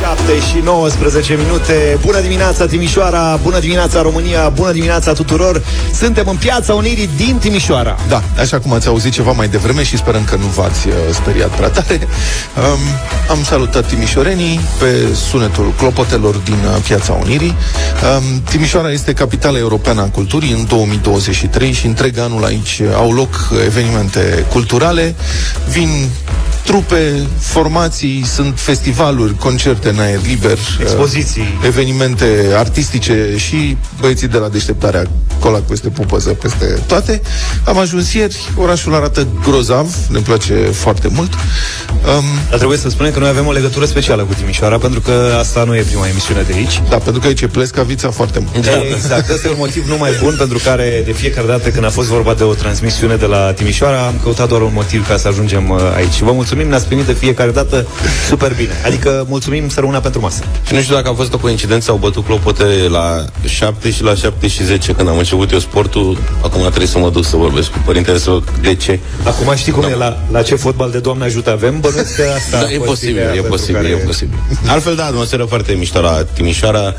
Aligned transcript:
7 0.00 0.32
și 0.50 0.60
19 0.64 1.34
minute. 1.34 1.98
Bună 2.00 2.20
dimineața, 2.20 2.66
Timișoara! 2.66 3.38
Bună 3.42 3.58
dimineața, 3.58 4.02
România! 4.02 4.48
Bună 4.48 4.72
dimineața 4.72 5.12
tuturor! 5.12 5.62
Suntem 5.94 6.28
în 6.28 6.36
Piața 6.36 6.74
Unirii 6.74 7.08
din 7.16 7.36
Timișoara. 7.36 7.96
Da, 8.08 8.22
așa 8.38 8.58
cum 8.58 8.72
ați 8.72 8.88
auzit 8.88 9.12
ceva 9.12 9.32
mai 9.32 9.48
devreme 9.48 9.82
și 9.82 9.96
sperăm 9.96 10.24
că 10.24 10.36
nu 10.36 10.46
v-ați 10.46 10.88
uh, 10.88 10.94
speriat 11.10 11.48
prea 11.48 11.68
tare. 11.68 11.98
Um, 12.00 12.78
am 13.30 13.44
salutat 13.44 13.86
timișorenii 13.86 14.60
pe 14.78 15.14
sunetul 15.14 15.72
clopotelor 15.76 16.34
din 16.34 16.54
uh, 16.64 16.82
Piața 16.86 17.12
Unirii. 17.12 17.56
Um, 18.16 18.42
Timișoara 18.50 18.90
este 18.90 19.12
capitala 19.12 19.58
europeană 19.58 20.00
a 20.00 20.08
culturii 20.08 20.52
în 20.52 20.66
2023 20.66 21.72
și 21.72 21.86
întreg 21.86 22.18
anul 22.18 22.44
aici 22.44 22.80
au 22.94 23.12
loc 23.12 23.50
evenimente 23.64 24.46
culturale. 24.50 25.14
Vin 25.68 26.08
trupe, 26.66 27.26
formații, 27.38 28.24
sunt 28.34 28.58
festivaluri, 28.58 29.34
concerte 29.36 29.88
în 29.88 29.98
aer 29.98 30.18
liber, 30.26 30.58
Expoziții. 30.80 31.40
uh, 31.60 31.66
evenimente 31.66 32.26
artistice 32.56 33.34
și 33.36 33.76
băieții 34.00 34.28
de 34.28 34.38
la 34.38 34.48
deșteptarea 34.48 35.02
colac 35.40 35.62
peste 35.62 35.88
pupăză, 35.88 36.28
peste 36.30 36.78
toate. 36.86 37.20
Am 37.64 37.78
ajuns 37.78 38.12
ieri, 38.12 38.36
orașul 38.56 38.94
arată 38.94 39.26
grozav, 39.42 39.94
ne 40.08 40.18
place 40.18 40.54
foarte 40.54 41.08
mult. 41.12 41.32
Um, 41.34 42.24
Dar 42.48 42.56
trebuie 42.58 42.78
să 42.78 42.88
spunem 42.88 43.12
că 43.12 43.18
noi 43.18 43.28
avem 43.28 43.46
o 43.46 43.52
legătură 43.52 43.84
specială 43.84 44.22
cu 44.22 44.34
Timișoara, 44.34 44.78
pentru 44.78 45.00
că 45.00 45.36
asta 45.38 45.64
nu 45.64 45.76
e 45.76 45.80
prima 45.80 46.08
emisiune 46.08 46.42
de 46.42 46.52
aici. 46.52 46.82
da, 46.88 46.96
pentru 46.96 47.20
că 47.20 47.26
aici 47.26 47.40
e 47.40 47.46
plescavița 47.46 48.10
foarte 48.10 48.38
mult. 48.38 48.66
Da, 48.66 48.70
exact. 48.94 49.30
Ăsta 49.30 49.48
e 49.48 49.50
un 49.50 49.56
motiv 49.58 49.88
numai 49.88 50.10
bun 50.22 50.34
pentru 50.38 50.58
care 50.64 51.02
de 51.04 51.12
fiecare 51.12 51.46
dată 51.46 51.68
când 51.68 51.84
a 51.84 51.90
fost 51.90 52.08
vorba 52.08 52.34
de 52.34 52.42
o 52.42 52.54
transmisiune 52.54 53.16
de 53.16 53.26
la 53.26 53.52
Timișoara 53.52 54.06
am 54.06 54.14
căutat 54.22 54.48
doar 54.48 54.60
un 54.60 54.72
motiv 54.74 55.08
ca 55.08 55.16
să 55.16 55.28
ajungem 55.28 55.70
uh, 55.70 55.80
aici. 55.96 56.20
Vă 56.20 56.32
mulțumim, 56.32 56.55
ne-ați 56.64 56.86
primit 56.86 57.04
de 57.04 57.12
fiecare 57.12 57.50
dată 57.50 57.86
super 58.28 58.54
bine. 58.54 58.72
Adică 58.84 59.26
mulțumim 59.28 59.68
să 59.68 59.80
rămână 59.80 60.00
pentru 60.00 60.20
masă. 60.20 60.42
Și 60.66 60.74
nu 60.74 60.80
știu 60.80 60.94
dacă 60.94 61.08
a 61.08 61.12
fost 61.14 61.32
o 61.32 61.38
coincidență, 61.38 61.90
au 61.90 61.96
bătut 61.96 62.24
clopote 62.24 62.64
la 62.88 63.24
7 63.44 63.90
și 63.90 64.02
la 64.02 64.14
7 64.14 64.46
și 64.48 64.64
10 64.64 64.92
când 64.92 65.08
am 65.08 65.18
început 65.18 65.50
eu 65.52 65.58
sportul. 65.58 66.18
Acum 66.42 66.60
trebuie 66.60 66.86
să 66.86 66.98
mă 66.98 67.10
duc 67.10 67.24
să 67.24 67.36
vorbesc 67.36 67.68
cu 67.70 67.78
părintele 67.84 68.18
să 68.18 68.30
văd 68.30 68.50
de 68.60 68.74
ce. 68.74 68.98
Acum 69.24 69.54
știi 69.54 69.72
cum 69.72 69.82
e 69.82 69.94
la, 69.94 70.18
la 70.32 70.42
ce 70.42 70.54
fotbal 70.54 70.90
de 70.90 70.98
Doamne 70.98 71.24
ajută 71.24 71.50
avem? 71.50 71.80
Bănuiesc 71.80 72.16
că 72.16 72.22
asta 72.36 72.58
Da, 72.60 72.66
a 72.66 72.70
e 72.70 72.76
fost 72.76 72.88
posibil, 72.88 73.12
ideea 73.14 73.28
e 73.28 73.32
pentru 73.32 73.50
posibil, 73.50 73.74
care- 73.74 73.88
e 73.88 73.96
posibil. 73.96 74.38
Altfel, 74.66 74.94
da, 74.96 75.04
atmosferă 75.04 75.44
foarte 75.44 75.72
mișto 75.72 76.00
la 76.00 76.24
Timișoara. 76.34 76.94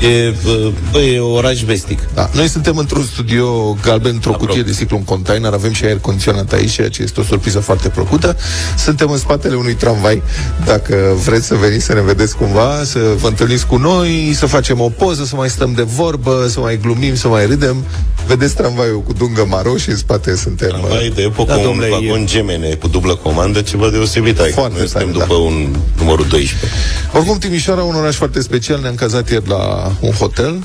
E, 0.00 0.34
bă, 0.44 0.72
bă, 0.90 0.98
e 0.98 1.20
oraș 1.20 1.62
vestic. 1.62 1.98
Da. 2.14 2.30
Noi 2.32 2.48
suntem 2.48 2.76
într-un 2.76 3.02
studio 3.02 3.76
galben, 3.82 4.12
într-o 4.14 4.32
cutie 4.32 4.62
de 4.62 4.72
ciclu, 4.78 4.96
un 4.96 5.04
container, 5.04 5.52
avem 5.52 5.72
și 5.72 5.84
aer 5.84 5.98
condiționat 5.98 6.52
aici, 6.52 6.72
ceea 6.72 6.88
ce 6.88 7.02
este 7.02 7.20
o 7.20 7.22
surpriză 7.22 7.60
foarte 7.60 7.88
plăcută. 7.88 8.36
Suntem 8.78 9.10
în 9.10 9.18
spatele 9.18 9.54
unui 9.54 9.74
tramvai. 9.74 10.22
Dacă 10.64 10.96
vreți 11.24 11.46
să 11.46 11.54
veniți 11.54 11.84
să 11.84 11.92
ne 11.92 12.00
vedeți 12.00 12.36
cumva, 12.36 12.82
să 12.84 12.98
vă 13.20 13.28
întâlniți 13.28 13.66
cu 13.66 13.76
noi, 13.76 14.32
să 14.34 14.46
facem 14.46 14.80
o 14.80 14.88
poză, 14.88 15.24
să 15.24 15.36
mai 15.36 15.48
stăm 15.48 15.72
de 15.72 15.82
vorbă, 15.82 16.46
să 16.48 16.60
mai 16.60 16.78
glumim, 16.82 17.14
să 17.14 17.28
mai 17.28 17.46
râdem. 17.46 17.84
Vedeți 18.26 18.54
tramvaiul 18.54 19.02
cu 19.02 19.12
dungă 19.12 19.46
maro 19.48 19.76
și 19.76 19.90
în 19.90 19.96
spate 19.96 20.36
suntem... 20.36 20.68
Tramvai 20.68 21.12
de 21.14 21.22
epocă, 21.22 21.52
Da, 21.52 21.56
un 21.58 21.62
domnule, 21.62 21.88
vagon 21.88 22.26
gemene 22.26 22.68
cu 22.68 22.88
dublă 22.88 23.14
comandă, 23.14 23.60
ceva 23.60 23.90
deosebit. 23.90 24.38
Adică 24.38 24.54
Foarte 24.54 24.78
noi 24.78 24.88
suntem 24.88 25.12
tare, 25.12 25.24
după 25.26 25.34
da. 25.34 25.40
un 25.40 25.76
numărul 25.98 26.26
12. 26.28 26.68
Oricum, 27.12 27.38
Timișoara, 27.38 27.82
un 27.82 27.94
oraș 27.94 28.16
foarte 28.16 28.40
special, 28.40 28.80
ne-am 28.80 28.94
cazat 28.94 29.30
ieri 29.30 29.48
la 29.48 29.85
un 30.00 30.12
hotel, 30.12 30.62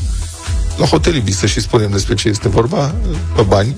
la 0.78 0.86
Hotel 0.86 1.16
Ibis, 1.16 1.38
să 1.38 1.46
și 1.46 1.60
spunem 1.60 1.92
despre 1.92 2.14
ce 2.14 2.28
este 2.28 2.50
vorba, 2.50 2.96
pe 3.36 3.42
bani. 3.42 3.76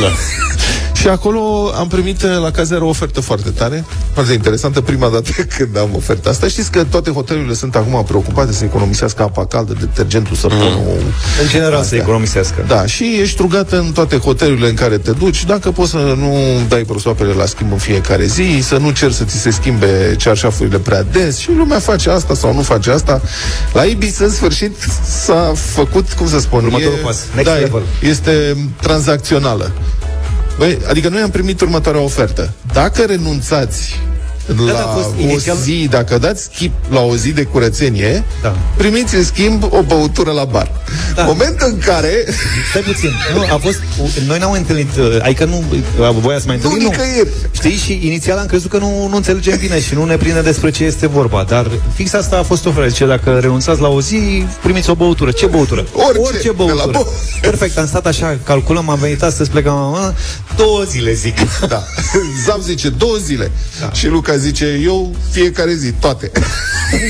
Da. 0.00 0.08
Și 1.00 1.08
acolo 1.08 1.72
am 1.78 1.88
primit 1.88 2.22
uh, 2.22 2.30
la 2.42 2.50
cazare 2.50 2.84
o 2.84 2.88
ofertă 2.88 3.20
foarte 3.20 3.50
tare, 3.50 3.84
foarte 4.12 4.32
interesantă, 4.32 4.80
prima 4.80 5.08
dată 5.08 5.30
când 5.56 5.78
am 5.78 5.88
oferta 5.96 6.30
asta. 6.30 6.48
Știți 6.48 6.70
că 6.70 6.84
toate 6.84 7.10
hotelurile 7.10 7.54
sunt 7.54 7.74
acum 7.76 8.04
preocupate 8.04 8.52
să 8.52 8.64
economisească 8.64 9.22
apa 9.22 9.46
caldă, 9.46 9.74
detergentul, 9.80 10.36
săpunul. 10.36 10.70
Mm. 10.70 11.12
În 11.42 11.48
general 11.48 11.72
să 11.72 11.78
Astea. 11.78 11.98
economisească. 11.98 12.64
Da, 12.66 12.86
și 12.86 13.18
ești 13.20 13.40
rugat 13.40 13.72
în 13.72 13.92
toate 13.92 14.16
hotelurile 14.16 14.68
în 14.68 14.74
care 14.74 14.98
te 14.98 15.10
duci, 15.10 15.44
dacă 15.44 15.70
poți 15.70 15.90
să 15.90 15.96
nu 15.96 16.36
dai 16.68 16.82
prosoapele 16.82 17.32
la 17.32 17.44
schimb 17.44 17.72
în 17.72 17.78
fiecare 17.78 18.24
zi, 18.26 18.58
să 18.62 18.76
nu 18.76 18.90
cer 18.90 19.12
să 19.12 19.24
ți 19.24 19.36
se 19.38 19.50
schimbe 19.50 20.14
cearșafurile 20.18 20.78
prea 20.78 21.02
des 21.02 21.38
și 21.38 21.50
lumea 21.56 21.78
face 21.78 22.10
asta 22.10 22.34
sau 22.34 22.54
nu 22.54 22.62
face 22.62 22.90
asta. 22.90 23.20
La 23.72 23.82
Ibis, 23.84 24.18
în 24.18 24.30
sfârșit, 24.30 24.76
s-a 25.24 25.52
făcut, 25.54 26.12
cum 26.12 26.28
să 26.28 26.38
spun, 26.38 26.64
Următorul 26.64 26.98
pas, 27.04 27.24
next 27.34 27.50
da, 27.50 27.56
level. 27.56 27.82
este 28.00 28.56
tranzacțională. 28.80 29.72
Băi, 30.58 30.78
adică 30.88 31.08
noi 31.08 31.20
am 31.20 31.30
primit 31.30 31.60
următoarea 31.60 32.00
ofertă. 32.00 32.52
Dacă 32.72 33.02
renunțați 33.02 33.94
la 33.94 34.15
da, 34.46 34.78
a 34.82 34.86
fost 34.86 35.08
o 35.18 35.20
inițial- 35.20 35.56
zi, 35.62 35.86
dacă 35.90 36.18
dați 36.18 36.42
skip 36.42 36.72
la 36.90 37.00
o 37.00 37.16
zi 37.16 37.30
de 37.32 37.42
curățenie, 37.42 38.24
Da. 38.42 38.56
primiți 38.76 39.14
în 39.14 39.24
schimb 39.24 39.62
o 39.70 39.82
băutură 39.82 40.30
la 40.30 40.44
bar. 40.44 40.70
Da. 41.14 41.22
Moment 41.22 41.60
în 41.60 41.78
care 41.78 42.24
Stai 42.70 42.82
puțin. 42.82 43.10
Nu, 43.34 43.40
a 43.54 43.58
fost, 43.58 43.78
noi 44.26 44.38
n-am 44.38 44.52
întâlnit, 44.52 44.96
uh, 44.98 45.16
adică 45.22 45.44
nu, 45.44 45.64
uh, 46.00 46.10
voia 46.20 46.38
să 46.38 46.44
mai 46.46 46.58
Nu, 46.62 46.70
întâlnim, 46.70 46.88
nicăieri. 46.90 47.28
Știi, 47.50 47.76
și 47.76 48.00
inițial 48.06 48.38
am 48.38 48.46
crezut 48.46 48.70
că 48.70 48.78
nu, 48.78 49.06
nu 49.10 49.16
înțelegem 49.16 49.58
bine 49.58 49.80
și 49.80 49.94
nu 49.94 50.04
ne 50.04 50.16
prinde 50.16 50.40
despre 50.40 50.70
ce 50.70 50.84
este 50.84 51.06
vorba, 51.06 51.44
dar 51.48 51.70
fix 51.94 52.12
asta 52.12 52.38
a 52.38 52.42
fost 52.42 52.66
ofertă. 52.66 52.88
Zice, 52.88 53.06
dacă 53.06 53.38
renunțați 53.40 53.80
la 53.80 53.88
o 53.88 54.00
zi, 54.00 54.46
primiți 54.62 54.90
o 54.90 54.94
băutură. 54.94 55.30
Ce 55.30 55.46
băutură? 55.46 55.86
Orice, 55.92 56.18
Orice 56.20 56.42
de 56.42 56.48
la 56.48 56.54
băutură. 56.64 56.90
bău- 56.90 57.12
Perfect, 57.40 57.78
am 57.78 57.86
stat 57.86 58.06
așa, 58.06 58.38
calculăm, 58.44 58.88
am 58.88 58.98
venit 58.98 59.22
astăzi, 59.22 59.50
plecam, 59.50 59.74
mă, 59.90 60.12
două 60.56 60.82
zile, 60.82 61.12
zic. 61.12 61.36
Da. 61.68 61.82
Zam 62.46 62.60
zice 62.62 62.88
două 62.88 63.16
zile. 63.24 63.50
Da. 63.80 63.92
Și 63.92 64.06
Luca 64.08 64.35
zice, 64.36 64.80
eu 64.84 65.14
fiecare 65.30 65.74
zi, 65.74 65.90
toate. 65.92 66.30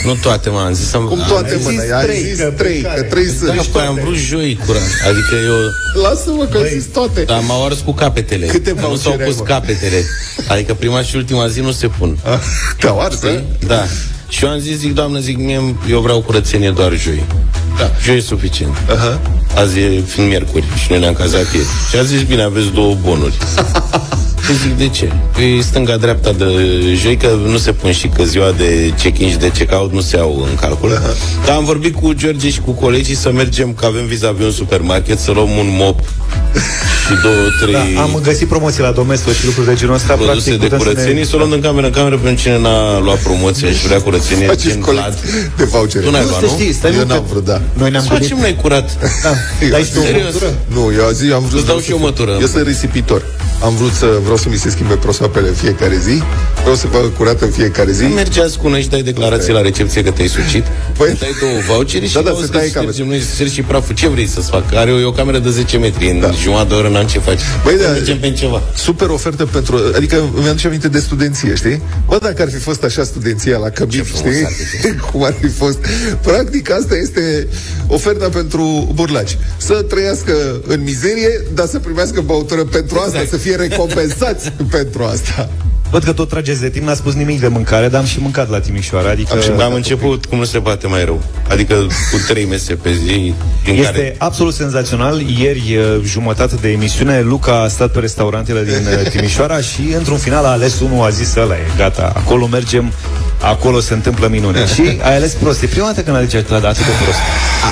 Nu 0.04 0.14
toate, 0.14 0.50
mă, 0.50 0.58
am 0.58 0.72
zis 0.72 0.92
am, 0.94 1.04
Cum 1.04 1.20
am- 1.20 1.28
toate, 1.28 1.56
zis 1.56 1.64
mă, 1.64 1.70
ai 1.94 2.04
trei, 2.04 2.22
zis 2.22 2.38
că 2.38 2.52
trei, 2.56 2.74
pe 2.74 2.80
că 2.82 2.88
care? 2.88 3.02
trei 3.02 3.24
Da, 3.26 3.52
sunt. 3.54 3.66
păi 3.66 3.82
am 3.82 3.94
vrut 4.02 4.14
joi, 4.16 4.58
curant. 4.66 4.84
Adică 5.08 5.34
eu... 5.44 5.54
Lasă-mă 6.02 6.44
că 6.44 6.58
ai 6.58 6.68
zis 6.78 6.84
toate. 6.92 7.22
Dar 7.22 7.40
m-au 7.46 7.64
ars 7.64 7.78
cu 7.84 7.92
capetele. 7.92 8.46
Câte 8.46 8.70
nu 8.72 8.80
s-au 8.80 8.88
vouchere 8.88 9.22
ai, 9.22 9.28
pus 9.28 9.38
mă? 9.38 9.44
capetele. 9.44 10.04
Adică 10.48 10.74
prima 10.74 11.02
și 11.02 11.16
ultima 11.16 11.48
zi 11.48 11.60
nu 11.60 11.72
se 11.72 11.86
pun. 11.86 12.18
Ah, 12.24 12.38
Te-au 12.80 13.00
ars, 13.00 13.22
eh? 13.22 13.40
Da. 13.66 13.86
Și 14.28 14.44
eu 14.44 14.50
am 14.50 14.58
zis, 14.58 14.76
zic, 14.78 14.94
doamnă, 14.94 15.18
zic, 15.18 15.36
mie, 15.38 15.74
eu 15.90 16.00
vreau 16.00 16.20
curățenie 16.20 16.70
doar 16.70 16.92
joi. 16.98 17.22
Da. 17.78 17.90
Joi 18.04 18.16
e 18.16 18.20
suficient. 18.20 18.76
Aha. 18.90 19.20
Azi 19.56 19.78
e 19.78 20.02
fiind 20.06 20.28
miercuri 20.28 20.64
și 20.82 20.86
noi 20.90 20.98
ne-am 20.98 21.14
cazat 21.14 21.52
ieri. 21.54 21.66
Și 21.90 21.96
a 21.98 22.02
zis, 22.02 22.22
bine, 22.22 22.42
aveți 22.42 22.72
două 22.74 22.96
bonuri. 23.02 23.34
Și 24.46 24.58
zic, 24.58 24.76
de 24.78 24.88
ce? 24.88 25.12
Păi 25.32 25.62
stânga-dreapta 25.62 26.32
de 26.32 26.44
joi, 27.02 27.16
că 27.16 27.28
nu 27.46 27.56
se 27.56 27.72
pun 27.72 27.92
și 27.92 28.08
că 28.08 28.22
ziua 28.24 28.52
de 28.56 28.92
check-in 29.02 29.30
și 29.30 29.36
de 29.36 29.48
check-out 29.58 29.92
nu 29.92 30.00
se 30.00 30.16
au 30.16 30.46
în 30.50 30.54
calcul. 30.60 31.00
Dar 31.46 31.56
am 31.56 31.64
vorbit 31.64 31.94
cu 31.94 32.12
George 32.12 32.50
și 32.50 32.60
cu 32.60 32.70
colegii 32.70 33.14
să 33.14 33.32
mergem, 33.32 33.72
că 33.72 33.86
avem 33.86 34.06
vis-a-vis 34.06 34.44
un 34.44 34.50
supermarket, 34.50 35.18
să 35.18 35.30
luăm 35.30 35.48
un 35.50 35.66
mop 35.78 36.00
și 37.06 37.12
două, 37.22 37.34
trei... 37.60 37.94
Da, 37.94 38.02
am 38.02 38.18
găsit 38.22 38.48
promoții 38.48 38.82
la 38.82 38.90
Domesto 38.90 39.30
și 39.32 39.44
lucruri 39.44 39.66
de 39.66 39.74
genul 39.74 39.94
ăsta. 39.94 40.14
produse 40.14 40.50
de 40.50 40.56
putem 40.56 40.78
să 40.78 40.84
ne- 40.84 40.90
curățenie, 40.92 41.24
să 41.24 41.34
o 41.34 41.38
luăm 41.38 41.50
în 41.50 41.60
cameră 41.60 41.86
în 41.86 41.92
cameră 41.92 42.16
pentru 42.16 42.42
cine 42.42 42.58
n-a 42.58 42.98
luat 42.98 43.18
promoția 43.18 43.68
și 43.70 43.86
vrea 43.86 44.00
curățenie. 44.00 44.15
Faceți 44.22 44.68
gen 44.68 44.80
colecție 44.80 45.22
Vlad. 45.30 45.56
de 45.56 45.64
vouchere. 45.64 46.04
Tu 46.04 46.10
n-ai 46.10 46.22
Nu, 46.22 46.28
luat, 46.28 46.40
să 46.40 46.46
nu? 46.50 46.52
știți, 46.58 46.76
stai 46.78 46.90
Eu 46.90 46.96
mă, 46.96 47.02
că 47.04 47.12
n-am 47.12 47.24
vrut, 47.30 47.44
da. 47.44 47.58
Noi 47.72 47.90
ne-am 47.90 48.02
Să 48.02 48.08
gândit... 48.08 48.28
facem 48.28 48.40
noi 48.44 48.54
curat. 48.62 48.86
Da, 49.22 49.32
Eu 49.62 49.68
dai 49.74 49.82
și 49.82 49.92
tu 49.92 49.98
o 50.00 50.02
serios. 50.02 50.22
băutură? 50.30 50.50
Nu, 50.76 50.82
eu 50.98 51.06
azi 51.06 51.24
am 51.32 51.42
vrut 51.48 51.58
Îți 51.60 51.66
dau 51.70 51.76
vreau 51.76 51.80
și 51.80 51.90
eu 51.90 51.96
să- 51.96 52.02
mătură. 52.08 52.32
Eu 52.40 52.46
sunt 52.46 52.66
risipitor. 52.66 53.22
Am 53.62 53.74
vrut 53.76 53.92
să 53.92 54.06
vreau 54.22 54.36
să 54.36 54.46
mi 54.48 54.56
se 54.56 54.70
schimbe 54.70 54.94
prosoapele 54.94 55.48
în 55.48 55.54
fiecare 55.54 55.98
zi. 56.06 56.22
Vreau 56.60 56.76
să 56.76 56.86
fac 56.86 57.16
curat 57.16 57.40
în 57.40 57.50
fiecare 57.50 57.92
zi. 57.92 58.04
Mergeați 58.04 58.58
cu 58.58 58.68
noi 58.68 58.82
și 58.82 58.88
dai 58.88 59.02
declarație 59.02 59.52
la 59.52 59.60
recepție 59.60 60.02
că 60.02 60.10
te-ai 60.10 60.28
sucit. 60.28 60.64
Păi- 60.98 61.08
Îmi 61.08 61.18
dai 61.20 61.34
două 61.40 61.52
vouchere 61.68 62.06
și 62.06 62.14
Da, 62.14 62.20
da, 62.20 62.30
auzi 62.30 62.44
să 62.44 62.50
că 62.50 62.56
tai 62.58 62.68
cameră. 62.68 62.92
ștergem 62.92 63.12
noi, 63.12 63.20
ștergi 63.34 63.52
și 63.54 63.62
praful. 63.62 63.94
Ce 63.94 64.08
vrei 64.08 64.26
să-ți 64.26 64.48
fac? 64.50 64.74
Are 64.74 64.90
o, 64.92 64.98
e 64.98 65.04
o 65.04 65.10
cameră 65.12 65.38
de 65.38 65.50
10 65.50 65.76
metri. 65.78 66.10
În 66.10 66.20
Da. 66.20 66.30
jumătate 66.42 66.68
de 66.68 66.74
oră 66.74 66.88
n-am 66.88 67.06
ce 67.06 67.18
faci. 67.18 67.40
Băi, 67.64 67.76
da. 67.82 67.88
Mergem 67.88 68.18
pe 68.18 68.30
ceva. 68.32 68.62
Super 68.76 69.08
ofertă 69.08 69.46
pentru... 69.46 69.80
Adică 69.96 70.16
mi-aduce 70.42 70.66
aminte 70.66 70.88
de 70.88 70.98
studenție, 70.98 71.54
știi? 71.54 71.82
Bă, 72.06 72.18
dacă 72.22 72.42
ar 72.42 72.48
fi 72.50 72.58
fost 72.58 72.82
așa 72.84 73.02
studenția 73.04 73.56
la 73.58 73.68
Cămin, 73.68 73.90
frumos 73.90 74.05
știi? 74.06 74.44
ar 74.44 74.52
fi 74.52 74.94
Cum 75.12 75.24
ar 75.24 75.34
fi 75.40 75.48
fost? 75.48 75.78
Practic, 76.22 76.70
asta 76.70 76.96
este 76.96 77.48
oferta 77.86 78.28
pentru 78.28 78.92
burlaci. 78.94 79.38
Să 79.56 79.84
trăiască 79.88 80.60
în 80.66 80.82
mizerie, 80.82 81.42
dar 81.54 81.66
să 81.66 81.78
primească 81.78 82.20
băutură 82.20 82.64
pentru 82.64 82.98
asta, 82.98 83.20
Exact. 83.20 83.28
să 83.28 83.36
fie 83.36 83.54
recompensați 83.56 84.52
pentru 84.76 85.02
asta. 85.02 85.50
Văd 85.90 86.04
că 86.04 86.12
tot 86.12 86.28
trageți 86.28 86.60
de 86.60 86.68
timp, 86.68 86.86
n-a 86.86 86.94
spus 86.94 87.14
nimic 87.14 87.40
de 87.40 87.48
mâncare, 87.48 87.88
dar 87.88 88.00
am 88.00 88.06
și 88.06 88.18
mâncat 88.20 88.50
la 88.50 88.60
Timișoara, 88.60 89.10
adică... 89.10 89.32
Am, 89.32 89.40
și 89.40 89.50
am 89.50 89.72
început 89.72 90.24
cum 90.24 90.38
nu 90.38 90.44
se 90.44 90.58
poate 90.58 90.86
mai 90.86 91.04
rău. 91.04 91.22
Adică 91.48 91.74
cu 92.12 92.18
trei 92.28 92.44
mese 92.44 92.74
pe 92.74 92.92
zi, 92.92 93.34
din 93.64 93.74
Este 93.74 93.84
care... 93.84 94.14
absolut 94.18 94.54
senzațional. 94.54 95.20
Ieri, 95.20 95.76
uh, 95.76 96.00
jumătate 96.04 96.56
de 96.60 96.70
emisiune, 96.70 97.20
Luca 97.20 97.62
a 97.62 97.68
stat 97.68 97.90
pe 97.90 97.98
restaurantele 97.98 98.64
din 98.64 98.86
uh, 99.02 99.08
Timișoara 99.12 99.60
și, 99.60 99.94
într-un 99.96 100.16
final, 100.16 100.44
a 100.44 100.48
ales 100.48 100.80
unul, 100.80 101.04
a 101.04 101.08
zis 101.08 101.34
ăla 101.34 101.54
e, 101.54 101.70
gata, 101.76 102.12
acolo 102.16 102.46
mergem. 102.46 102.92
Acolo 103.40 103.80
se 103.80 103.94
întâmplă 103.94 104.28
minune. 104.28 104.66
și 104.74 104.82
ai 105.02 105.16
ales 105.16 105.32
prost. 105.32 105.62
E 105.62 105.66
prima 105.66 105.86
dată 105.86 106.00
când 106.00 106.16
alegi 106.16 106.36
atât 106.36 106.48
de 106.48 106.92
prost. 107.02 107.18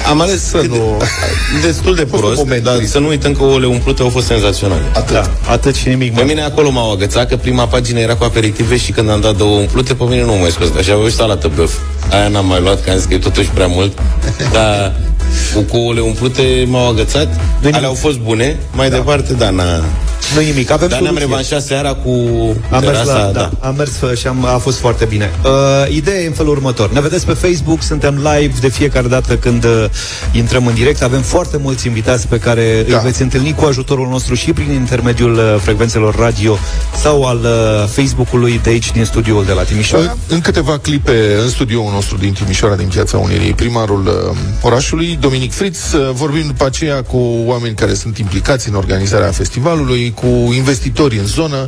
A, 0.07 0.11
am 0.11 0.21
ales 0.21 0.51
cât 0.53 0.71
de, 0.71 0.81
destul 1.67 1.95
de 1.95 2.05
prost, 2.05 2.45
dar 2.45 2.85
să 2.85 2.99
nu 2.99 3.09
uităm 3.09 3.33
că 3.33 3.43
ouăle 3.43 3.67
umplute 3.67 4.03
au 4.03 4.09
fost 4.09 4.27
senzaționale. 4.27 4.83
Atât. 4.95 5.15
Da, 5.15 5.31
atât 5.49 5.75
și 5.75 5.89
nimic 5.89 6.15
Pe 6.15 6.23
mine 6.23 6.43
acolo 6.43 6.71
m-au 6.71 6.93
agățat 6.93 7.29
că 7.29 7.37
prima 7.37 7.67
pagină 7.67 7.99
era 8.05 8.15
cu 8.15 8.25
aperitive 8.25 8.77
și 8.77 8.93
când 8.93 9.11
am 9.11 9.21
dat 9.21 9.37
două 9.37 9.59
umplute, 9.59 9.95
pe 9.95 10.05
mine 10.05 10.25
nu 10.25 10.33
mai 10.33 10.51
scos. 10.51 10.69
Așa 10.79 10.93
aveam 10.93 11.09
și 11.09 11.15
salată 11.15 11.51
băf. 11.55 11.75
Aia 12.11 12.29
n-am 12.29 12.47
mai 12.47 12.61
luat, 12.61 12.85
că 12.85 12.91
am 12.91 12.97
zis 12.97 13.05
că 13.05 13.15
e 13.15 13.19
totuși 13.19 13.49
prea 13.49 13.67
mult. 13.67 13.99
Dar 14.53 14.95
cu 15.69 15.77
ouăle 15.77 16.01
umplute 16.01 16.43
m-au 16.67 16.89
agățat. 16.89 17.41
Ale 17.73 17.87
au 17.87 17.95
fost 17.95 18.19
bune. 18.19 18.57
Mai 18.73 18.91
da. 18.91 18.97
departe, 18.97 19.33
da, 19.33 19.51
n-a... 19.51 19.85
Nu 20.35 20.41
nimic, 20.41 20.71
avem 20.71 20.89
Dar 20.89 21.01
ne-am 21.01 21.17
revanșat 21.17 21.63
seara 21.63 21.95
cu 21.95 22.11
am 22.71 22.81
terasa, 22.81 23.05
mers 23.05 23.07
la, 23.07 23.31
da. 23.31 23.31
da. 23.31 23.69
Am 23.69 23.75
mers 23.77 24.19
și 24.19 24.27
am, 24.27 24.45
a 24.45 24.57
fost 24.59 24.79
foarte 24.79 25.05
bine. 25.05 25.31
Uh, 25.45 25.51
ideea 25.95 26.21
e 26.21 26.27
în 26.27 26.33
felul 26.33 26.53
următor. 26.53 26.93
Ne 26.93 27.01
vedeți 27.01 27.27
pe 27.27 27.33
Facebook, 27.33 27.83
suntem 27.83 28.15
live 28.15 28.55
de 28.61 28.69
fiecare 28.69 29.09
dată 29.09 29.37
când 29.37 29.65
uh, 29.65 29.85
intrăm 30.33 30.67
în 30.67 30.75
direct. 30.75 31.03
Avem 31.03 31.21
foarte 31.21 31.57
mulți 31.63 31.87
invitați 31.87 32.29
pe 32.29 32.39
care 32.39 32.85
da. 32.89 32.97
îi 32.97 33.03
veți 33.03 33.23
întâlni 33.23 33.55
cu 33.55 33.65
ajutorul 33.65 34.09
nostru 34.09 34.35
și 34.35 34.53
prin 34.53 34.73
intermediul 34.73 35.35
uh, 35.35 35.57
frecvențelor 35.61 36.17
radio 36.17 36.59
sau 37.03 37.25
al 37.25 37.39
uh, 37.39 37.89
Facebook-ului 37.89 38.61
de 38.63 38.71
aici 38.71 38.93
din 38.93 39.05
studioul 39.05 39.45
de 39.45 39.53
la 39.53 39.63
Timișoara. 39.63 40.17
În 40.29 40.41
câteva 40.41 40.79
clipe 40.79 41.35
în 41.43 41.49
studioul 41.49 41.91
nostru 41.93 42.17
din 42.17 42.33
Timișoara, 42.33 42.75
din 42.75 42.89
Piața 42.89 43.19
Unirii, 43.19 43.53
primarul 43.53 44.07
uh, 44.07 44.37
orașului, 44.63 45.19
Dominic 45.21 45.53
Fritz, 45.53 45.93
uh, 45.93 46.11
vorbim 46.13 46.47
după 46.47 46.65
aceea 46.65 47.03
cu 47.03 47.43
oameni 47.45 47.75
care 47.75 47.95
sunt 47.95 48.19
implicați 48.19 48.69
în 48.69 48.75
organizarea 48.75 49.31
festivalului, 49.31 50.13
cu 50.15 50.24
investitori 50.55 51.19
în 51.19 51.27
zonă. 51.27 51.67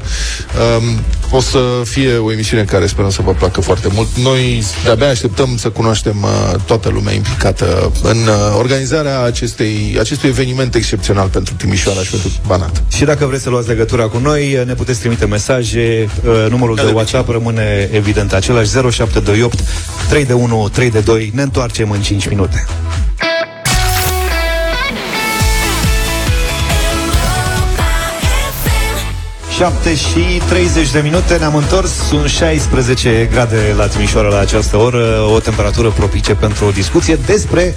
Um, 0.79 1.00
o 1.31 1.41
să 1.41 1.58
fie 1.85 2.17
o 2.17 2.32
emisiune 2.32 2.62
care 2.62 2.87
sperăm 2.87 3.11
să 3.11 3.23
vă 3.23 3.32
placă 3.32 3.61
foarte 3.61 3.88
mult. 3.93 4.08
Noi 4.23 4.64
de-abia 4.85 5.08
așteptăm 5.08 5.56
să 5.56 5.69
cunoaștem 5.69 6.23
uh, 6.23 6.61
toată 6.67 6.88
lumea 6.88 7.12
implicată 7.12 7.93
în 8.03 8.17
uh, 8.17 8.56
organizarea 8.58 9.23
acestei, 9.23 9.97
acestui 10.00 10.29
eveniment 10.29 10.75
excepțional 10.75 11.29
pentru 11.29 11.55
Timișoara 11.55 12.00
și 12.00 12.11
pentru 12.11 12.31
Banat. 12.47 12.82
Și 12.88 13.05
dacă 13.05 13.26
vreți 13.26 13.43
să 13.43 13.50
luați 13.50 13.69
legătura 13.69 14.05
cu 14.05 14.19
noi, 14.19 14.62
ne 14.67 14.75
puteți 14.75 14.99
trimite 14.99 15.26
mesaje. 15.26 16.09
Uh, 16.25 16.47
Numărul 16.50 16.75
de 16.75 16.91
WhatsApp 16.94 17.29
rămâne 17.29 17.88
evident 17.93 18.32
același 18.32 18.70
0728 18.70 19.61
3 20.09 20.25
de 20.25 20.32
1 20.32 20.69
3 20.73 20.91
de 20.91 21.00
2. 21.00 21.31
Ne 21.35 21.43
întoarcem 21.43 21.91
în 21.91 22.00
5 22.00 22.29
minute. 22.29 22.67
7 29.56 29.94
și 29.94 30.41
30 30.49 30.91
de 30.91 31.00
minute 31.00 31.37
ne-am 31.37 31.55
întors, 31.55 31.91
sunt 31.91 32.29
16 32.29 33.29
grade 33.32 33.75
la 33.76 33.87
Timișoara 33.87 34.29
la 34.29 34.38
această 34.38 34.76
oră, 34.76 35.29
o 35.35 35.41
temperatură 35.41 35.91
propice 35.91 36.35
pentru 36.35 36.64
o 36.67 36.70
discuție 36.70 37.19
despre 37.26 37.75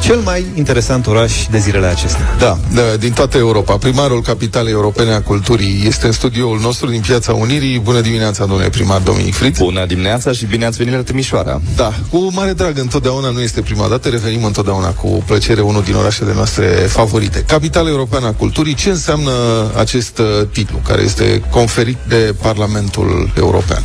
cel 0.00 0.18
mai 0.18 0.46
interesant 0.54 1.06
oraș 1.06 1.46
de 1.50 1.58
zilele 1.58 1.86
acestea. 1.86 2.34
Da, 2.38 2.58
da, 2.74 2.82
din 2.98 3.12
toată 3.12 3.38
Europa. 3.38 3.76
Primarul 3.76 4.22
Capitalei 4.22 4.72
Europene 4.72 5.12
a 5.12 5.22
Culturii 5.22 5.82
este 5.86 6.06
în 6.06 6.12
studioul 6.12 6.60
nostru 6.60 6.90
din 6.90 7.00
Piața 7.00 7.32
Unirii. 7.32 7.78
Bună 7.78 8.00
dimineața, 8.00 8.44
domnule 8.44 8.68
primar 8.68 9.00
Dominic 9.00 9.34
Fritz. 9.34 9.58
Bună 9.58 9.86
dimineața 9.86 10.32
și 10.32 10.46
bine 10.46 10.66
ați 10.66 10.76
venit 10.76 10.94
la 10.94 11.02
Timișoara. 11.02 11.60
Da, 11.76 11.92
cu 12.10 12.30
mare 12.32 12.52
drag, 12.52 12.78
întotdeauna 12.78 13.30
nu 13.30 13.40
este 13.40 13.60
prima 13.60 13.88
dată, 13.88 14.08
revenim 14.08 14.44
întotdeauna 14.44 14.88
cu 14.88 15.22
plăcere 15.26 15.60
unul 15.60 15.82
din 15.82 15.94
orașele 15.94 16.32
noastre 16.34 16.64
favorite. 16.66 17.44
Capitala 17.46 17.88
Europeană 17.88 18.26
a 18.26 18.32
Culturii, 18.32 18.74
ce 18.74 18.88
înseamnă 18.88 19.30
acest 19.76 20.18
uh, 20.18 20.26
titlu 20.52 20.80
care 20.86 21.02
este 21.02 21.19
conferit 21.50 21.98
de 22.08 22.34
Parlamentul 22.42 23.30
European? 23.36 23.82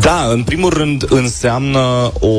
Da, 0.00 0.26
în 0.32 0.42
primul 0.44 0.70
rând 0.72 1.04
înseamnă 1.08 2.12
o 2.20 2.36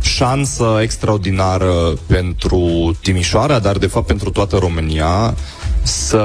șansă 0.00 0.78
extraordinară 0.82 1.94
pentru 2.06 2.92
Timișoara, 3.02 3.58
dar 3.58 3.78
de 3.78 3.86
fapt 3.86 4.06
pentru 4.06 4.30
toată 4.30 4.56
România, 4.56 5.34
să 5.82 6.24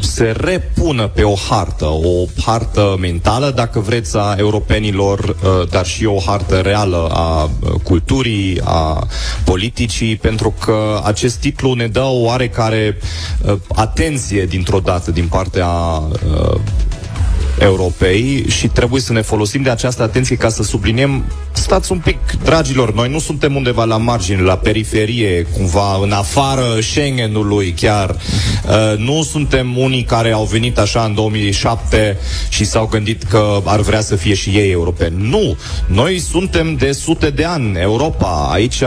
se 0.00 0.34
repună 0.36 1.08
pe 1.08 1.22
o 1.22 1.34
hartă, 1.34 1.84
o 1.84 2.24
hartă 2.44 2.96
mentală, 3.00 3.52
dacă 3.54 3.80
vreți, 3.80 4.16
a 4.16 4.34
europenilor, 4.38 5.18
uh, 5.18 5.68
dar 5.70 5.86
și 5.86 6.04
o 6.04 6.18
hartă 6.26 6.56
reală 6.56 7.08
a 7.12 7.42
uh, 7.44 7.70
culturii, 7.82 8.60
a 8.64 9.06
politicii, 9.44 10.16
pentru 10.16 10.54
că 10.60 11.00
acest 11.04 11.36
titlu 11.36 11.72
ne 11.72 11.86
dă 11.86 12.02
o 12.02 12.22
oarecare 12.22 12.96
uh, 13.46 13.56
atenție 13.74 14.44
dintr-o 14.44 14.80
dată 14.80 15.10
din 15.10 15.26
partea 15.28 15.68
europei 17.58 18.44
și 18.48 18.68
trebuie 18.68 19.00
să 19.00 19.12
ne 19.12 19.20
folosim 19.22 19.62
de 19.62 19.70
această 19.70 20.02
atenție 20.02 20.36
ca 20.36 20.48
să 20.48 20.62
subliniem 20.62 21.24
stați 21.58 21.92
un 21.92 21.98
pic, 21.98 22.18
dragilor, 22.44 22.94
noi 22.94 23.08
nu 23.10 23.18
suntem 23.18 23.56
undeva 23.56 23.84
la 23.84 23.96
margine, 23.96 24.40
la 24.40 24.56
periferie, 24.56 25.46
cumva 25.56 25.98
în 26.02 26.12
afară 26.12 26.62
Schengenului 26.80 27.74
chiar. 27.76 28.10
Uh, 28.10 28.98
nu 28.98 29.22
suntem 29.22 29.76
unii 29.78 30.02
care 30.02 30.30
au 30.30 30.44
venit 30.44 30.78
așa 30.78 31.02
în 31.02 31.14
2007 31.14 32.18
și 32.48 32.64
s-au 32.64 32.86
gândit 32.86 33.22
că 33.22 33.60
ar 33.64 33.80
vrea 33.80 34.00
să 34.00 34.16
fie 34.16 34.34
și 34.34 34.50
ei 34.50 34.70
europeni. 34.70 35.28
Nu! 35.28 35.56
Noi 35.86 36.18
suntem 36.18 36.74
de 36.74 36.92
sute 36.92 37.30
de 37.30 37.44
ani. 37.44 37.78
Europa, 37.78 38.48
aici 38.52 38.82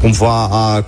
cumva 0.00 0.48
a, 0.50 0.84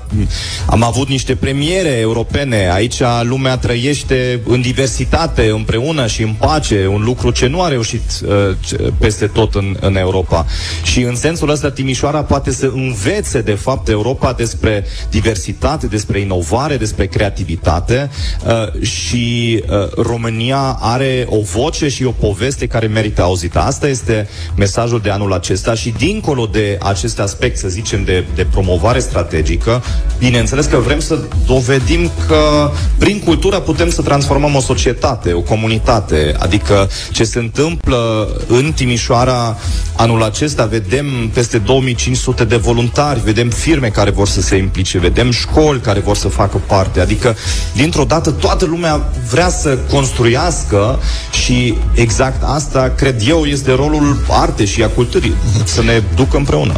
am 0.66 0.82
avut 0.82 1.08
niște 1.08 1.34
premiere 1.34 1.88
europene. 1.88 2.70
Aici 2.72 3.02
lumea 3.22 3.56
trăiește 3.56 4.40
în 4.46 4.60
diversitate, 4.60 5.50
împreună 5.50 6.06
și 6.06 6.22
în 6.22 6.34
pace, 6.38 6.51
un 6.86 7.02
lucru 7.04 7.30
ce 7.30 7.46
nu 7.46 7.62
a 7.62 7.68
reușit 7.68 8.02
uh, 8.24 8.88
peste 8.98 9.26
tot 9.26 9.54
în, 9.54 9.76
în 9.80 9.96
Europa. 9.96 10.46
Și 10.82 11.00
în 11.00 11.14
sensul 11.14 11.50
ăsta 11.50 11.70
Timișoara 11.70 12.22
poate 12.22 12.50
să 12.50 12.70
învețe 12.74 13.40
de 13.40 13.54
fapt 13.54 13.88
Europa 13.88 14.32
despre 14.32 14.84
diversitate, 15.10 15.86
despre 15.86 16.20
inovare, 16.20 16.76
despre 16.76 17.06
creativitate 17.06 18.10
uh, 18.46 18.82
și 18.82 19.62
uh, 19.68 19.92
România 19.96 20.78
are 20.80 21.26
o 21.28 21.40
voce 21.40 21.88
și 21.88 22.04
o 22.04 22.10
poveste 22.10 22.66
care 22.66 22.86
merită 22.86 23.22
auzită. 23.22 23.58
Asta 23.58 23.88
este 23.88 24.28
mesajul 24.56 25.00
de 25.00 25.10
anul 25.10 25.32
acesta 25.32 25.74
și 25.74 25.94
dincolo 25.98 26.46
de 26.46 26.78
acest 26.82 27.20
aspect, 27.20 27.58
să 27.58 27.68
zicem, 27.68 28.04
de, 28.04 28.24
de 28.34 28.46
promovare 28.50 28.98
strategică, 28.98 29.82
bineînțeles 30.18 30.66
că 30.66 30.76
vrem 30.76 31.00
să 31.00 31.18
dovedim 31.46 32.10
că 32.26 32.70
prin 32.98 33.20
cultură 33.20 33.60
putem 33.60 33.90
să 33.90 34.02
transformăm 34.02 34.54
o 34.54 34.60
societate, 34.60 35.32
o 35.32 35.40
comunitate, 35.40 36.34
adică 36.42 36.90
ce 37.12 37.24
se 37.24 37.38
întâmplă 37.38 38.28
în 38.46 38.72
Timișoara 38.72 39.56
anul 39.96 40.22
acesta, 40.22 40.64
vedem 40.64 41.06
peste 41.32 41.58
2500 41.58 42.44
de 42.44 42.56
voluntari, 42.56 43.20
vedem 43.24 43.50
firme 43.50 43.88
care 43.88 44.10
vor 44.10 44.28
să 44.28 44.40
se 44.40 44.56
implice, 44.56 44.98
vedem 44.98 45.30
școli 45.30 45.80
care 45.80 46.00
vor 46.00 46.16
să 46.16 46.28
facă 46.28 46.60
parte, 46.66 47.00
adică 47.00 47.36
dintr-o 47.74 48.04
dată 48.04 48.30
toată 48.30 48.64
lumea 48.64 49.12
vrea 49.30 49.48
să 49.48 49.78
construiască 49.90 50.98
și 51.44 51.74
exact 51.94 52.42
asta, 52.42 52.92
cred 52.96 53.22
eu, 53.26 53.44
este 53.44 53.72
rolul 53.74 54.24
artei 54.28 54.66
și 54.66 54.82
a 54.82 54.88
culturii, 54.88 55.34
să 55.64 55.82
ne 55.82 56.02
ducă 56.14 56.36
împreună. 56.36 56.72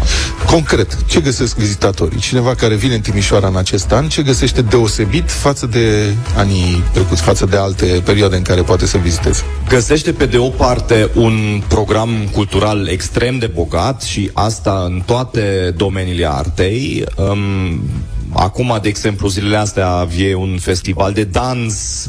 Concret, 0.46 0.96
ce 1.06 1.20
găsesc 1.20 1.56
vizitatorii? 1.56 2.18
Cineva 2.18 2.54
care 2.54 2.74
vine 2.74 2.94
în 2.94 3.00
Timișoara 3.00 3.46
în 3.46 3.56
acest 3.56 3.92
an, 3.92 4.08
ce 4.08 4.22
găsește 4.22 4.62
deosebit 4.62 5.30
față 5.30 5.66
de 5.66 6.14
anii 6.36 6.82
trecuți, 6.92 7.22
față 7.22 7.46
de 7.46 7.56
alte 7.56 8.02
perioade 8.04 8.36
în 8.36 8.42
care 8.42 8.62
poate 8.62 8.86
să 8.86 8.98
viziteze? 8.98 9.44
Găsește 9.68 10.12
pe 10.12 10.26
de 10.26 10.38
o 10.38 10.48
parte 10.48 11.10
un 11.14 11.62
program 11.68 12.10
cultural 12.32 12.86
extrem 12.88 13.38
de 13.38 13.46
bogat 13.46 14.02
și 14.02 14.30
asta 14.32 14.82
în 14.86 15.02
toate 15.06 15.74
domeniile 15.76 16.28
artei. 16.30 17.04
Um, 17.16 17.80
acum, 18.32 18.78
de 18.82 18.88
exemplu, 18.88 19.28
zilele 19.28 19.56
astea 19.56 20.08
e 20.18 20.34
un 20.34 20.58
festival 20.58 21.12
de 21.12 21.24
dans, 21.24 22.08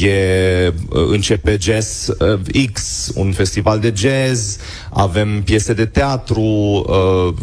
e, 0.00 0.72
începe 0.88 1.56
Jazz 1.60 2.08
uh, 2.08 2.68
X, 2.72 3.10
un 3.14 3.32
festival 3.32 3.78
de 3.78 3.92
jazz, 3.96 4.56
avem 4.90 5.42
piese 5.42 5.72
de 5.72 5.84
teatru, 5.84 6.40
uh, 6.40 7.34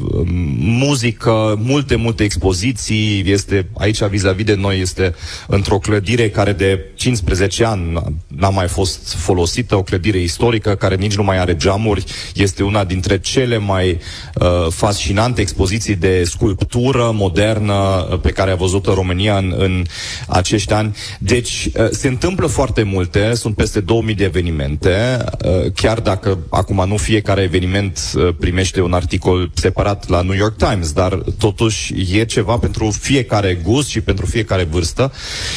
muzică, 0.57 1.59
multe, 1.63 1.95
multe 1.95 2.23
expoziții. 2.23 3.23
Este 3.25 3.67
aici 3.77 4.03
vis-a-vis 4.03 4.45
de 4.45 4.55
noi, 4.55 4.79
este 4.79 5.15
într-o 5.47 5.77
clădire 5.77 6.29
care 6.29 6.51
de 6.53 6.85
15 6.95 7.65
ani 7.65 8.01
n-a 8.27 8.49
mai 8.49 8.67
fost 8.67 9.13
folosită, 9.13 9.75
o 9.75 9.83
clădire 9.83 10.19
istorică 10.19 10.75
care 10.75 10.95
nici 10.95 11.15
nu 11.15 11.23
mai 11.23 11.37
are 11.37 11.55
geamuri. 11.55 12.03
Este 12.35 12.63
una 12.63 12.83
dintre 12.83 13.19
cele 13.19 13.57
mai 13.57 13.99
uh, 14.35 14.67
fascinante 14.69 15.41
expoziții 15.41 15.95
de 15.95 16.23
sculptură 16.23 17.11
modernă 17.13 17.73
uh, 18.11 18.19
pe 18.19 18.31
care 18.31 18.51
a 18.51 18.55
văzut-o 18.55 18.93
România 18.93 19.37
în, 19.37 19.53
în 19.57 19.83
acești 20.27 20.73
ani. 20.73 20.95
Deci 21.19 21.69
uh, 21.73 21.89
se 21.89 22.07
întâmplă 22.07 22.30
foarte 22.47 22.83
multe, 22.83 23.33
sunt 23.33 23.55
peste 23.55 23.79
2000 23.79 24.15
de 24.15 24.23
evenimente, 24.23 25.23
uh, 25.45 25.71
chiar 25.75 25.99
dacă 25.99 26.39
acum 26.49 26.83
nu 26.87 26.97
fiecare 26.97 27.41
eveniment 27.41 27.99
uh, 28.15 28.33
primește 28.39 28.81
un 28.81 28.93
articol 28.93 29.51
separat 29.53 30.09
la 30.09 30.21
New 30.21 30.35
York 30.35 30.55
Times, 30.57 30.91
dar 30.91 31.13
totuși 31.39 31.93
e 32.17 32.23
ceva 32.25 32.57
pentru 32.57 32.91
fiecare 32.99 33.59
gust 33.63 33.87
și 33.87 34.01
pentru 34.01 34.25
fiecare 34.25 34.63
vârstă. 34.63 35.11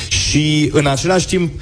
Și 0.08 0.70
în 0.72 0.86
același 0.86 1.26
timp 1.26 1.60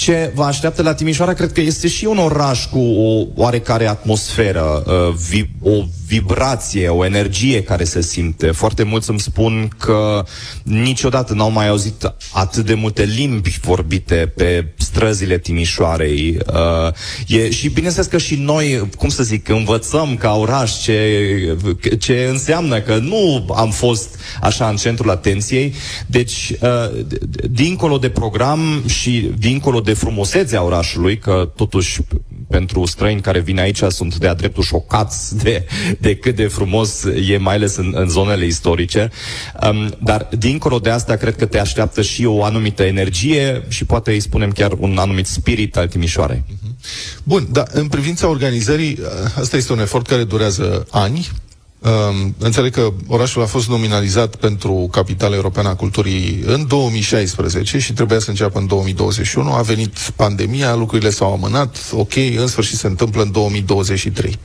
ce 0.00 0.32
vă 0.34 0.44
așteaptă 0.44 0.82
la 0.82 0.94
Timișoara, 0.94 1.32
cred 1.32 1.52
că 1.52 1.60
este 1.60 1.88
și 1.88 2.04
un 2.04 2.18
oraș 2.18 2.66
cu 2.66 2.78
o 2.78 3.26
oarecare 3.34 3.86
atmosferă, 3.86 4.82
uh, 4.86 5.14
vi- 5.28 5.50
o 5.62 5.84
vibrație, 6.06 6.88
o 6.88 7.04
energie 7.04 7.62
care 7.62 7.84
se 7.84 8.00
simte. 8.00 8.50
Foarte 8.50 8.82
mulți 8.82 9.10
îmi 9.10 9.20
spun 9.20 9.70
că 9.78 10.24
niciodată 10.62 11.34
n-au 11.34 11.50
mai 11.50 11.68
auzit 11.68 12.14
atât 12.32 12.66
de 12.66 12.74
multe 12.74 13.04
limbi 13.04 13.58
vorbite 13.62 14.32
pe 14.36 14.66
străzile 14.76 15.38
Timișoarei. 15.38 16.38
Uh, 16.46 16.92
e, 17.26 17.50
și 17.50 17.68
bineînțeles 17.68 18.06
că 18.06 18.18
și 18.18 18.34
noi, 18.34 18.88
cum 18.96 19.08
să 19.08 19.22
zic, 19.22 19.48
învățăm 19.48 20.16
ca 20.16 20.34
oraș 20.36 20.82
ce, 20.82 21.56
ce 21.98 22.26
înseamnă 22.30 22.80
că 22.80 22.96
nu 22.96 23.46
am 23.56 23.70
fost 23.70 24.08
așa 24.40 24.68
în 24.68 24.76
centrul 24.76 25.10
atenției. 25.10 25.74
Deci, 26.06 26.52
uh, 26.60 27.04
dincolo 27.50 27.98
de 27.98 28.08
program 28.08 28.82
și 28.86 29.30
dincolo 29.38 29.80
de 29.80 29.89
frumusețea 29.92 30.62
orașului, 30.62 31.18
că 31.18 31.52
totuși 31.56 32.00
pentru 32.48 32.86
străini 32.86 33.20
care 33.20 33.40
vin 33.40 33.58
aici 33.58 33.82
sunt 33.88 34.16
de-a 34.16 34.34
dreptul 34.34 34.62
șocați 34.62 35.36
de, 35.42 35.66
de 35.98 36.16
cât 36.16 36.36
de 36.36 36.46
frumos 36.46 37.04
e, 37.28 37.36
mai 37.36 37.54
ales 37.54 37.76
în, 37.76 37.92
în 37.96 38.08
zonele 38.08 38.46
istorice. 38.46 39.10
Um, 39.70 39.94
dar 40.02 40.28
dincolo 40.38 40.78
de 40.78 40.90
asta, 40.90 41.16
cred 41.16 41.36
că 41.36 41.46
te 41.46 41.58
așteaptă 41.58 42.02
și 42.02 42.24
o 42.24 42.44
anumită 42.44 42.82
energie 42.82 43.64
și 43.68 43.84
poate 43.84 44.10
îi 44.10 44.20
spunem 44.20 44.50
chiar 44.50 44.72
un 44.78 44.98
anumit 44.98 45.26
spirit 45.26 45.76
al 45.76 45.88
Timișoarei. 45.88 46.42
Bun, 47.22 47.48
dar 47.52 47.68
în 47.72 47.88
privința 47.88 48.28
organizării, 48.28 48.98
asta 49.40 49.56
este 49.56 49.72
un 49.72 49.80
efort 49.80 50.06
care 50.06 50.24
durează 50.24 50.86
ani, 50.90 51.28
Um, 51.82 52.34
înțeleg 52.38 52.72
că 52.72 52.92
orașul 53.06 53.42
a 53.42 53.46
fost 53.46 53.68
nominalizat 53.68 54.36
pentru 54.36 54.88
Capitala 54.90 55.34
Europeană 55.34 55.68
a 55.68 55.74
Culturii 55.74 56.42
în 56.46 56.66
2016 56.66 57.78
și 57.78 57.92
trebuia 57.92 58.18
să 58.18 58.30
înceapă 58.30 58.58
în 58.58 58.66
2021. 58.66 59.52
A 59.52 59.60
venit 59.60 59.98
pandemia, 60.16 60.74
lucrurile 60.74 61.10
s-au 61.10 61.32
amânat, 61.32 61.76
ok, 61.92 62.14
în 62.36 62.46
sfârșit 62.46 62.78
se 62.78 62.86
întâmplă 62.86 63.22
în 63.22 63.32
2023. 63.32 64.38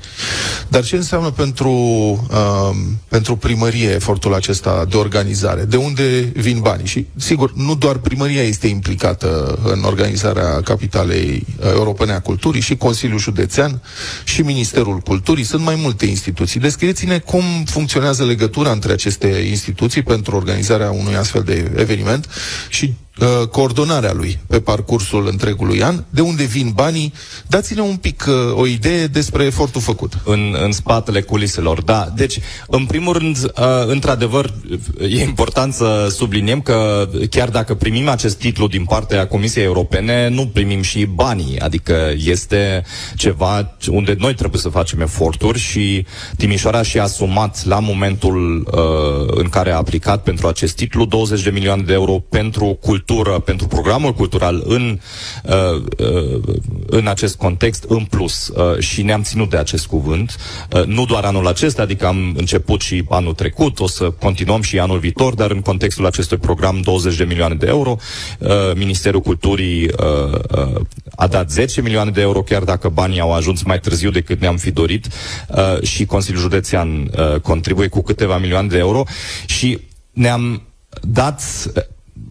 Dar 0.67 0.83
ce 0.83 0.95
înseamnă 0.95 1.29
pentru, 1.31 1.69
um, 1.71 2.99
pentru 3.07 3.35
primărie 3.35 3.89
efortul 3.89 4.33
acesta 4.33 4.85
de 4.89 4.97
organizare? 4.97 5.63
De 5.63 5.77
unde 5.77 6.19
vin 6.19 6.59
banii? 6.59 6.85
Și, 6.85 7.05
sigur, 7.15 7.53
nu 7.55 7.75
doar 7.75 7.97
primăria 7.97 8.41
este 8.41 8.67
implicată 8.67 9.59
în 9.63 9.83
organizarea 9.83 10.61
Capitalei 10.61 11.45
Europene 11.73 12.11
a 12.11 12.19
Culturii, 12.21 12.61
și 12.61 12.75
Consiliul 12.75 13.19
Județean, 13.19 13.81
și 14.23 14.41
Ministerul 14.41 14.97
Culturii. 14.99 15.43
Sunt 15.43 15.63
mai 15.63 15.75
multe 15.75 16.05
instituții. 16.05 16.59
Descrieți-ne 16.59 17.23
cum 17.25 17.43
funcționează 17.65 18.25
legătura 18.25 18.71
între 18.71 18.91
aceste 18.91 19.27
instituții 19.27 20.03
pentru 20.03 20.35
organizarea 20.35 20.91
unui 20.91 21.15
astfel 21.15 21.43
de 21.43 21.71
eveniment 21.75 22.27
și 22.69 22.93
uh, 23.19 23.47
coordonarea 23.47 24.13
lui 24.13 24.39
pe 24.47 24.59
parcursul 24.59 25.27
întregului 25.27 25.83
an, 25.83 26.03
de 26.09 26.21
unde 26.21 26.43
vin 26.43 26.71
banii. 26.75 27.13
Dați-ne 27.47 27.81
un 27.81 27.95
pic 27.95 28.25
uh, 28.27 28.57
o 28.57 28.65
idee 28.65 29.07
despre 29.07 29.43
efortul 29.43 29.81
făcut. 29.81 30.13
În, 30.23 30.55
în 30.63 30.71
spatele 30.71 31.21
culiselor, 31.21 31.81
da. 31.81 32.11
Deci, 32.15 32.39
în 32.67 32.85
primul 32.85 33.13
rând, 33.17 33.37
uh, 33.37 33.51
într-adevăr, 33.87 34.53
e 35.01 35.21
important 35.21 35.73
să 35.73 36.07
subliniem 36.09 36.61
că 36.61 37.09
chiar 37.29 37.49
dacă 37.49 37.73
primim 37.73 38.07
acest 38.07 38.37
titlu 38.37 38.67
din 38.67 38.85
partea 38.85 39.27
Comisiei 39.27 39.65
Europene, 39.65 40.27
nu 40.29 40.47
primim 40.47 40.81
și 40.81 41.05
banii. 41.05 41.59
Adică 41.59 42.13
este 42.17 42.83
ceva 43.15 43.75
unde 43.87 44.15
noi 44.17 44.33
trebuie 44.33 44.61
să 44.61 44.69
facem 44.69 45.01
eforturi 45.01 45.59
și 45.59 46.05
Timișoara 46.37 46.81
și-a 46.81 47.03
asumat 47.03 47.65
la 47.65 47.79
momentul 47.79 48.67
uh, 48.71 49.37
în 49.37 49.49
care 49.49 49.71
a 49.71 49.77
aplicat 49.77 50.23
pentru 50.23 50.47
acest 50.47 50.75
titlu 50.75 51.05
20 51.05 51.43
de 51.43 51.49
milioane 51.49 51.81
de 51.81 51.93
euro 51.93 52.11
pentru 52.11 52.77
cultură 52.81 53.03
cultură, 53.05 53.39
pentru 53.39 53.67
programul 53.67 54.13
cultural 54.13 54.63
în, 54.65 54.99
uh, 55.43 55.83
uh, 55.97 56.41
în 56.87 57.07
acest 57.07 57.35
context 57.35 57.85
în 57.87 58.05
plus 58.05 58.47
uh, 58.47 58.79
și 58.79 59.01
ne-am 59.01 59.21
ținut 59.21 59.49
de 59.49 59.57
acest 59.57 59.85
cuvânt. 59.85 60.37
Uh, 60.71 60.83
nu 60.83 61.05
doar 61.05 61.23
anul 61.23 61.47
acesta, 61.47 61.81
adică 61.81 62.05
am 62.05 62.33
început 62.37 62.81
și 62.81 63.03
anul 63.09 63.33
trecut, 63.33 63.79
o 63.79 63.87
să 63.87 64.11
continuăm 64.11 64.61
și 64.61 64.79
anul 64.79 64.99
viitor, 64.99 65.33
dar 65.33 65.51
în 65.51 65.61
contextul 65.61 66.05
acestui 66.05 66.37
program 66.37 66.81
20 66.81 67.15
de 67.15 67.23
milioane 67.23 67.55
de 67.55 67.67
euro. 67.67 67.97
Uh, 68.39 68.49
Ministerul 68.75 69.21
Culturii 69.21 69.83
uh, 69.83 70.39
uh, 70.51 70.81
a 71.15 71.27
dat 71.27 71.51
10 71.51 71.81
milioane 71.81 72.11
de 72.11 72.21
euro, 72.21 72.41
chiar 72.41 72.63
dacă 72.63 72.89
banii 72.89 73.19
au 73.19 73.33
ajuns 73.33 73.63
mai 73.63 73.79
târziu 73.79 74.09
decât 74.09 74.39
ne-am 74.39 74.57
fi 74.57 74.71
dorit 74.71 75.07
uh, 75.47 75.81
și 75.81 76.05
Consiliul 76.05 76.41
Județean 76.41 77.11
uh, 77.17 77.39
contribuie 77.39 77.87
cu 77.87 78.01
câteva 78.01 78.37
milioane 78.37 78.67
de 78.67 78.77
euro 78.77 79.03
și 79.45 79.79
ne-am 80.11 80.61
dat 81.01 81.41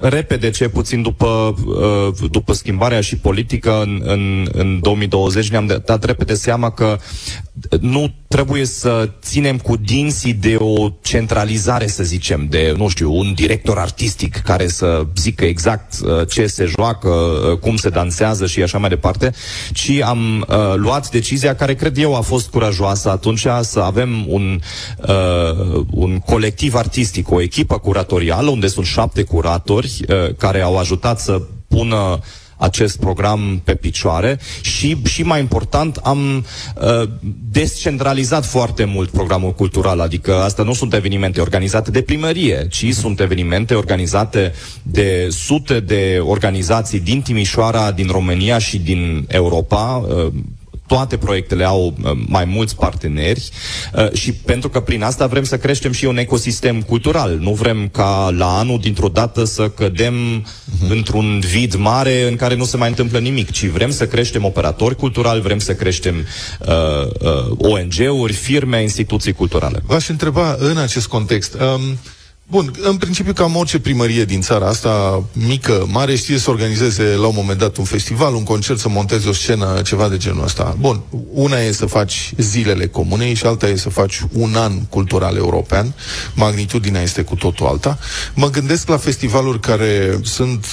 repede, 0.09 0.51
ce 0.51 0.69
puțin 0.69 1.03
după, 1.03 1.55
uh, 1.67 2.31
după 2.31 2.53
schimbarea 2.53 3.01
și 3.01 3.17
politică 3.17 3.83
în, 3.83 4.01
în, 4.05 4.49
în 4.53 4.79
2020, 4.81 5.51
ne-am 5.51 5.67
dat 5.85 6.05
repede 6.05 6.35
seama 6.35 6.71
că 6.71 6.99
nu 7.81 8.15
trebuie 8.29 8.65
să 8.65 9.11
ținem 9.23 9.59
cu 9.59 9.77
dinții 9.77 10.33
de 10.33 10.57
o 10.59 10.89
centralizare, 11.03 11.87
să 11.87 12.03
zicem, 12.03 12.47
de, 12.51 12.75
nu 12.77 12.89
știu, 12.89 13.17
un 13.17 13.33
director 13.35 13.79
artistic 13.79 14.37
care 14.37 14.69
să 14.69 15.07
zică 15.17 15.45
exact 15.45 15.95
uh, 16.05 16.29
ce 16.29 16.47
se 16.47 16.65
joacă, 16.65 17.09
uh, 17.09 17.59
cum 17.59 17.77
se 17.77 17.89
dansează 17.89 18.47
și 18.47 18.63
așa 18.63 18.79
mai 18.79 18.89
departe, 18.89 19.33
ci 19.73 19.91
am 19.91 20.47
uh, 20.49 20.75
luat 20.75 21.11
decizia 21.11 21.55
care 21.55 21.75
cred 21.75 21.99
eu 21.99 22.17
a 22.17 22.21
fost 22.21 22.49
curajoasă 22.49 23.11
atunci 23.11 23.47
să 23.61 23.81
avem 23.81 24.25
un, 24.29 24.61
uh, 25.09 25.85
un 25.91 26.19
colectiv 26.19 26.75
artistic, 26.75 27.31
o 27.31 27.41
echipă 27.41 27.79
curatorială 27.79 28.51
unde 28.51 28.67
sunt 28.67 28.87
șapte 28.87 29.23
curatori 29.23 30.01
uh, 30.09 30.35
care 30.39 30.61
au 30.61 30.79
ajutat 30.79 31.21
să 31.21 31.43
pună 31.69 31.97
uh, 31.97 32.19
acest 32.57 32.99
program 32.99 33.61
pe 33.65 33.75
picioare 33.75 34.39
și, 34.61 34.97
și 35.05 35.23
mai 35.23 35.41
important, 35.41 35.97
am 35.97 36.45
uh, 36.77 37.09
descentralizat 37.51 38.45
foarte 38.47 38.85
mult 38.85 39.11
programul 39.11 39.53
cultural, 39.53 40.01
adică 40.01 40.35
asta 40.35 40.63
nu 40.63 40.73
sunt 40.73 40.95
evenimente 40.95 41.41
organizate 41.41 41.91
de 41.91 42.03
primărie, 42.03 42.67
ci 42.71 42.85
uh-huh. 42.87 42.99
sunt 43.01 43.21
evenimente 43.21 43.75
organizate 43.75 44.53
de 44.83 45.29
sute 45.31 45.81
de 45.81 46.19
organizații 46.23 47.01
din 47.01 47.23
Timișoara, 47.23 47.93
din 47.93 48.09
România 48.11 48.59
și 48.59 48.79
din 48.79 49.25
Europa, 49.29 50.07
uh, 50.09 50.33
toate 50.87 51.17
proiectele 51.17 51.65
au 51.65 51.95
uh, 52.03 52.11
mai 52.27 52.45
mulți 52.45 52.77
parteneri 52.77 53.49
uh, 53.95 54.13
și 54.13 54.33
pentru 54.33 54.69
că 54.69 54.81
prin 54.81 55.03
asta 55.03 55.27
vrem 55.27 55.45
să 55.45 55.59
creștem 55.59 55.93
și 55.93 56.05
un 56.05 56.17
ecosistem 56.17 56.83
cultural. 56.83 57.39
Nu 57.41 57.53
vrem 57.53 57.89
ca 57.93 58.31
la 58.37 58.59
anul, 58.59 58.79
dintr-o 58.79 59.09
dată, 59.09 59.45
să 59.45 59.69
cădem 59.69 60.45
uh-huh. 60.45 60.91
într-un 60.91 61.41
vid 61.41 61.75
mare 61.75 62.29
în 62.29 62.37
care 62.37 62.55
nu 62.55 62.65
se 62.65 62.77
mai 62.77 62.89
întâmplă 62.89 63.19
nimic, 63.19 63.51
ci 63.51 63.67
vrem 63.67 63.91
să 63.91 64.07
creștem 64.07 64.45
operatori 64.45 64.97
culturali, 64.97 65.41
vrem 65.41 65.59
să 65.59 65.75
creștem 65.75 66.15
uh, 66.15 66.69
uh, 67.21 67.57
ONG-uri, 67.59 68.33
firme, 68.33 68.83
instituții 68.83 69.33
culturale. 69.33 69.83
V-aș 69.87 70.09
întreba 70.09 70.57
în 70.59 70.77
acest 70.77 71.07
context... 71.07 71.55
Um, 71.55 71.99
Bun, 72.47 72.73
în 72.81 72.97
principiu 72.97 73.33
cam 73.33 73.57
orice 73.57 73.81
primărie 73.81 74.25
din 74.25 74.41
țara 74.41 74.69
asta, 74.69 75.25
mică, 75.33 75.87
mare, 75.91 76.17
știe 76.17 76.39
să 76.39 76.51
organizeze 76.51 77.03
la 77.03 77.27
un 77.27 77.35
moment 77.37 77.59
dat 77.59 77.77
un 77.77 77.85
festival, 77.85 78.35
un 78.35 78.43
concert, 78.43 78.79
să 78.79 78.89
monteze 78.89 79.29
o 79.29 79.33
scenă, 79.33 79.83
ceva 79.85 80.09
de 80.09 80.17
genul 80.17 80.45
ăsta. 80.45 80.77
Bun, 80.79 81.03
una 81.33 81.59
e 81.59 81.73
să 81.73 81.87
faci 81.87 82.33
zilele 82.37 82.87
comunei 82.87 83.35
și 83.35 83.47
alta 83.47 83.67
e 83.67 83.77
să 83.77 83.89
faci 83.89 84.21
un 84.33 84.55
an 84.55 84.81
cultural 84.81 85.37
european. 85.37 85.95
Magnitudinea 86.35 87.03
este 87.03 87.23
cu 87.23 87.35
totul 87.35 87.67
alta. 87.67 87.99
Mă 88.35 88.51
gândesc 88.51 88.89
la 88.89 88.97
festivaluri 88.97 89.61
care 89.61 90.19
sunt 90.23 90.67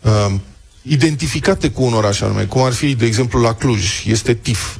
uh, 0.00 0.34
identificate 0.82 1.70
cu 1.70 1.82
un 1.82 1.92
oraș 1.92 2.20
anume, 2.20 2.44
cum 2.44 2.62
ar 2.62 2.72
fi, 2.72 2.94
de 2.94 3.06
exemplu, 3.06 3.40
la 3.40 3.54
Cluj, 3.54 4.04
este 4.06 4.34
TIF, 4.34 4.76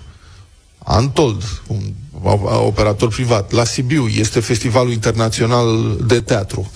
Antold, 0.79 1.43
un 1.67 1.81
operator 2.67 3.09
privat. 3.09 3.53
La 3.53 3.65
Sibiu 3.65 4.07
este 4.07 4.41
Festivalul 4.41 4.93
Internațional 4.93 5.97
de 6.07 6.21
Teatru. 6.21 6.71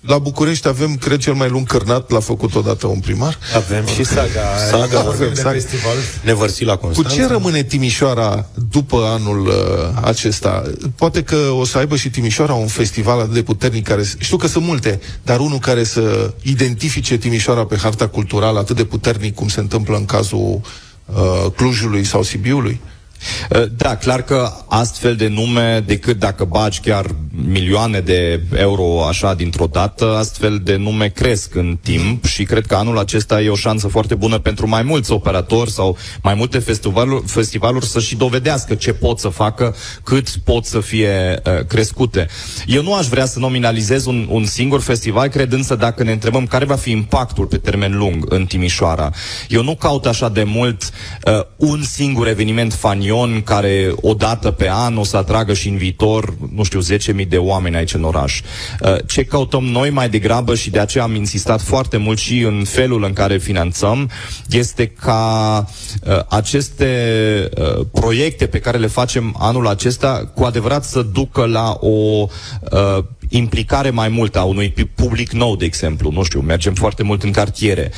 La 0.00 0.18
București 0.18 0.68
avem, 0.68 0.96
cred, 0.96 1.18
cel 1.18 1.32
mai 1.32 1.48
lung 1.48 1.66
cărnat, 1.66 2.10
l-a 2.10 2.20
făcut 2.20 2.54
odată 2.54 2.86
un 2.86 3.00
primar. 3.00 3.38
Avem 3.56 3.86
și 3.86 4.04
saga. 4.04 4.56
Saga, 4.70 4.98
avem 4.98 5.34
saga. 5.34 5.50
festival. 5.50 5.94
Nevărsi 6.24 6.64
la 6.64 6.76
Constanța. 6.76 7.10
Cu 7.10 7.16
ce 7.16 7.26
rămâne 7.26 7.62
Timișoara 7.62 8.46
după 8.70 8.96
anul 8.96 9.46
uh, 9.46 9.54
acesta? 10.02 10.62
Poate 10.94 11.22
că 11.22 11.36
o 11.36 11.64
să 11.64 11.78
aibă 11.78 11.96
și 11.96 12.10
Timișoara 12.10 12.52
un 12.52 12.66
festival 12.66 13.20
atât 13.20 13.32
de 13.32 13.42
puternic 13.42 13.86
care... 13.86 14.02
Știu 14.18 14.36
că 14.36 14.46
sunt 14.46 14.64
multe, 14.64 15.00
dar 15.22 15.40
unul 15.40 15.58
care 15.58 15.84
să 15.84 16.34
identifice 16.42 17.16
Timișoara 17.16 17.64
pe 17.64 17.76
harta 17.76 18.08
culturală 18.08 18.58
atât 18.58 18.76
de 18.76 18.84
puternic 18.84 19.34
cum 19.34 19.48
se 19.48 19.60
întâmplă 19.60 19.96
în 19.96 20.04
cazul 20.04 20.60
uh, 21.04 21.50
Clujului 21.56 22.04
sau 22.04 22.22
Sibiului? 22.22 22.80
Uh, 22.84 22.99
da, 23.76 23.96
clar 23.96 24.22
că 24.22 24.52
astfel 24.68 25.16
de 25.16 25.28
nume, 25.28 25.82
decât 25.86 26.18
dacă 26.18 26.44
bagi 26.44 26.80
chiar 26.80 27.06
milioane 27.48 28.00
de 28.00 28.42
euro 28.56 29.06
așa 29.06 29.34
dintr-o 29.34 29.66
dată, 29.66 30.16
astfel 30.16 30.60
de 30.62 30.76
nume 30.76 31.08
cresc 31.08 31.54
în 31.54 31.78
timp 31.82 32.24
și 32.24 32.44
cred 32.44 32.66
că 32.66 32.74
anul 32.74 32.98
acesta 32.98 33.40
e 33.40 33.48
o 33.48 33.54
șansă 33.54 33.88
foarte 33.88 34.14
bună 34.14 34.38
pentru 34.38 34.68
mai 34.68 34.82
mulți 34.82 35.12
operatori 35.12 35.70
sau 35.70 35.96
mai 36.22 36.34
multe 36.34 36.58
festivaluri, 36.58 37.26
festivaluri 37.26 37.86
să 37.86 38.00
și 38.00 38.16
dovedească 38.16 38.74
ce 38.74 38.92
pot 38.92 39.18
să 39.18 39.28
facă, 39.28 39.74
cât 40.02 40.28
pot 40.44 40.64
să 40.64 40.80
fie 40.80 41.42
uh, 41.44 41.64
crescute. 41.66 42.26
Eu 42.66 42.82
nu 42.82 42.94
aș 42.94 43.06
vrea 43.06 43.26
să 43.26 43.38
nominalizez 43.38 44.06
un, 44.06 44.26
un 44.30 44.44
singur 44.44 44.80
festival, 44.80 45.28
cred 45.28 45.52
însă 45.52 45.74
dacă 45.74 46.02
ne 46.02 46.12
întrebăm 46.12 46.46
care 46.46 46.64
va 46.64 46.76
fi 46.76 46.90
impactul 46.90 47.46
pe 47.46 47.56
termen 47.56 47.96
lung 47.96 48.26
în 48.28 48.46
Timișoara. 48.46 49.10
Eu 49.48 49.62
nu 49.62 49.74
caut 49.74 50.06
așa 50.06 50.28
de 50.28 50.42
mult 50.42 50.82
uh, 51.24 51.40
un 51.56 51.82
singur 51.82 52.28
eveniment 52.28 52.72
fani 52.72 53.09
stadion 53.10 53.42
care 53.42 53.92
odată 54.00 54.50
pe 54.50 54.68
an 54.70 54.96
o 54.96 55.04
să 55.04 55.16
atragă 55.16 55.52
și 55.52 55.68
în 55.68 55.76
viitor, 55.76 56.34
nu 56.54 56.62
știu, 56.62 56.80
10.000 57.20 57.28
de 57.28 57.36
oameni 57.36 57.76
aici 57.76 57.94
în 57.94 58.04
oraș. 58.04 58.40
Uh, 58.80 58.96
ce 59.06 59.24
căutăm 59.24 59.64
noi 59.64 59.90
mai 59.90 60.08
degrabă 60.08 60.54
și 60.54 60.70
de 60.70 60.78
aceea 60.78 61.04
am 61.04 61.14
insistat 61.14 61.60
foarte 61.60 61.96
mult 61.96 62.18
și 62.18 62.40
în 62.40 62.64
felul 62.64 63.04
în 63.04 63.12
care 63.12 63.38
finanțăm, 63.38 64.10
este 64.50 64.86
ca 64.86 65.66
uh, 66.06 66.18
aceste 66.28 66.88
uh, 67.58 67.86
proiecte 67.92 68.46
pe 68.46 68.58
care 68.58 68.78
le 68.78 68.86
facem 68.86 69.36
anul 69.38 69.66
acesta 69.66 70.30
cu 70.34 70.44
adevărat 70.44 70.84
să 70.84 71.02
ducă 71.02 71.44
la 71.46 71.78
o 71.80 72.26
implicare 73.32 73.90
mai 73.90 74.08
multă 74.08 74.38
a 74.38 74.42
unui 74.42 74.70
public 74.94 75.32
nou, 75.32 75.56
de 75.56 75.64
exemplu, 75.64 76.10
nu 76.10 76.22
știu, 76.22 76.40
mergem 76.40 76.74
foarte 76.74 77.02
mult 77.02 77.22
în 77.22 77.30
cartiere, 77.30 77.90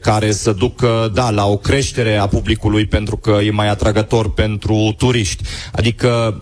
care 0.00 0.32
să 0.32 0.52
ducă, 0.52 1.10
da, 1.14 1.30
la 1.30 1.46
o 1.46 1.56
creștere 1.56 2.16
a 2.16 2.26
publicului 2.26 2.86
pentru 2.86 3.16
că 3.16 3.38
e 3.44 3.50
mai 3.50 3.68
atragător 3.68 4.32
pentru 4.32 4.94
turiști. 4.98 5.42
Adică 5.72 6.40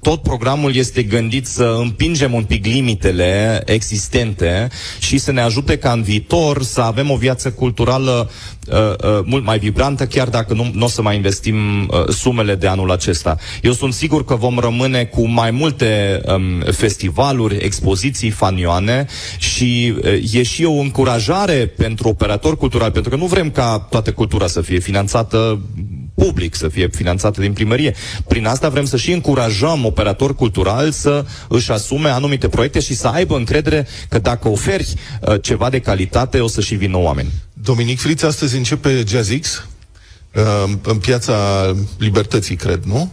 tot 0.00 0.22
programul 0.22 0.74
este 0.74 1.02
gândit 1.02 1.46
să 1.46 1.76
împingem 1.80 2.32
un 2.32 2.44
pic 2.44 2.64
limitele 2.64 3.62
existente 3.66 4.68
și 4.98 5.18
să 5.18 5.32
ne 5.32 5.40
ajute 5.40 5.78
ca 5.78 5.92
în 5.92 6.02
viitor 6.02 6.62
să 6.62 6.80
avem 6.80 7.10
o 7.10 7.16
viață 7.16 7.50
culturală 7.50 8.30
uh, 8.68 8.78
uh, 8.78 9.20
mult 9.24 9.44
mai 9.44 9.58
vibrantă, 9.58 10.06
chiar 10.06 10.28
dacă 10.28 10.54
nu, 10.54 10.70
nu 10.72 10.84
o 10.84 10.88
să 10.88 11.02
mai 11.02 11.16
investim 11.16 11.56
uh, 11.88 12.08
sumele 12.08 12.54
de 12.54 12.66
anul 12.66 12.90
acesta. 12.90 13.36
Eu 13.62 13.72
sunt 13.72 13.92
sigur 13.92 14.24
că 14.24 14.34
vom 14.34 14.58
rămâne 14.58 15.04
cu 15.04 15.28
mai 15.28 15.50
multe 15.50 16.20
um, 16.26 16.60
festivaluri, 16.72 17.56
expoziții 17.56 18.30
fanioane 18.30 19.06
și 19.38 19.94
uh, 20.04 20.32
e 20.32 20.42
și 20.42 20.64
o 20.64 20.72
încurajare 20.72 21.72
pentru 21.76 22.08
operatori 22.08 22.56
culturali, 22.56 22.92
pentru 22.92 23.10
că 23.10 23.16
nu 23.16 23.26
vrem 23.26 23.50
ca 23.50 23.86
toată 23.90 24.12
cultura 24.12 24.46
să 24.46 24.60
fie 24.60 24.78
finanțată 24.78 25.60
public, 26.16 26.54
să 26.54 26.68
fie 26.68 26.88
finanțată 26.88 27.40
din 27.40 27.52
primărie. 27.52 27.94
Prin 28.28 28.46
asta 28.46 28.68
vrem 28.68 28.84
să 28.84 28.96
și 28.96 29.12
încurajăm 29.12 29.84
operatori 29.84 30.34
culturali 30.34 30.92
să 30.92 31.24
își 31.48 31.72
asume 31.72 32.08
anumite 32.08 32.48
proiecte 32.48 32.80
și 32.80 32.94
să 32.94 33.08
aibă 33.08 33.36
încredere 33.36 33.86
că 34.08 34.18
dacă 34.18 34.48
oferi 34.48 34.94
uh, 35.20 35.34
ceva 35.42 35.70
de 35.70 35.78
calitate, 35.80 36.40
o 36.40 36.46
să 36.48 36.60
și 36.60 36.74
vină 36.74 36.96
oameni. 36.96 37.28
Dominic 37.66 37.98
Friț 37.98 38.22
astăzi 38.22 38.56
începe 38.56 39.04
Jazzix 39.06 39.66
uh, 40.34 40.72
în 40.82 40.98
piața 40.98 41.36
Libertății, 41.98 42.56
cred, 42.56 42.82
nu? 42.84 43.12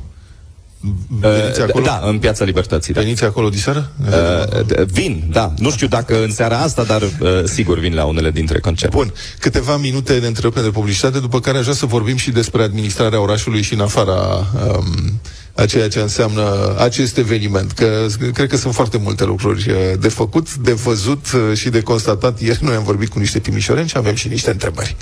Veniți 1.08 1.60
uh, 1.60 1.66
acolo? 1.70 1.86
Da, 1.86 2.02
în 2.04 2.20
Piața 2.20 2.46
Libertății. 2.46 2.94
Da. 2.94 3.02
Veniți 3.02 3.24
acolo 3.24 3.50
diseară? 3.50 3.92
Uh, 4.10 4.86
vin, 4.86 5.24
da. 5.32 5.54
Nu 5.58 5.72
știu 5.72 5.88
dacă 5.88 6.24
în 6.24 6.32
seara 6.32 6.58
asta, 6.58 6.84
dar 6.84 7.02
uh, 7.02 7.10
sigur 7.44 7.80
vin 7.80 7.94
la 7.94 8.06
unele 8.06 8.32
dintre 8.32 8.60
concerte. 8.60 8.96
Bun. 8.96 9.14
Câteva 9.40 9.78
minute 9.78 10.20
de 10.20 10.28
întrerupere 10.28 10.66
de 10.66 10.72
publicitate, 10.72 11.20
după 11.20 11.40
care 11.40 11.58
aș 11.58 11.64
vrea 11.64 11.76
să 11.76 11.86
vorbim 11.86 12.16
și 12.16 12.32
despre 12.32 12.64
administrarea 12.64 13.22
orașului 13.22 13.62
și 13.62 13.74
în 13.74 13.80
afara 13.80 14.48
um, 14.78 15.20
a 15.56 15.66
ceea 15.66 15.88
ce 15.88 16.00
înseamnă 16.00 16.76
acest 16.78 17.18
eveniment. 17.18 17.72
Că 17.72 18.06
cred 18.34 18.50
că 18.50 18.58
sunt 18.58 18.74
foarte 18.74 18.98
multe 18.98 19.24
lucruri 19.24 19.70
uh, 19.70 19.76
de 20.00 20.10
făcut, 20.10 20.56
de 20.56 20.72
văzut 20.72 21.26
uh, 21.34 21.58
și 21.58 21.70
de 21.70 21.82
constatat. 21.82 22.42
Ieri 22.42 22.64
noi 22.64 22.76
am 22.76 22.84
vorbit 22.84 23.10
cu 23.10 23.20
niște 23.20 23.40
timișoreni 23.40 23.88
și 23.88 23.98
avem 23.98 24.16
și 24.16 24.28
niște 24.28 24.52
întrebări. 24.52 24.96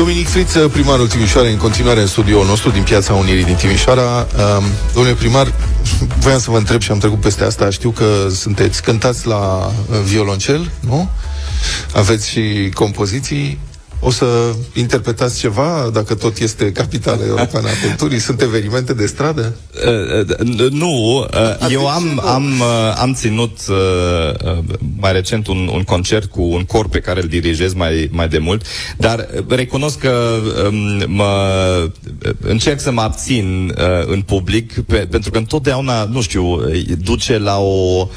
Dominic 0.00 0.28
Friță, 0.28 0.68
primarul 0.68 1.08
Timișoara, 1.08 1.48
în 1.48 1.56
continuare 1.56 2.00
în 2.00 2.06
studioul 2.06 2.46
nostru 2.46 2.70
din 2.70 2.82
Piața 2.82 3.12
Unirii 3.12 3.44
din 3.44 3.54
Timișoara. 3.54 4.26
Um, 4.58 4.64
domnule 4.94 5.14
primar, 5.14 5.52
voiam 6.22 6.38
să 6.38 6.50
vă 6.50 6.56
întreb 6.56 6.80
și 6.80 6.90
am 6.90 6.98
trecut 6.98 7.20
peste 7.20 7.44
asta. 7.44 7.70
Știu 7.70 7.90
că 7.90 8.26
sunteți 8.30 8.82
cântați 8.82 9.26
la 9.26 9.72
violoncel, 10.04 10.70
nu? 10.80 11.10
Aveți 11.94 12.28
și 12.28 12.70
compoziții. 12.74 13.58
O 14.02 14.10
să 14.10 14.54
interpretați 14.74 15.38
ceva, 15.38 15.90
dacă 15.92 16.14
tot 16.14 16.38
este 16.38 16.72
capitala 16.72 17.24
europeană 17.26 17.68
a 17.68 17.86
culturii? 17.86 18.18
Sunt 18.18 18.40
evenimente 18.40 18.92
de 18.92 19.06
stradă? 19.06 19.56
Uh, 19.86 20.60
uh, 20.60 20.70
nu. 20.70 21.18
Uh, 21.18 21.70
eu 21.70 21.88
am, 21.88 22.20
am, 22.24 22.62
am 23.00 23.14
ținut 23.14 23.58
mai 24.96 25.12
recent 25.12 25.46
un, 25.46 25.70
un 25.72 25.82
concert 25.82 26.30
cu 26.30 26.42
un 26.42 26.64
cor 26.64 26.88
pe 26.88 27.00
care 27.00 27.20
îl 27.22 27.28
dirigez 27.28 27.74
mai, 27.74 28.08
mai 28.12 28.28
de 28.28 28.38
mult, 28.38 28.66
dar 28.96 29.28
recunosc 29.48 29.98
că 29.98 30.38
um, 30.68 31.14
mă, 31.14 31.90
încerc 32.40 32.80
să 32.80 32.92
mă 32.92 33.00
abțin 33.00 33.74
în 34.06 34.22
public, 34.22 34.80
pe, 34.80 34.96
pentru 34.96 35.30
că 35.30 35.38
întotdeauna, 35.38 36.04
nu 36.04 36.20
știu, 36.20 36.60
duce 37.02 37.38
la 37.38 37.58
o, 37.58 38.08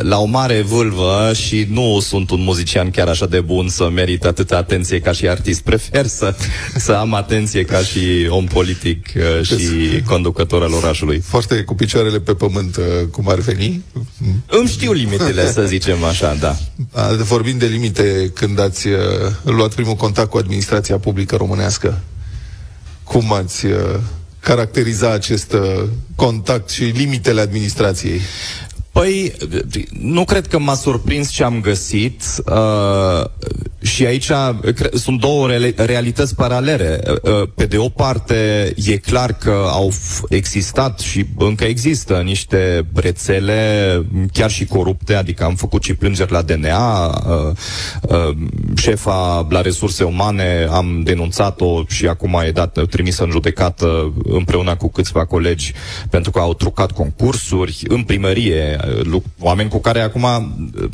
la 0.00 0.18
o 0.18 0.24
mare 0.24 0.62
vâlvă 0.62 1.32
și 1.34 1.66
nu 1.70 2.00
sunt 2.00 2.30
un 2.30 2.40
muzician 2.40 2.90
chiar 2.90 3.08
așa 3.08 3.26
de 3.26 3.40
bun 3.40 3.68
să 3.68 3.88
merită 3.88 4.26
atâta 4.26 4.56
atenție 4.56 4.74
atenție 4.76 5.00
ca 5.00 5.12
și 5.12 5.28
artist. 5.28 5.60
Prefer 5.60 6.06
să, 6.06 6.34
să 6.76 6.92
am 6.92 7.14
atenție 7.14 7.64
ca 7.64 7.78
și 7.78 8.26
om 8.28 8.44
politic 8.44 9.08
uh, 9.16 9.46
și 9.46 10.02
conducător 10.04 10.62
al 10.62 10.72
orașului. 10.72 11.20
Foarte 11.20 11.62
cu 11.62 11.74
picioarele 11.74 12.20
pe 12.20 12.34
pământ, 12.34 12.76
uh, 12.76 12.84
cum 13.10 13.28
ar 13.28 13.38
veni. 13.38 13.84
Îmi 14.46 14.68
știu 14.68 14.92
limitele, 14.92 15.52
să 15.52 15.62
zicem 15.62 16.04
așa, 16.04 16.34
da. 16.34 16.56
Vorbim 17.16 17.58
de 17.58 17.66
limite, 17.66 18.30
când 18.34 18.60
ați 18.60 18.86
uh, 18.86 18.98
luat 19.42 19.74
primul 19.74 19.94
contact 19.94 20.30
cu 20.30 20.36
administrația 20.36 20.98
publică 20.98 21.36
românească, 21.36 22.00
cum 23.04 23.32
ați 23.32 23.66
caracteriza 24.40 25.12
acest 25.12 25.56
contact 26.14 26.68
și 26.68 26.82
limitele 26.82 27.40
administrației? 27.40 28.20
Păi, 28.96 29.32
nu 30.00 30.24
cred 30.24 30.46
că 30.46 30.58
m-a 30.58 30.74
surprins 30.74 31.30
ce 31.30 31.44
am 31.44 31.60
găsit 31.60 32.22
uh, 32.46 33.24
și 33.82 34.06
aici 34.06 34.30
cre- 34.74 34.90
sunt 34.92 35.20
două 35.20 35.46
re- 35.48 35.74
realități 35.76 36.34
paralele. 36.34 37.00
Uh, 37.22 37.48
pe 37.54 37.66
de 37.66 37.78
o 37.78 37.88
parte, 37.88 38.72
e 38.76 38.96
clar 38.96 39.32
că 39.32 39.66
au 39.70 39.92
existat 40.28 40.98
și 40.98 41.26
încă 41.38 41.64
există 41.64 42.20
niște 42.24 42.86
rețele 42.94 44.02
chiar 44.32 44.50
și 44.50 44.64
corupte, 44.64 45.14
adică 45.14 45.44
am 45.44 45.54
făcut 45.54 45.82
și 45.82 45.94
plângeri 45.94 46.32
la 46.32 46.42
DNA, 46.42 47.06
uh, 47.06 47.56
uh, 48.00 48.36
șefa 48.76 49.46
la 49.50 49.60
resurse 49.60 50.04
umane 50.04 50.68
am 50.70 51.00
denunțat-o 51.04 51.84
și 51.88 52.06
acum 52.06 52.40
e 52.46 52.50
dat, 52.50 52.78
trimisă 52.90 53.24
în 53.24 53.30
judecată 53.30 54.12
împreună 54.24 54.76
cu 54.76 54.88
câțiva 54.88 55.24
colegi 55.24 55.72
pentru 56.10 56.30
că 56.30 56.38
au 56.38 56.54
trucat 56.54 56.92
concursuri 56.92 57.82
în 57.88 58.02
primărie 58.02 58.78
oameni 59.40 59.68
cu 59.68 59.78
care 59.78 60.00
acum, 60.00 60.26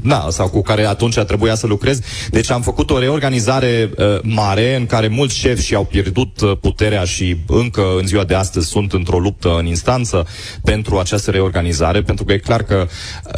na, 0.03 0.27
sau 0.31 0.49
cu 0.49 0.63
care 0.63 0.87
atunci 0.87 1.19
trebuia 1.19 1.55
să 1.55 1.67
lucrez. 1.67 2.01
Deci 2.31 2.51
am 2.51 2.63
făcut 2.63 2.91
o 2.91 2.99
reorganizare 2.99 3.91
uh, 3.99 4.19
mare 4.23 4.77
în 4.77 4.87
care 4.87 5.09
mulți 5.09 5.37
șefi 5.39 5.65
și-au 5.65 5.85
pierdut 5.85 6.41
uh, 6.41 6.57
puterea 6.61 7.05
și 7.05 7.37
încă 7.47 7.83
în 7.99 8.07
ziua 8.07 8.25
de 8.25 8.35
astăzi 8.35 8.69
sunt 8.69 8.93
într-o 8.93 9.19
luptă 9.19 9.57
în 9.59 9.67
instanță 9.67 10.27
pentru 10.65 10.99
această 10.99 11.31
reorganizare, 11.31 12.03
pentru 12.03 12.25
că 12.25 12.33
e 12.33 12.39
clar 12.39 12.63
că 12.63 12.87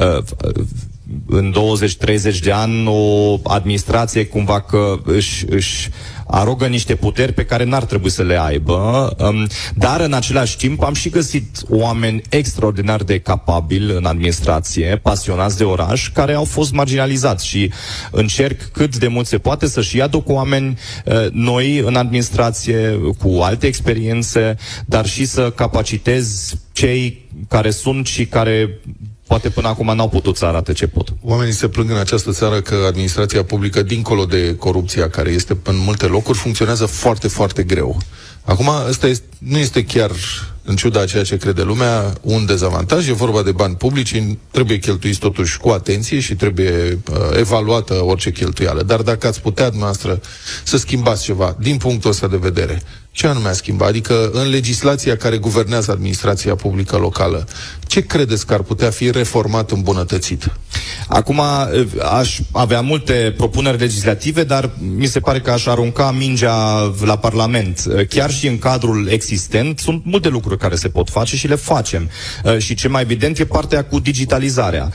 uh, 0.01 0.23
în 1.27 1.55
20-30 2.35 2.39
de 2.43 2.53
ani 2.53 2.87
o 2.89 3.37
administrație 3.45 4.27
cumva 4.27 4.61
că 4.61 4.99
își, 5.05 5.45
își 5.49 5.89
arogă 6.27 6.67
niște 6.67 6.95
puteri 6.95 7.33
pe 7.33 7.45
care 7.45 7.65
n-ar 7.65 7.85
trebui 7.85 8.11
să 8.11 8.23
le 8.23 8.41
aibă, 8.41 9.15
um, 9.19 9.47
dar 9.75 10.01
în 10.01 10.13
același 10.13 10.57
timp 10.57 10.83
am 10.83 10.95
și 10.95 11.09
găsit 11.09 11.63
oameni 11.69 12.23
extraordinar 12.29 13.03
de 13.03 13.19
capabili 13.19 13.93
în 13.93 14.05
administrație, 14.05 15.01
pasionați 15.03 15.57
de 15.57 15.65
oraș, 15.65 16.11
care 16.13 16.33
au 16.33 16.45
fost 16.45 16.73
marginalizați 16.73 17.47
și 17.47 17.73
încerc 18.11 18.63
cât 18.73 18.97
de 18.97 19.09
mult 19.09 19.27
se 19.27 19.39
poate 19.39 19.67
să-și 19.67 19.97
ia 19.97 20.09
cu 20.09 20.33
oameni 20.33 20.79
uh, 21.05 21.27
noi 21.31 21.79
în 21.79 21.97
administrație, 21.97 23.01
cu 23.19 23.41
alte 23.43 23.67
experiențe, 23.67 24.57
dar 24.87 25.07
și 25.07 25.25
să 25.25 25.51
capacitez 25.51 26.55
cei 26.73 27.29
care 27.49 27.71
sunt 27.71 28.07
și 28.07 28.27
care 28.27 28.81
poate 29.27 29.49
până 29.49 29.69
acum 29.69 29.95
n-au 29.97 30.09
putut 30.09 30.37
să 30.37 30.45
arate 30.45 30.73
ce 30.73 30.87
pot. 30.87 31.13
Oamenii 31.23 31.53
se 31.53 31.69
plâng 31.69 31.91
în 31.91 31.97
această 31.97 32.33
țară 32.33 32.61
că 32.61 32.75
administrația 32.87 33.45
publică, 33.45 33.83
dincolo 33.83 34.25
de 34.25 34.57
corupția 34.57 35.09
care 35.11 35.31
este 35.31 35.57
în 35.63 35.77
multe 35.77 36.07
locuri, 36.07 36.39
funcționează 36.39 36.87
foarte, 36.87 37.29
foarte 37.29 37.63
greu. 37.63 37.99
Acum, 38.45 38.69
ăsta 38.89 39.07
este, 39.07 39.25
nu 39.39 39.59
este 39.59 39.85
chiar, 39.85 40.11
în 40.65 40.77
ciuda 40.77 41.01
a 41.01 41.05
ceea 41.05 41.23
ce 41.23 41.37
crede 41.37 41.63
lumea, 41.63 42.13
un 42.21 42.47
dezavantaj. 42.47 43.09
E 43.09 43.13
vorba 43.13 43.43
de 43.43 43.53
bani 43.53 43.75
publici, 43.75 44.23
trebuie 44.51 44.79
cheltuiți 44.79 45.19
totuși 45.19 45.59
cu 45.59 45.69
atenție 45.69 46.21
și 46.21 46.35
trebuie 46.35 46.99
uh, 47.11 47.17
evaluată 47.39 47.95
orice 47.95 48.33
cheltuială. 48.33 48.83
Dar 48.83 49.03
dacă 49.03 49.27
ați 49.27 49.41
putea 49.41 49.69
dumneavoastră 49.69 50.21
să 50.65 50.77
schimbați 50.77 51.23
ceva 51.23 51.57
din 51.61 51.77
punctul 51.77 52.11
ăsta 52.11 52.27
de 52.29 52.37
vedere, 52.37 52.83
ce 53.15 53.27
anume 53.27 53.49
a 53.49 53.53
schimbat? 53.53 53.89
Adică 53.89 54.31
în 54.33 54.49
legislația 54.49 55.17
care 55.17 55.37
guvernează 55.37 55.91
administrația 55.91 56.55
publică 56.55 56.97
locală, 56.97 57.47
ce 57.87 58.01
credeți 58.01 58.47
că 58.47 58.55
ar 58.55 58.61
putea 58.61 58.91
fi 58.91 59.11
reformat, 59.11 59.71
îmbunătățit? 59.71 60.53
Acum 61.09 61.41
aș 62.19 62.39
avea 62.53 62.81
multe 62.81 63.35
propuneri 63.37 63.79
legislative, 63.79 64.45
dar 64.45 64.71
mi 64.97 65.07
se 65.07 65.21
pare 65.21 65.41
că 65.41 65.51
aș 65.51 65.67
arunca 65.67 66.11
mingea 66.11 66.55
la 67.05 67.17
Parlament. 67.17 67.87
Chiar 68.09 68.31
și 68.31 68.47
în 68.47 68.59
cadrul 68.59 69.09
existent 69.09 69.79
sunt 69.79 70.03
multe 70.05 70.29
lucruri 70.29 70.59
care 70.59 70.75
se 70.75 70.89
pot 70.89 71.11
face 71.11 71.37
și 71.37 71.49
le 71.49 71.55
facem. 71.55 72.11
Și 72.59 72.75
ce 72.75 72.89
mai 72.89 73.03
evident 73.03 73.39
e 73.39 73.45
partea 73.45 73.85
cu 73.85 73.99
digitalizarea. 73.99 74.93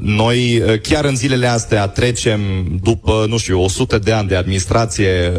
Noi 0.00 0.62
chiar 0.82 1.04
în 1.04 1.16
zilele 1.16 1.46
astea 1.46 1.86
trecem 1.86 2.40
după, 2.82 3.24
nu 3.28 3.38
știu, 3.38 3.62
100 3.62 3.98
de 3.98 4.12
ani 4.12 4.28
de 4.28 4.36
administrație, 4.36 5.32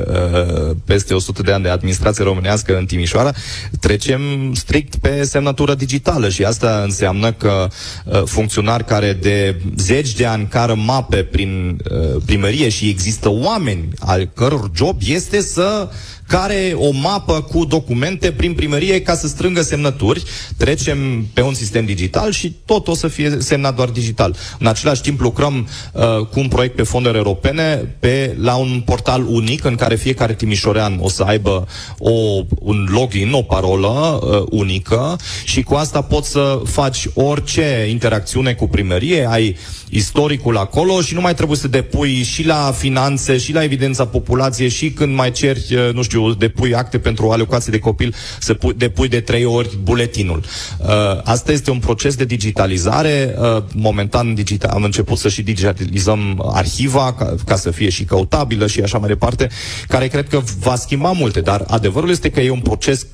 peste 0.86 1.14
100 1.14 1.42
de 1.42 1.52
ani 1.52 1.64
de 1.64 1.70
administrație 1.70 1.88
administrație 1.90 2.24
românească 2.24 2.78
în 2.78 2.86
Timișoara, 2.86 3.34
trecem 3.80 4.54
strict 4.54 4.96
pe 4.96 5.24
semnătură 5.24 5.76
digitală 5.76 6.30
și 6.30 6.44
asta 6.44 6.82
înseamnă 6.84 7.32
că 7.32 7.68
uh, 8.06 8.22
funcționari 8.26 8.86
care 8.86 9.14
de 9.14 9.62
zeci 9.78 10.14
de 10.14 10.26
ani 10.26 10.48
cară 10.48 10.74
mape 10.74 11.24
prin 11.24 11.78
uh, 11.92 12.22
primărie 12.26 12.70
și 12.70 12.90
există 12.90 13.30
oameni 13.30 13.88
al 14.00 14.30
căror 14.36 14.72
job 14.76 14.96
este 15.06 15.42
să 15.42 15.90
care 16.30 16.74
o 16.76 16.92
mapă 16.92 17.42
cu 17.42 17.66
documente 17.66 18.32
prin 18.32 18.54
primărie 18.54 19.02
ca 19.02 19.16
să 19.16 19.28
strângă 19.28 19.62
semnături. 19.62 20.24
Trecem 20.58 21.28
pe 21.34 21.42
un 21.42 21.54
sistem 21.54 21.86
digital 21.86 22.32
și 22.32 22.56
tot 22.66 22.88
o 22.88 22.94
să 22.94 23.08
fie 23.08 23.38
semnat 23.40 23.76
doar 23.76 23.90
digital. 23.90 24.36
În 24.60 24.68
același 24.68 25.02
timp 25.02 25.20
lucrăm 25.20 25.68
uh, 25.94 26.04
cu 26.32 26.40
un 26.40 26.48
proiect 26.48 26.76
pe 26.76 26.84
fonduri 26.84 27.18
europene 27.18 27.96
pe, 28.00 28.36
la 28.42 28.56
un 28.56 28.82
portal 28.86 29.26
unic 29.28 29.64
în 29.64 29.76
care 29.76 29.96
fiecare 29.96 30.34
timișorean 30.34 30.98
o 31.02 31.10
să 31.10 31.24
aibă 31.24 31.68
o, 31.98 32.12
un 32.60 32.88
login, 32.92 33.32
o 33.34 33.42
parolă 33.42 34.20
uh, 34.22 34.44
unică 34.50 35.20
și 35.44 35.64
cu 35.64 35.74
asta 35.74 36.02
poți 36.02 36.30
să 36.30 36.62
faci 36.66 37.08
orice 37.14 37.88
interacțiune 37.90 38.54
cu 38.54 38.68
primărie, 38.68 39.28
ai 39.30 39.56
istoricul 39.90 40.58
acolo 40.58 41.02
și 41.02 41.14
nu 41.14 41.22
mai 41.22 41.34
trebuie 41.34 41.58
să 41.58 41.68
depui 41.68 42.24
și 42.24 42.46
la 42.46 42.74
finanțe, 42.78 43.38
și 43.38 43.54
la 43.54 43.64
evidența 43.64 44.06
populației, 44.06 44.70
și 44.70 44.92
când 44.92 45.16
mai 45.16 45.32
ceri, 45.32 45.76
uh, 45.76 45.94
nu 45.94 46.02
știu, 46.02 46.34
depui 46.34 46.76
acte 46.76 47.00
pentru 47.00 47.26
o 47.26 47.32
alocație 47.32 47.72
de 47.72 47.80
copil, 47.80 48.16
să 48.40 48.54
pu- 48.54 48.72
depui 48.72 49.08
de 49.08 49.20
trei 49.20 49.46
ori 49.46 49.78
buletinul. 49.84 50.44
Uh, 50.80 50.88
asta 51.24 51.52
este 51.52 51.72
un 51.72 51.80
proces 51.80 52.16
de 52.16 52.26
digitalizare. 52.26 53.36
Uh, 53.40 53.64
momentan 53.76 54.34
digital, 54.34 54.72
am 54.74 54.84
început 54.84 55.18
să 55.18 55.30
și 55.30 55.42
digitalizăm 55.42 56.52
arhiva 56.54 57.14
ca, 57.14 57.36
ca 57.46 57.56
să 57.56 57.72
fie 57.72 57.90
și 57.90 58.04
căutabilă 58.04 58.68
și 58.68 58.82
așa 58.82 58.98
mai 58.98 59.08
departe, 59.08 59.50
care 59.88 60.08
cred 60.08 60.28
că 60.28 60.42
va 60.60 60.76
schimba 60.76 61.12
multe, 61.12 61.42
dar 61.42 61.66
adevărul 61.68 62.10
este 62.10 62.30
că 62.30 62.40
e 62.40 62.50
un 62.50 62.60
proces 62.60 63.06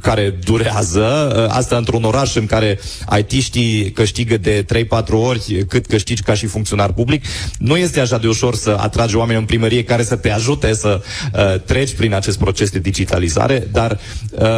care 0.00 0.38
durează, 0.44 1.32
ă, 1.36 1.48
asta 1.50 1.76
într-un 1.76 2.04
oraș 2.04 2.34
în 2.34 2.46
care 2.46 2.78
IT-știi 3.18 3.90
câștigă 3.90 4.36
de 4.36 4.64
3-4 4.64 4.86
ori 5.10 5.64
cât 5.68 5.86
câștigi 5.86 6.22
ca 6.22 6.34
și 6.34 6.46
funcționar 6.46 6.92
public, 6.92 7.24
nu 7.58 7.76
este 7.76 8.00
așa 8.00 8.18
de 8.18 8.28
ușor 8.28 8.54
să 8.54 8.76
atragi 8.80 9.16
oameni 9.16 9.38
în 9.38 9.44
primărie 9.44 9.84
care 9.84 10.02
să 10.02 10.16
te 10.16 10.30
ajute 10.30 10.74
să 10.74 11.02
uh, 11.34 11.60
treci 11.64 11.94
prin 11.94 12.14
acest 12.14 12.38
proces 12.38 12.70
de 12.70 12.78
digitalizare, 12.78 13.68
dar 13.72 13.98
uh, 14.30 14.48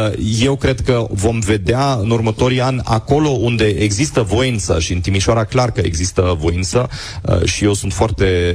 eu 0.41 0.55
cred 0.55 0.81
că 0.81 1.07
vom 1.09 1.39
vedea 1.39 1.97
în 2.01 2.09
următorii 2.09 2.61
ani 2.61 2.81
acolo 2.83 3.29
unde 3.29 3.65
există 3.65 4.21
voință 4.21 4.79
și 4.79 4.93
în 4.93 4.99
Timișoara 4.99 5.43
clar 5.43 5.71
că 5.71 5.81
există 5.83 6.37
voință 6.39 6.89
uh, 7.21 7.43
și 7.43 7.63
eu 7.63 7.73
sunt 7.73 7.93
foarte, 7.93 8.53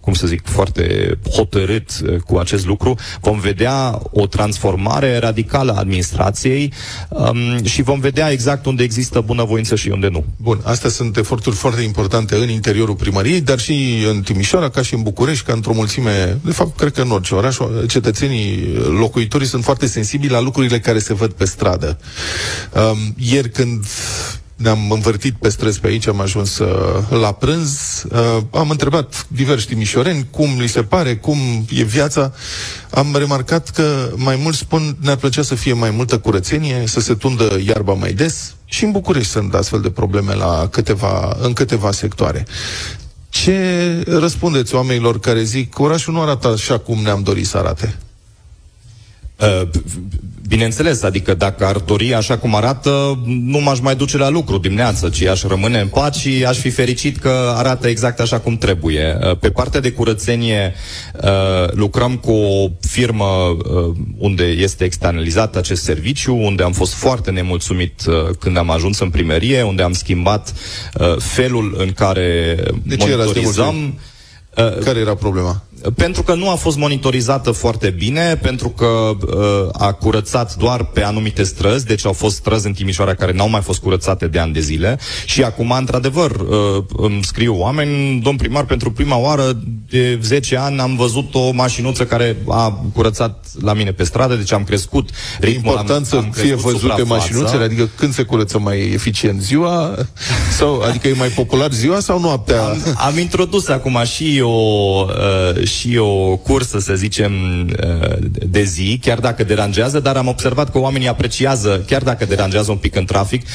cum 0.00 0.12
să 0.12 0.26
zic, 0.26 0.46
foarte 0.46 1.18
hotărât 1.32 1.90
uh, 2.04 2.16
cu 2.16 2.36
acest 2.36 2.66
lucru, 2.66 2.94
vom 3.20 3.38
vedea 3.38 4.00
o 4.10 4.26
transformare 4.26 5.18
radicală 5.18 5.75
a 5.76 5.78
administrației 5.78 6.72
um, 7.08 7.64
și 7.64 7.82
vom 7.82 8.00
vedea 8.00 8.30
exact 8.30 8.66
unde 8.66 8.82
există 8.82 9.20
bunăvoință 9.20 9.74
și 9.74 9.88
unde 9.88 10.08
nu. 10.08 10.24
Bun, 10.36 10.60
astea 10.62 10.90
sunt 10.90 11.16
eforturi 11.16 11.56
foarte 11.56 11.80
importante 11.80 12.34
în 12.36 12.48
interiorul 12.48 12.94
primăriei, 12.94 13.40
dar 13.40 13.58
și 13.58 14.04
în 14.08 14.20
Timișoara, 14.20 14.70
ca 14.70 14.82
și 14.82 14.94
în 14.94 15.02
București, 15.02 15.44
ca 15.44 15.52
într-o 15.52 15.72
mulțime, 15.72 16.38
de 16.44 16.52
fapt, 16.52 16.76
cred 16.76 16.92
că 16.92 17.02
în 17.02 17.10
orice 17.10 17.34
oraș, 17.34 17.56
cetățenii, 17.88 18.74
locuitorii 18.98 19.46
sunt 19.46 19.64
foarte 19.64 19.86
sensibili 19.86 20.32
la 20.32 20.40
lucrurile 20.40 20.78
care 20.80 20.98
se 20.98 21.14
văd 21.14 21.32
pe 21.32 21.44
stradă. 21.44 21.98
Um, 22.72 23.14
ieri 23.16 23.50
când 23.50 23.84
ne-am 24.56 24.90
învârtit 24.90 25.34
pe 25.34 25.48
străzi 25.48 25.80
pe 25.80 25.86
aici, 25.86 26.06
am 26.06 26.20
ajuns 26.20 26.58
uh, 26.58 27.20
la 27.20 27.32
prânz, 27.32 28.02
uh, 28.10 28.42
am 28.50 28.70
întrebat 28.70 29.26
diversi 29.28 29.66
timișoreni 29.66 30.26
cum 30.30 30.58
li 30.58 30.66
se 30.66 30.82
pare, 30.82 31.16
cum 31.16 31.38
e 31.70 31.82
viața. 31.82 32.32
Am 32.90 33.14
remarcat 33.16 33.70
că 33.70 34.12
mai 34.14 34.38
mulți 34.42 34.58
spun 34.58 34.96
ne-ar 35.00 35.16
plăcea 35.16 35.42
să 35.42 35.54
fie 35.54 35.72
mai 35.72 35.90
multă 35.90 36.18
curățenie, 36.18 36.82
să 36.86 37.00
se 37.00 37.14
tundă 37.14 37.58
iarba 37.66 37.92
mai 37.92 38.12
des 38.12 38.54
și 38.64 38.84
în 38.84 38.90
București 38.90 39.30
sunt 39.30 39.54
astfel 39.54 39.80
de 39.80 39.90
probleme 39.90 40.34
la 40.34 40.68
câteva, 40.70 41.36
în 41.40 41.52
câteva 41.52 41.90
sectoare. 41.92 42.46
Ce 43.28 44.02
răspundeți 44.06 44.74
oamenilor 44.74 45.20
care 45.20 45.42
zic 45.42 45.74
că 45.74 45.82
orașul 45.82 46.12
nu 46.14 46.22
arată 46.22 46.48
așa 46.48 46.78
cum 46.78 47.02
ne-am 47.02 47.22
dorit 47.22 47.46
să 47.46 47.56
arate? 47.56 47.96
Uh, 49.40 49.68
bineînțeles, 50.48 51.02
adică 51.02 51.34
dacă 51.34 51.66
ar 51.66 51.76
dori 51.76 52.14
așa 52.14 52.38
cum 52.38 52.54
arată, 52.54 53.20
nu 53.24 53.58
m-aș 53.58 53.78
mai 53.78 53.96
duce 53.96 54.18
la 54.18 54.28
lucru 54.28 54.58
dimineață, 54.58 55.08
ci 55.08 55.22
aș 55.22 55.42
rămâne 55.42 55.80
în 55.80 55.88
pat 55.88 56.14
și 56.14 56.44
aș 56.46 56.58
fi 56.58 56.70
fericit 56.70 57.18
că 57.18 57.52
arată 57.56 57.88
exact 57.88 58.20
așa 58.20 58.38
cum 58.38 58.56
trebuie. 58.56 59.18
Uh, 59.22 59.36
pe 59.38 59.50
partea 59.50 59.80
de 59.80 59.92
curățenie 59.92 60.74
uh, 61.22 61.70
lucrăm 61.70 62.16
cu 62.16 62.32
o 62.32 62.68
firmă 62.80 63.56
unde 64.18 64.44
este 64.44 64.84
externalizat 64.84 65.56
acest 65.56 65.82
serviciu, 65.82 66.36
unde 66.36 66.62
am 66.62 66.72
fost 66.72 66.92
foarte 66.92 67.30
nemulțumit 67.30 68.02
când 68.38 68.56
am 68.56 68.70
ajuns 68.70 68.98
în 68.98 69.10
primărie, 69.10 69.62
unde 69.62 69.82
am 69.82 69.92
schimbat 69.92 70.52
felul 71.18 71.74
în 71.78 71.92
care 71.92 72.56
de 72.82 72.96
monitorizăm. 72.98 73.98
Care 74.84 74.98
era 74.98 75.14
problema? 75.14 75.62
Pentru 75.94 76.22
că 76.22 76.34
nu 76.34 76.50
a 76.50 76.54
fost 76.54 76.76
monitorizată 76.76 77.50
foarte 77.50 77.90
bine, 77.90 78.36
pentru 78.36 78.68
că 78.68 78.86
uh, 78.86 79.68
a 79.72 79.92
curățat 79.92 80.54
doar 80.54 80.84
pe 80.84 81.02
anumite 81.02 81.42
străzi, 81.42 81.86
deci 81.86 82.06
au 82.06 82.12
fost 82.12 82.36
străzi 82.36 82.66
în 82.66 82.72
Timișoara 82.72 83.14
care 83.14 83.32
n-au 83.32 83.48
mai 83.48 83.60
fost 83.60 83.80
curățate 83.80 84.26
de 84.26 84.38
ani 84.38 84.52
de 84.52 84.60
zile 84.60 84.98
și 85.26 85.42
acum, 85.42 85.70
într-adevăr, 85.70 86.30
uh, 86.30 86.84
îmi 86.96 87.24
scriu 87.24 87.56
oameni, 87.58 88.20
domn 88.20 88.36
primar, 88.36 88.64
pentru 88.64 88.92
prima 88.92 89.16
oară 89.16 89.58
de 89.90 90.18
10 90.22 90.56
ani 90.56 90.78
am 90.78 90.96
văzut 90.96 91.34
o 91.34 91.50
mașinuță 91.52 92.04
care 92.04 92.36
a 92.48 92.80
curățat 92.92 93.46
la 93.60 93.72
mine 93.72 93.92
pe 93.92 94.04
stradă, 94.04 94.34
deci 94.34 94.52
am 94.52 94.64
crescut 94.64 95.10
ritmul. 95.40 95.70
Important 95.70 95.98
am, 95.98 96.04
să 96.04 96.16
am 96.16 96.30
fie 96.30 96.54
văzute 96.54 97.02
mașinuțele, 97.02 97.64
adică 97.64 97.88
când 97.96 98.12
se 98.12 98.22
curăță 98.22 98.58
mai 98.58 98.90
eficient 98.92 99.40
ziua, 99.40 99.94
sau, 100.58 100.80
adică 100.80 101.08
e 101.08 101.12
mai 101.12 101.28
popular 101.28 101.72
ziua 101.72 102.00
sau 102.00 102.20
noaptea? 102.20 102.62
Am, 102.62 102.78
am 102.96 103.18
introdus 103.18 103.68
acum 103.68 103.98
și 104.04 104.40
o 104.42 104.48
uh, 104.48 105.66
și 105.78 105.96
o 105.96 106.36
cursă, 106.36 106.78
să 106.78 106.94
zicem, 106.94 107.32
uh, 107.68 108.16
de 108.28 108.62
zi, 108.62 108.98
chiar 109.02 109.18
dacă 109.18 109.44
deranjează, 109.44 110.00
dar 110.00 110.16
am 110.16 110.26
observat 110.26 110.70
că 110.70 110.78
oamenii 110.78 111.08
apreciază, 111.08 111.84
chiar 111.86 112.02
dacă 112.02 112.24
deranjează 112.24 112.70
un 112.70 112.76
pic 112.76 112.96
în 112.96 113.04
trafic, 113.04 113.46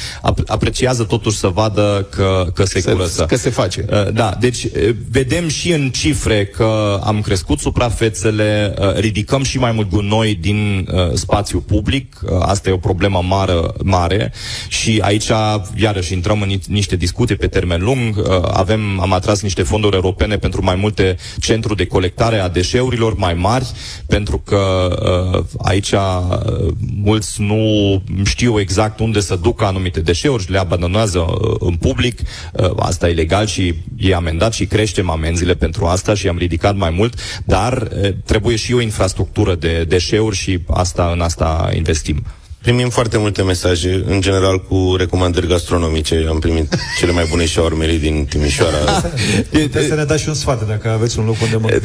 apreciază 0.46 1.04
totuși 1.04 1.36
să 1.36 1.48
vadă 1.48 2.06
că, 2.10 2.46
că 2.54 2.64
se, 2.64 2.80
se 2.80 2.92
curăță. 2.92 3.24
Că 3.24 3.36
se 3.36 3.50
face. 3.50 3.84
Uh, 3.90 4.12
da, 4.12 4.36
deci 4.40 4.64
uh, 4.64 4.94
vedem 5.10 5.48
și 5.48 5.72
în 5.72 5.90
cifre 5.90 6.46
că 6.46 7.00
am 7.04 7.20
crescut 7.20 7.58
suprafețele, 7.58 8.74
ridicăm 8.96 9.42
și 9.42 9.58
mai 9.58 9.72
mult 9.72 9.88
gunoi 9.88 10.34
din 10.34 10.88
spațiu 11.14 11.60
public, 11.60 12.20
asta 12.40 12.68
e 12.68 12.72
o 12.72 12.76
problemă 12.76 13.22
mare, 13.28 13.54
mare 13.84 14.32
și 14.68 14.98
aici 15.02 15.30
iarăși 15.76 16.12
intrăm 16.12 16.40
în 16.40 16.58
niște 16.66 16.96
discuții 16.96 17.36
pe 17.36 17.46
termen 17.46 17.82
lung, 17.82 18.22
avem, 18.52 19.00
am 19.00 19.12
atras 19.12 19.42
niște 19.42 19.62
fonduri 19.62 19.94
europene 19.94 20.36
pentru 20.36 20.62
mai 20.62 20.74
multe 20.74 21.16
centru 21.38 21.74
de 21.74 21.86
colectare 21.86 22.11
a 22.20 22.48
deșeurilor 22.48 23.16
mai 23.16 23.34
mari, 23.34 23.66
pentru 24.06 24.38
că 24.38 24.88
uh, 25.34 25.44
aici 25.58 25.90
uh, 25.90 26.68
mulți 27.02 27.42
nu 27.42 28.02
știu 28.24 28.60
exact 28.60 29.00
unde 29.00 29.20
să 29.20 29.36
ducă 29.36 29.64
anumite 29.64 30.00
deșeuri, 30.00 30.50
le 30.50 30.58
abandonează 30.58 31.18
uh, 31.18 31.56
în 31.58 31.74
public, 31.74 32.20
uh, 32.52 32.70
asta 32.76 33.08
e 33.08 33.12
legal 33.12 33.46
și 33.46 33.74
e 33.96 34.14
amendat 34.14 34.52
și 34.52 34.66
creștem 34.66 35.10
amenziile 35.10 35.54
pentru 35.54 35.84
asta 35.84 36.14
și 36.14 36.28
am 36.28 36.38
ridicat 36.38 36.76
mai 36.76 36.90
mult, 36.90 37.14
dar 37.44 37.88
uh, 38.02 38.08
trebuie 38.24 38.56
și 38.56 38.74
o 38.74 38.80
infrastructură 38.80 39.54
de 39.54 39.84
deșeuri 39.88 40.36
și 40.36 40.58
asta 40.68 41.10
în 41.12 41.20
asta 41.20 41.70
investim. 41.74 42.24
Primim 42.62 42.88
foarte 42.88 43.18
multe 43.18 43.42
mesaje, 43.42 44.04
în 44.06 44.20
general 44.20 44.60
cu 44.60 44.94
recomandări 44.98 45.46
gastronomice. 45.46 46.26
Am 46.28 46.38
primit 46.38 46.74
cele 46.98 47.12
mai 47.12 47.26
bune 47.30 47.46
șaormerii 47.46 47.98
din 47.98 48.26
Timișoara. 48.28 48.76
Puteți 49.50 49.86
să 49.86 49.94
ne 49.94 50.04
dați 50.04 50.22
și 50.22 50.28
un 50.28 50.34
sfat 50.34 50.68
dacă 50.68 50.90
aveți 50.90 51.18
un 51.18 51.24
loc 51.24 51.36
unde 51.42 51.56
mă 51.56 51.80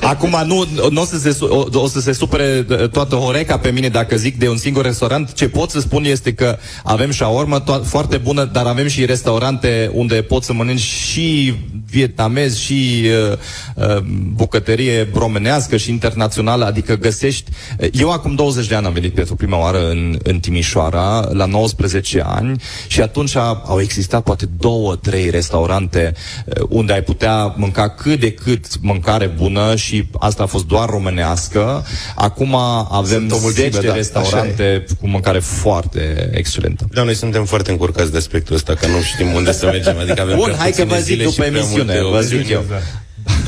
Acum 0.00 0.36
nu, 0.46 0.66
nu 0.90 1.00
o, 1.00 1.04
să 1.04 1.18
se, 1.18 1.32
su- 1.32 1.68
o, 1.72 1.78
o 1.80 1.86
să 1.86 2.00
se 2.00 2.12
supere 2.12 2.66
uh, 2.68 2.88
toată 2.88 3.14
Horeca 3.14 3.58
pe 3.58 3.70
mine 3.70 3.88
dacă 3.88 4.16
zic 4.16 4.38
de 4.38 4.48
un 4.48 4.56
singur 4.56 4.84
restaurant. 4.84 5.32
Ce 5.32 5.48
pot 5.48 5.70
să 5.70 5.80
spun 5.80 6.04
este 6.04 6.32
că 6.32 6.56
avem 6.84 7.10
șaormă 7.10 7.62
to- 7.62 7.84
foarte 7.84 8.16
bună, 8.16 8.44
dar 8.52 8.66
avem 8.66 8.86
și 8.86 9.04
restaurante 9.04 9.90
unde 9.92 10.14
poți 10.14 10.46
să 10.46 10.52
mănânci 10.52 10.80
și 10.80 11.54
vietnamez 11.90 12.56
și 12.58 13.04
uh, 13.04 13.86
uh, 13.88 14.02
bucătărie 14.32 15.08
românească 15.14 15.76
și 15.76 15.90
internațională, 15.90 16.64
adică 16.64 16.96
găsești... 16.96 17.50
Eu 17.92 18.10
acum 18.10 18.34
20 18.34 18.66
de 18.66 18.74
ani 18.74 18.86
am 18.86 18.92
venit 18.92 19.14
pentru 19.14 19.34
prima 19.34 19.58
oară 19.58 19.88
în, 19.90 20.03
în 20.22 20.38
Timișoara, 20.40 21.28
la 21.32 21.44
19 21.44 22.22
ani, 22.26 22.60
și 22.86 23.00
atunci 23.00 23.36
au 23.36 23.80
existat 23.80 24.22
poate 24.22 24.48
două, 24.58 24.96
trei 24.96 25.30
restaurante 25.30 26.12
uh, 26.44 26.66
unde 26.68 26.92
ai 26.92 27.02
putea 27.02 27.54
mânca 27.56 27.88
cât 27.88 28.20
de 28.20 28.32
cât 28.32 28.66
mâncare 28.80 29.26
bună 29.26 29.76
și 29.76 30.04
asta 30.18 30.42
a 30.42 30.46
fost 30.46 30.66
doar 30.66 30.88
românească. 30.88 31.84
Acum 32.14 32.54
avem 32.90 33.18
Sunt 33.18 33.32
o 33.32 33.38
mulțime, 33.40 33.68
10 33.68 33.86
da, 33.86 33.94
restaurante 33.94 34.84
cu 35.00 35.08
mâncare 35.08 35.38
foarte 35.38 36.30
excelentă. 36.32 36.88
Da, 36.92 37.02
noi 37.02 37.14
suntem 37.14 37.44
foarte 37.44 37.70
încurcați 37.70 38.10
de 38.10 38.16
aspectul 38.16 38.54
ăsta, 38.54 38.74
că 38.74 38.86
nu 38.86 39.00
știm 39.00 39.32
unde 39.32 39.52
să 39.52 39.66
mergem. 39.66 39.98
Adică 39.98 40.20
avem 40.20 40.36
Bun, 40.36 40.44
prea 40.44 40.56
hai 40.56 40.70
că 40.70 40.82
puține 40.82 40.94
vă 40.94 41.02
zic 41.02 41.12
zile 41.12 41.24
după 41.24 41.42
și 41.42 41.50
prea 41.50 41.60
emisiune, 41.60 42.00
multe 42.00 42.16
vă 42.16 42.20
zic 42.20 42.38
opțiuni. 42.38 42.64
eu. 42.70 42.78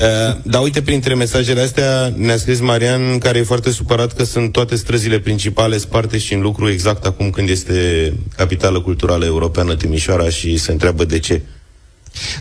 Uh, 0.01 0.37
dar 0.43 0.63
uite, 0.63 0.83
printre 0.83 1.15
mesajele 1.15 1.61
astea 1.61 2.13
ne-a 2.17 2.37
scris 2.37 2.61
Marian, 2.61 3.19
care 3.19 3.39
e 3.39 3.43
foarte 3.43 3.71
supărat 3.71 4.13
că 4.13 4.25
sunt 4.25 4.53
toate 4.53 4.77
străzile 4.77 5.19
principale 5.19 5.79
sparte 5.79 6.19
și 6.19 6.35
în 6.35 6.41
lucru 6.41 6.71
exact 6.71 7.05
acum 7.07 7.31
când 7.31 7.49
este 7.49 8.13
capitală 8.37 8.81
culturală 8.81 9.25
europeană 9.25 9.77
Timișoara 9.77 10.29
și 10.29 10.57
se 10.57 10.73
întreabă 10.73 11.05
de 11.05 11.19
ce. 11.19 11.43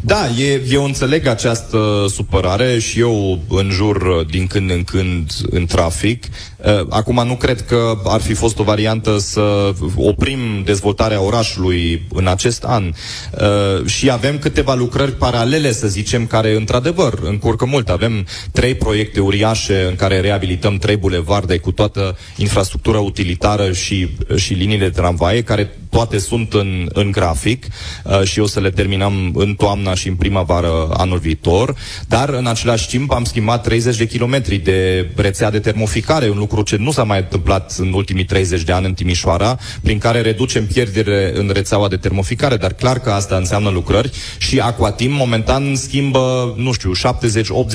Da, 0.01 0.27
e, 0.39 0.61
eu 0.69 0.83
înțeleg 0.83 1.27
această 1.27 2.05
supărare 2.09 2.79
și 2.79 2.99
eu 2.99 3.41
în 3.49 3.69
jur 3.69 3.95
uh, 3.95 4.27
din 4.27 4.47
când 4.47 4.71
în 4.71 4.83
când 4.83 5.31
în 5.49 5.65
trafic. 5.65 6.23
Uh, 6.65 6.85
Acum 6.89 7.27
nu 7.27 7.35
cred 7.35 7.61
că 7.61 7.97
ar 8.03 8.21
fi 8.21 8.33
fost 8.33 8.59
o 8.59 8.63
variantă 8.63 9.17
să 9.17 9.73
oprim 9.95 10.39
dezvoltarea 10.63 11.21
orașului 11.21 12.05
în 12.13 12.27
acest 12.27 12.63
an. 12.63 12.83
Uh, 12.85 13.85
Și 13.85 14.11
avem 14.11 14.37
câteva 14.37 14.73
lucrări 14.73 15.11
paralele, 15.11 15.71
să 15.71 15.87
zicem, 15.87 16.25
care 16.25 16.55
într-adevăr 16.55 17.19
încurcă 17.23 17.65
mult. 17.65 17.89
Avem 17.89 18.25
trei 18.51 18.75
proiecte 18.75 19.19
uriașe 19.19 19.85
în 19.89 19.95
care 19.95 20.19
reabilităm 20.19 20.77
trei 20.77 20.97
bulevarde 20.97 21.57
cu 21.57 21.71
toată 21.71 22.17
infrastructura 22.37 22.99
utilitară 22.99 23.71
și, 23.71 24.09
și 24.35 24.53
liniile 24.53 24.85
de 24.85 24.99
tramvaie, 24.99 25.41
care 25.41 25.77
toate 25.89 26.17
sunt 26.17 26.53
în, 26.53 26.89
în 26.93 27.11
grafic 27.11 27.65
uh, 28.03 28.23
și 28.23 28.39
o 28.39 28.45
să 28.45 28.59
le 28.59 28.69
terminăm 28.69 29.31
în 29.35 29.53
toamna 29.53 29.93
și 29.93 30.07
în 30.07 30.15
primăvară 30.15 30.89
anul 30.97 31.17
viitor, 31.17 31.75
dar 32.07 32.29
în 32.29 32.45
același 32.45 32.87
timp 32.87 33.11
am 33.11 33.23
schimbat 33.23 33.63
30 33.63 33.97
de 33.97 34.07
kilometri 34.07 34.57
de 34.57 35.09
rețea 35.15 35.51
de 35.51 35.59
termoficare, 35.59 36.29
un 36.29 36.37
lucru 36.37 36.54
ce 36.63 36.75
nu 36.75 36.91
s-a 36.91 37.03
mai 37.03 37.17
întâmplat 37.17 37.75
în 37.77 37.93
ultimii 37.93 38.25
30 38.25 38.61
de 38.61 38.71
ani 38.71 38.85
în 38.85 38.93
Timișoara, 38.93 39.57
prin 39.83 39.97
care 39.97 40.21
reducem 40.21 40.65
pierderile 40.65 41.31
în 41.35 41.51
rețeaua 41.53 41.87
de 41.87 41.97
termoficare, 41.97 42.57
dar 42.57 42.73
clar 42.73 42.99
că 42.99 43.11
asta 43.11 43.35
înseamnă 43.35 43.69
lucrări 43.69 44.11
și 44.37 44.59
Aquatim 44.59 45.11
momentan 45.11 45.75
schimbă, 45.75 46.53
nu 46.57 46.71
știu, 46.71 46.91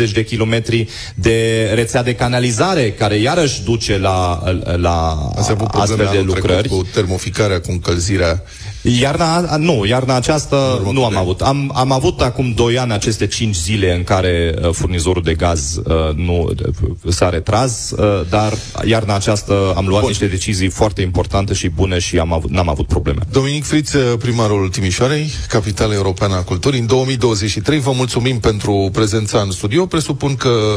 70-80 0.08 0.10
de 0.12 0.24
kilometri 0.24 0.88
de 1.14 1.70
rețea 1.74 2.02
de 2.02 2.14
canalizare, 2.14 2.92
care 2.92 3.16
iarăși 3.16 3.62
duce 3.62 3.98
la, 3.98 4.42
la 4.76 5.30
Ați 5.36 5.50
avut 5.50 5.68
astfel 5.68 5.96
probleme 5.96 6.10
de 6.10 6.18
anul 6.18 6.30
trecut 6.30 6.48
lucrări. 6.48 6.68
cu 6.68 6.86
termoficarea, 6.92 7.60
cu 7.60 7.70
încălzirea. 7.70 8.42
Iarna, 8.82 9.36
a- 9.36 9.56
nu, 9.56 9.84
iarna 9.86 10.14
aceasta 10.14 10.80
nu 10.92 11.04
am 11.04 11.16
avut. 11.16 11.40
Am, 11.40 11.72
am 11.74 11.92
avut 11.92 12.20
acum 12.20 12.52
2 12.52 12.78
ani 12.78 12.92
aceste 12.92 13.26
5 13.26 13.56
zile 13.56 13.94
în 13.94 14.04
care 14.04 14.54
uh, 14.62 14.70
furnizorul 14.72 15.22
de 15.22 15.34
gaz 15.34 15.76
uh, 15.76 16.14
nu 16.14 16.50
uh, 17.06 17.12
s-a 17.12 17.28
retras, 17.28 17.90
uh, 17.90 18.20
dar 18.28 18.52
iarna 18.84 19.14
aceasta 19.14 19.72
am 19.76 19.86
luat 19.86 20.00
Bun. 20.00 20.08
niște 20.08 20.26
decizii 20.26 20.68
foarte 20.68 21.02
importante 21.02 21.54
și 21.54 21.68
bune 21.68 21.98
și 21.98 22.18
am 22.18 22.32
avut, 22.32 22.50
n-am 22.50 22.68
avut 22.68 22.86
probleme. 22.86 23.20
Dominic 23.30 23.64
Friț, 23.64 23.90
primarul 24.18 24.68
Timișoarei, 24.68 25.30
capitală 25.48 25.94
europeană 25.94 26.34
a 26.34 26.42
culturii, 26.42 26.80
în 26.80 26.86
2023. 26.86 27.78
Vă 27.78 27.92
mulțumim 27.92 28.38
pentru 28.40 28.88
prezența 28.92 29.40
în 29.40 29.50
studio. 29.50 29.86
Presupun 29.86 30.36
că 30.36 30.74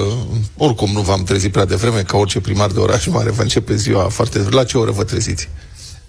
oricum 0.58 0.90
nu 0.94 1.02
v-am 1.02 1.24
trezit 1.24 1.52
prea 1.52 1.66
devreme, 1.66 2.02
ca 2.02 2.18
orice 2.18 2.40
primar 2.40 2.70
de 2.72 2.80
oraș 2.80 3.06
mare, 3.08 3.30
vă 3.32 3.42
începe 3.42 3.76
ziua 3.76 4.04
foarte... 4.04 4.46
La 4.50 4.64
ce 4.64 4.78
oră 4.78 4.92
vă 4.92 5.04
treziți? 5.04 5.50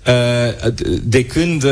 Uh, 0.07 0.73
De 1.03 1.25
când 1.25 1.63
uh, 1.65 1.71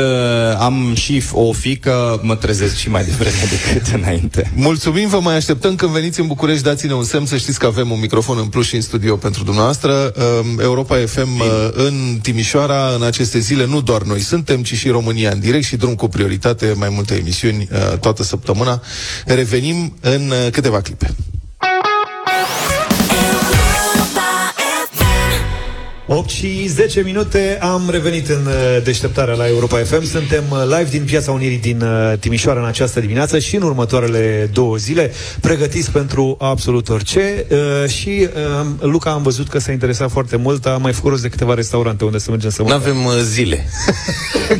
am 0.59 0.93
și 0.95 1.21
f- 1.21 1.31
o 1.31 1.51
fică, 1.51 2.19
mă 2.23 2.35
trezesc 2.35 2.75
și 2.75 2.89
mai 2.89 3.03
devreme 3.03 3.35
decât 3.55 3.93
înainte. 3.95 4.51
Mulțumim, 4.55 5.09
vă 5.09 5.19
mai 5.19 5.35
așteptăm 5.35 5.75
când 5.75 5.91
veniți 5.91 6.19
în 6.19 6.27
București, 6.27 6.63
dați-ne 6.63 6.93
un 6.93 7.03
semn 7.03 7.25
să 7.25 7.37
știți 7.37 7.59
că 7.59 7.65
avem 7.65 7.91
un 7.91 7.99
microfon 7.99 8.37
în 8.37 8.45
plus 8.47 8.65
și 8.65 8.75
în 8.75 8.81
studio 8.81 9.15
pentru 9.15 9.43
dumneavoastră. 9.43 10.13
Um, 10.41 10.59
Europa 10.59 10.95
FM 11.05 11.39
uh, 11.39 11.69
în 11.73 12.19
Timișoara, 12.21 12.93
în 12.95 13.03
aceste 13.03 13.39
zile, 13.39 13.65
nu 13.65 13.81
doar 13.81 14.01
noi 14.01 14.19
suntem, 14.19 14.63
ci 14.63 14.73
și 14.73 14.89
România 14.89 15.31
în 15.31 15.39
direct 15.39 15.65
și 15.65 15.75
drum 15.75 15.95
cu 15.95 16.07
prioritate, 16.07 16.73
mai 16.75 16.89
multe 16.89 17.15
emisiuni 17.15 17.67
uh, 17.71 17.97
toată 17.97 18.23
săptămâna. 18.23 18.81
Revenim 19.25 19.97
în 20.01 20.29
uh, 20.29 20.51
câteva 20.51 20.81
clipe. 20.81 21.15
8 26.15 26.29
și 26.29 26.67
10 26.67 27.01
minute 27.01 27.57
am 27.61 27.89
revenit 27.91 28.29
în 28.29 28.45
uh, 28.45 28.83
deșteptarea 28.83 29.33
la 29.33 29.47
Europa 29.47 29.77
FM. 29.77 30.05
Suntem 30.05 30.43
uh, 30.49 30.57
live 30.63 30.87
din 30.89 31.03
Piața 31.05 31.31
Unirii 31.31 31.57
din 31.57 31.81
uh, 31.81 32.13
Timișoara 32.19 32.59
în 32.59 32.65
această 32.65 32.99
dimineață 32.99 33.39
și 33.39 33.55
în 33.55 33.61
următoarele 33.61 34.49
două 34.53 34.75
zile, 34.75 35.11
pregătiți 35.41 35.91
pentru 35.91 36.35
absolut 36.39 36.89
orice. 36.89 37.45
Uh, 37.49 37.89
Și 37.89 38.27
uh, 38.61 38.65
Luca 38.79 39.11
am 39.11 39.23
văzut 39.23 39.47
că 39.49 39.59
s-a 39.59 39.71
interesat 39.71 40.11
foarte 40.11 40.35
mult, 40.35 40.65
a 40.65 40.77
mai 40.77 40.93
făcut 40.93 41.09
rost 41.09 41.21
de 41.21 41.29
câteva 41.29 41.53
restaurante 41.53 42.03
unde 42.05 42.17
să 42.17 42.29
mergem 42.29 42.49
să 42.49 42.61
Nu 42.61 42.67
mâncăm. 42.67 42.89
avem 42.91 43.05
uh, 43.05 43.13
zile. 43.23 43.65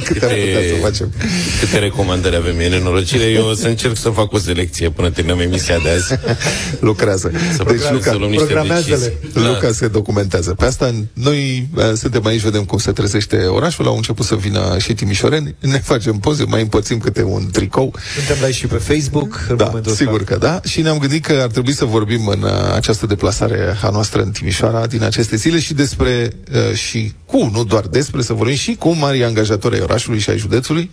Câte 0.05 0.25
am 0.25 0.31
putea 0.31 0.61
să 0.69 0.81
facem? 0.81 1.11
câte 1.59 1.77
recomandări 1.79 2.35
avem. 2.35 2.59
E 2.59 2.67
nenorocire. 2.67 3.23
Eu 3.23 3.47
o 3.47 3.53
să 3.53 3.67
încerc 3.67 3.97
să 3.97 4.09
fac 4.09 4.31
o 4.33 4.37
selecție 4.37 4.89
până 4.89 5.09
terminăm 5.09 5.39
emisia 5.39 5.77
de 5.77 5.89
azi. 5.89 6.19
Lucrează. 6.89 7.31
Să, 7.55 7.63
Deci, 7.67 7.79
să 7.79 7.89
Luca, 7.93 8.13
luăm 8.15 8.29
niște 8.29 8.45
programează-le. 8.45 8.95
decizii. 8.95 9.47
Luca 9.47 9.71
se 9.71 9.87
documentează. 9.87 10.53
Pe 10.53 10.65
asta 10.65 10.93
noi 11.13 11.42
uh, 11.75 11.83
suntem 11.95 12.25
aici, 12.25 12.41
vedem 12.41 12.63
cum 12.63 12.77
se 12.77 12.91
trezește 12.91 13.37
orașul, 13.45 13.85
au 13.87 13.95
început 13.95 14.25
să 14.25 14.35
vină 14.35 14.77
și 14.79 14.93
timișoreni, 14.93 15.55
ne 15.59 15.79
facem 15.79 16.17
poze, 16.17 16.43
mai 16.43 16.61
împărțim 16.61 16.97
câte 16.97 17.23
un 17.23 17.49
tricou. 17.51 17.93
Suntem 18.15 18.35
live 18.39 18.51
și 18.51 18.67
pe 18.67 18.75
Facebook. 18.77 19.45
în 19.49 19.57
Da, 19.57 19.65
momentul 19.65 19.91
ăsta. 19.91 20.03
sigur 20.03 20.23
că 20.23 20.35
da. 20.37 20.59
Și 20.65 20.81
ne-am 20.81 20.97
gândit 20.97 21.25
că 21.25 21.39
ar 21.41 21.47
trebui 21.49 21.73
să 21.73 21.85
vorbim 21.85 22.27
în 22.27 22.41
uh, 22.41 22.49
această 22.75 23.05
deplasare 23.05 23.77
a 23.81 23.89
noastră 23.89 24.21
în 24.21 24.31
Timișoara 24.31 24.85
din 24.87 25.03
aceste 25.03 25.35
zile 25.35 25.59
și 25.59 25.73
despre 25.73 26.29
uh, 26.53 26.75
și 26.75 27.13
cu, 27.25 27.49
nu 27.53 27.63
doar 27.63 27.83
despre, 27.87 28.21
să 28.21 28.33
vorbim 28.33 28.55
și 28.55 28.75
cu 28.79 28.89
mari 28.95 29.23
angajatori 29.23 29.75
ai 29.75 29.81
orașului 29.81 30.19
și 30.19 30.29
ai 30.29 30.37
județului, 30.37 30.91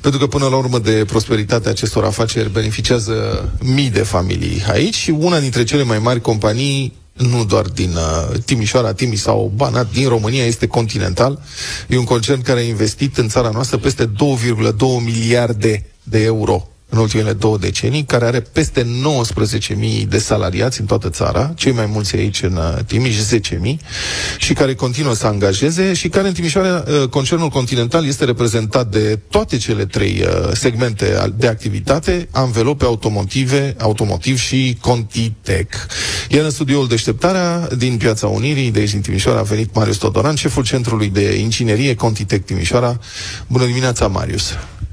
pentru 0.00 0.20
că 0.20 0.26
până 0.26 0.46
la 0.46 0.56
urmă 0.56 0.78
de 0.78 1.04
prosperitatea 1.06 1.70
acestor 1.70 2.04
afaceri 2.04 2.50
beneficiază 2.52 3.48
mii 3.62 3.90
de 3.90 4.02
familii 4.02 4.64
aici 4.70 4.94
și 4.94 5.10
una 5.10 5.40
dintre 5.40 5.64
cele 5.64 5.82
mai 5.82 5.98
mari 5.98 6.20
companii 6.20 7.00
nu 7.12 7.44
doar 7.44 7.66
din 7.66 7.94
uh, 7.94 8.38
Timișoara, 8.44 8.92
Timiș 8.92 9.18
sau 9.18 9.52
Banat, 9.56 9.92
din 9.92 10.08
România, 10.08 10.44
este 10.46 10.66
Continental. 10.66 11.42
E 11.88 11.98
un 11.98 12.04
concern 12.04 12.42
care 12.42 12.60
a 12.60 12.62
investit 12.62 13.18
în 13.18 13.28
țara 13.28 13.50
noastră 13.50 13.76
peste 13.76 14.06
2,2 14.06 14.12
miliarde 15.04 15.86
de 16.02 16.22
euro 16.22 16.71
în 16.92 16.98
ultimele 16.98 17.32
două 17.32 17.58
decenii, 17.58 18.04
care 18.04 18.24
are 18.24 18.40
peste 18.40 18.86
19.000 20.02 20.08
de 20.08 20.18
salariați 20.18 20.80
în 20.80 20.86
toată 20.86 21.08
țara, 21.10 21.52
cei 21.56 21.72
mai 21.72 21.86
mulți 21.86 22.16
aici 22.16 22.42
în 22.42 22.56
uh, 22.56 22.84
Timiș, 22.86 23.16
10.000, 23.16 23.38
și 24.38 24.52
care 24.52 24.74
continuă 24.74 25.14
să 25.14 25.26
angajeze 25.26 25.92
și 25.92 26.08
care 26.08 26.28
în 26.28 26.34
Timișoara, 26.34 26.84
uh, 26.86 27.08
concernul 27.08 27.48
Continental 27.48 28.06
este 28.06 28.24
reprezentat 28.24 28.86
de 28.86 29.18
toate 29.30 29.56
cele 29.56 29.84
trei 29.84 30.24
uh, 30.26 30.50
segmente 30.52 31.14
al- 31.14 31.34
de 31.36 31.46
activitate, 31.46 32.28
anvelope 32.30 32.84
automotive, 32.84 33.74
automotiv 33.78 34.38
și 34.38 34.76
Contitech. 34.80 35.76
Iar 36.28 36.44
în 36.44 36.50
studioul 36.50 36.88
Deșteptarea 36.88 37.68
din 37.76 37.96
Piața 37.96 38.26
Unirii, 38.26 38.70
de 38.70 38.78
aici 38.78 38.90
din 38.90 39.00
Timișoara, 39.00 39.38
a 39.38 39.42
venit 39.42 39.74
Marius 39.74 39.96
Todoran, 39.96 40.34
șeful 40.34 40.64
Centrului 40.64 41.08
de 41.08 41.34
Inginerie 41.38 41.94
Contitech 41.94 42.44
Timișoara. 42.44 42.98
Bună 43.46 43.64
dimineața, 43.64 44.06
Marius! 44.06 44.52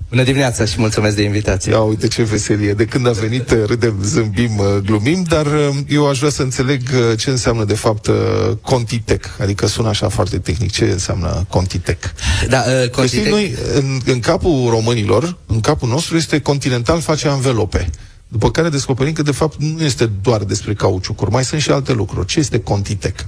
Bună 0.10 0.24
dimineața 0.24 0.65
și 0.65 0.76
mulțumesc 0.78 1.15
de 1.15 1.22
invitație. 1.24 1.72
Ia 1.72 1.80
uite 1.82 2.08
ce 2.08 2.24
veselie. 2.24 2.74
De 2.74 2.86
când 2.86 3.08
a 3.08 3.12
venit, 3.12 3.52
uh, 3.52 3.58
râdem, 3.65 4.00
zâmbim, 4.04 4.58
uh, 4.58 4.65
glumim, 4.86 5.24
dar 5.28 5.45
uh, 5.45 5.69
eu 5.88 6.08
aș 6.10 6.17
vrea 6.17 6.30
să 6.30 6.41
înțeleg 6.41 6.82
uh, 6.93 7.17
ce 7.17 7.30
înseamnă 7.30 7.63
de 7.63 7.74
fapt 7.74 8.08
uh, 8.08 8.15
Contitech. 8.62 9.28
Adică 9.41 9.67
sună 9.67 9.88
așa 9.88 10.10
foarte 10.10 10.38
tehnic. 10.38 10.72
Ce 10.72 10.84
înseamnă 10.84 11.45
Contitech? 11.50 12.08
Da, 12.48 12.63
uh, 12.84 12.89
Că 12.89 13.06
știi, 13.06 13.19
Contitech- 13.19 13.30
noi, 13.30 13.56
în, 13.76 14.00
în 14.06 14.19
capul 14.19 14.69
românilor, 14.69 15.38
în 15.45 15.60
capul 15.60 15.89
nostru 15.89 16.17
este 16.17 16.39
Continental 16.39 17.00
face 17.02 17.28
anvelope. 17.28 17.89
După 18.28 18.52
care 18.52 18.69
descoperim 18.69 19.13
că 19.13 19.22
de 19.22 19.32
fapt 19.32 19.62
nu 19.62 19.84
este 19.84 20.10
doar 20.22 20.43
despre 20.43 20.74
cauciucuri, 20.74 21.32
mai 21.32 21.43
sunt 21.45 21.62
și 21.62 21.72
alte 21.72 21.93
lucruri. 21.93 22.26
Ce 22.28 22.39
este 22.39 22.60
Contitech? 22.60 23.19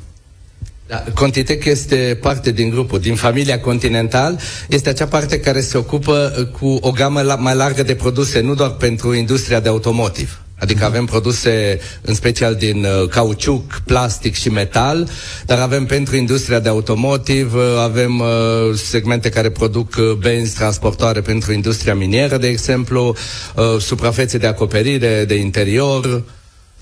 Da, 0.92 1.04
Contitec 1.14 1.66
este 1.66 2.18
parte 2.22 2.52
din 2.52 2.70
grupul, 2.70 3.00
din 3.00 3.16
familia 3.16 3.60
Continental, 3.60 4.40
este 4.70 4.90
acea 4.90 5.06
parte 5.06 5.40
care 5.40 5.62
se 5.62 5.78
ocupă 5.78 6.34
uh, 6.40 6.46
cu 6.60 6.78
o 6.82 6.92
gamă 6.92 7.22
la, 7.22 7.36
mai 7.36 7.56
largă 7.56 7.84
de 7.84 7.96
produse, 7.96 8.40
nu 8.42 8.54
doar 8.56 8.70
pentru 8.70 9.14
industria 9.14 9.60
de 9.60 9.70
automotiv. 9.70 10.42
Adică 10.60 10.86
avem 10.86 11.06
produse 11.06 11.80
în 12.02 12.14
special 12.14 12.56
din 12.56 12.86
uh, 12.86 13.08
cauciuc, 13.10 13.82
plastic 13.86 14.36
și 14.36 14.50
metal, 14.50 15.10
dar 15.46 15.60
avem 15.60 15.86
pentru 15.86 16.16
industria 16.16 16.60
de 16.60 16.70
automotiv, 16.70 17.54
uh, 17.54 17.62
avem 17.80 18.20
uh, 18.20 18.28
segmente 18.76 19.30
care 19.30 19.50
produc 19.50 19.96
uh, 19.98 20.12
benzi 20.12 20.56
transportoare 20.56 21.22
pentru 21.22 21.54
industria 21.54 21.96
minieră, 21.96 22.38
de 22.38 22.48
exemplu, 22.48 23.16
uh, 23.56 23.64
suprafețe 23.80 24.38
de 24.38 24.48
acoperire, 24.48 25.26
de 25.28 25.36
interior. 25.36 26.24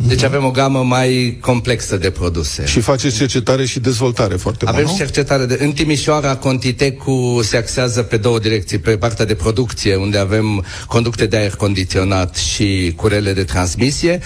Deci 0.08 0.24
avem 0.24 0.46
o 0.46 0.52
gamă 0.52 0.84
mai 0.84 1.38
complexă 1.42 1.98
de 1.98 2.10
produse. 2.10 2.66
Și 2.66 2.80
faceți 2.80 3.18
cercetare 3.18 3.66
și 3.66 3.80
dezvoltare 3.80 4.36
foarte 4.36 4.66
Avem 4.68 4.84
mult, 4.84 4.96
și 4.96 5.00
nu? 5.00 5.06
cercetare 5.06 5.46
de... 5.46 5.58
În 5.62 5.72
Timișoara, 5.72 6.36
Contitecu 6.36 7.40
se 7.44 7.58
axează 7.58 8.02
pe 8.02 8.18
două 8.18 8.40
direcții. 8.40 8.78
Pe 8.78 8.98
partea 8.98 9.26
de 9.26 9.36
producție, 9.36 9.96
unde 9.96 10.18
avem 10.18 10.66
conducte 10.88 11.26
de 11.26 11.38
aer 11.38 11.56
condiționat 11.56 12.36
și 12.36 12.94
curele 12.96 13.34
de 13.34 13.44
transmisie 13.44 14.20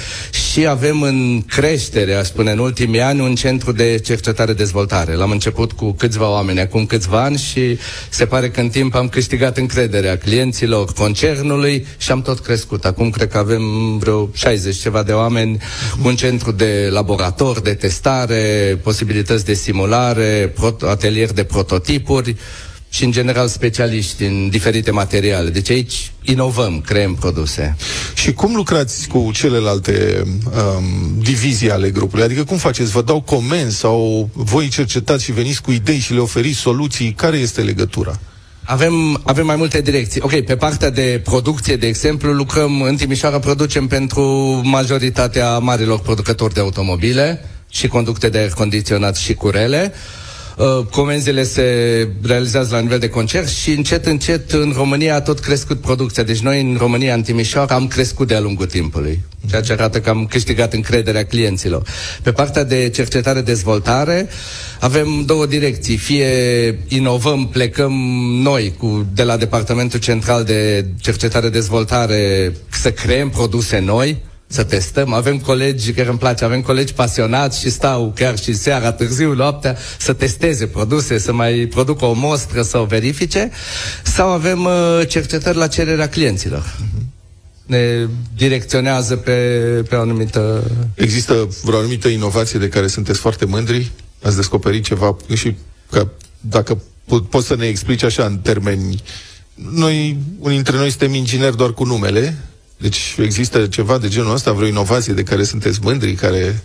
și 0.52 0.68
avem 0.68 1.02
în 1.02 1.42
creștere, 1.48 2.14
aș 2.14 2.26
spune, 2.26 2.52
în 2.52 2.60
ultimii 2.60 3.02
ani, 3.02 3.22
un 3.22 3.36
centru 3.36 3.72
de 3.72 4.00
cercetare-dezvoltare. 4.06 5.14
L-am 5.14 5.32
început 5.32 5.72
cu 5.72 5.92
câțiva 5.92 6.30
oameni 6.30 6.60
acum 6.60 6.86
câțiva 6.86 7.24
ani 7.24 7.38
și 7.38 7.78
se 8.10 8.26
pare 8.26 8.50
că 8.50 8.60
în 8.60 8.70
timp 8.70 8.96
am 8.96 9.10
câștigat 9.10 9.58
încrederea 9.58 10.18
clienților 10.18 10.94
concernului 10.94 11.86
și 11.98 12.12
am 12.12 12.22
tot 12.22 12.40
crescut. 12.40 12.86
Acum 12.86 13.10
cred 13.10 13.28
că 13.28 13.38
avem 13.38 13.98
vreo 13.98 14.30
60 14.34 14.76
ceva 14.76 15.04
de 15.04 15.12
oameni, 15.12 15.62
un 16.04 16.16
centru 16.16 16.52
de 16.52 16.88
laborator, 16.92 17.60
de 17.60 17.74
testare, 17.74 18.80
posibilități 18.84 19.46
de 19.46 19.54
simulare, 19.54 20.54
prot- 20.54 20.90
atelier 20.90 21.32
de 21.32 21.44
prototipuri 21.44 22.36
și, 22.90 23.04
în 23.04 23.12
general, 23.12 23.48
specialiști 23.48 24.24
în 24.24 24.50
diferite 24.50 24.92
materiale. 24.92 25.50
Deci 25.50 25.70
aici 25.70 26.12
inovăm, 26.22 26.82
creăm 26.82 27.16
produse. 27.16 27.76
Și 28.14 28.34
cum 28.34 28.56
lucrați 28.56 29.08
cu 29.08 29.30
celelalte 29.34 30.24
um, 30.26 31.22
divizii 31.22 31.72
ale 31.72 31.90
grupului? 31.90 32.24
Adică 32.24 32.44
cum 32.44 32.58
faceți? 32.58 32.92
Vă 32.92 33.02
dau 33.02 33.22
comenzi 33.22 33.78
sau 33.78 34.30
voi 34.34 34.68
cercetați 34.68 35.24
și 35.24 35.32
veniți 35.32 35.62
cu 35.62 35.72
idei 35.72 36.00
și 36.00 36.14
le 36.14 36.20
oferiți 36.20 36.60
soluții? 36.60 37.14
Care 37.14 37.38
este 37.38 37.62
legătura? 37.62 38.20
Avem, 38.66 39.22
avem 39.24 39.46
mai 39.46 39.56
multe 39.56 39.82
direcții. 39.82 40.22
Ok, 40.22 40.40
pe 40.40 40.56
partea 40.56 40.90
de 40.90 41.22
producție, 41.24 41.76
de 41.76 41.88
exemplu, 41.88 42.32
lucrăm 42.32 42.82
în 42.82 42.96
Timișoara, 42.96 43.40
producem 43.40 43.88
pentru 43.88 44.22
majoritatea 44.64 45.58
marilor 45.58 46.00
producători 46.00 46.54
de 46.54 46.60
automobile 46.60 47.46
și 47.70 47.88
conducte 47.88 48.30
de 48.30 48.38
aer 48.38 48.50
condiționat 48.50 49.16
și 49.16 49.34
curele. 49.34 49.92
Uh, 49.94 50.23
Comenzile 50.92 51.44
se 51.44 52.08
realizează 52.22 52.76
la 52.76 52.82
nivel 52.82 53.00
de 53.00 53.10
concert 53.10 53.48
și 53.48 53.72
încet, 53.72 54.06
încet 54.06 54.52
în 54.52 54.74
România 54.76 55.16
a 55.16 55.22
tot 55.22 55.40
crescut 55.40 55.82
producția. 55.82 56.24
Deci 56.24 56.40
noi 56.40 56.62
în 56.62 56.76
România, 56.80 57.14
în 57.14 57.22
Timișoara, 57.22 57.76
am 57.76 57.88
crescut 57.88 58.28
de-a 58.28 58.40
lungul 58.40 58.66
timpului. 58.66 59.22
Ceea 59.50 59.62
ce 59.62 59.72
arată 59.72 60.00
că 60.00 60.10
am 60.10 60.26
câștigat 60.26 60.74
încrederea 60.74 61.26
clienților. 61.26 61.88
Pe 62.22 62.32
partea 62.32 62.64
de 62.64 62.90
cercetare-dezvoltare 62.90 64.28
avem 64.80 65.24
două 65.26 65.46
direcții. 65.46 65.98
Fie 65.98 66.28
inovăm, 66.88 67.48
plecăm 67.48 67.94
noi 68.42 68.74
cu, 68.78 69.06
de 69.14 69.24
la 69.24 69.38
Departamentul 69.38 70.00
Central 70.00 70.44
de 70.44 70.86
Cercetare-Dezvoltare 71.02 72.54
să 72.70 72.92
creăm 72.92 73.30
produse 73.30 73.80
noi, 73.80 74.22
să 74.54 74.64
testăm. 74.64 75.14
Avem 75.14 75.40
colegi 75.40 75.92
care 75.92 76.10
îmi 76.10 76.18
place, 76.18 76.44
avem 76.44 76.62
colegi 76.62 76.94
pasionați 76.94 77.60
și 77.60 77.70
stau 77.70 78.12
chiar 78.16 78.38
și 78.38 78.54
seara, 78.54 78.92
târziu, 78.92 79.34
noaptea, 79.34 79.78
să 79.98 80.14
testeze 80.14 80.68
produse, 80.68 81.18
să 81.18 81.34
mai 81.34 81.54
producă 81.54 82.06
o 82.06 82.14
mostră, 82.14 82.62
să 82.62 82.78
o 82.78 82.86
verifice. 82.86 83.52
Sau 84.04 84.30
avem 84.30 84.66
uh, 84.66 85.02
cercetări 85.08 85.58
la 85.58 85.68
cererea 85.68 86.10
clienților. 86.10 86.78
Ne 87.66 88.08
direcționează 88.36 89.16
pe, 89.16 89.32
pe 89.90 89.96
o 89.96 90.02
anumită... 90.02 90.64
Există 90.96 91.48
vreo 91.64 91.80
anumită 91.80 92.08
inovație 92.08 92.60
de 92.60 92.68
care 92.68 92.88
sunteți 92.88 93.20
foarte 93.20 93.46
mândri? 93.46 93.92
Ați 94.22 94.36
descoperit 94.36 94.84
ceva 94.84 95.16
și 95.34 95.56
că 95.92 96.08
dacă 96.40 96.82
po- 97.06 97.30
poți 97.30 97.48
să 97.48 97.56
ne 97.56 97.66
explici 97.66 98.04
așa 98.04 98.26
în 98.26 98.38
termeni... 98.38 99.02
Noi, 99.72 100.18
unii 100.40 100.56
dintre 100.56 100.78
noi 100.78 100.90
suntem 100.90 101.14
ingineri 101.14 101.58
doar 101.58 101.74
cu 101.74 101.84
numele, 101.84 102.38
deci 102.78 103.16
există 103.18 103.68
ceva 103.68 103.98
de 103.98 104.08
genul 104.08 104.34
ăsta, 104.34 104.52
vreo 104.52 104.68
inovație 104.68 105.14
de 105.14 105.24
care 105.24 105.44
sunteți 105.44 105.80
mândri, 105.82 106.14
care... 106.14 106.62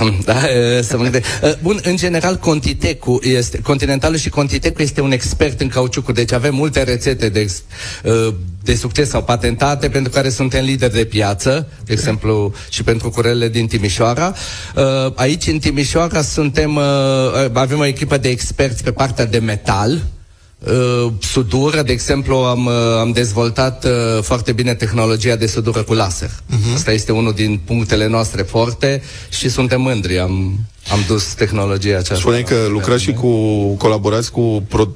Da, 0.24 0.48
e, 0.48 0.82
să 0.82 0.96
mă 0.96 1.02
gândesc. 1.02 1.24
E, 1.42 1.58
Bun, 1.62 1.80
în 1.82 1.96
general, 1.96 2.36
Contitecu 2.36 3.18
este, 3.22 3.60
Continentalul 3.60 4.16
și 4.16 4.28
Contitecu 4.28 4.82
este 4.82 5.00
un 5.00 5.12
expert 5.12 5.60
în 5.60 5.68
cauciucul, 5.68 6.14
deci 6.14 6.32
avem 6.32 6.54
multe 6.54 6.82
rețete 6.82 7.28
de, 7.28 7.40
ex- 7.40 7.62
e, 8.04 8.10
de 8.62 8.74
succes 8.74 9.08
sau 9.08 9.22
patentate 9.22 9.88
pentru 9.88 10.12
care 10.12 10.28
suntem 10.28 10.64
lideri 10.64 10.92
de 10.92 11.04
piață, 11.04 11.68
de 11.84 11.92
exemplu, 11.92 12.54
și 12.70 12.82
pentru 12.82 13.10
curele 13.10 13.48
din 13.48 13.66
Timișoara. 13.66 14.34
E, 14.76 14.82
Aici, 15.14 15.46
în 15.46 15.58
Timișoara, 15.58 16.22
suntem, 16.22 16.76
e, 16.76 17.50
avem 17.52 17.78
o 17.78 17.86
echipă 17.86 18.16
de 18.16 18.28
experți 18.28 18.82
pe 18.82 18.92
partea 18.92 19.26
de 19.26 19.38
metal, 19.38 20.02
Uh, 20.66 21.12
sudură, 21.20 21.82
de 21.82 21.92
exemplu, 21.92 22.36
am, 22.36 22.66
uh, 22.66 22.72
am 22.98 23.12
dezvoltat 23.12 23.84
uh, 23.84 24.22
foarte 24.22 24.52
bine 24.52 24.74
tehnologia 24.74 25.36
de 25.36 25.46
sudură 25.46 25.82
cu 25.82 25.94
laser. 25.94 26.30
Uh-huh. 26.30 26.74
Asta 26.74 26.92
este 26.92 27.12
unul 27.12 27.32
din 27.32 27.60
punctele 27.64 28.06
noastre 28.06 28.42
forte 28.42 29.02
și 29.28 29.48
suntem 29.48 29.80
mândri. 29.80 30.18
Am, 30.18 30.58
am 30.90 31.04
dus 31.06 31.24
tehnologia 31.24 31.90
aceasta. 31.90 32.14
Spuneai 32.14 32.42
că 32.42 32.66
lucrați 32.68 33.02
și 33.02 33.12
cu, 33.12 33.30
colaborați 33.74 34.30
cu, 34.30 34.64
pro, 34.68 34.88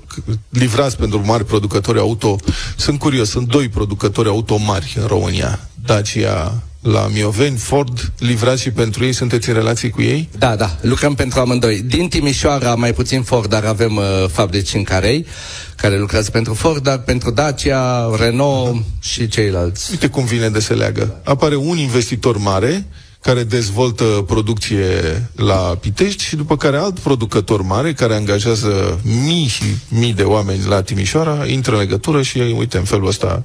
livrați 0.48 0.96
pentru 0.96 1.22
mari 1.24 1.44
producători 1.44 1.98
auto. 1.98 2.36
Sunt 2.76 2.98
curios, 2.98 3.28
sunt 3.28 3.48
doi 3.48 3.68
producători 3.68 4.28
auto 4.28 4.56
mari 4.56 4.96
în 5.00 5.06
România. 5.06 5.68
Dacia 5.84 6.62
la 6.84 7.08
Mioveni, 7.12 7.56
Ford, 7.56 8.12
livrați 8.18 8.62
și 8.62 8.70
pentru 8.70 9.04
ei, 9.04 9.12
sunteți 9.12 9.48
în 9.48 9.54
relații 9.54 9.90
cu 9.90 10.02
ei? 10.02 10.28
Da, 10.38 10.56
da, 10.56 10.76
lucrăm 10.80 11.14
pentru 11.14 11.40
amândoi. 11.40 11.82
Din 11.82 12.08
Timișoara, 12.08 12.74
mai 12.74 12.92
puțin 12.92 13.22
Ford, 13.22 13.48
dar 13.48 13.64
avem 13.64 13.96
uh, 13.96 14.04
fabrici 14.28 14.74
în 14.74 14.82
Carei, 14.82 15.26
care 15.76 15.98
lucrează 15.98 16.30
pentru 16.30 16.54
Ford, 16.54 16.82
dar 16.82 16.98
pentru 16.98 17.30
Dacia, 17.30 18.10
Renault 18.16 18.82
și 19.00 19.28
ceilalți. 19.28 19.90
Uite 19.90 20.08
cum 20.08 20.24
vine 20.24 20.48
de 20.48 20.60
se 20.60 20.74
leagă. 20.74 21.20
Apare 21.24 21.56
un 21.56 21.76
investitor 21.76 22.38
mare 22.38 22.86
care 23.20 23.42
dezvoltă 23.42 24.04
producție 24.26 24.86
la 25.36 25.76
Pitești 25.80 26.24
și 26.24 26.36
după 26.36 26.56
care 26.56 26.76
alt 26.76 26.98
producător 26.98 27.62
mare 27.62 27.92
care 27.92 28.14
angajează 28.14 29.00
mii 29.24 29.46
și 29.46 29.64
mii 29.88 30.12
de 30.12 30.22
oameni 30.22 30.64
la 30.68 30.82
Timișoara, 30.82 31.46
intră 31.46 31.72
în 31.72 31.78
legătură 31.78 32.22
și 32.22 32.38
uite, 32.38 32.76
în 32.76 32.84
felul 32.84 33.06
ăsta 33.06 33.42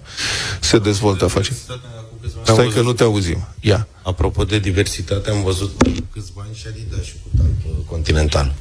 se 0.60 0.78
dezvoltă 0.78 1.25
afacerea. 1.25 1.58
Stai 2.43 2.71
că 2.73 2.82
nu 2.82 2.93
te 2.93 3.03
auzim. 3.03 3.47
Ia. 3.60 3.88
Apropo 4.03 4.43
de 4.43 4.60
diversitate, 4.60 5.29
am 5.29 5.43
văzut 5.43 5.69
cu 5.77 5.91
câțiva 6.13 6.41
ani 6.47 6.55
și 6.55 6.65
Adidas 6.67 7.05
și 7.05 7.13
cu 7.23 7.29
tank 7.38 7.86
Continental. 7.86 8.55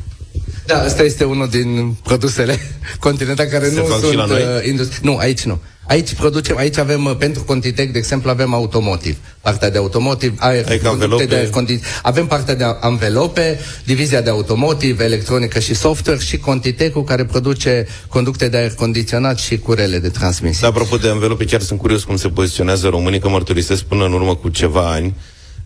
Da, 0.67 0.79
asta 0.83 1.03
este 1.03 1.25
unul 1.25 1.49
din 1.49 1.97
produsele 2.05 2.59
continentale 3.01 3.49
care 3.49 3.69
Se 3.69 3.75
nu 3.75 3.85
fac 3.85 3.99
și 3.99 4.05
sunt 4.05 4.17
la 4.17 4.25
noi? 4.25 4.43
uh, 4.43 4.63
industri- 4.67 5.01
Nu, 5.03 5.17
aici 5.17 5.43
nu. 5.43 5.61
Aici 5.89 6.15
producem, 6.15 6.57
aici 6.57 6.79
avem 6.79 7.05
uh, 7.05 7.17
pentru 7.19 7.43
Contitec, 7.43 7.93
de 7.93 7.99
exemplu, 7.99 8.31
avem 8.31 8.55
automotiv. 8.55 9.17
Partea 9.41 9.71
de 9.71 9.79
automotiv, 9.79 10.35
aer, 10.39 10.65
Adică 10.67 10.83
producte 10.83 11.03
anvelope? 11.05 11.25
de 11.25 11.35
aer 11.35 11.49
condi- 11.51 12.01
Avem 12.03 12.27
partea 12.27 12.55
de 12.55 12.65
anvelope, 12.81 13.59
divizia 13.85 14.21
de 14.21 14.31
automotiv, 14.31 15.01
electronică 15.01 15.59
și 15.59 15.75
software 15.75 16.19
și 16.21 16.39
Contitecul 16.39 17.05
care 17.05 17.25
produce 17.25 17.87
conducte 18.09 18.49
de 18.49 18.57
aer 18.57 18.73
condiționat 18.75 19.39
și 19.39 19.59
curele 19.59 19.99
de 19.99 20.09
transmisie. 20.09 20.59
Da, 20.61 20.69
apropo 20.69 20.97
de 20.97 21.09
învelope, 21.09 21.45
chiar 21.45 21.61
sunt 21.61 21.79
curios 21.79 22.05
cum 22.05 22.17
se 22.17 22.29
poziționează 22.29 22.89
românii, 22.89 23.19
că 23.21 23.29
mărturisesc 23.29 23.83
până 23.83 24.05
în 24.05 24.13
urmă 24.13 24.35
cu 24.35 24.49
ceva 24.49 24.91
ani, 24.91 25.15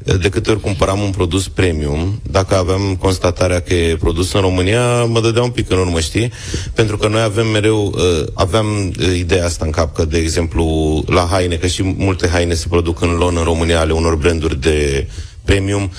de 0.04 0.28
câte 0.28 0.50
ori 0.50 0.60
cumpăram 0.60 1.00
un 1.00 1.10
produs 1.10 1.48
premium, 1.48 2.20
dacă 2.22 2.56
aveam 2.56 2.96
constatarea 2.98 3.60
că 3.60 3.74
e 3.74 3.96
produs 3.96 4.32
în 4.32 4.40
România, 4.40 5.04
mă 5.04 5.20
dădea 5.20 5.42
un 5.42 5.50
pic 5.50 5.70
în 5.70 5.78
urmă, 5.78 6.00
știi? 6.00 6.32
Pentru 6.74 6.96
că 6.96 7.08
noi 7.08 7.22
avem 7.22 7.46
mereu, 7.46 7.84
uh, 7.94 8.26
aveam 8.34 8.92
uh, 9.00 9.16
ideea 9.16 9.44
asta 9.44 9.64
în 9.64 9.70
cap, 9.70 9.94
că, 9.94 10.04
de 10.04 10.18
exemplu, 10.18 10.64
la 11.06 11.26
haine, 11.30 11.54
că 11.54 11.66
și 11.66 11.82
multe 11.82 12.28
haine 12.28 12.54
se 12.54 12.66
produc 12.68 13.00
în 13.00 13.10
lon 13.10 13.36
în 13.36 13.44
România 13.44 13.80
ale 13.80 13.92
unor 13.92 14.14
branduri 14.16 14.60
de 14.60 15.06
premium, 15.44 15.82
uh, 15.82 15.90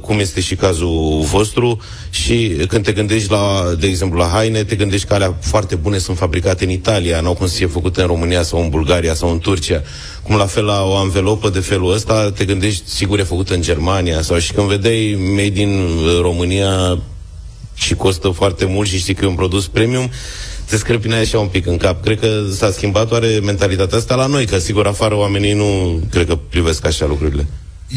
cum 0.00 0.18
este 0.18 0.40
și 0.40 0.54
cazul 0.54 1.20
vostru 1.20 1.80
și 2.10 2.56
când 2.68 2.84
te 2.84 2.92
gândești 2.92 3.30
la, 3.30 3.74
de 3.78 3.86
exemplu, 3.86 4.18
la 4.18 4.26
haine, 4.26 4.64
te 4.64 4.76
gândești 4.76 5.06
că 5.06 5.14
alea 5.14 5.36
foarte 5.40 5.74
bune 5.74 5.98
sunt 5.98 6.16
fabricate 6.16 6.64
în 6.64 6.70
Italia, 6.70 7.20
n-au 7.20 7.34
cum 7.34 7.46
să 7.46 7.56
fie 7.56 7.66
făcute 7.66 8.00
în 8.00 8.06
România 8.06 8.42
sau 8.42 8.62
în 8.62 8.68
Bulgaria 8.68 9.14
sau 9.14 9.30
în 9.30 9.38
Turcia. 9.38 9.82
Cum 10.22 10.36
la 10.36 10.46
fel 10.46 10.64
la 10.64 10.82
o 10.82 10.96
anvelopă 10.96 11.50
de 11.50 11.60
felul 11.60 11.92
ăsta, 11.92 12.30
te 12.30 12.44
gândești, 12.44 12.82
sigur, 12.88 13.18
e 13.18 13.22
făcută 13.22 13.54
în 13.54 13.62
Germania 13.62 14.22
sau 14.22 14.38
și 14.38 14.52
când 14.52 14.68
vedeai 14.68 15.18
made 15.34 15.60
in 15.60 15.78
uh, 15.78 16.18
România 16.20 16.98
și 17.74 17.94
costă 17.94 18.28
foarte 18.28 18.64
mult 18.64 18.88
și 18.88 18.98
știi 18.98 19.14
că 19.14 19.24
e 19.24 19.28
un 19.28 19.34
produs 19.34 19.66
premium, 19.66 20.10
te 20.68 20.76
screpine 20.76 21.14
așa 21.14 21.38
un 21.38 21.46
pic 21.46 21.66
în 21.66 21.76
cap. 21.76 22.02
Cred 22.02 22.20
că 22.20 22.42
s-a 22.52 22.70
schimbat 22.70 23.10
oare 23.10 23.40
mentalitatea 23.42 23.98
asta 23.98 24.14
la 24.14 24.26
noi, 24.26 24.46
că 24.46 24.58
sigur 24.58 24.86
afară 24.86 25.16
oamenii 25.16 25.52
nu 25.52 26.00
cred 26.10 26.26
că 26.26 26.36
privesc 26.36 26.86
așa 26.86 27.06
lucrurile. 27.06 27.46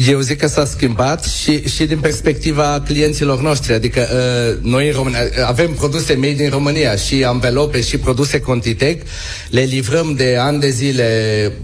Eu 0.06 0.20
zic 0.20 0.38
că 0.38 0.46
s-a 0.46 0.64
schimbat 0.64 1.24
și, 1.24 1.68
și 1.68 1.84
din 1.84 1.98
perspectiva 1.98 2.82
clienților 2.86 3.40
noștri. 3.40 3.72
Adică 3.72 4.00
uh, 4.00 4.70
noi 4.70 4.86
în 4.86 4.92
România 4.92 5.18
avem 5.46 5.72
produse 5.72 6.14
made 6.14 6.44
în 6.44 6.50
România 6.50 6.96
și 6.96 7.24
anvelope 7.24 7.80
și 7.80 7.98
produse 7.98 8.40
Contitec. 8.40 9.02
Le 9.50 9.60
livrăm 9.60 10.14
de 10.16 10.36
ani 10.40 10.60
de 10.60 10.68
zile 10.68 11.06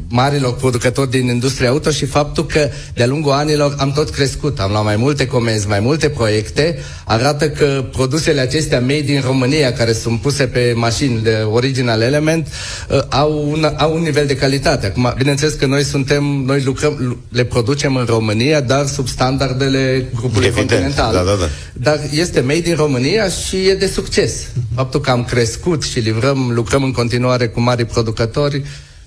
marilor 0.08 0.54
producători 0.54 1.10
din 1.10 1.26
industria 1.26 1.68
auto 1.68 1.90
și 1.90 2.04
faptul 2.04 2.46
că 2.46 2.68
de-a 2.94 3.06
lungul 3.06 3.32
anilor 3.32 3.74
am 3.78 3.92
tot 3.92 4.10
crescut. 4.10 4.60
Am 4.60 4.70
luat 4.70 4.84
mai 4.84 4.96
multe 4.96 5.26
comenzi, 5.26 5.68
mai 5.68 5.80
multe 5.80 6.08
proiecte. 6.08 6.78
Arată 7.04 7.50
că 7.50 7.84
produsele 7.92 8.40
acestea 8.40 8.80
made 8.80 9.12
în 9.14 9.22
România, 9.24 9.72
care 9.72 9.92
sunt 9.92 10.20
puse 10.20 10.46
pe 10.46 10.72
mașini 10.76 11.22
de 11.22 11.46
original 11.50 12.00
element, 12.00 12.48
uh, 12.88 13.00
au, 13.08 13.48
un, 13.50 13.74
au 13.76 13.94
un 13.94 14.02
nivel 14.02 14.26
de 14.26 14.36
calitate. 14.36 14.86
Acum, 14.86 15.14
bineînțeles 15.16 15.54
că 15.54 15.66
noi 15.66 15.84
suntem, 15.84 16.24
noi 16.46 16.62
lucrăm, 16.62 17.18
le 17.28 17.44
producem 17.44 17.96
în 17.96 18.04
România, 18.04 18.22
dar 18.60 18.86
sub 18.86 19.08
standardele 19.08 20.08
grupului 20.14 20.46
Evident, 20.46 20.68
continental. 20.70 21.12
da, 21.14 21.22
da, 21.22 21.36
da. 21.40 21.48
Dar 21.72 22.00
este 22.12 22.40
made 22.40 22.68
in 22.68 22.74
România 22.74 23.28
și 23.28 23.56
e 23.68 23.74
de 23.74 23.86
succes. 23.86 24.46
Faptul 24.74 25.00
că 25.00 25.10
am 25.10 25.24
crescut 25.24 25.82
și 25.82 25.98
livrăm, 25.98 26.50
lucrăm 26.54 26.82
în 26.84 26.92
continuare 26.92 27.48
cu 27.48 27.60
mari 27.60 27.84
producători, 27.84 28.62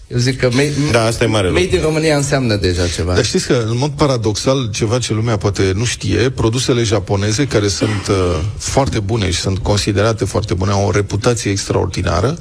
eu 0.08 0.18
zic 0.18 0.40
că 0.40 0.50
made, 0.52 0.72
Da, 0.92 1.04
asta 1.06 1.24
e 1.24 1.28
mare 1.28 1.48
made 1.48 1.60
lucru. 1.62 1.76
in 1.78 1.82
România 1.84 2.16
înseamnă 2.16 2.56
deja 2.56 2.88
ceva. 2.88 3.14
Dar 3.14 3.26
știți 3.26 3.48
că, 3.48 3.66
în 3.70 3.78
mod 3.78 3.92
paradoxal, 3.92 4.70
ceva 4.74 4.98
ce 5.00 5.14
lumea 5.14 5.38
poate 5.38 5.72
nu 5.76 5.86
știe, 5.86 6.30
produsele 6.30 6.84
japoneze, 6.84 7.48
care 7.48 7.68
sunt 7.68 8.08
uh, 8.10 8.16
foarte 8.58 9.00
bune 9.00 9.32
și 9.32 9.40
sunt 9.40 9.58
considerate 9.58 10.26
foarte 10.26 10.54
bune, 10.54 10.72
au 10.72 10.88
o 10.88 10.92
reputație 10.92 11.52
extraordinară, 11.52 12.38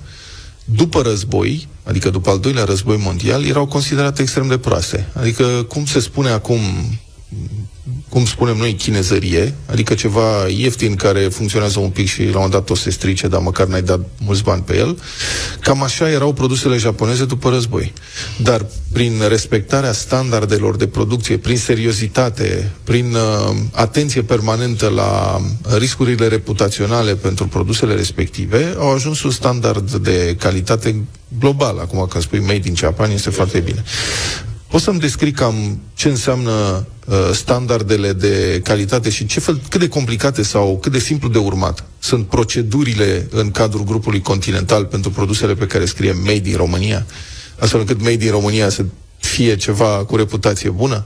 după 0.66 1.02
război, 1.02 1.68
adică 1.84 2.10
după 2.10 2.30
al 2.30 2.38
doilea 2.38 2.64
război 2.64 2.96
mondial, 2.96 3.44
erau 3.44 3.66
considerate 3.66 4.22
extrem 4.22 4.48
de 4.48 4.58
proaste. 4.58 5.08
Adică, 5.12 5.44
cum 5.68 5.86
se 5.86 6.00
spune 6.00 6.30
acum, 6.30 6.60
cum 8.16 8.24
spunem 8.24 8.56
noi, 8.56 8.74
chinezărie, 8.74 9.54
adică 9.66 9.94
ceva 9.94 10.46
ieftin 10.48 10.94
care 10.94 11.20
funcționează 11.20 11.78
un 11.78 11.88
pic 11.88 12.08
și 12.08 12.20
la 12.20 12.26
un 12.26 12.32
moment 12.34 12.52
dat 12.52 12.70
o 12.70 12.74
se 12.74 12.90
strice, 12.90 13.28
dar 13.28 13.40
măcar 13.40 13.66
n-ai 13.66 13.82
dat 13.82 14.00
mulți 14.18 14.42
bani 14.42 14.62
pe 14.62 14.76
el. 14.76 14.98
Cam 15.60 15.82
așa 15.82 16.10
erau 16.10 16.32
produsele 16.32 16.76
japoneze 16.76 17.24
după 17.24 17.48
război. 17.48 17.92
Dar 18.42 18.66
prin 18.92 19.22
respectarea 19.28 19.92
standardelor 19.92 20.76
de 20.76 20.86
producție, 20.86 21.38
prin 21.38 21.56
seriozitate, 21.56 22.72
prin 22.84 23.14
uh, 23.14 23.56
atenție 23.72 24.22
permanentă 24.22 24.88
la 24.88 25.40
riscurile 25.78 26.26
reputaționale 26.26 27.14
pentru 27.14 27.46
produsele 27.46 27.94
respective, 27.94 28.74
au 28.78 28.92
ajuns 28.92 29.22
un 29.22 29.30
standard 29.30 29.92
de 29.92 30.36
calitate 30.38 31.04
global. 31.38 31.78
Acum, 31.78 32.06
când 32.10 32.24
spui 32.24 32.40
made 32.40 32.68
in 32.68 32.74
Japan, 32.76 33.10
este 33.10 33.30
foarte 33.30 33.58
bine. 33.58 33.84
Poți 34.76 34.88
să-mi 34.88 35.00
descrii 35.00 35.32
cam 35.32 35.80
ce 35.94 36.08
înseamnă 36.08 36.86
uh, 37.06 37.16
standardele 37.32 38.12
de 38.12 38.60
calitate 38.64 39.10
și 39.10 39.26
ce 39.26 39.40
fel, 39.40 39.60
cât 39.68 39.80
de 39.80 39.88
complicate 39.88 40.42
sau 40.42 40.78
cât 40.82 40.92
de 40.92 40.98
simplu 40.98 41.28
de 41.28 41.38
urmat 41.38 41.84
sunt 41.98 42.26
procedurile 42.26 43.26
în 43.30 43.50
cadrul 43.50 43.84
grupului 43.84 44.20
continental 44.20 44.84
pentru 44.84 45.10
produsele 45.10 45.54
pe 45.54 45.66
care 45.66 45.84
scrie 45.84 46.12
Made 46.12 46.48
in 46.48 46.56
România, 46.56 47.06
astfel 47.58 47.80
încât 47.80 48.02
Made 48.02 48.24
in 48.24 48.30
România 48.30 48.68
să 48.68 48.84
fie 49.18 49.56
ceva 49.56 49.86
cu 49.86 50.16
reputație 50.16 50.70
bună? 50.70 51.04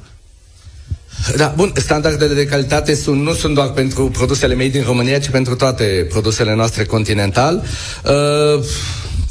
Da, 1.36 1.52
bun, 1.56 1.72
standardele 1.74 2.34
de 2.34 2.46
calitate 2.46 2.94
sunt, 2.94 3.22
nu 3.22 3.34
sunt 3.34 3.54
doar 3.54 3.70
pentru 3.70 4.08
produsele 4.08 4.54
made 4.54 4.68
din 4.68 4.82
România, 4.82 5.18
ci 5.18 5.28
pentru 5.28 5.54
toate 5.54 6.06
produsele 6.08 6.54
noastre 6.54 6.84
continental. 6.84 7.62
Uh, 8.04 8.64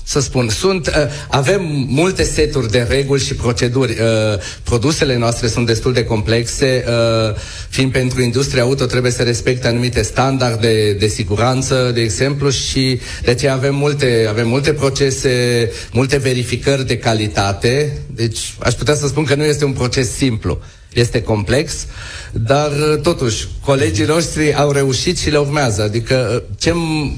să 0.10 0.20
spun, 0.20 0.50
sunt, 0.50 0.88
uh, 0.88 0.94
avem 1.28 1.86
multe 1.88 2.24
seturi 2.24 2.72
de 2.72 2.86
reguli 2.90 3.22
și 3.22 3.36
proceduri. 3.36 3.92
Uh, 3.92 4.40
produsele 4.64 5.18
noastre 5.18 5.48
sunt 5.48 5.66
destul 5.66 5.94
de 5.94 6.04
complexe, 6.04 6.84
uh, 6.88 7.36
fiind 7.70 7.92
pentru 7.92 8.22
industria 8.22 8.62
auto 8.64 8.86
trebuie 8.86 9.12
să 9.12 9.24
respecte 9.24 9.68
anumite 9.68 10.02
standarde 10.02 10.94
de 10.94 11.08
siguranță, 11.08 11.92
de 11.94 12.02
exemplu, 12.02 12.50
și 12.50 13.00
de 13.24 13.32
aceea 13.32 13.54
avem 13.54 13.76
multe, 13.76 14.26
avem 14.30 14.48
multe 14.48 14.74
procese, 14.74 15.72
multe 15.92 16.18
verificări 16.18 16.86
de 16.88 16.98
calitate. 16.98 17.98
Deci 18.08 18.56
aș 18.60 18.74
putea 18.74 18.96
să 18.96 19.08
spun 19.08 19.24
că 19.24 19.36
nu 19.36 19.44
este 19.44 19.66
un 19.66 19.74
proces 19.74 20.16
simplu. 20.16 20.62
Este 20.94 21.22
complex, 21.22 21.86
dar 22.32 22.72
uh, 22.72 23.02
totuși 23.02 23.48
colegii 23.66 24.06
noștri 24.06 24.54
au 24.54 24.72
reușit 24.72 25.18
și 25.18 25.30
le 25.30 25.38
urmează. 25.38 25.82
Adică 25.82 26.32
uh, 26.36 26.56
ce 26.60 26.74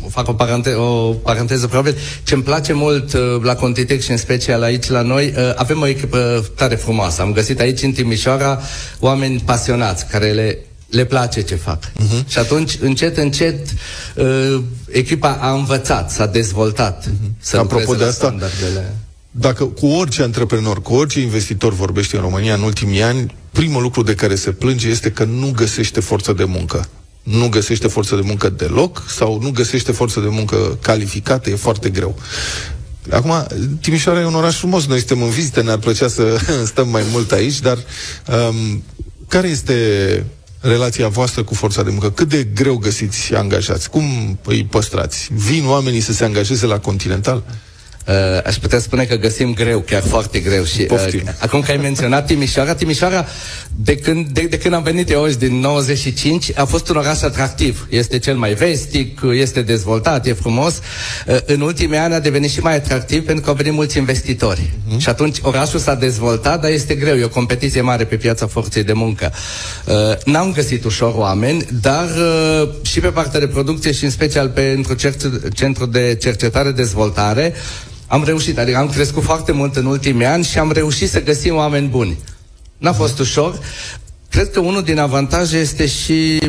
fac 0.10 0.28
o, 0.28 0.34
parante- 0.34 0.74
o 0.74 1.14
paranteză 1.14 1.68
probabil, 1.68 1.98
ce 2.24 2.34
îmi 2.34 2.44
place 2.44 2.74
mult 2.74 3.14
uh, 3.14 3.22
la 3.42 3.56
Contitec 3.56 4.02
și 4.02 4.12
în 4.12 4.18
special 4.18 4.64
aici 4.64 4.90
la 4.90 5.02
noi, 5.02 5.34
avem 5.56 5.82
o 5.82 5.88
echipă 5.88 6.46
tare 6.56 6.76
frumoasă. 6.76 7.22
Am 7.22 7.34
găsit 7.34 7.60
aici 7.60 7.82
în 7.82 7.92
Timișoara 7.92 8.62
oameni 9.00 9.42
pasionați 9.46 10.06
care 10.06 10.32
le 10.32 10.60
le 10.92 11.06
place 11.06 11.42
ce 11.42 11.56
fac. 11.56 11.84
Uh-huh. 11.84 12.28
Și 12.28 12.38
atunci, 12.38 12.78
încet, 12.82 13.18
încet, 13.18 13.68
uh, 14.16 14.62
echipa 14.90 15.38
a 15.42 15.52
învățat, 15.52 16.12
s-a 16.12 16.26
dezvoltat. 16.26 17.06
Uh-huh. 17.06 17.32
Să 17.40 17.58
Apropo 17.58 17.76
lucreze 17.76 17.98
de 17.98 18.04
la 18.04 18.10
asta, 18.10 18.26
standardele. 18.26 18.96
Dacă 19.32 19.66
cu 19.66 19.88
orice 19.88 20.22
antreprenor, 20.22 20.82
cu 20.82 20.94
orice 20.94 21.20
investitor 21.20 21.74
vorbește 21.74 22.16
în 22.16 22.22
România 22.22 22.54
în 22.54 22.62
ultimii 22.62 23.02
ani, 23.02 23.36
primul 23.52 23.82
lucru 23.82 24.04
de 24.04 24.16
care 24.16 24.36
se 24.36 24.52
plânge 24.52 24.88
este 24.90 25.12
că 25.12 25.24
nu 25.24 25.52
găsește 25.56 26.00
forță 26.00 26.34
de 26.34 26.44
muncă. 26.44 26.88
Nu 27.24 27.50
găsește 27.50 27.88
forță 27.88 28.16
de 28.16 28.22
muncă 28.22 28.50
deloc 28.50 29.04
sau 29.08 29.42
nu 29.42 29.52
găsește 29.52 29.92
forță 29.92 30.20
de 30.20 30.28
muncă 30.28 30.78
calificată, 30.82 31.50
e 31.50 31.56
foarte 31.56 31.90
greu. 31.90 32.20
Acum, 33.10 33.48
Timișoara 33.82 34.20
e 34.20 34.26
un 34.26 34.36
oraș 34.36 34.58
frumos, 34.58 34.86
noi 34.86 34.98
suntem 34.98 35.22
în 35.22 35.30
vizită, 35.30 35.62
ne-ar 35.62 35.78
plăcea 35.78 36.08
să 36.08 36.40
stăm 36.72 36.90
mai 36.90 37.04
mult 37.12 37.32
aici, 37.32 37.60
dar 37.60 37.78
um, 37.78 38.84
care 39.28 39.48
este 39.48 40.26
relația 40.60 41.08
voastră 41.08 41.44
cu 41.44 41.54
forța 41.54 41.84
de 41.84 41.90
muncă? 41.90 42.12
Cât 42.12 42.30
de 42.30 42.44
greu 42.44 42.78
găsiți 42.78 43.36
angajați? 43.36 43.90
Cum 43.90 44.40
îi 44.46 44.64
păstrați? 44.64 45.30
Vin 45.34 45.68
oamenii 45.68 46.00
să 46.02 46.14
se 46.14 46.24
angajeze 46.24 46.66
la 46.66 46.80
Continental? 46.80 47.44
Uh, 47.48 47.54
aș 48.46 48.56
putea 48.56 48.80
spune 48.80 49.04
că 49.04 49.16
găsim 49.16 49.54
greu, 49.54 49.80
chiar 49.80 50.02
foarte 50.02 50.40
greu. 50.40 50.64
Și, 50.64 50.82
uh, 50.82 50.88
Poftim. 50.88 51.22
acum 51.40 51.62
că 51.62 51.72
ai 51.72 51.78
menționat 51.78 52.26
Timișoara, 52.26 52.76
Timișoara, 52.76 53.26
de 53.76 53.96
când, 53.96 54.28
de, 54.28 54.42
de 54.42 54.58
când 54.58 54.74
am 54.74 54.84
venit 54.84 55.10
eu 55.10 55.24
aici, 55.24 55.36
din 55.36 55.60
95, 55.60 56.52
a 56.56 56.66
fost 56.66 56.90
un 56.90 56.96
oraș 56.96 57.22
atractiv. 57.22 57.88
Este 57.90 58.20
cel 58.20 58.36
mai 58.36 58.54
vestic, 58.54 59.22
este 59.34 59.62
dezvoltat, 59.62 60.26
e 60.26 60.34
frumos. 60.34 60.80
Uh, 61.28 61.38
în 61.46 61.62
ultimii 61.62 61.98
ani 61.98 62.14
a 62.14 62.20
devenit 62.20 62.50
și 62.50 62.60
mai 62.60 62.76
atractiv 62.76 63.26
pentru 63.26 63.44
că 63.44 63.50
au 63.50 63.56
venit 63.56 63.74
mulți 63.74 63.98
investitori. 63.98 64.62
Uh-huh. 64.62 64.98
Și 64.98 65.10
atunci 65.10 65.38
orașul 65.42 65.80
s-a 65.80 65.96
dezvoltat, 65.96 66.62
dar 66.62 66.72
este 66.72 66.96
greu, 66.96 67.16
e 67.16 67.24
o 67.24 67.30
competiție 67.30 67.82
mare 67.82 68.04
pe 68.04 68.16
piața 68.16 68.48
forței 68.48 68.84
de 68.84 68.94
muncă. 68.94 69.32
Uh, 69.86 69.94
n-am 70.26 70.52
găsit 70.52 70.84
ușor 70.84 71.14
oameni, 71.16 71.66
dar 71.82 72.08
uh, 72.62 72.70
și 72.82 73.00
pe 73.00 73.08
partea 73.08 73.40
de 73.40 73.48
producție 73.48 73.92
și 73.92 74.04
în 74.04 74.10
special 74.10 74.50
pentru 74.50 74.96
cer- 74.96 75.54
centrul 75.54 75.92
de 75.92 76.18
cercetare-dezvoltare, 76.22 77.54
am 78.12 78.24
reușit, 78.24 78.58
adică 78.58 78.78
am 78.78 78.90
crescut 78.90 79.24
foarte 79.24 79.52
mult 79.52 79.76
în 79.76 79.86
ultimii 79.86 80.26
ani 80.26 80.44
și 80.44 80.60
am 80.60 80.72
reușit 80.72 81.10
să 81.10 81.24
găsim 81.24 81.56
oameni 81.56 81.88
buni. 81.88 82.18
N-a 82.78 82.94
fost 82.94 83.20
ușor. 83.20 83.60
Cred 84.30 84.52
că 84.52 84.60
unul 84.60 84.84
din 84.84 85.00
avantaje 85.00 85.58
este 85.58 85.88
și 85.88 86.40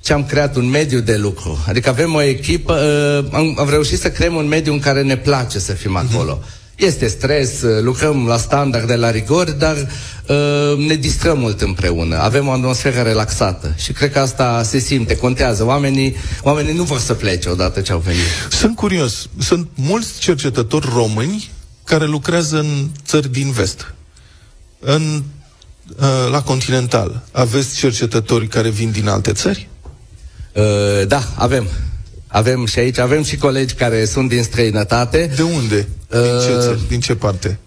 ce 0.00 0.12
am 0.12 0.24
creat 0.24 0.56
un 0.56 0.68
mediu 0.68 1.00
de 1.00 1.16
lucru. 1.16 1.64
Adică 1.68 1.88
avem 1.88 2.14
o 2.14 2.22
echipă, 2.22 2.74
uh, 2.74 3.34
am, 3.34 3.56
am 3.58 3.68
reușit 3.68 3.98
să 3.98 4.10
creăm 4.10 4.34
un 4.34 4.46
mediu 4.48 4.72
în 4.72 4.78
care 4.78 5.02
ne 5.02 5.16
place 5.16 5.58
să 5.58 5.72
fim 5.72 5.96
acolo. 5.96 6.42
Este 6.82 7.06
stres, 7.06 7.62
uh, 7.62 7.82
lucrăm 7.82 8.26
la 8.26 8.36
standarde, 8.36 8.96
la 8.96 9.10
rigori, 9.10 9.58
dar 9.58 9.76
uh, 9.76 10.86
ne 10.86 10.94
distrăm 10.94 11.38
mult 11.38 11.60
împreună. 11.60 12.16
Avem 12.18 12.48
o 12.48 12.50
atmosferă 12.50 13.00
relaxată 13.00 13.74
și 13.76 13.92
cred 13.92 14.12
că 14.12 14.18
asta 14.18 14.62
se 14.62 14.78
simte, 14.78 15.16
contează. 15.16 15.64
Oamenii, 15.64 16.16
oamenii 16.42 16.74
nu 16.74 16.82
vor 16.82 16.98
să 16.98 17.14
plece 17.14 17.48
odată 17.48 17.80
ce 17.80 17.92
au 17.92 17.98
venit. 17.98 18.20
Sunt 18.50 18.76
curios. 18.76 19.28
Sunt 19.38 19.68
mulți 19.74 20.18
cercetători 20.18 20.88
români 20.94 21.50
care 21.84 22.06
lucrează 22.06 22.58
în 22.58 22.88
țări 23.06 23.32
din 23.32 23.50
vest. 23.50 23.94
În, 24.78 25.22
uh, 25.96 26.30
la 26.30 26.42
Continental. 26.42 27.22
Aveți 27.32 27.76
cercetători 27.76 28.46
care 28.46 28.68
vin 28.68 28.90
din 28.90 29.08
alte 29.08 29.32
țări? 29.32 29.68
Uh, 30.52 31.06
da, 31.06 31.22
avem. 31.34 31.66
Avem 32.32 32.66
și 32.66 32.78
aici, 32.78 32.98
avem 32.98 33.22
și 33.22 33.36
colegi 33.36 33.74
care 33.74 34.04
sunt 34.04 34.28
din 34.28 34.42
străinătate. 34.42 35.30
De 35.36 35.42
unde? 35.42 35.76
Din 36.08 36.20
ce, 36.46 36.52
Uh, 36.54 36.60
țări? 36.60 36.80
din 36.88 37.00
ce 37.00 37.14
parte? 37.14 37.58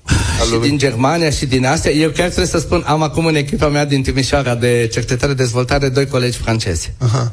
și 0.51 0.59
din 0.61 0.77
Germania 0.77 1.29
și 1.29 1.45
din 1.45 1.65
Asia. 1.65 1.91
Eu 1.91 2.09
chiar 2.09 2.25
trebuie 2.25 2.45
să 2.45 2.59
spun, 2.59 2.83
am 2.85 3.01
acum 3.01 3.25
în 3.25 3.35
echipa 3.35 3.67
mea 3.67 3.85
din 3.85 4.03
Timișoara 4.03 4.55
de 4.55 4.89
cercetare-dezvoltare 4.91 5.89
doi 5.89 6.07
colegi 6.07 6.37
francezi. 6.37 6.91
Aha. 6.97 7.31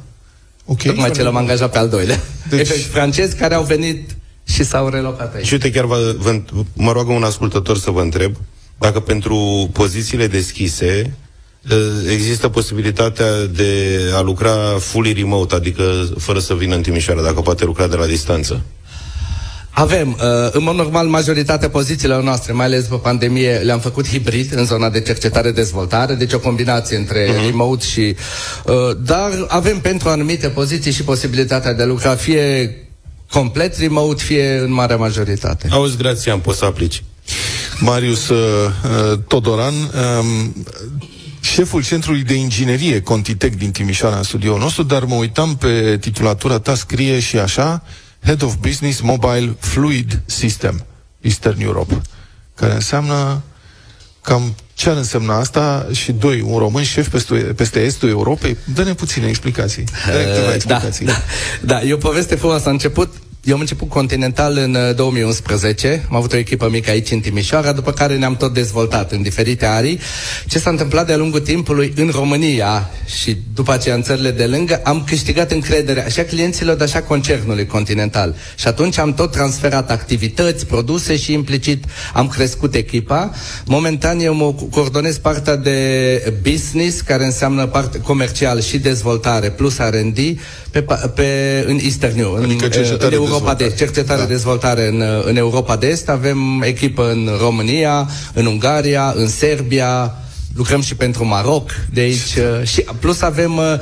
Ok. 0.64 0.82
Tocmai 0.82 1.10
ce 1.10 1.22
l-am 1.22 1.36
angajat 1.36 1.70
pe 1.72 1.78
al 1.78 1.88
doilea. 1.88 2.20
Deci- 2.48 2.58
Deci... 2.58 2.68
Efect, 2.68 2.90
francezi 2.90 3.36
care 3.36 3.54
au 3.54 3.62
venit 3.62 4.10
și 4.44 4.64
s-au 4.64 4.88
relocat 4.88 5.34
aici. 5.34 5.46
Și 5.46 5.52
uite, 5.52 5.70
chiar 5.70 5.84
vă, 5.84 6.14
vă, 6.18 6.40
mă 6.72 6.92
roagă 6.92 7.12
un 7.12 7.22
ascultător 7.22 7.78
să 7.78 7.90
vă 7.90 8.00
întreb 8.00 8.36
dacă 8.78 9.00
pentru 9.00 9.70
pozițiile 9.72 10.26
deschise 10.26 10.86
eh, 10.86 11.06
există 12.10 12.48
posibilitatea 12.48 13.46
de 13.46 13.98
a 14.14 14.20
lucra 14.20 14.52
fully 14.78 15.12
remote, 15.12 15.54
adică 15.54 15.82
fără 16.18 16.38
să 16.38 16.54
vină 16.54 16.74
în 16.74 16.82
Timișoara, 16.82 17.22
dacă 17.22 17.40
poate 17.40 17.64
lucra 17.64 17.86
de 17.86 17.96
la 17.96 18.06
distanță. 18.06 18.62
Avem, 19.74 20.08
uh, 20.08 20.50
în 20.50 20.62
mod 20.62 20.74
normal, 20.74 21.06
majoritatea 21.06 21.70
pozițiilor 21.70 22.22
noastre, 22.22 22.52
mai 22.52 22.66
ales 22.66 22.84
pe 22.84 22.94
pandemie, 22.94 23.56
le-am 23.56 23.80
făcut 23.80 24.08
hibrid 24.08 24.52
în 24.56 24.64
zona 24.64 24.90
de 24.90 25.00
cercetare-dezvoltare, 25.00 26.14
deci 26.14 26.32
o 26.32 26.38
combinație 26.38 26.96
între 26.96 27.26
uh-huh. 27.26 27.46
remote 27.46 27.84
și... 27.84 28.14
Uh, 28.64 28.74
dar 29.04 29.30
avem 29.48 29.78
pentru 29.78 30.08
anumite 30.08 30.48
poziții 30.48 30.92
și 30.92 31.04
posibilitatea 31.04 31.72
de 31.72 31.82
a 31.82 31.86
lucra 31.86 32.14
fie 32.14 32.76
complet 33.30 33.78
remote, 33.78 34.22
fie 34.22 34.58
în 34.58 34.72
marea 34.72 34.96
majoritate. 34.96 35.68
Auzi, 35.70 35.96
Grațian, 35.96 36.38
poți 36.38 36.58
să 36.58 36.64
aplici. 36.64 37.02
Marius 37.80 38.28
uh, 38.28 38.38
uh, 38.84 39.18
Todoran, 39.28 39.74
um, 39.74 40.54
șeful 41.52 41.82
Centrului 41.84 42.22
de 42.22 42.34
Inginerie 42.34 43.00
Contitec 43.00 43.54
din 43.54 43.70
Timișoara 43.70 44.16
în 44.16 44.22
studioul 44.22 44.58
nostru, 44.58 44.82
dar 44.82 45.04
mă 45.04 45.14
uitam 45.14 45.56
pe 45.56 45.96
titulatura 46.00 46.58
ta, 46.58 46.74
scrie 46.74 47.20
și 47.20 47.38
așa, 47.38 47.82
Head 48.24 48.42
of 48.42 48.54
Business 48.54 49.00
Mobile 49.00 49.56
Fluid 49.58 50.20
System, 50.24 50.84
Eastern 51.20 51.60
Europe, 51.60 52.00
care 52.54 52.72
înseamnă 52.72 53.42
cam 54.20 54.54
ce 54.74 54.88
ar 54.88 54.96
însemna 54.96 55.38
asta 55.38 55.86
și 55.92 56.12
doi, 56.12 56.40
un 56.40 56.58
român 56.58 56.82
șef 56.82 57.08
peste, 57.08 57.34
peste 57.34 57.80
estul 57.80 58.08
Europei? 58.08 58.56
Dă-ne 58.74 58.94
puține 58.94 59.28
explicații. 59.28 59.84
Dă-ne 60.06 60.46
Uh, 60.46 60.54
explicații. 60.54 61.06
Da, 61.06 61.12
da, 61.60 61.74
da, 61.74 61.82
e 61.82 61.92
o 61.92 61.96
poveste 61.96 62.34
frumoasă. 62.34 62.68
A 62.68 62.70
început 62.70 63.14
eu 63.44 63.54
am 63.54 63.60
început 63.60 63.88
Continental 63.88 64.56
în 64.56 64.74
uh, 64.74 64.94
2011, 64.94 66.06
am 66.10 66.16
avut 66.16 66.32
o 66.32 66.36
echipă 66.36 66.68
mică 66.70 66.90
aici 66.90 67.10
în 67.10 67.20
Timișoara, 67.20 67.72
după 67.72 67.92
care 67.92 68.16
ne-am 68.16 68.36
tot 68.36 68.54
dezvoltat 68.54 69.12
în 69.12 69.22
diferite 69.22 69.66
arii. 69.66 70.00
Ce 70.46 70.58
s-a 70.58 70.70
întâmplat 70.70 71.06
de-a 71.06 71.16
lungul 71.16 71.40
timpului 71.40 71.92
în 71.96 72.08
România 72.08 72.90
și 73.20 73.36
după 73.54 73.72
aceea 73.72 73.94
în 73.94 74.02
țările 74.02 74.30
de 74.30 74.46
lângă, 74.46 74.80
am 74.84 75.04
câștigat 75.06 75.50
încrederea 75.50 76.04
așa 76.04 76.22
clienților, 76.22 76.76
dar 76.76 76.86
așa 76.86 77.02
concernului 77.02 77.66
Continental. 77.66 78.34
Și 78.56 78.66
atunci 78.66 78.98
am 78.98 79.14
tot 79.14 79.30
transferat 79.30 79.90
activități, 79.90 80.66
produse 80.66 81.16
și 81.16 81.32
implicit 81.32 81.84
am 82.12 82.28
crescut 82.28 82.74
echipa. 82.74 83.30
Momentan 83.64 84.20
eu 84.20 84.34
mă 84.34 84.54
coordonez 84.70 85.18
partea 85.18 85.56
de 85.56 86.34
business, 86.42 87.00
care 87.00 87.24
înseamnă 87.24 87.66
parte 87.66 87.98
comercial 87.98 88.60
și 88.60 88.78
dezvoltare, 88.78 89.50
plus 89.50 89.76
R&D, 89.76 90.18
pe, 90.72 90.82
pa- 90.84 91.12
pe, 91.14 91.64
în 91.66 91.78
Eastern 91.82 92.16
New, 92.16 92.34
Adică 92.34 92.64
în, 92.64 92.70
cercetare, 92.70 93.06
în 93.06 93.12
Europa 93.22 93.54
dezvoltare. 93.54 93.68
de 93.68 93.74
cercetare, 93.74 94.18
Da. 94.20 94.24
da. 94.26 94.32
dezvoltare 94.32 94.88
în, 94.88 95.02
în 95.24 95.36
Europa 95.36 95.76
de 95.76 95.86
Est. 95.86 96.08
Avem 96.08 96.62
echipă 96.64 97.10
în 97.10 97.28
România, 97.40 98.08
în 98.32 98.46
Ungaria, 98.46 99.12
în 99.16 99.28
Serbia, 99.28 100.14
lucrăm 100.56 100.80
și 100.80 100.94
pentru 100.94 101.24
Maroc 101.26 101.70
de 101.92 102.00
aici 102.00 102.34
uh, 102.36 102.66
și 102.68 102.84
plus 103.00 103.20
avem 103.20 103.56
uh, 103.56 103.74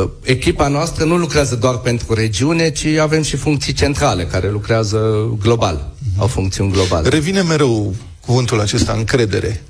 uh, 0.00 0.08
echipa 0.22 0.68
noastră 0.68 1.04
nu 1.04 1.16
lucrează 1.16 1.54
doar 1.56 1.78
pentru 1.78 2.14
regiune, 2.14 2.70
ci 2.70 2.84
avem 2.86 3.22
și 3.22 3.36
funcții 3.36 3.72
centrale 3.72 4.24
care 4.24 4.50
lucrează 4.50 5.28
global, 5.42 5.90
au 6.18 6.26
funcțiuni 6.26 6.72
globale. 6.72 7.08
Revine 7.08 7.42
mereu 7.42 7.94
cuvântul 8.26 8.60
acesta, 8.60 8.92
încredere, 8.92 9.62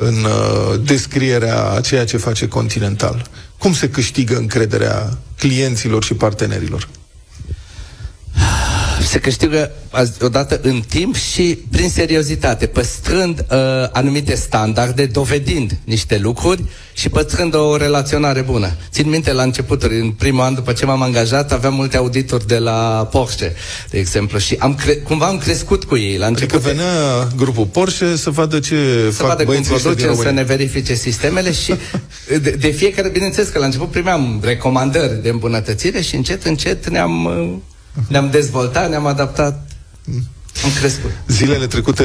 în 0.00 0.24
uh, 0.24 0.80
descrierea 0.84 1.70
a 1.70 1.80
ceea 1.80 2.04
ce 2.04 2.16
face 2.16 2.48
Continental. 2.48 3.26
Cum 3.58 3.74
se 3.74 3.90
câștigă 3.90 4.36
încrederea 4.36 5.18
clienților 5.38 6.04
și 6.04 6.14
partenerilor? 6.14 6.88
Se 9.02 9.18
câștigă 9.18 9.70
azi- 9.90 10.22
odată 10.22 10.60
în 10.62 10.82
timp 10.88 11.16
și 11.16 11.58
prin 11.70 11.88
seriozitate, 11.88 12.66
păstrând 12.66 13.38
uh, 13.50 13.56
anumite 13.92 14.34
standarde, 14.34 15.06
dovedind 15.06 15.76
niște 15.84 16.18
lucruri 16.18 16.64
și 16.92 17.08
păstrând 17.08 17.54
o 17.54 17.76
relaționare 17.76 18.40
bună. 18.40 18.76
Țin 18.90 19.08
minte 19.08 19.32
la 19.32 19.42
începuturi, 19.42 20.00
în 20.00 20.10
primul 20.10 20.40
an 20.40 20.54
după 20.54 20.72
ce 20.72 20.84
m-am 20.86 21.02
angajat, 21.02 21.52
aveam 21.52 21.74
multe 21.74 21.96
auditori 21.96 22.46
de 22.46 22.58
la 22.58 23.08
Porsche, 23.10 23.54
de 23.90 23.98
exemplu, 23.98 24.38
și 24.38 24.56
am 24.58 24.74
cre- 24.74 24.96
cumva 24.96 25.26
am 25.26 25.38
crescut 25.38 25.84
cu 25.84 25.96
ei. 25.96 26.16
La 26.16 26.26
început 26.26 26.54
Adică 26.54 26.68
venea 26.68 27.28
grupul 27.36 27.64
Porsche 27.64 28.16
să 28.16 28.30
vadă 28.30 28.58
ce 28.58 28.74
să 29.10 29.16
fac 29.18 29.26
vadă 29.28 29.42
cum 29.44 29.52
băieții 29.52 29.74
ăștia 29.74 29.90
din 29.90 29.98
producem, 30.04 30.22
să 30.22 30.28
România. 30.28 30.40
ne 30.40 30.56
verifice 30.56 30.94
sistemele 30.94 31.52
și 31.52 31.74
de, 32.42 32.50
de 32.50 32.68
fiecare, 32.70 33.08
bineînțeles 33.08 33.48
că 33.48 33.58
la 33.58 33.64
început 33.64 33.90
primeam 33.90 34.40
recomandări 34.44 35.22
de 35.22 35.28
îmbunătățire 35.28 36.00
și 36.00 36.14
încet, 36.14 36.44
încet 36.44 36.88
ne-am, 36.88 37.24
uh, 37.24 37.54
ne-am 38.08 38.30
dezvoltat, 38.30 38.88
ne-am 38.88 39.06
adaptat, 39.06 39.66
am 40.64 40.70
crescut. 40.78 41.10
Zilele 41.26 41.66
trecute 41.66 42.04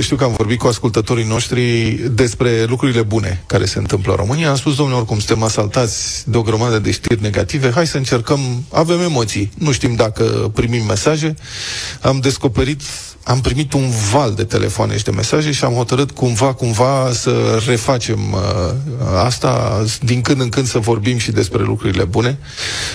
știu 0.00 0.16
că 0.16 0.24
am 0.24 0.34
vorbit 0.36 0.58
cu 0.58 0.66
ascultătorii 0.66 1.24
noștri 1.24 1.90
despre 2.12 2.64
lucrurile 2.64 3.02
bune 3.02 3.42
care 3.46 3.64
se 3.64 3.78
întâmplă 3.78 4.10
în 4.10 4.18
România. 4.18 4.50
Am 4.50 4.56
spus, 4.56 4.76
domnule, 4.76 4.98
oricum 4.98 5.18
suntem 5.18 5.42
asaltați 5.42 6.30
de 6.30 6.36
o 6.36 6.42
grămadă 6.42 6.78
de 6.78 6.90
știri 6.90 7.22
negative, 7.22 7.70
hai 7.70 7.86
să 7.86 7.96
încercăm, 7.96 8.64
avem 8.72 9.00
emoții, 9.00 9.50
nu 9.58 9.72
știm 9.72 9.94
dacă 9.94 10.50
primim 10.54 10.84
mesaje. 10.84 11.34
Am 12.00 12.20
descoperit 12.20 12.82
am 13.22 13.40
primit 13.40 13.72
un 13.72 13.88
val 14.12 14.34
de 14.34 14.44
telefoane 14.44 14.96
și 14.96 15.04
de 15.04 15.10
mesaje 15.10 15.52
și 15.52 15.64
am 15.64 15.72
hotărât 15.72 16.10
cumva, 16.10 16.52
cumva 16.52 17.10
să 17.12 17.62
refacem 17.66 18.18
uh, 18.32 18.74
asta, 19.24 19.82
din 20.02 20.20
când 20.20 20.40
în 20.40 20.48
când 20.48 20.66
să 20.66 20.78
vorbim 20.78 21.18
și 21.18 21.30
despre 21.30 21.62
lucrurile 21.62 22.04
bune. 22.04 22.38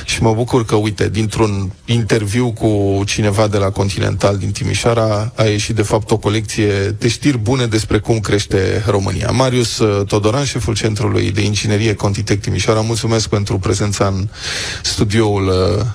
Și 0.06 0.22
mă 0.22 0.34
bucur 0.34 0.66
că, 0.66 0.76
uite, 0.76 1.10
dintr-un 1.10 1.72
interviu 1.86 2.52
cu 2.52 3.04
cineva 3.06 3.48
de 3.48 3.58
la 3.58 3.70
Continental 3.70 4.38
din 4.38 4.52
Timișoara 4.52 5.32
a 5.36 5.44
ieșit, 5.44 5.76
de 5.76 5.82
fapt, 5.82 6.12
o 6.12 6.18
colecție 6.18 6.72
de 6.90 7.08
știri 7.08 7.38
bune 7.38 7.66
despre 7.66 7.98
cum 7.98 8.20
crește 8.20 8.84
România. 8.88 9.32
Marius 9.32 9.78
uh, 9.78 10.06
Todoran, 10.06 10.44
șeful 10.44 10.76
Centrului 10.76 11.32
de 11.32 11.42
Inginerie 11.42 11.94
Contitec 11.94 12.42
Timișoara, 12.42 12.82
mulțumesc 12.82 13.30
pentru 13.30 13.58
prezența 13.58 14.08
în 14.08 14.28
studioul 14.84 15.48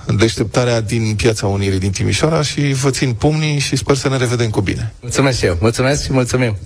uh, 0.07 0.15
Deșteptarea 0.17 0.81
din 0.81 1.13
Piața 1.15 1.47
Unirii 1.47 1.79
din 1.79 1.91
Timișoara 1.91 2.41
și 2.41 2.61
vă 2.61 2.89
țin 2.89 3.13
pumnii 3.13 3.59
și 3.59 3.75
sper 3.75 3.95
să 3.95 4.09
ne 4.09 4.17
revedem 4.21 4.49
cu 4.49 4.61
bine. 4.61 4.93
Mulțumesc 5.01 5.37
și 5.37 5.45
eu. 5.45 5.57
Mulțumesc 5.59 6.03
și 6.03 6.13
mulțumim. 6.13 6.57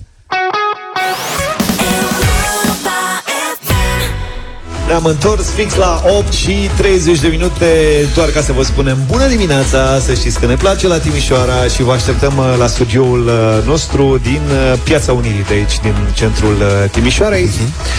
Ne-am 4.86 5.04
întors 5.04 5.46
fix 5.50 5.74
la 5.74 6.02
8 6.18 6.32
și 6.32 6.70
30 6.76 7.20
de 7.20 7.28
minute 7.28 7.66
Doar 8.14 8.28
ca 8.28 8.40
să 8.40 8.52
vă 8.52 8.62
spunem 8.62 8.98
bună 9.06 9.26
dimineața 9.26 9.98
Să 10.00 10.14
știți 10.14 10.40
că 10.40 10.46
ne 10.46 10.54
place 10.54 10.86
la 10.86 10.98
Timișoara 10.98 11.64
Și 11.74 11.82
vă 11.82 11.92
așteptăm 11.92 12.36
uh, 12.38 12.54
la 12.58 12.66
studioul 12.66 13.26
uh, 13.26 13.64
nostru 13.66 14.18
Din 14.22 14.40
uh, 14.50 14.78
Piața 14.82 15.12
Unirii 15.12 15.44
De 15.48 15.54
aici, 15.54 15.80
din 15.82 15.94
centrul 16.14 16.54
uh, 16.54 16.90
Timișoarei 16.90 17.50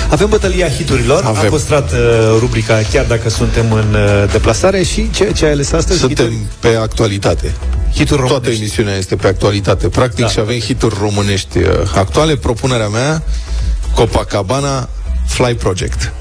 Avem 0.10 0.30
bătălia 0.30 0.70
hiturilor 0.70 1.24
Avem. 1.26 1.42
Am 1.44 1.50
păstrat 1.50 1.92
uh, 1.92 1.98
rubrica 2.40 2.82
Chiar 2.92 3.06
dacă 3.06 3.30
suntem 3.30 3.72
în 3.72 3.94
uh, 3.94 4.32
deplasare 4.32 4.84
Și 4.84 5.10
ce, 5.12 5.32
ce 5.32 5.46
ai 5.46 5.52
ales 5.52 5.72
astăzi? 5.72 6.00
Suntem 6.00 6.26
Hituri, 6.26 6.46
pe 6.60 6.78
actualitate. 6.82 7.54
hituri 7.96 8.20
Toată 8.20 8.34
românești. 8.34 8.62
emisiunea 8.62 8.96
este 8.96 9.16
pe 9.16 9.28
actualitate. 9.28 9.88
Practic 9.88 10.20
Da. 10.24 10.28
și 10.30 10.40
avem 10.40 10.60
hituri 10.60 10.96
românești 11.00 11.58
uh, 11.58 11.66
actuale. 11.96 12.36
Propunerea 12.36 12.88
mea, 12.88 13.24
Copacabana 13.96 14.90
Fly 15.28 15.56
Project. 15.56 16.12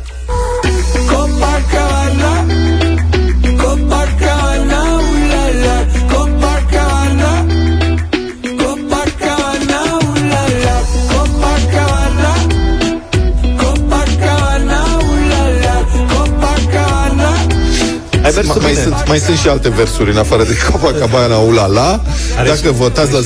Ai 18.27 18.33
mers 18.35 18.47
Ma- 18.47 18.61
mai, 18.63 18.71
bine. 18.71 18.83
sunt, 18.83 19.05
mai 19.09 19.19
sunt 19.19 19.37
și 19.39 19.49
alte 19.49 19.69
versuri 19.69 20.11
în 20.11 20.17
afară 20.19 20.45
de 20.45 20.57
Copacabana 20.71 21.37
Ulala. 21.37 22.01
Are 22.39 22.49
Dacă 22.49 22.61
și- 22.67 22.73
votați 22.73 23.13
la 23.13 23.19
0372069599, 23.21 23.25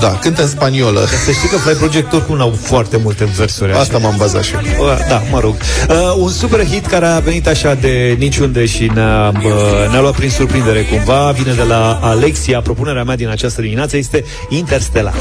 da, 0.00 0.18
cântă 0.20 0.42
în 0.42 0.48
spaniolă. 0.48 1.06
Să 1.24 1.30
știi 1.30 1.48
că 1.48 1.56
Fly 1.56 1.72
Project 1.74 2.12
oricum 2.12 2.36
n-au 2.36 2.58
foarte 2.62 2.96
multe 3.02 3.24
versuri 3.36 3.70
așa. 3.70 3.80
Asta 3.80 3.98
m-am 3.98 4.14
bazat 4.18 4.42
și 4.42 4.52
eu. 4.54 4.60
Uh, 4.84 4.96
Da, 5.08 5.22
mă 5.30 5.40
rog. 5.40 5.54
Uh, 5.88 5.94
un 6.16 6.30
super 6.30 6.64
hit 6.66 6.86
care 6.86 7.06
a 7.06 7.18
venit 7.18 7.46
așa 7.46 7.74
de 7.74 8.16
niciunde 8.18 8.66
și 8.66 8.90
ne-a, 8.94 9.28
uh, 9.28 9.90
ne-a 9.90 10.00
luat 10.00 10.14
prin 10.14 10.30
surprindere 10.30 10.82
cumva. 10.82 11.30
Vine 11.30 11.52
de 11.52 11.62
la 11.62 11.98
Alexia. 12.02 12.60
Propunerea 12.60 13.02
mea 13.04 13.16
din 13.16 13.28
această 13.28 13.60
dimineață 13.60 13.96
este 13.96 14.24
Interstellar. 14.48 15.14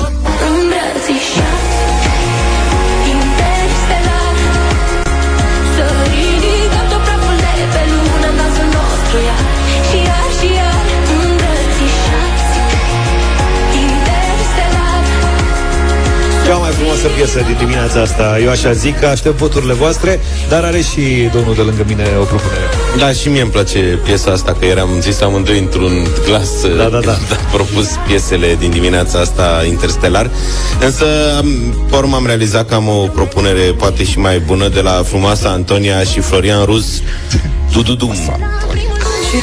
Frumoasă 17.00 17.22
piesă 17.22 17.47
din 17.47 17.58
dimineața 17.58 18.02
asta. 18.02 18.39
Eu 18.43 18.50
așa 18.50 18.72
zic 18.72 19.00
că 19.00 19.06
aștept 19.06 19.38
voturile 19.38 19.74
voastre, 19.74 20.20
dar 20.50 20.64
are 20.64 20.82
și 20.82 21.30
domnul 21.34 21.56
de 21.56 21.62
lângă 21.62 21.84
mine 21.88 22.04
o 22.20 22.24
propunere. 22.24 22.68
Da, 22.97 23.12
și 23.12 23.30
mie 23.30 23.41
îmi 23.41 23.52
place 23.52 23.80
piesa 24.04 24.32
asta, 24.32 24.56
că 24.60 24.66
eram 24.66 24.89
zis 25.00 25.22
amândoi 25.22 25.60
într-un 25.60 26.08
glas 26.26 26.50
Da, 26.78 26.84
da, 26.84 27.00
da. 27.10 27.14
când 27.14 27.32
am 27.32 27.45
propus 27.52 27.88
piesele 28.08 28.56
din 28.60 28.70
dimineața 28.70 29.20
asta 29.20 29.64
interstelar. 29.68 30.30
Însă, 30.80 31.06
am, 31.38 31.47
pe 31.89 31.95
urmă 31.95 32.16
am 32.16 32.26
realizat 32.26 32.68
că 32.68 32.74
am 32.74 32.88
o 32.88 33.08
propunere 33.14 33.62
poate 33.62 34.04
și 34.04 34.20
mai 34.20 34.39
bună 34.39 34.68
de 34.68 34.82
la 34.82 35.04
frumoasa 35.06 35.50
Antonia 35.50 36.04
și 36.04 36.20
Florian 36.20 36.66
Rus, 36.66 37.02
Dududum. 37.74 38.14
Și 38.14 39.36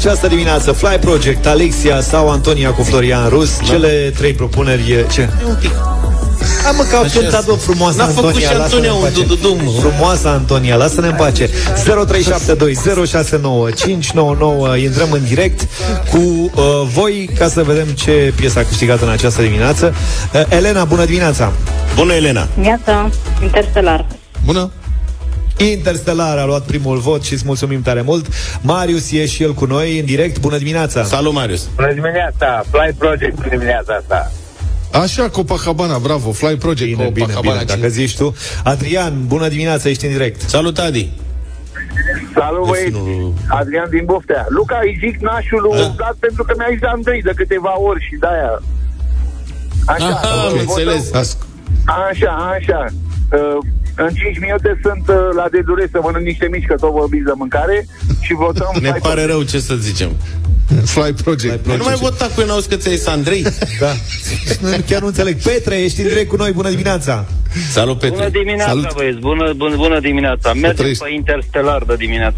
această 0.00 0.26
dimineață 0.26 0.72
Fly 0.72 0.96
Project, 1.00 1.46
Alexia 1.46 2.00
sau 2.00 2.30
Antonia 2.30 2.70
cu 2.70 2.82
Florian 2.82 3.28
Rus 3.28 3.58
Da. 3.58 3.64
Cele 3.64 4.12
trei 4.16 4.32
propuneri 4.32 4.90
e- 4.92 5.06
Ce? 5.12 5.28
Un 5.48 5.56
pic. 5.60 5.70
Am 6.68 6.76
mă 6.76 6.82
că 6.82 6.96
a 6.96 7.20
cântat 7.20 7.48
o 7.48 7.56
frumoasă 7.56 7.96
N-a 7.96 8.06
făcut 8.06 8.24
Antonia 8.24 8.48
și 8.48 8.56
lasă-ne 8.56 8.64
Antonia 8.64 8.90
în 8.90 8.96
un 8.96 9.02
pace. 9.02 9.20
dududum, 9.24 9.58
mă. 9.64 9.70
Frumoasă 9.80 10.28
Antonia, 10.28 10.76
lasă-ne 10.76 11.06
în 11.06 11.14
pace 11.14 11.50
0372 11.84 13.06
069 13.06 13.70
599 13.70 14.76
Intrăm 14.76 15.12
în 15.12 15.24
direct 15.24 15.68
cu 16.10 16.18
uh, 16.18 16.52
voi 16.94 17.30
Ca 17.38 17.48
să 17.48 17.62
vedem 17.62 17.86
ce 17.86 18.32
piesă 18.36 18.58
a 18.58 18.62
câștigat 18.62 19.00
în 19.02 19.08
această 19.08 19.42
dimineață 19.42 19.94
uh, 20.34 20.40
Elena, 20.48 20.84
bună 20.84 21.04
dimineața 21.04 21.52
Bună, 21.94 22.12
Elena. 22.12 22.46
Iată, 22.64 23.10
interstelar. 23.42 24.06
Bună! 24.44 24.70
Interstellar 25.68 26.38
a 26.38 26.44
luat 26.44 26.62
primul 26.62 26.98
vot 26.98 27.22
și 27.22 27.32
îți 27.32 27.42
mulțumim 27.46 27.82
tare 27.82 28.00
mult 28.02 28.26
Marius 28.60 29.12
e 29.12 29.26
și 29.26 29.42
el 29.42 29.52
cu 29.54 29.64
noi 29.64 29.98
în 29.98 30.04
direct, 30.04 30.40
bună 30.40 30.58
dimineața 30.58 31.04
Salut, 31.04 31.32
Marius. 31.32 31.68
Bună 31.74 31.92
dimineața, 31.92 32.62
Fly 32.70 32.94
Project 32.98 33.38
în 33.42 33.48
dimineața 33.48 33.94
asta. 33.94 34.30
Așa, 34.92 35.28
Copacabana, 35.28 35.98
bravo, 35.98 36.32
Fly 36.32 36.56
Project 36.56 36.96
Bine, 36.96 37.10
bine, 37.12 37.26
Copacabana. 37.26 37.60
bine, 37.62 37.74
dacă 37.76 37.88
zici 37.88 38.16
tu 38.16 38.34
Adrian, 38.64 39.12
bună 39.26 39.48
dimineața, 39.48 39.88
ești 39.88 40.04
în 40.06 40.12
direct 40.12 40.40
Salut, 40.48 40.78
Adi. 40.78 41.10
Salut, 42.34 42.66
băieți, 42.68 42.90
Destinul- 42.90 43.32
Adrian 43.48 43.86
din 43.90 44.04
Boftea. 44.04 44.46
Luca, 44.48 44.78
îi 44.82 44.96
zic 45.04 45.20
nașul 45.20 45.60
lui 45.62 45.78
Da. 45.80 45.92
Vlad 45.96 46.16
pentru 46.18 46.44
că 46.44 46.52
mi-a 46.56 46.66
zis 46.72 46.82
Andrei 46.82 47.22
de 47.22 47.32
câteva 47.36 47.80
ori 47.80 48.00
și 48.08 48.14
de-aia. 48.20 48.62
Așa, 49.86 50.06
Aha, 50.06 50.28
am 50.30 50.48
votăm- 50.52 50.58
înțeles. 50.60 51.12
As- 51.14 51.36
Așa, 52.10 52.32
așa. 52.58 52.80
Uh, 53.38 53.58
în 53.96 54.12
5 54.14 54.38
minute 54.40 54.80
sunt 54.82 55.04
uh, 55.08 55.16
la 55.36 55.46
de 55.50 55.60
dure 55.60 55.88
să 55.92 55.98
mănânc 56.02 56.24
niște 56.26 56.48
mici, 56.50 56.66
că 56.66 56.74
tot 56.74 56.90
vorbiți 56.90 57.24
de 57.24 57.32
mâncare 57.34 57.86
și 58.20 58.32
votăm... 58.34 58.70
Ne 58.80 58.90
Fly 58.90 59.00
pare 59.00 59.14
Project. 59.14 59.28
rău, 59.30 59.42
ce 59.42 59.58
să 59.60 59.74
zicem. 59.74 60.10
Fly 60.84 61.12
Project. 61.24 61.66
Nu 61.66 61.84
mai 61.84 61.94
vota 61.94 62.28
cu 62.34 62.40
n-auzi 62.46 62.68
că 62.68 62.76
ți-ai 62.76 62.96
zis 62.96 63.06
Andrei? 63.06 63.42
Da. 63.80 63.92
Nu, 64.60 64.68
Chiar 64.88 65.00
nu 65.00 65.06
înțeleg. 65.06 65.36
Petre, 65.42 65.76
ești 65.76 66.00
în 66.00 66.06
direct 66.08 66.28
cu 66.28 66.36
noi. 66.36 66.52
Bună 66.52 66.68
dimineața. 66.70 67.24
Salut, 67.70 67.98
Bună 67.98 68.10
Petre. 68.22 68.38
dimineața, 68.38 68.64
Salut. 68.70 68.94
băieți, 68.94 69.18
bună, 69.18 69.52
bună, 69.56 69.76
bună 69.76 70.00
dimineața. 70.00 70.52
Mergem 70.52 70.74
trăiești. 70.74 71.02
pe 71.04 71.12
Interstellar 71.12 71.82
de 71.86 71.94
dimineață. 71.98 72.36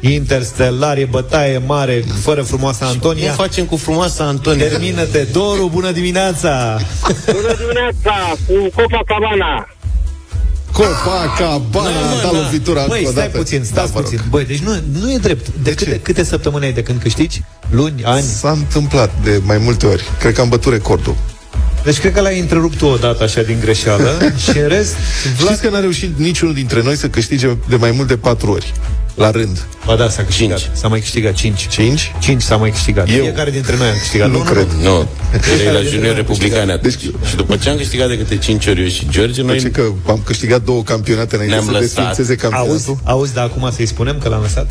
Interstellar, 0.00 0.96
e 0.96 1.04
bătaie 1.10 1.58
mare, 1.66 2.04
fără 2.22 2.42
frumoasa 2.42 2.78
Cum 2.84 2.88
Antonia. 2.94 3.32
facem 3.32 3.64
cu 3.64 3.76
frumoasa 3.76 4.24
Antonia? 4.24 4.68
Termină-te. 4.68 5.22
Doru, 5.32 5.68
bună 5.72 5.90
dimineața. 5.90 6.78
Bună 7.32 7.54
dimineața, 7.58 8.14
cu 8.46 8.70
Copacabana. 8.82 9.68
Copacabana, 10.74 11.90
Da, 11.90 12.06
mă, 12.08 12.20
da 12.22 12.30
da. 12.32 12.38
lovitura 12.42 12.80
încă 12.80 12.92
Băi, 12.92 13.04
o 13.06 13.10
stai 13.10 13.24
dată. 13.26 13.36
puțin, 13.38 13.64
stați 13.64 13.74
Da, 13.74 13.82
vă 13.92 13.98
rog. 14.00 14.02
puțin. 14.10 14.20
Băi, 14.28 14.44
deci 14.44 14.58
nu, 14.58 14.72
nu 15.00 15.12
e 15.12 15.16
drept. 15.18 15.46
De, 15.46 15.52
De 15.62 15.74
câte, 15.74 15.90
ce? 15.90 15.98
câte 16.02 16.22
săptămâni 16.24 16.64
ai 16.64 16.72
de 16.72 16.82
când 16.82 17.00
câștigi? 17.00 17.42
Luni, 17.70 18.04
ani? 18.04 18.22
S-a 18.22 18.50
întâmplat 18.50 19.10
de 19.22 19.40
mai 19.44 19.58
multe 19.58 19.86
ori. 19.86 20.04
Cred 20.18 20.34
că 20.34 20.40
am 20.40 20.48
bătut 20.48 20.72
recordul. 20.72 21.16
Deci 21.84 21.98
cred 21.98 22.12
că 22.12 22.20
l-ai 22.20 22.38
întrerupt 22.40 22.76
tu 22.78 22.86
odată 22.86 23.22
așa 23.22 23.42
din 23.42 23.56
greșeală 23.60 24.18
și 24.50 24.58
în 24.58 24.68
rest... 24.68 24.94
Știți 25.38 25.60
că 25.60 25.68
n-a 25.68 25.80
reușit 25.80 26.18
niciunul 26.18 26.54
dintre 26.54 26.82
noi 26.82 26.96
să 26.96 27.08
câștige 27.08 27.48
de 27.68 27.76
mai 27.76 27.90
mult 27.90 28.08
de 28.08 28.16
patru 28.16 28.50
ori. 28.50 28.72
La 29.14 29.30
rând. 29.30 29.66
Ba 29.86 29.94
da, 29.96 30.08
s-a 30.08 30.22
câștigat. 30.22 30.58
Cinci. 30.58 30.70
S-a 30.76 30.88
mai 30.88 31.00
câștigat 31.00 31.32
5. 31.34 31.66
Cinci? 31.70 32.12
5 32.20 32.42
s-a 32.42 32.56
mai 32.56 32.70
câștigat. 32.70 33.08
Eu. 33.10 33.22
Fiecare 33.22 33.50
dintre 33.50 33.76
noi 33.76 33.86
am 33.88 33.94
câștigat. 33.98 34.30
Nu 34.30 34.38
cred. 34.38 34.66
Nu, 34.82 35.08
erai 35.60 35.74
la 35.74 35.80
junior 35.90 36.14
republicane 36.14 36.72
atunci. 36.72 36.94
Deci- 36.94 37.10
Și 37.28 37.36
după 37.36 37.56
ce 37.56 37.68
am 37.68 37.76
câștigat 37.76 38.08
de 38.08 38.18
câte 38.18 38.36
5 38.36 38.66
ori 38.66 38.82
eu 38.82 38.88
și 38.88 39.06
George, 39.10 39.42
noi 39.42 39.60
Deci 39.60 39.72
că 39.72 39.82
am 40.08 40.20
câștigat 40.24 40.62
două 40.62 40.82
campionate 40.82 41.34
înainte 41.34 41.54
Ne-am 41.54 41.66
să 41.66 41.72
lăsat. 41.72 41.86
desfințeze 41.94 42.34
campionatul. 42.36 42.72
Auzi, 42.72 43.00
auzi, 43.04 43.34
dar 43.34 43.44
acum 43.44 43.70
să-i 43.74 43.86
spunem 43.86 44.18
că 44.22 44.28
l-am 44.28 44.40
lăsat? 44.42 44.70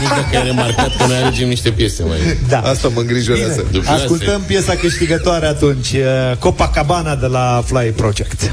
nici 0.00 0.08
dacă 0.08 0.36
ai 0.36 0.44
remarcat 0.44 0.96
că 0.96 1.04
noi 1.06 1.16
alegem 1.16 1.48
niște 1.48 1.70
piese 1.70 2.02
mai... 2.02 2.18
Da. 2.48 2.58
Asta 2.60 2.88
mă 2.94 3.00
îngrijorează. 3.00 3.64
După 3.70 3.90
Ascultăm 3.90 4.40
piesa 4.46 4.74
câștigătoare 4.74 5.46
atunci, 5.46 5.90
uh, 5.92 6.36
Copacabana 6.38 7.14
de 7.16 7.26
la 7.26 7.62
Fly 7.66 7.92
Project. 7.96 8.50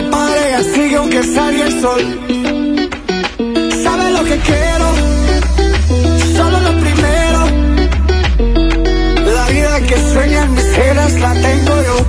No 0.00 0.10
para, 0.10 0.48
ella 0.48 0.62
sigue 0.74 0.96
aunque 0.96 1.22
salga 1.22 1.66
el 1.66 1.80
sol. 1.80 2.02
Sabe 3.82 4.10
lo 4.12 4.24
que 4.24 4.38
quiero, 4.38 4.86
solo 6.36 6.60
lo 6.60 6.72
primero. 6.80 7.40
La 9.34 9.46
vida 9.48 9.80
que 9.88 9.96
sueñan 10.12 10.54
mis 10.54 10.64
cenas 10.64 11.12
la 11.20 11.32
tengo 11.34 11.82
yo. 11.82 12.05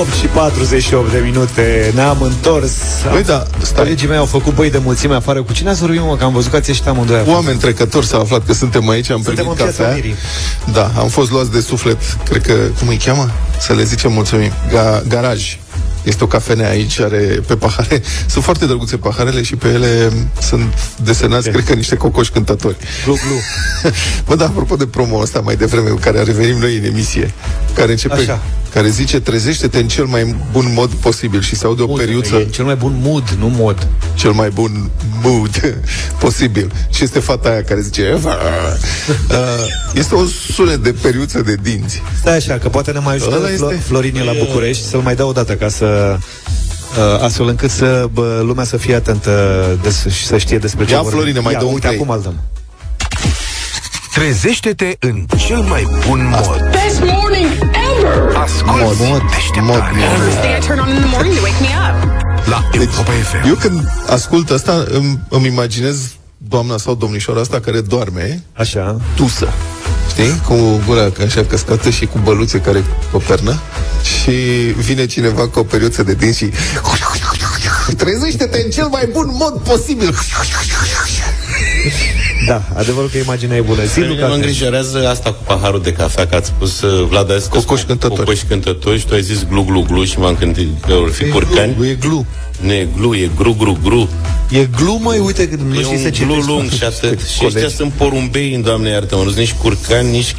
8 0.00 0.12
și 0.12 0.26
48 0.26 1.12
de 1.12 1.18
minute 1.24 1.90
Ne-am 1.94 2.22
întors 2.22 2.72
Băi, 3.10 3.22
da, 3.22 3.42
stai. 3.62 3.82
Colegii 3.82 4.08
mei 4.08 4.16
au 4.16 4.24
făcut 4.24 4.54
băi 4.54 4.70
de 4.70 4.78
mulțime 4.78 5.14
afară 5.14 5.42
Cu 5.42 5.52
cine 5.52 5.68
ați 5.70 5.80
vorbit, 5.80 6.00
mă? 6.00 6.16
Că 6.16 6.24
am 6.24 6.32
văzut 6.32 6.50
că 6.50 6.56
ați 6.56 6.68
ieșit 6.70 6.86
amândoi 6.86 7.16
afară. 7.16 7.34
Oameni 7.36 7.58
trecători 7.58 8.06
s-a 8.06 8.18
aflat 8.18 8.44
că 8.46 8.52
suntem 8.52 8.88
aici, 8.88 9.10
am 9.10 9.22
Suntem 9.22 9.34
primit 9.34 9.50
în 9.60 9.64
Piața 9.64 9.82
cafea. 9.82 9.92
Unirii. 9.94 10.14
Da, 10.72 10.90
am 10.98 11.08
fost 11.08 11.30
luați 11.30 11.50
de 11.50 11.60
suflet, 11.60 11.98
cred 12.24 12.42
că, 12.42 12.52
cum 12.78 12.88
îi 12.88 12.96
cheamă? 12.96 13.30
Să 13.58 13.72
le 13.72 13.84
zicem 13.84 14.12
mulțumim. 14.12 14.50
Ga- 14.68 15.02
garaj. 15.08 15.56
Este 16.06 16.24
o 16.24 16.26
cafenea 16.26 16.68
aici, 16.68 16.98
are 17.00 17.40
pe 17.46 17.56
pahare, 17.56 18.02
sunt 18.32 18.44
foarte 18.44 18.66
drăguțe 18.66 18.96
paharele 18.96 19.42
și 19.42 19.56
pe 19.56 19.68
ele 19.68 20.12
sunt 20.40 20.94
desenați, 21.04 21.50
cred 21.50 21.64
că 21.64 21.74
niște 21.74 21.96
cocoși 21.96 22.30
cântători. 22.30 22.76
Glu, 23.04 23.12
glu. 23.26 23.90
Bă, 24.26 24.34
da, 24.34 24.44
apropo 24.44 24.76
de 24.76 24.86
promo 24.86 25.20
asta 25.20 25.40
mai 25.40 25.56
devreme, 25.56 25.88
cu 25.88 25.96
care 26.00 26.22
revenim 26.22 26.56
noi 26.58 26.76
în 26.76 26.84
emisie, 26.84 27.32
care 27.74 27.90
începe, 27.90 28.14
Așa. 28.14 28.42
care 28.72 28.88
zice, 28.88 29.20
trezește-te 29.20 29.78
în 29.78 29.88
cel 29.88 30.04
mai 30.04 30.36
bun 30.52 30.72
mod 30.74 30.90
posibil 30.90 31.40
și 31.42 31.56
se 31.56 31.66
aude 31.66 31.82
o 31.82 31.86
periuță, 31.86 32.36
E 32.36 32.44
cel 32.50 32.64
mai 32.64 32.74
bun 32.76 32.98
mood, 33.02 33.28
nu 33.38 33.48
mod. 33.48 33.88
cel 34.14 34.30
mai 34.32 34.48
bun 34.50 34.90
mood 35.22 35.78
posibil. 36.24 36.72
Și 36.94 37.04
este 37.04 37.18
fata 37.18 37.48
aia 37.48 37.62
care 37.62 37.80
zice, 37.80 38.18
"Uh, 38.24 38.30
este 39.94 40.14
un 40.14 40.26
sunet 40.52 40.76
de 40.82 40.92
periuță 41.02 41.40
de 41.42 41.56
dinți. 41.62 42.02
Stai 42.18 42.36
așa, 42.36 42.58
că 42.58 42.68
poate 42.68 42.90
ne 42.90 42.98
mai 42.98 43.14
ajută 43.14 43.34
Ăla 43.36 43.46
Flo- 43.48 43.52
este- 43.52 43.82
Florin 43.86 44.16
e 44.16 44.22
la 44.22 44.32
București 44.38 44.84
să-l 44.88 45.00
mai 45.00 45.14
dau 45.14 45.28
o 45.28 45.32
dată 45.32 45.52
ca 45.54 45.68
să 45.68 45.84
uh, 45.84 45.95
astfel 47.22 47.46
încât 47.48 47.70
să 47.70 48.08
bă, 48.12 48.40
lumea 48.44 48.64
să 48.64 48.76
fie 48.76 48.94
atentă 48.94 49.64
des, 49.82 50.06
și 50.06 50.26
să 50.26 50.38
știe 50.38 50.58
despre 50.58 50.84
ce 50.84 50.92
Ia, 50.92 50.96
vorbim. 51.00 51.18
Florine, 51.18 51.40
mai 51.40 51.52
Ia, 51.52 51.58
dă 51.58 51.64
un 51.64 51.72
uite, 51.72 51.86
play. 51.86 51.94
acum 52.00 52.08
îl 52.14 52.20
dăm. 52.22 52.34
Trezește-te 54.14 54.96
în 55.00 55.26
cel 55.46 55.60
mai 55.60 55.86
bun 56.08 56.28
mod. 56.28 56.70
Best 56.70 57.00
morning 57.00 57.50
ever! 57.98 58.36
Asculți 58.36 58.82
Mod, 58.82 59.08
mod, 59.08 59.22
deșteptarea 59.30 60.08
First 60.24 60.38
thing 60.38 60.62
I 60.62 60.66
turn 60.66 60.78
on 60.78 60.88
in 60.88 61.00
the 61.00 61.08
morning 61.10 61.34
to 61.34 61.40
wake 61.42 61.60
me 61.60 61.68
up. 61.86 62.24
la 62.48 62.68
Europa 62.72 63.10
FM. 63.10 63.48
Eu 63.48 63.54
când 63.54 63.84
ascult 64.10 64.50
asta, 64.50 64.84
îmi, 64.90 65.18
îmi 65.28 65.46
imaginez 65.46 65.96
doamna 66.36 66.76
sau 66.76 66.94
domnișoara 66.94 67.40
asta 67.40 67.60
care 67.60 67.80
doarme, 67.80 68.42
Așa. 68.52 69.00
tusă. 69.16 69.48
Știi? 70.16 70.40
Cu 70.46 70.82
gura 70.86 71.10
așa 71.26 71.44
căscată 71.44 71.90
și 71.90 72.06
cu 72.06 72.18
băluțe 72.24 72.60
care 72.60 72.84
pe 73.12 73.18
pernă 73.26 73.60
și 74.02 74.30
vine 74.76 75.06
cineva 75.06 75.48
cu 75.48 75.58
o 75.58 75.62
periuță 75.62 76.02
de 76.02 76.14
dinți 76.14 76.38
și 76.38 76.50
trezește-te 77.96 78.62
în 78.64 78.70
cel 78.70 78.86
mai 78.86 79.08
bun 79.12 79.30
mod 79.32 79.60
posibil. 79.64 80.14
Da, 82.46 82.62
adevărul 82.74 83.08
că 83.08 83.18
imaginea 83.18 83.56
e 83.56 83.60
bună. 83.60 83.84
Zi, 83.84 83.94
Pe 83.94 84.00
mine 84.00 84.12
Luca, 84.14 84.26
mă 84.26 84.34
îngrijorează 84.34 85.08
asta 85.08 85.32
cu 85.32 85.42
paharul 85.46 85.82
de 85.82 85.92
cafea, 85.92 86.26
că 86.26 86.34
ați 86.34 86.46
spus, 86.46 86.80
uh, 86.80 87.06
Vlad, 87.08 87.30
azi 87.32 87.48
că 87.48 87.56
Cocoși 87.56 87.84
sunt 87.84 87.86
cântători. 87.86 88.18
Cocoși 88.24 88.44
cântători 88.44 88.98
și 88.98 89.06
tu 89.06 89.14
ai 89.14 89.22
zis 89.22 89.44
glu, 89.48 89.62
glu, 89.62 89.80
glu 89.82 90.04
și 90.04 90.18
m-am 90.18 90.36
gândit 90.38 90.68
că 90.86 90.94
vor 90.94 91.10
fi 91.10 91.28
curcani. 91.28 91.74
Glu, 91.74 91.86
e 91.86 91.94
glu. 91.94 92.26
Nu 92.60 92.72
e 92.72 92.88
glu, 92.96 93.14
e 93.14 93.30
gru, 93.36 93.54
gru, 93.58 93.78
gru. 93.82 94.08
E 94.50 94.68
glumă, 94.76 95.14
uite, 95.14 95.48
că 95.48 95.56
nu 95.68 95.74
e 95.74 95.82
știi 95.82 95.96
să 95.98 96.04
un 96.04 96.12
citești. 96.12 96.24
glu 96.24 96.54
lung 96.54 96.70
și 96.70 96.84
atât. 96.84 97.20
Și 97.20 97.38
Colegi. 97.38 97.56
ăștia 97.56 97.76
sunt 97.76 97.92
porumbei, 97.92 98.60
doamne 98.64 98.88
iartă-mă, 98.88 99.22
nu 99.22 99.26
sunt 99.28 99.38
nici 99.40 99.54
curcani, 99.62 100.10
nici 100.10 100.34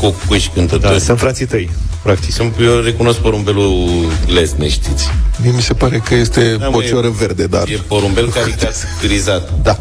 cocoși 0.00 0.50
cântători. 0.54 0.92
Da, 0.92 0.98
sunt 0.98 1.18
frații 1.18 1.46
tăi, 1.46 1.70
practic. 2.02 2.32
Sunt, 2.32 2.54
eu 2.60 2.80
recunosc 2.80 3.18
porumbelul 3.18 3.88
lesne, 4.26 4.68
știți? 4.68 5.04
Mie 5.42 5.52
mi 5.54 5.62
se 5.62 5.72
pare 5.72 5.98
că 5.98 6.14
este 6.14 6.56
Da, 6.58 6.64
mă, 6.64 6.70
bocioră 6.72 7.06
e- 7.06 7.14
verde, 7.18 7.46
dar... 7.46 7.68
E 7.68 7.80
porumbel 7.86 8.28
caricaturizat. 8.30 9.52
Da. 9.62 9.78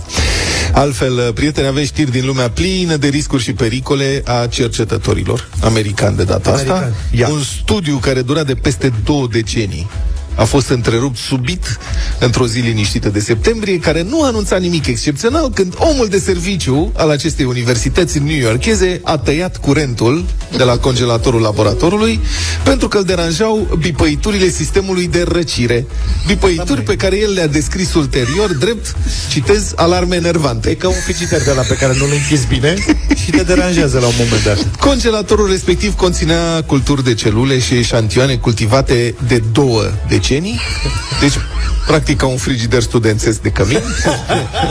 Altfel, 0.73 1.33
prieteni, 1.33 1.67
avem 1.67 1.83
știri 1.83 2.11
din 2.11 2.25
lumea 2.25 2.49
plină 2.49 2.95
de 2.95 3.07
riscuri 3.07 3.43
și 3.43 3.53
pericole 3.53 4.21
a 4.25 4.47
cercetătorilor 4.47 5.49
americani 5.61 6.17
de 6.17 6.23
data 6.23 6.51
asta. 6.51 6.73
Americani. 6.73 6.95
Ia. 7.11 7.27
Un 7.27 7.41
studiu 7.41 7.97
care 7.97 8.21
dura 8.21 8.43
de 8.43 8.55
peste 8.55 8.93
două 9.03 9.27
decenii 9.31 9.87
a 10.39 10.43
fost 10.43 10.69
întrerupt 10.69 11.17
subit 11.17 11.79
într-o 12.19 12.47
zi 12.47 12.59
liniștită 12.59 13.09
de 13.09 13.19
septembrie, 13.19 13.79
care 13.79 14.01
nu 14.01 14.23
anunța 14.23 14.57
nimic 14.57 14.87
excepțional, 14.87 15.51
când 15.53 15.73
omul 15.77 16.07
de 16.07 16.19
serviciu 16.19 16.91
al 16.95 17.09
acestei 17.09 17.45
universități 17.45 18.19
new 18.19 18.37
yorkeze 18.37 19.01
a 19.03 19.17
tăiat 19.17 19.57
curentul 19.57 20.25
de 20.57 20.63
la 20.63 20.77
congelatorul 20.77 21.41
laboratorului 21.41 22.19
pentru 22.63 22.87
că 22.87 22.97
îl 22.97 23.03
deranjau 23.03 23.77
bipăiturile 23.79 24.49
sistemului 24.49 25.07
de 25.07 25.25
răcire. 25.27 25.85
Bipăituri 26.27 26.81
pe 26.81 26.95
care 26.95 27.17
el 27.17 27.33
le-a 27.33 27.47
descris 27.47 27.93
ulterior 27.93 28.53
drept, 28.53 28.95
citez, 29.29 29.73
alarme 29.75 30.15
enervante. 30.15 30.69
E 30.69 30.73
ca 30.73 30.87
un 30.87 31.01
frigider 31.05 31.43
de 31.43 31.51
la 31.55 31.61
pe 31.61 31.73
care 31.73 31.95
nu-l 31.97 32.09
închizi 32.11 32.47
bine 32.47 32.75
și 33.23 33.31
te 33.31 33.43
deranjează 33.43 33.99
la 33.99 34.07
un 34.07 34.13
moment 34.17 34.43
dat. 34.43 34.79
Congelatorul 34.79 35.49
respectiv 35.49 35.95
conținea 35.95 36.63
culturi 36.65 37.03
de 37.03 37.13
celule 37.13 37.59
și 37.59 37.73
eșantioane 37.73 38.35
cultivate 38.35 39.15
de 39.27 39.43
două 39.51 39.83
decenii. 40.29 40.59
Deci, 41.19 41.33
practic, 41.87 42.17
ca 42.17 42.25
un 42.25 42.37
frigider 42.37 42.81
studențesc 42.81 43.41
de 43.41 43.49
cămin. 43.49 43.81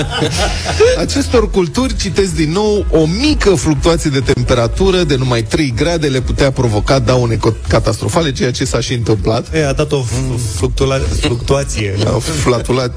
Acestor 0.98 1.50
culturi, 1.50 1.96
citesc 1.96 2.34
din 2.34 2.50
nou, 2.52 2.86
o 2.90 3.06
mică 3.06 3.54
fluctuație 3.54 4.10
de 4.10 4.20
temperatură 4.20 5.02
de 5.02 5.14
numai 5.16 5.42
3 5.42 5.72
grade 5.76 6.06
le 6.06 6.20
putea 6.20 6.50
provoca 6.50 6.98
daune 6.98 7.36
co- 7.36 7.68
catastrofale, 7.68 8.32
ceea 8.32 8.50
ce 8.50 8.64
s-a 8.64 8.80
și 8.80 8.92
întâmplat. 8.94 9.54
E, 9.54 9.66
a 9.66 9.72
dat 9.72 9.92
o 9.92 10.02
f- 10.04 10.56
fluctula- 10.56 11.18
fluctuație. 11.20 11.94
A 12.06 12.18
flatulat, 12.18 12.92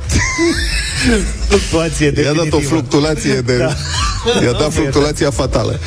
Fluctuație 1.47 2.05
i-a 2.05 2.12
dat 2.24 2.30
o 2.32 2.34
definitivă. 2.43 2.62
fluctuație 2.70 3.34
de... 3.41 3.57
Da. 3.57 3.76
I-a 4.43 4.51
dat 4.51 4.74
fluctuația 4.74 5.32
fatală. 5.32 5.80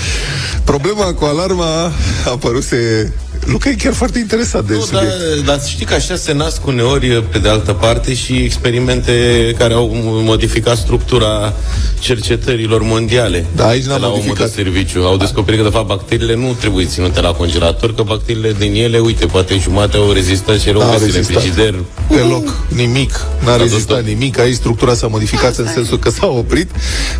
Problema 0.65 1.13
cu 1.13 1.25
alarma 1.25 1.65
a 1.85 1.93
apăruse... 2.25 3.13
Luca 3.45 3.69
e 3.69 3.75
chiar 3.75 3.93
foarte 3.93 4.19
interesat 4.19 4.65
de 4.65 4.75
Nu, 4.75 4.81
subiect. 4.81 5.07
dar, 5.07 5.57
dar 5.57 5.67
știi 5.67 5.87
că 5.87 5.95
așa 5.95 6.17
se 6.17 6.33
nasc 6.33 6.67
uneori, 6.67 7.23
pe 7.23 7.39
de 7.39 7.49
altă 7.49 7.73
parte, 7.73 8.15
și 8.15 8.33
experimente 8.35 9.13
care 9.59 9.75
au 9.75 9.91
modificat 10.25 10.77
structura 10.77 11.53
cercetărilor 11.99 12.83
mondiale. 12.83 13.45
Da, 13.57 13.67
aici 13.67 13.85
n-am 13.85 13.95
de 13.95 14.01
la 14.01 14.07
omul 14.07 14.19
modificat. 14.27 14.47
de 14.55 14.63
serviciu. 14.63 15.01
Au 15.03 15.17
descoperit 15.17 15.61
că, 15.61 15.65
de 15.69 15.73
fapt, 15.75 15.87
bacteriile 15.87 16.35
nu 16.35 16.57
trebuie 16.61 16.85
ținute 16.87 17.21
la 17.21 17.33
congelator, 17.33 17.95
că 17.95 18.03
bacteriile 18.03 18.53
din 18.59 18.75
ele, 18.75 18.99
uite, 18.99 19.27
poate 19.27 19.59
jumate 19.59 19.97
au 19.97 20.11
rezistat 20.13 20.59
și 20.61 20.69
erau 20.69 20.81
N-au 20.81 20.91
găsite 20.91 21.07
în 21.11 21.17
rezistat. 21.17 21.43
frigider. 21.43 21.75
Deloc, 22.09 22.55
nimic. 22.69 23.21
N-a 23.45 23.51
Da, 23.51 23.57
rezistat 23.57 23.97
tot. 23.97 24.07
nimic. 24.07 24.39
Aici 24.39 24.55
structura 24.55 24.95
s-a 24.95 25.07
modificat 25.07 25.57
în 25.57 25.67
sensul 25.75 25.99
că 25.99 26.11
s-a 26.11 26.27
oprit. 26.27 26.71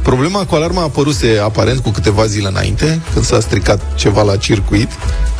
Problema 0.03 0.45
cu 0.45 0.55
alarma 0.55 0.81
a 0.81 0.85
apăruse 0.85 1.41
aparent 1.43 1.79
cu 1.79 1.91
câteva 1.91 2.27
zile 2.27 2.49
înainte, 2.49 3.01
când 3.13 3.25
s-a 3.25 3.41
stricat 3.41 3.81
ceva 3.95 4.23
la 4.23 4.37
circuit 4.37 4.89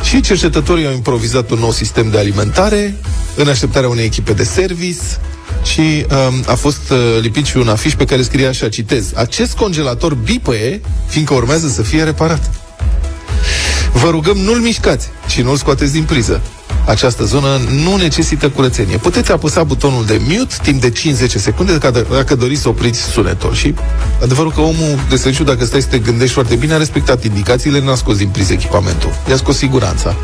și 0.03 0.21
cercetătorii 0.21 0.74
au 0.83 0.93
improvizat 0.93 1.49
un 1.49 1.59
nou 1.59 1.71
sistem 1.71 2.09
de 2.09 2.17
alimentare 2.17 2.95
în 3.35 3.47
așteptarea 3.47 3.89
unei 3.89 4.05
echipe 4.05 4.33
de 4.33 4.43
service 4.43 5.01
și 5.63 5.81
um, 5.81 6.43
a 6.47 6.53
fost 6.55 6.89
uh, 6.91 6.97
lipit 7.21 7.45
și 7.45 7.57
un 7.57 7.67
afiș 7.67 7.93
pe 7.93 8.05
care 8.05 8.21
scria 8.21 8.49
așa, 8.49 8.69
citez, 8.69 9.11
acest 9.15 9.55
congelator 9.55 10.13
bipăie, 10.13 10.81
fiindcă 11.07 11.33
urmează 11.33 11.67
să 11.67 11.81
fie 11.81 12.03
reparat. 12.03 12.51
Vă 13.93 14.09
rugăm, 14.09 14.37
nu-l 14.37 14.59
mișcați 14.59 15.07
și 15.27 15.41
nu-l 15.41 15.57
scoateți 15.57 15.91
din 15.91 16.03
priză. 16.03 16.41
Această 16.85 17.23
zonă 17.23 17.47
nu 17.83 17.95
necesită 17.95 18.49
curățenie. 18.49 18.97
Puteți 18.97 19.31
apăsa 19.31 19.63
butonul 19.63 20.05
de 20.05 20.21
mute 20.27 20.55
timp 20.61 20.81
de 20.81 20.91
5-10 20.91 20.93
secunde 21.27 21.77
dacă, 21.77 22.05
dacă 22.11 22.35
doriți 22.35 22.61
să 22.61 22.69
opriți 22.69 23.01
sunetul. 23.01 23.53
Și 23.53 23.73
adevărul 24.21 24.51
că 24.51 24.61
omul 24.61 24.99
de 25.09 25.15
serviciu, 25.15 25.43
dacă 25.43 25.65
stai 25.65 25.81
să 25.81 25.87
te 25.87 25.97
gândești 25.97 26.33
foarte 26.33 26.55
bine, 26.55 26.73
a 26.73 26.77
respectat 26.77 27.23
indicațiile, 27.23 27.81
n-a 27.81 27.95
scos 27.95 28.17
din 28.17 28.27
priză 28.27 28.53
echipamentul. 28.53 29.09
I-a 29.29 29.35
scos 29.35 29.57
siguranța. 29.57 30.15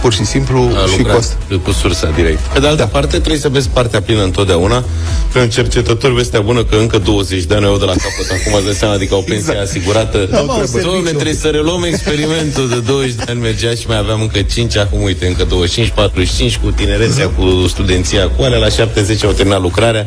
Pur 0.00 0.12
și 0.12 0.24
simplu 0.24 0.58
A 0.58 0.86
și 0.86 0.92
cu 0.92 0.98
lucrat 0.98 1.18
asta. 1.18 1.34
cu 1.62 1.70
sursa 1.70 2.10
direct. 2.14 2.38
Pe 2.38 2.60
de 2.60 2.66
altă 2.66 2.82
da. 2.82 2.86
parte, 2.86 3.18
trebuie 3.18 3.38
să 3.40 3.48
vezi 3.48 3.68
partea 3.68 4.00
plină 4.02 4.22
întotdeauna. 4.22 4.84
Pe 5.32 5.40
un 5.40 5.48
cercetător, 5.48 6.12
vestea 6.12 6.40
bună 6.40 6.64
că 6.64 6.76
încă 6.76 6.98
20 6.98 7.42
de 7.44 7.54
ani 7.54 7.64
au 7.64 7.78
de 7.78 7.84
la 7.84 7.92
capăt. 7.92 8.40
Acum 8.40 8.54
îți 8.54 8.64
dai 8.64 8.74
seama, 8.74 8.94
adică 8.94 9.14
o 9.14 9.20
pensie 9.20 9.52
exact. 9.52 9.68
asigurată. 9.68 10.28
Da, 10.30 10.40
mă, 10.40 10.40
au 10.40 10.46
Doamne, 10.46 10.66
serviciu. 10.66 11.08
trebuie 11.14 11.34
să 11.34 11.48
reluăm 11.48 11.82
experimentul 11.82 12.68
de 12.68 12.80
20 12.80 13.12
de 13.12 13.24
ani 13.28 13.40
mergea 13.40 13.70
și 13.70 13.84
mai 13.86 13.98
aveam 13.98 14.20
încă 14.20 14.42
5, 14.42 14.76
acum 14.76 15.02
uite, 15.02 15.26
încă 15.26 15.44
25, 15.44 15.92
45 16.14 16.56
cu 16.56 16.70
tinerețea, 16.70 17.28
cu 17.28 17.66
studenția, 17.68 18.28
cu 18.28 18.42
alea 18.42 18.58
la 18.58 18.68
70 18.68 19.24
au 19.24 19.32
terminat 19.32 19.60
lucrarea. 19.60 20.06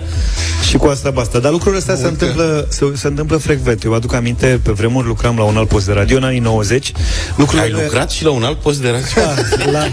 Și 0.69 0.77
cu 0.77 0.85
asta 0.87 1.09
basta. 1.09 1.39
Dar 1.39 1.51
lucrurile 1.51 1.79
astea 1.79 1.95
se 1.95 2.07
întâmplă, 2.07 2.67
se, 2.69 2.85
se 2.95 3.07
întâmplă 3.07 3.37
frecvent. 3.37 3.83
Eu 3.83 3.93
aduc 3.93 4.13
aminte, 4.13 4.59
pe 4.63 4.71
vremuri 4.71 5.07
lucram 5.07 5.37
la 5.37 5.43
un 5.43 5.57
alt 5.57 5.67
post 5.67 5.85
de 5.85 5.91
radio, 5.93 6.17
în 6.17 6.23
anii 6.23 6.39
90. 6.39 6.91
Lucrurile 7.35 7.75
Ai 7.75 7.83
lucrat 7.83 8.11
și 8.11 8.23
la 8.23 8.29
un 8.31 8.43
alt 8.43 8.57
post 8.57 8.81
de 8.81 8.89
radio? 8.89 9.33
Da, 9.65 9.71
la, 9.71 9.79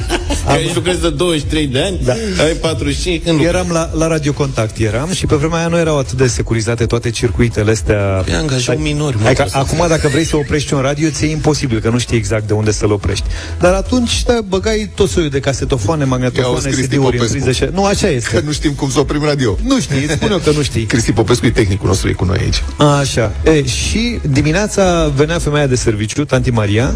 Am... 0.46 0.52
Aici 0.52 0.74
lucrezi 0.74 1.00
de 1.00 1.11
23 1.11 1.66
de 1.66 1.80
ani, 1.80 2.00
Da. 2.04 2.12
ai 2.42 2.52
45, 2.61 3.22
când 3.22 3.34
lucrezi? 3.36 3.56
Eram 3.56 3.70
la, 3.72 3.90
la 3.92 4.06
Radio 4.06 4.32
Contact, 4.32 4.78
eram 4.78 5.12
și 5.12 5.26
pe 5.26 5.34
vremea 5.34 5.58
aia 5.58 5.68
nu 5.68 5.78
erau 5.78 5.98
atât 5.98 6.16
de 6.16 6.26
securizate 6.26 6.86
toate 6.86 7.11
circuitele 7.11 7.70
astea. 7.70 7.96
Păi 8.24 8.34
angajau 8.34 8.76
minori, 8.76 9.16
mă, 9.16 9.26
Adică, 9.26 9.42
trebuie 9.42 9.66
să 9.66 9.74
acum 9.74 9.88
dacă 9.88 10.08
vrei 10.08 10.24
să 10.24 10.36
oprești 10.36 10.74
un 10.74 10.80
radio, 10.80 11.08
ți-e 11.08 11.30
imposibil, 11.30 11.80
că 11.80 11.88
nu 11.88 11.98
știi 11.98 12.16
exact 12.16 12.46
de 12.46 12.52
unde 12.52 12.70
să-l 12.70 12.92
oprești. 12.92 13.24
Dar 13.61 13.72
atunci, 13.72 14.22
da, 14.22 14.38
băgai 14.48 14.90
tot 14.94 15.08
soiul 15.08 15.30
de 15.30 15.40
casetofoane, 15.40 15.99
I-au 16.07 16.18
magnetofoane, 16.18 16.70
scris 16.70 16.86
CD-uri 16.86 16.96
în 16.96 17.03
Popescu. 17.03 17.32
priză 17.32 17.53
și... 17.53 17.68
Nu, 17.72 17.84
așa 17.84 18.07
Că 18.07 18.12
este. 18.12 18.42
nu 18.46 18.53
știm 18.53 18.72
cum 18.72 18.90
să 18.90 18.98
oprim 18.98 19.24
radio. 19.24 19.59
Nu 19.62 19.80
știi, 19.80 20.09
spune 20.11 20.36
că 20.44 20.51
nu 20.51 20.62
știi. 20.62 20.84
Cristi 20.84 21.12
Popescu 21.12 21.46
e 21.46 21.51
tehnicul 21.51 21.88
nostru, 21.88 22.09
e 22.09 22.12
cu 22.12 22.24
noi 22.24 22.38
aici. 22.40 22.62
Așa. 23.01 23.32
E, 23.42 23.66
și 23.66 24.20
dimineața 24.30 25.12
venea 25.16 25.38
femeia 25.38 25.66
de 25.66 25.74
serviciu, 25.74 26.24
tanti 26.24 26.51
Maria, 26.51 26.94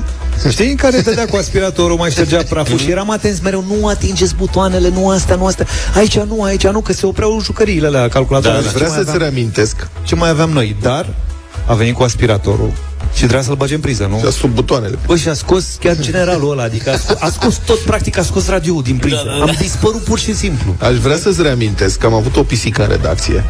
știi, 0.51 0.71
în 0.71 0.77
care 0.77 1.01
dădea 1.01 1.27
cu 1.27 1.37
aspiratorul, 1.37 1.97
mai 1.97 2.11
ștergea 2.11 2.43
praful 2.49 2.79
și 2.79 2.91
eram 2.91 3.11
atenți 3.11 3.43
mereu, 3.43 3.65
nu 3.79 3.87
atingeți 3.87 4.35
butoanele, 4.35 4.89
nu 4.89 5.09
astea, 5.09 5.37
nu 5.37 5.47
astea, 5.47 5.67
aici 5.95 6.19
nu, 6.19 6.43
aici 6.43 6.67
nu, 6.67 6.81
că 6.81 6.93
se 6.93 7.07
opreau 7.07 7.41
jucăriile 7.43 7.87
alea, 7.87 8.09
calculatoarele. 8.09 8.67
Aș 8.67 8.71
Ce 8.73 8.77
vrea 8.79 8.89
mai 8.89 8.97
să-ți 8.97 9.11
aveam? 9.11 9.31
reamintesc 9.31 9.89
Ce 10.03 10.15
mai 10.15 10.29
aveam 10.29 10.51
noi? 10.51 10.77
Dar 10.83 11.07
a 11.67 11.75
venit 11.75 11.95
cu 11.95 12.03
aspiratorul 12.03 12.73
Și 13.15 13.21
trebuia 13.21 13.43
să-l 13.43 13.55
bage 13.55 13.75
în 13.75 13.81
priză, 13.81 14.07
nu? 14.11 14.19
Și 14.19 14.27
a 14.27 14.31
sub 14.31 14.51
butoanele. 14.51 14.99
Bă, 15.07 15.17
și 15.17 15.29
a 15.29 15.35
scos 15.35 15.77
chiar 15.81 15.97
generalul 16.01 16.51
ăla, 16.51 16.62
adică 16.62 16.91
a 16.91 16.97
scos, 16.97 17.17
a 17.21 17.31
scos 17.31 17.57
tot, 17.67 17.79
practic 17.79 18.19
a 18.19 18.23
scos 18.23 18.49
radio 18.49 18.81
din 18.81 18.97
priză. 18.97 19.23
Da, 19.25 19.31
da, 19.31 19.39
da. 19.39 19.43
Am 19.45 19.57
dispărut 19.59 20.01
pur 20.01 20.19
și 20.19 20.35
simplu. 20.35 20.77
Aș 20.79 20.97
vrea 20.97 21.17
să-ți 21.17 21.43
reamintesc 21.43 21.99
că 21.99 22.07
am 22.07 22.15
avut 22.15 22.37
o 22.37 22.43
pisică 22.43 22.83
în 22.83 22.89
redacție 22.89 23.45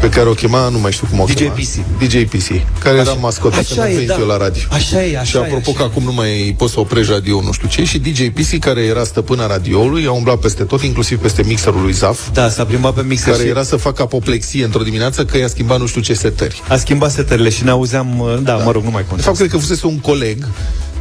pe 0.00 0.08
care 0.08 0.28
o 0.28 0.32
chema, 0.32 0.68
nu 0.68 0.78
mai 0.78 0.92
știu 0.92 1.06
cum 1.10 1.20
o 1.20 1.24
DJ 1.24 1.34
chema. 1.34 1.52
PC. 1.52 1.98
DJ 1.98 2.24
PC, 2.24 2.48
care 2.82 2.98
era 2.98 3.12
mascota 3.12 3.56
Așa 3.56 3.66
când 3.68 3.80
am 3.80 3.86
e, 3.90 3.92
venit 3.92 4.08
da. 4.08 4.16
eu 4.20 4.26
la 4.26 4.36
radio. 4.36 4.62
Așa 4.70 5.04
e, 5.04 5.16
așa 5.16 5.24
și 5.24 5.36
apropo 5.36 5.70
e, 5.70 5.72
că 5.76 5.82
acum 5.82 6.02
nu 6.02 6.12
mai 6.12 6.54
poți 6.58 6.72
să 6.72 6.80
oprești 6.80 7.12
radio 7.12 7.40
nu 7.42 7.52
știu 7.52 7.68
ce, 7.68 7.84
și 7.84 7.98
DJ 7.98 8.28
PC, 8.28 8.58
care 8.58 8.80
era 8.80 9.04
stăpâna 9.04 9.46
radioului, 9.46 10.06
a 10.06 10.10
umblat 10.12 10.36
peste 10.38 10.62
tot, 10.64 10.82
inclusiv 10.82 11.18
peste 11.18 11.42
mixerul 11.46 11.82
lui 11.82 11.92
Zaf, 11.92 12.28
Da, 12.32 12.48
s-a 12.48 12.64
plimbat 12.64 12.94
pe 12.94 13.02
mixer 13.02 13.32
care 13.32 13.44
și 13.44 13.50
era 13.50 13.62
să 13.62 13.76
facă 13.76 14.02
apoplexie 14.02 14.64
într-o 14.64 14.82
dimineață 14.82 15.24
că 15.24 15.38
i-a 15.38 15.48
schimbat 15.48 15.78
nu 15.80 15.86
știu 15.86 16.00
ce 16.00 16.14
setări. 16.14 16.62
a 16.68 16.76
schimbat 16.76 17.10
setările 17.10 17.48
și 17.48 17.64
ne 17.64 17.70
auzeam, 17.70 18.38
da, 18.42 18.54
mă 18.56 18.70
rog, 18.70 18.82
nu 18.84 18.90
mai 18.90 19.02
De 19.02 19.08
contează. 19.08 19.22
fapt, 19.22 19.36
cred 19.36 19.50
că 19.50 19.56
fusese 19.56 19.86
un 19.86 19.98
coleg 19.98 20.48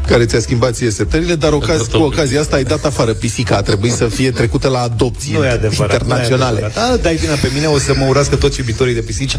care 0.09 0.25
ți-a 0.25 0.39
schimbat 0.39 0.75
ție 0.75 0.89
setările, 0.91 1.35
dar 1.35 1.51
ocaz, 1.51 1.81
cu 1.81 1.97
ocazia 1.97 2.39
asta 2.39 2.55
ai 2.55 2.63
dat 2.63 2.85
afară 2.85 3.13
pisica. 3.13 3.55
A 3.55 3.61
trebuit 3.61 3.91
să 3.93 4.05
fie 4.05 4.31
trecută 4.31 4.67
la 4.67 4.79
adopție 4.81 5.37
Nu 5.37 5.45
e 5.45 5.49
adevărat. 5.49 5.91
internaționale. 6.01 6.59
Nu 6.59 6.61
e 6.61 6.65
adevărat. 6.65 6.89
Da, 6.89 6.97
dai 7.01 7.15
vina 7.15 7.33
pe 7.33 7.49
mine, 7.53 7.65
o 7.65 7.77
să 7.77 7.93
mă 7.97 8.05
urască 8.07 8.35
toți 8.35 8.59
iubitorii 8.59 8.93
de 8.93 8.99
pisici. 8.99 9.35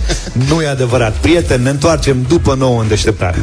Nu 0.48 0.62
e 0.62 0.66
adevărat. 0.66 1.16
Prieteni, 1.16 1.62
ne 1.62 1.70
întoarcem 1.70 2.24
după 2.28 2.54
nouă 2.54 2.80
în 2.82 2.88
deșteptare. 2.88 3.38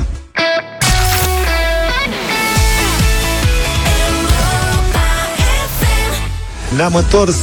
Ne-am 6.76 6.96
întors 6.96 7.36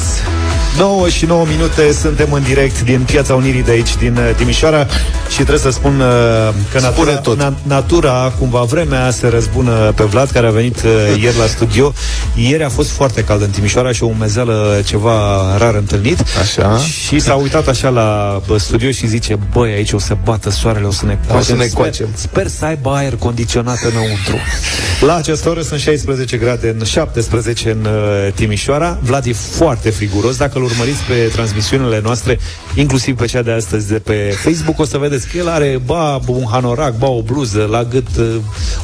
9 0.79 1.09
și 1.09 1.25
9 1.25 1.45
minute 1.45 1.93
suntem 1.93 2.33
în 2.33 2.43
direct 2.43 2.83
din 2.83 3.01
Piața 3.01 3.35
Unirii 3.35 3.63
de 3.63 3.71
aici, 3.71 3.97
din 3.97 4.17
uh, 4.17 4.35
Timișoara 4.37 4.87
și 5.29 5.35
trebuie 5.35 5.59
să 5.59 5.71
spun 5.71 6.01
uh, 6.01 6.55
că 6.73 6.81
natura, 6.81 7.17
tot. 7.17 7.39
na, 7.39 7.55
natura, 7.63 8.33
cumva 8.39 8.61
vremea, 8.61 9.11
se 9.11 9.29
răzbună 9.29 9.93
pe 9.97 10.05
Vlad, 10.05 10.31
care 10.31 10.47
a 10.47 10.51
venit 10.51 10.77
uh, 10.83 11.23
ieri 11.23 11.39
la 11.39 11.47
studio. 11.47 11.93
Ieri 12.35 12.65
a 12.65 12.69
fost 12.69 12.91
foarte 12.91 13.25
cald 13.25 13.43
în 13.43 13.51
Timișoara 13.51 13.93
și 13.93 14.03
o 14.03 14.07
umezeală 14.07 14.81
ceva 14.85 15.15
rar 15.59 15.75
întâlnit. 15.75 16.25
Așa. 16.41 16.79
Și 16.79 17.19
s-a 17.19 17.35
uitat 17.35 17.69
așa 17.69 17.89
la 17.89 18.41
bă, 18.47 18.59
studio 18.59 18.91
și 18.91 19.07
zice, 19.07 19.39
băi, 19.53 19.73
aici 19.73 19.93
o 19.93 19.99
să 19.99 20.17
bată 20.25 20.51
soarele, 20.51 20.87
o 20.87 20.91
să 20.91 21.07
ne 21.07 21.19
coacem. 21.29 21.57
ne 21.57 21.65
Sper- 21.65 21.73
coacem. 21.73 22.09
Sper 22.15 22.47
să 22.47 22.65
aibă 22.65 22.91
aer 22.95 23.17
condiționat 23.17 23.79
înăuntru. 23.91 24.37
La 25.07 25.15
această 25.17 25.49
oră 25.49 25.63
sunt 25.63 25.81
16 25.81 26.37
grade, 26.37 26.75
în 26.79 26.85
17 26.85 27.71
în 27.71 27.85
uh, 27.85 28.33
Timișoara. 28.35 28.99
Vlad 29.03 29.27
e 29.27 29.33
foarte 29.33 29.91
friguros. 29.91 30.37
Dacă 30.37 30.59
îl 30.59 30.64
urmăriți 30.65 31.03
pe 31.09 31.15
transmisiunile 31.15 32.01
noastre, 32.05 32.39
inclusiv 32.75 33.17
pe 33.17 33.27
cea 33.27 33.43
de 33.43 33.51
astăzi 33.51 33.89
de 33.89 33.99
pe 33.99 34.35
Facebook, 34.43 34.79
o 34.79 34.85
să 34.85 34.99
vedeți 34.99 35.27
că 35.29 35.37
el 35.39 35.49
are 35.49 35.81
ba 35.87 36.21
un 36.27 36.45
hanorac, 36.51 36.99
ba 36.99 37.09
o 37.09 37.23
bluză, 37.23 37.69
la 37.71 37.85
gât, 37.85 38.07
uh, 38.19 38.27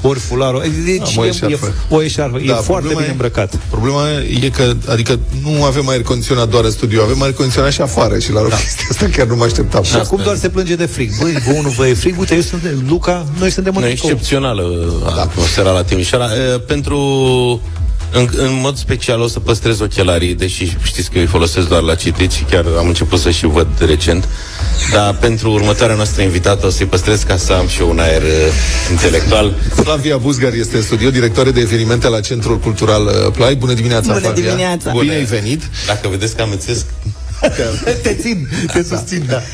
ori 0.03 0.18
fularul. 0.18 0.64
Deci 0.85 1.01
Am 1.01 1.12
o 1.16 1.24
e, 1.24 1.28
eșarfă. 1.28 1.66
e, 1.91 1.95
o 1.95 2.03
eșarfă. 2.03 2.39
Da, 2.47 2.53
e 2.53 2.55
foarte 2.55 2.64
problema 2.66 2.95
bine 2.95 3.07
e- 3.07 3.11
îmbrăcat. 3.11 3.59
Problema 3.70 4.03
e 4.43 4.49
că, 4.49 4.72
adică 4.89 5.18
nu 5.43 5.64
avem 5.64 5.89
aer 5.89 6.03
condiționat 6.03 6.49
doar 6.49 6.64
în 6.64 6.70
studio, 6.70 7.03
avem 7.03 7.22
aer 7.22 7.33
condiționat 7.33 7.72
și 7.72 7.81
afară 7.81 8.18
și 8.18 8.33
la 8.33 8.41
da. 8.41 8.57
chestia 8.57 8.87
asta 8.91 9.09
chiar 9.16 9.26
nu 9.26 9.37
mă 9.37 9.45
așteptam. 9.45 9.83
Și 9.83 9.95
acum 9.95 10.20
doar 10.24 10.37
se 10.37 10.49
plânge 10.49 10.74
de 10.74 10.87
frig. 10.87 11.11
Băi, 11.20 11.33
vă 11.33 11.53
nu 11.62 11.68
vă 11.68 11.87
e 11.87 11.95
frig? 11.95 12.18
Uite, 12.18 12.35
eu 12.35 12.41
sunt 12.41 12.62
de 12.62 12.74
Luca, 12.89 13.26
noi 13.39 13.51
suntem 13.51 13.76
în 13.76 13.83
Nu, 13.83 13.89
tricou. 13.89 14.11
excepțională 14.11 14.62
da. 15.05 15.20
atmosfera 15.22 15.70
la 15.70 15.83
Timișoara. 15.83 16.24
E, 16.24 16.59
Pentru... 16.59 16.99
În, 18.12 18.28
în 18.36 18.58
mod 18.62 18.76
special 18.76 19.20
o 19.20 19.28
să 19.28 19.40
păstrez 19.40 19.80
ochelarii, 19.80 20.34
deși 20.34 20.76
știți 20.82 21.11
că 21.11 21.18
îi 21.18 21.26
folosesc 21.26 21.68
doar 21.68 21.82
la 21.82 21.94
citit 21.94 22.30
și 22.30 22.42
chiar 22.42 22.64
am 22.78 22.86
început 22.86 23.18
să 23.18 23.30
și 23.30 23.46
văd 23.46 23.66
recent. 23.78 24.28
Dar 24.92 25.14
pentru 25.14 25.52
următoarea 25.52 25.96
noastră 25.96 26.22
invitată 26.22 26.66
o 26.66 26.70
să-i 26.70 26.86
păstrez 26.86 27.22
ca 27.22 27.36
să 27.36 27.52
am 27.52 27.66
și 27.68 27.80
eu 27.80 27.90
un 27.90 27.98
aer 27.98 28.22
uh, 28.22 28.28
intelectual. 28.90 29.54
Flavia 29.74 30.16
Buzgar 30.16 30.52
este 30.52 30.76
în 30.76 30.82
studio, 30.82 31.11
directoare 31.11 31.50
de 31.50 31.61
evenimente 31.61 32.08
la 32.08 32.20
Centrul 32.20 32.58
Cultural 32.58 33.06
uh, 33.06 33.32
Play. 33.32 33.54
Bună 33.54 33.72
dimineața, 33.72 34.06
Bună 34.06 34.18
Flavia. 34.18 34.44
dimineața. 34.44 34.92
Bine 35.00 35.14
ai 35.14 35.24
venit. 35.24 35.62
Dacă 35.86 36.08
vedeți 36.08 36.36
că 36.36 36.42
amețesc, 36.42 36.86
te 38.03 38.14
țin, 38.20 38.49
te 38.72 38.82
susțin, 38.82 39.24
da. 39.28 39.43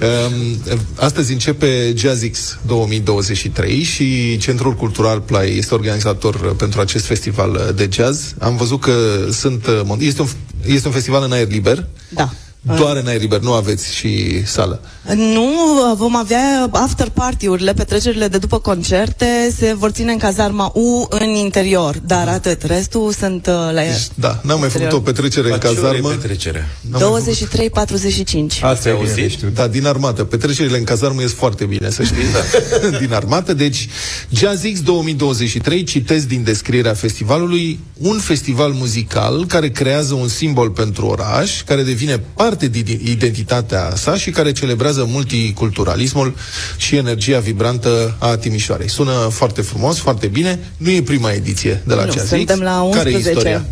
Um, 0.00 0.60
astăzi 0.94 1.32
începe 1.32 1.92
JazzX 1.96 2.58
2023 2.66 3.82
și 3.82 4.38
Centrul 4.38 4.74
Cultural 4.74 5.20
Play 5.20 5.56
este 5.56 5.74
organizator 5.74 6.34
uh, 6.34 6.50
pentru 6.56 6.80
acest 6.80 7.04
festival 7.04 7.50
uh, 7.50 7.74
de 7.74 7.88
jazz. 7.92 8.34
Am 8.38 8.56
văzut 8.56 8.80
că 8.80 9.26
sunt 9.30 9.66
uh, 9.66 9.80
mon- 9.84 10.00
este 10.00 10.22
un, 10.22 10.28
este 10.66 10.86
un 10.86 10.92
festival 10.94 11.22
în 11.22 11.32
aer 11.32 11.48
liber. 11.48 11.86
Da. 12.08 12.32
Doar 12.76 12.96
în 12.96 13.06
aer 13.06 13.20
liber, 13.20 13.40
nu 13.40 13.52
aveți 13.52 13.94
și 13.94 14.42
sală. 14.46 14.80
Nu, 15.14 15.48
vom 15.96 16.16
avea 16.16 16.68
after 16.72 17.08
party-urile, 17.08 17.72
petrecerile 17.72 18.28
de 18.28 18.38
după 18.38 18.58
concerte, 18.58 19.54
se 19.56 19.74
vor 19.78 19.90
ține 19.90 20.12
în 20.12 20.18
cazarma 20.18 20.70
U 20.74 21.06
în 21.08 21.28
interior, 21.28 21.96
dar 22.06 22.28
atât. 22.28 22.62
Restul 22.62 23.12
sunt 23.12 23.46
uh, 23.46 23.52
la 23.52 23.80
Da, 24.14 24.40
n-am 24.42 24.58
mai 24.58 24.68
făcut 24.68 24.72
Interior. 24.72 24.92
o 24.92 25.00
petrecere 25.00 25.46
în 25.46 25.50
la 25.52 25.58
ce 25.58 25.66
ore 25.66 25.76
e 25.78 25.82
cazarmă. 25.82 26.08
petrecerea? 26.08 26.68
23-45. 26.90 28.60
Asta 28.62 28.88
e 28.88 28.92
bine 28.92 29.12
bine 29.14 29.14
de 29.14 29.28
știut. 29.28 29.54
Da, 29.54 29.66
din 29.66 29.86
armată. 29.86 30.24
Petrecerile 30.24 30.78
în 30.78 30.84
cazarmă 30.84 31.20
ies 31.20 31.32
foarte 31.32 31.64
bine, 31.64 31.90
să 31.90 32.02
știți. 32.02 32.32
Da. 32.32 32.88
din 33.04 33.12
armată. 33.12 33.54
Deci, 33.54 33.88
JazzX 34.30 34.80
2023, 34.80 35.84
citesc 35.84 36.26
din 36.26 36.42
descrierea 36.42 36.94
festivalului, 36.94 37.78
un 37.98 38.18
festival 38.18 38.72
muzical 38.72 39.44
care 39.46 39.70
creează 39.70 40.14
un 40.14 40.28
simbol 40.28 40.70
pentru 40.70 41.06
oraș, 41.06 41.62
care 41.62 41.82
devine 41.82 42.18
parte 42.34 42.52
din 42.62 43.00
identitatea 43.04 43.92
sa 43.96 44.16
și 44.16 44.30
care 44.30 44.52
celebrează 44.52 45.04
multiculturalismul 45.08 46.34
și 46.76 46.96
energia 46.96 47.38
vibrantă 47.38 48.16
a 48.18 48.36
Timișoarei. 48.36 48.88
Sună 48.88 49.12
foarte 49.30 49.62
frumos, 49.62 49.98
foarte 49.98 50.26
bine. 50.26 50.58
Nu 50.76 50.90
e 50.90 51.02
prima 51.02 51.30
ediție 51.32 51.82
de 51.86 51.94
la 51.94 52.04
Nu, 52.04 52.12
JazzX. 52.12 52.28
suntem 52.28 52.60
la 52.60 52.88
Care 52.92 53.10
e 53.10 53.14
11. 53.14 53.28
istoria? 53.30 53.64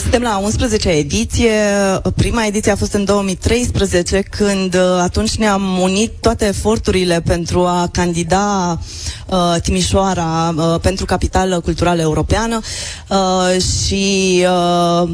Suntem 0.00 0.22
la 0.22 0.38
11 0.38 0.88
ediție. 0.88 1.50
Prima 2.16 2.46
ediție 2.46 2.72
a 2.72 2.76
fost 2.76 2.92
în 2.92 3.04
2013, 3.04 4.22
când 4.30 4.74
uh, 4.74 4.80
atunci 5.02 5.34
ne-am 5.36 5.78
unit 5.78 6.12
toate 6.20 6.46
eforturile 6.46 7.20
pentru 7.20 7.60
a 7.64 7.88
candida 7.92 8.78
uh, 9.26 9.54
Timișoara 9.62 10.54
uh, 10.56 10.80
pentru 10.80 11.04
capitală 11.04 11.60
culturală 11.60 12.00
europeană 12.00 12.60
uh, 13.08 13.62
și 13.62 14.44
uh, 15.02 15.10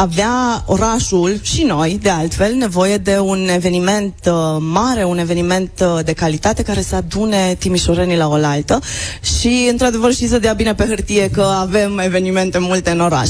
avea 0.00 0.62
orașul 0.66 1.38
și 1.42 1.62
noi, 1.62 1.98
de 2.02 2.08
altfel, 2.08 2.54
nevoie 2.54 2.96
de 2.96 3.18
un 3.18 3.48
eveniment 3.48 4.14
uh, 4.26 4.32
mare, 4.58 5.04
un 5.04 5.18
eveniment 5.18 5.70
uh, 5.80 6.04
de 6.04 6.12
calitate 6.12 6.62
care 6.62 6.80
să 6.80 6.94
adune 6.94 7.56
timișorenii 7.58 8.16
la 8.16 8.28
oaltă 8.28 8.80
și, 9.38 9.68
într-adevăr, 9.70 10.14
și 10.14 10.28
să 10.28 10.38
dea 10.38 10.52
bine 10.52 10.74
pe 10.74 10.84
hârtie 10.84 11.30
că 11.30 11.42
avem 11.42 11.98
evenimente 11.98 12.58
multe 12.58 12.90
în 12.90 13.00
oraș. 13.00 13.28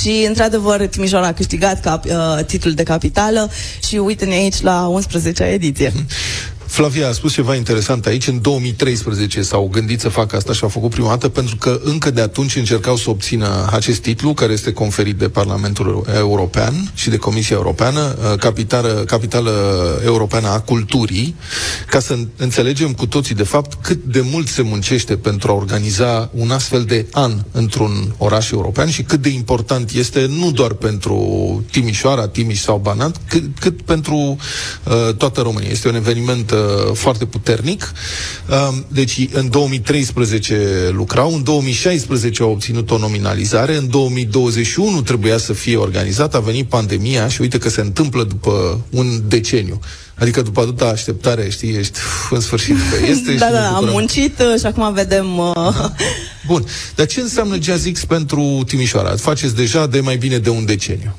Și, 0.00 0.24
într-adevăr, 0.28 0.86
Timișoara 0.86 1.26
a 1.26 1.32
câștigat 1.32 1.80
cap, 1.80 2.04
uh, 2.04 2.44
titlul 2.46 2.74
de 2.74 2.82
capitală 2.82 3.50
și 3.86 3.96
uite-ne 3.96 4.34
aici 4.34 4.60
la 4.60 4.92
11-a 5.00 5.46
ediție. 5.46 5.92
Flavia 6.66 7.08
a 7.08 7.12
spus 7.12 7.32
ceva 7.32 7.54
interesant 7.54 8.06
aici. 8.06 8.26
În 8.26 8.40
2013 8.40 9.42
s-au 9.42 9.68
gândit 9.72 10.00
să 10.00 10.08
facă 10.08 10.36
asta 10.36 10.52
și 10.52 10.62
au 10.62 10.68
făcut 10.68 10.90
prima 10.90 11.08
dată 11.08 11.28
pentru 11.28 11.56
că 11.56 11.80
încă 11.84 12.10
de 12.10 12.20
atunci 12.20 12.56
încercau 12.56 12.96
să 12.96 13.10
obțină 13.10 13.68
acest 13.72 14.00
titlu 14.00 14.34
care 14.34 14.52
este 14.52 14.72
conferit 14.72 15.16
de 15.16 15.28
Parlamentul 15.28 16.04
European 16.16 16.90
și 16.94 17.10
de 17.10 17.16
Comisia 17.16 17.56
Europeană, 17.56 18.16
uh, 18.32 18.38
capitală, 18.38 18.88
capitală 19.06 19.50
europeană 20.04 20.48
a 20.48 20.60
culturii, 20.60 21.34
ca 21.90 22.00
să 22.00 22.12
în- 22.12 22.28
înțelegem 22.36 22.92
cu 22.92 23.06
toții 23.06 23.34
de 23.34 23.42
fapt 23.42 23.78
cât 23.82 24.04
de 24.04 24.20
mult 24.30 24.48
se 24.48 24.62
muncește 24.62 25.16
pentru 25.16 25.50
a 25.50 25.54
organiza 25.54 26.30
un 26.34 26.50
astfel 26.50 26.82
de 26.84 27.06
an 27.12 27.32
într-un 27.52 28.14
oraș 28.18 28.50
european 28.50 28.88
și 28.90 29.02
cât 29.02 29.22
de 29.22 29.28
important 29.28 29.90
este 29.90 30.26
nu 30.38 30.50
doar 30.50 30.72
pentru 30.72 31.18
Timișoara, 31.70 32.28
Timiș 32.28 32.60
sau 32.60 32.78
Banat, 32.78 33.16
cât, 33.28 33.42
cât 33.60 33.82
pentru 33.82 34.36
uh, 34.84 35.14
toată 35.16 35.40
România. 35.40 35.68
Este 35.70 35.88
un 35.88 35.94
eveniment 35.94 36.53
uh, 36.54 36.94
foarte 36.94 37.24
puternic. 37.24 37.92
Uh, 38.48 38.68
deci 38.88 39.28
în 39.32 39.50
2013 39.50 40.90
lucrau, 40.92 41.34
în 41.34 41.42
2016 41.42 42.42
au 42.42 42.50
obținut 42.50 42.90
o 42.90 42.98
nominalizare, 42.98 43.76
în 43.76 43.88
2021 43.90 45.02
trebuia 45.02 45.38
să 45.38 45.52
fie 45.52 45.76
organizat, 45.76 46.34
a 46.34 46.38
venit 46.38 46.68
pandemia 46.68 47.28
și 47.28 47.40
uite 47.40 47.58
că 47.58 47.68
se 47.68 47.80
întâmplă 47.80 48.24
după 48.24 48.80
un 48.90 49.22
deceniu. 49.28 49.80
Adică 50.14 50.42
după 50.42 50.60
atâta 50.60 50.84
așteptare, 50.84 51.50
știi, 51.50 51.76
ești 51.76 51.98
uf, 51.98 52.30
în 52.32 52.40
sfârșit 52.40 52.76
că 52.90 53.06
este 53.10 53.32
și 53.32 53.38
da, 53.38 53.46
ne 53.48 53.52
da, 53.52 53.66
am 53.66 53.72
bucurăm. 53.72 53.92
muncit 53.92 54.38
uh, 54.40 54.60
și 54.60 54.66
acum 54.66 54.92
vedem... 54.92 55.38
Uh, 55.38 55.74
Bun, 56.46 56.64
dar 56.94 57.06
ce 57.06 57.20
înseamnă 57.20 57.56
JazzX 57.60 58.04
pentru 58.04 58.62
Timișoara? 58.66 59.16
Faceți 59.16 59.54
deja 59.54 59.86
de 59.86 60.00
mai 60.00 60.16
bine 60.16 60.38
de 60.38 60.50
un 60.50 60.64
deceniu. 60.64 61.16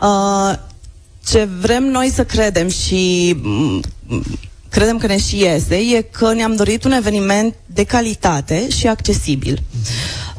Uh, 0.00 0.52
ce 1.26 1.48
vrem 1.60 1.84
noi 1.84 2.10
să 2.14 2.24
credem 2.24 2.68
și 2.68 3.34
mm, 3.42 3.82
credem 4.72 4.98
că 4.98 5.06
ne 5.06 5.18
și 5.18 5.38
iese, 5.38 5.74
e 5.74 6.06
că 6.10 6.32
ne-am 6.32 6.54
dorit 6.54 6.84
un 6.84 6.92
eveniment 6.92 7.54
de 7.66 7.84
calitate 7.84 8.68
și 8.68 8.86
accesibil. 8.86 9.62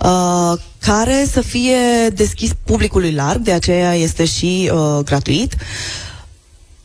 Uh, 0.03 0.53
care 0.79 1.27
să 1.31 1.41
fie 1.41 2.07
deschis 2.13 2.51
publicului 2.65 3.11
larg, 3.11 3.41
de 3.41 3.51
aceea 3.51 3.93
este 3.93 4.25
și 4.25 4.71
uh, 4.73 5.03
gratuit. 5.03 5.55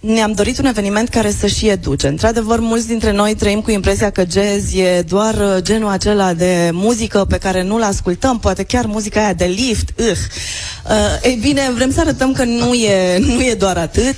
ne-am 0.01 0.33
dorit 0.33 0.59
un 0.59 0.65
eveniment 0.65 1.09
care 1.09 1.31
să 1.31 1.47
și 1.47 1.69
educe. 1.69 2.09
Într-adevăr, 2.09 2.61
mulți 2.61 2.87
dintre 2.87 3.13
noi 3.13 3.35
trăim 3.35 3.61
cu 3.61 3.71
impresia 3.71 4.11
că 4.11 4.25
jazz 4.31 4.75
e 4.75 5.03
doar 5.09 5.35
uh, 5.35 5.63
genul 5.63 5.91
acela 5.91 6.35
de 6.35 6.71
muzică 6.73 7.25
pe 7.25 7.39
care 7.39 7.63
nu-l 7.63 7.83
ascultăm, 7.83 8.39
poate 8.39 8.63
chiar 8.63 8.87
muzica 8.87 9.21
aia 9.21 9.33
de 9.33 9.45
lift. 9.45 9.89
Uh. 9.99 10.07
Uh, 10.07 11.19
ei 11.23 11.39
bine, 11.41 11.71
vrem 11.75 11.93
să 11.93 12.01
arătăm 12.01 12.33
că 12.33 12.45
nu 12.45 12.75
e, 12.75 13.19
nu 13.35 13.45
e 13.45 13.55
doar 13.55 13.77
atât 13.77 14.17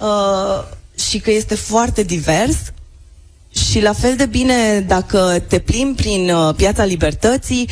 uh, 0.00 0.78
și 1.10 1.18
că 1.18 1.30
este 1.30 1.54
foarte 1.54 2.02
divers. 2.02 2.56
Și 3.70 3.80
la 3.80 3.92
fel 3.92 4.16
de 4.16 4.26
bine, 4.26 4.80
dacă 4.80 5.44
te 5.48 5.58
plimbi 5.58 6.02
prin 6.02 6.30
uh, 6.30 6.54
piața 6.54 6.84
libertății, 6.84 7.68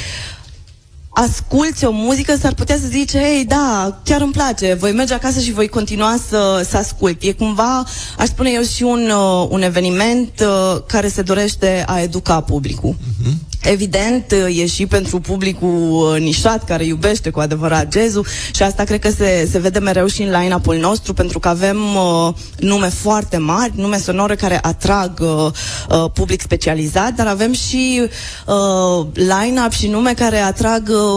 asculți 1.20 1.84
o 1.84 1.90
muzică, 1.90 2.36
s-ar 2.40 2.54
putea 2.54 2.76
să 2.76 2.86
zici, 2.88 3.16
hei, 3.16 3.44
da, 3.44 3.98
chiar 4.04 4.20
îmi 4.20 4.32
place, 4.32 4.74
voi 4.74 4.92
merge 4.92 5.14
acasă 5.14 5.40
și 5.40 5.52
voi 5.52 5.68
continua 5.68 6.16
să, 6.28 6.66
să 6.70 6.76
ascult. 6.76 7.22
E 7.22 7.32
cumva, 7.32 7.84
aș 8.18 8.26
spune 8.26 8.50
eu, 8.50 8.62
și 8.62 8.82
un, 8.82 9.10
uh, 9.10 9.46
un 9.48 9.62
eveniment 9.62 10.30
uh, 10.40 10.80
care 10.86 11.08
se 11.08 11.22
dorește 11.22 11.84
a 11.86 12.00
educa 12.00 12.40
publicul. 12.40 12.94
Uh-huh. 12.94 13.48
Evident, 13.62 14.32
uh, 14.32 14.58
e 14.58 14.66
și 14.66 14.86
pentru 14.86 15.20
publicul 15.20 15.90
uh, 15.90 16.20
nișat 16.20 16.64
care 16.64 16.84
iubește 16.84 17.30
cu 17.30 17.40
adevărat 17.40 17.92
jazzul 17.92 18.26
și 18.54 18.62
asta 18.62 18.84
cred 18.84 19.00
că 19.00 19.10
se, 19.10 19.48
se 19.50 19.58
vede 19.58 19.78
mereu 19.78 20.06
și 20.06 20.22
în 20.22 20.40
line-up-ul 20.40 20.76
nostru 20.76 21.14
pentru 21.14 21.38
că 21.38 21.48
avem 21.48 21.76
uh, 21.76 22.34
nume 22.58 22.88
foarte 22.88 23.36
mari, 23.36 23.72
nume 23.76 23.96
sonore 23.96 24.34
care 24.34 24.58
atrag 24.62 25.20
uh, 25.20 25.50
uh, 25.88 26.10
public 26.12 26.40
specializat, 26.40 27.14
dar 27.14 27.26
avem 27.26 27.52
și 27.52 28.08
uh, 28.46 29.06
line-up 29.12 29.72
și 29.72 29.88
nume 29.88 30.14
care 30.14 30.38
atrag 30.38 30.88
uh, 30.88 31.07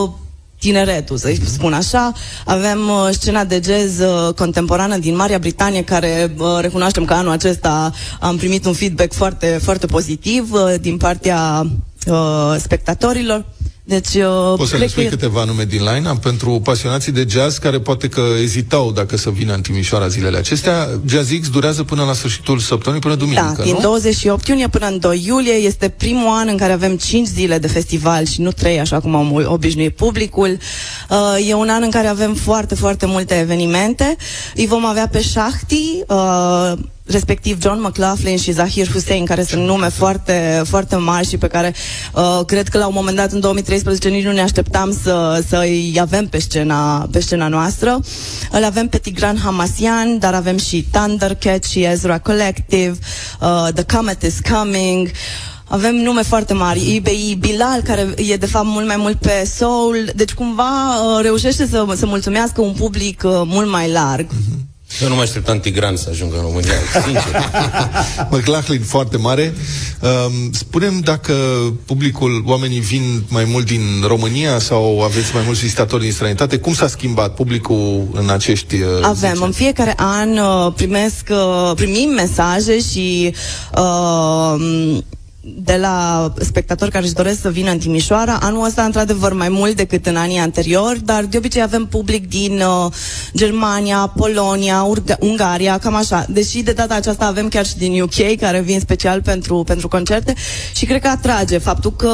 tineretul, 0.62 1.18
să 1.18 1.38
spun 1.46 1.74
așa. 1.74 2.14
Avem 2.46 2.90
uh, 2.90 3.08
scena 3.12 3.44
de 3.44 3.62
jazz 3.64 4.00
uh, 4.00 4.34
contemporană 4.34 4.98
din 4.98 5.16
Marea 5.16 5.40
Britanie, 5.40 5.84
care 5.84 6.34
uh, 6.38 6.46
recunoaștem 6.60 7.06
că 7.06 7.14
anul 7.14 7.32
acesta 7.32 7.92
am 8.20 8.38
primit 8.38 8.66
un 8.66 8.74
feedback 8.74 9.14
foarte, 9.14 9.60
foarte 9.64 9.86
pozitiv 9.86 10.52
uh, 10.52 10.74
din 10.82 10.98
partea 10.98 11.66
uh, 12.08 12.56
spectatorilor. 12.60 13.46
Deci, 13.92 14.14
uh, 14.14 14.54
Poți 14.56 14.70
să 14.70 14.76
ne 14.76 14.80
cred 14.80 14.90
spui 14.90 15.04
că- 15.04 15.10
câteva 15.10 15.44
nume 15.44 15.64
din 15.64 15.84
line 15.94 16.14
pentru 16.22 16.60
pasionații 16.64 17.12
de 17.12 17.26
jazz 17.30 17.58
care 17.58 17.80
poate 17.80 18.08
că 18.08 18.22
ezitau 18.42 18.92
dacă 18.92 19.18
să 19.18 19.30
vină 19.30 19.54
în 19.54 19.62
Timișoara 19.62 20.08
zilele 20.08 20.38
acestea. 20.38 20.90
Jazz 21.06 21.30
X 21.42 21.50
durează 21.50 21.84
până 21.84 22.04
la 22.04 22.14
sfârșitul 22.14 22.60
săptămânii, 22.60 23.02
până 23.02 23.16
duminică, 23.16 23.54
Da, 23.58 23.64
din 23.64 23.74
nu? 23.74 23.80
28 23.80 24.48
iunie 24.48 24.68
până 24.68 24.86
în 24.88 25.00
2 25.00 25.24
iulie 25.28 25.54
este 25.54 25.90
primul 25.90 26.30
an 26.30 26.48
în 26.48 26.58
care 26.58 26.72
avem 26.74 26.96
5 26.98 27.28
zile 27.28 27.58
de 27.58 27.68
festival 27.68 28.26
și 28.26 28.42
nu 28.42 28.52
3, 28.52 28.80
așa 28.80 29.00
cum 29.00 29.16
am 29.16 29.44
obișnuit 29.46 29.96
publicul. 29.96 30.58
Uh, 31.10 31.48
e 31.50 31.54
un 31.54 31.70
an 31.70 31.84
în 31.84 31.92
care 31.92 32.08
avem 32.08 32.34
foarte, 32.34 32.76
foarte 32.76 33.06
multe 33.06 33.40
evenimente. 33.40 34.16
Îi 34.56 34.68
vom 34.68 34.86
avea 34.86 35.08
pe 35.08 35.22
Shahti, 35.22 36.04
uh, 36.08 36.72
respectiv 37.12 37.62
John 37.62 37.82
McLaughlin 37.82 38.38
și 38.38 38.52
Zahir 38.52 38.92
Hussein, 38.92 39.26
care 39.26 39.44
sunt 39.44 39.64
nume 39.66 39.90
foarte, 39.90 40.62
foarte 40.66 40.96
mari 40.96 41.28
și 41.28 41.38
pe 41.38 41.48
care 41.48 41.74
uh, 42.14 42.40
cred 42.46 42.68
că 42.68 42.78
la 42.78 42.88
un 42.88 42.94
moment 42.96 43.18
dat 43.18 43.32
în 43.32 43.40
2013 43.40 44.10
nici 44.10 44.24
nu 44.24 44.32
ne 44.32 44.42
așteptam 44.42 44.98
să, 45.04 45.44
să 45.48 45.58
îi 45.58 45.98
avem 46.02 46.28
pe 46.28 46.40
scena, 46.40 47.08
pe 47.12 47.20
scena 47.20 47.48
noastră. 47.48 48.00
Îl 48.52 48.64
avem 48.64 48.88
pe 48.88 48.98
Tigran 48.98 49.38
Hamasian, 49.38 50.20
dar 50.20 50.34
avem 50.34 50.58
și 50.58 50.88
Thundercat 50.92 51.64
și 51.64 51.84
Ezra 51.84 52.20
Collective, 52.20 52.98
uh, 53.42 53.68
The 53.74 53.96
Comet 53.96 54.22
is 54.22 54.40
Coming, 54.52 55.12
avem 55.72 55.96
nume 55.96 56.22
foarte 56.22 56.54
mari, 56.54 56.96
IBI, 56.96 57.38
Bilal, 57.40 57.82
care 57.82 58.14
e 58.16 58.36
de 58.36 58.46
fapt 58.46 58.66
mult 58.66 58.88
mai 58.88 58.96
mult 58.98 59.16
pe 59.20 59.50
soul, 59.56 60.10
deci 60.16 60.34
cumva 60.34 60.96
uh, 60.96 61.22
reușește 61.22 61.68
să, 61.68 61.86
să 61.96 62.06
mulțumească 62.06 62.62
un 62.62 62.74
public 62.74 63.22
uh, 63.26 63.32
mult 63.46 63.70
mai 63.70 63.92
larg. 63.92 64.28
Eu 65.02 65.08
nu 65.08 65.16
mă 65.16 65.22
așteptam 65.22 65.60
Tigran 65.60 65.96
să 65.96 66.08
ajungă 66.12 66.36
în 66.36 66.42
România, 66.42 66.74
sincer. 67.06 67.50
McLaughlin 68.32 68.82
foarte 68.82 69.18
mare. 69.18 69.54
Um, 70.02 70.52
spunem 70.52 71.00
dacă 71.00 71.34
publicul, 71.86 72.44
oamenii 72.46 72.80
vin 72.80 73.24
mai 73.28 73.44
mult 73.44 73.66
din 73.66 73.82
România 74.08 74.60
sau 74.60 75.02
aveți 75.02 75.34
mai 75.34 75.44
mulți 75.46 75.62
vizitatori 75.62 76.02
din 76.02 76.12
străinătate? 76.12 76.58
Cum 76.58 76.74
s-a 76.74 76.88
schimbat 76.88 77.34
publicul 77.36 78.08
în 78.14 78.30
acești 78.30 78.76
uh, 78.76 78.88
Avem, 79.02 79.42
în 79.42 79.52
fiecare 79.52 79.94
an 79.98 80.38
uh, 80.38 80.74
primesc, 80.76 81.28
uh, 81.30 81.72
primim 81.76 82.10
mesaje 82.10 82.80
și 82.80 83.34
uh, 83.78 85.02
de 85.44 85.76
la 85.78 86.34
spectatori 86.40 86.92
care 86.92 87.04
își 87.06 87.14
doresc 87.14 87.42
să 87.42 87.50
vină 87.50 87.72
în 87.72 87.78
Timișoara. 87.78 88.38
Anul 88.42 88.66
ăsta, 88.66 88.84
într-adevăr, 88.84 89.34
mai 89.34 89.50
mult 89.50 89.76
decât 89.76 90.06
în 90.06 90.16
anii 90.16 90.38
anteriori, 90.38 91.00
dar 91.06 91.24
de 91.26 91.38
obicei 91.38 91.62
avem 91.62 91.86
public 91.86 92.30
din 92.30 92.62
uh, 92.62 92.92
Germania, 93.36 94.14
Polonia, 94.16 94.86
Urga- 94.96 95.18
Ungaria, 95.20 95.78
cam 95.78 95.96
așa. 95.96 96.26
Deși 96.30 96.62
de 96.62 96.72
data 96.72 96.96
aceasta 96.96 97.26
avem 97.26 97.48
chiar 97.48 97.66
și 97.66 97.78
din 97.78 98.02
UK, 98.02 98.36
care 98.40 98.60
vin 98.60 98.80
special 98.80 99.22
pentru, 99.22 99.64
pentru 99.64 99.88
concerte 99.88 100.34
și 100.76 100.86
cred 100.86 101.02
că 101.02 101.08
atrage 101.08 101.58
faptul 101.58 101.92
că 101.96 102.14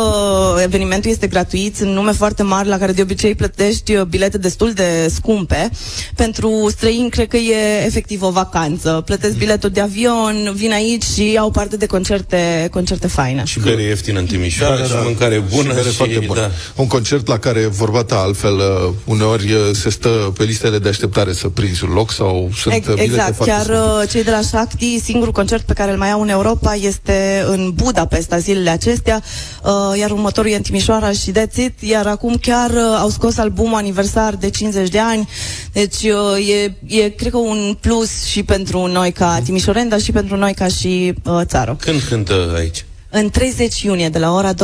evenimentul 0.63 1.11
este 1.11 1.28
gratuit, 1.28 1.75
sunt 1.75 1.91
nume 1.93 2.11
foarte 2.11 2.43
mari 2.43 2.67
la 2.67 2.78
care 2.78 2.91
de 2.91 3.01
obicei 3.01 3.36
plătești 3.36 3.95
uh, 3.95 4.03
bilete 4.03 4.38
destul 4.38 4.71
de 4.71 5.07
scumpe. 5.13 5.69
Pentru 6.15 6.67
străini, 6.69 7.09
cred 7.09 7.28
că 7.28 7.38
e 7.38 7.86
efectiv 7.86 8.21
o 8.21 8.30
vacanță. 8.32 9.01
Plătesc 9.05 9.38
biletul 9.38 9.69
de 9.69 9.80
avion, 9.82 10.51
vin 10.55 10.71
aici 10.71 11.03
și 11.03 11.38
au 11.39 11.51
parte 11.51 11.78
de 11.78 11.86
concerte, 11.86 12.67
concerte 12.71 13.07
faine. 13.22 13.43
Și 13.45 13.59
bere 13.59 13.82
ieftină 13.82 14.20
în 14.20 14.26
Timișoara 14.26 14.74
Da, 14.76 14.80
da, 14.82 14.88
și 14.88 14.91
da. 14.93 14.99
mâncare 14.99 15.39
bună 15.55 15.74
bere 15.74 15.89
și, 15.89 15.95
foarte 15.95 16.20
bună. 16.26 16.39
da. 16.39 16.51
Un 16.76 16.88
concert 16.88 17.28
la 17.28 17.38
care, 17.39 17.65
vorba 17.65 18.03
ta 18.03 18.15
altfel, 18.20 18.53
uh, 18.55 18.93
uneori 19.05 19.51
uh, 19.53 19.59
se 19.74 19.89
stă 19.89 20.34
pe 20.38 20.43
listele 20.43 20.78
de 20.80 20.89
așteptare 20.89 21.34
să 21.34 21.47
prinzi 21.47 21.84
un 21.84 21.89
loc 21.93 22.11
sau 22.11 22.49
sunt 22.55 22.74
Ex- 22.74 22.88
uh, 22.88 22.93
bilete 22.93 23.11
exact, 23.13 23.36
foarte 23.36 23.53
chiar 23.53 23.63
scumpe. 23.63 24.01
uh, 24.03 24.09
cei 24.09 24.24
de 24.24 24.32
la 24.32 24.41
Shakti, 24.41 24.99
singurul 25.03 25.34
concert 25.34 25.63
pe 25.65 25.74
care 25.74 25.91
îl 25.91 25.97
mai 25.97 26.11
au 26.11 26.22
în 26.22 26.30
Europa 26.30 26.74
este 26.76 27.43
în 27.47 27.72
Budapesta 27.76 28.38
zilele 28.38 28.70
acestea, 28.70 29.22
uh, 29.63 29.72
iar 29.99 30.11
următorul 30.11 30.51
e 30.51 30.55
în 30.55 30.61
Timișoara 30.61 31.11
și 31.11 31.32
that's 31.32 31.55
it, 31.55 31.82
iar 31.82 32.07
acum 32.07 32.36
chiar 32.41 32.70
uh, 32.70 32.97
au 32.99 33.09
scos 33.09 33.38
albumul 33.38 33.76
aniversar 33.78 34.36
de 34.36 34.49
50 34.49 34.89
de 34.89 34.99
ani, 34.99 35.30
deci 35.72 36.01
uh, 36.03 36.49
e, 36.49 36.74
e 37.03 37.09
cred 37.09 37.32
că 37.32 37.38
un 37.38 37.78
plus 37.82 38.24
și 38.24 38.43
pentru 38.43 38.86
noi 38.86 39.11
ca 39.11 39.39
timișoreni, 39.43 39.89
dar 39.89 40.01
și 40.01 40.11
pentru 40.11 40.36
noi 40.36 40.53
ca 40.53 40.68
și 40.68 41.13
uh, 41.24 41.41
țară. 41.45 41.78
Când 41.80 42.01
cântă 42.09 42.53
aici? 42.57 42.86
În 43.10 43.30
30 43.30 43.82
iunie, 43.82 44.10
de 44.10 44.20
la 44.20 44.34
ora 44.34 44.53
22.30. 44.53 44.58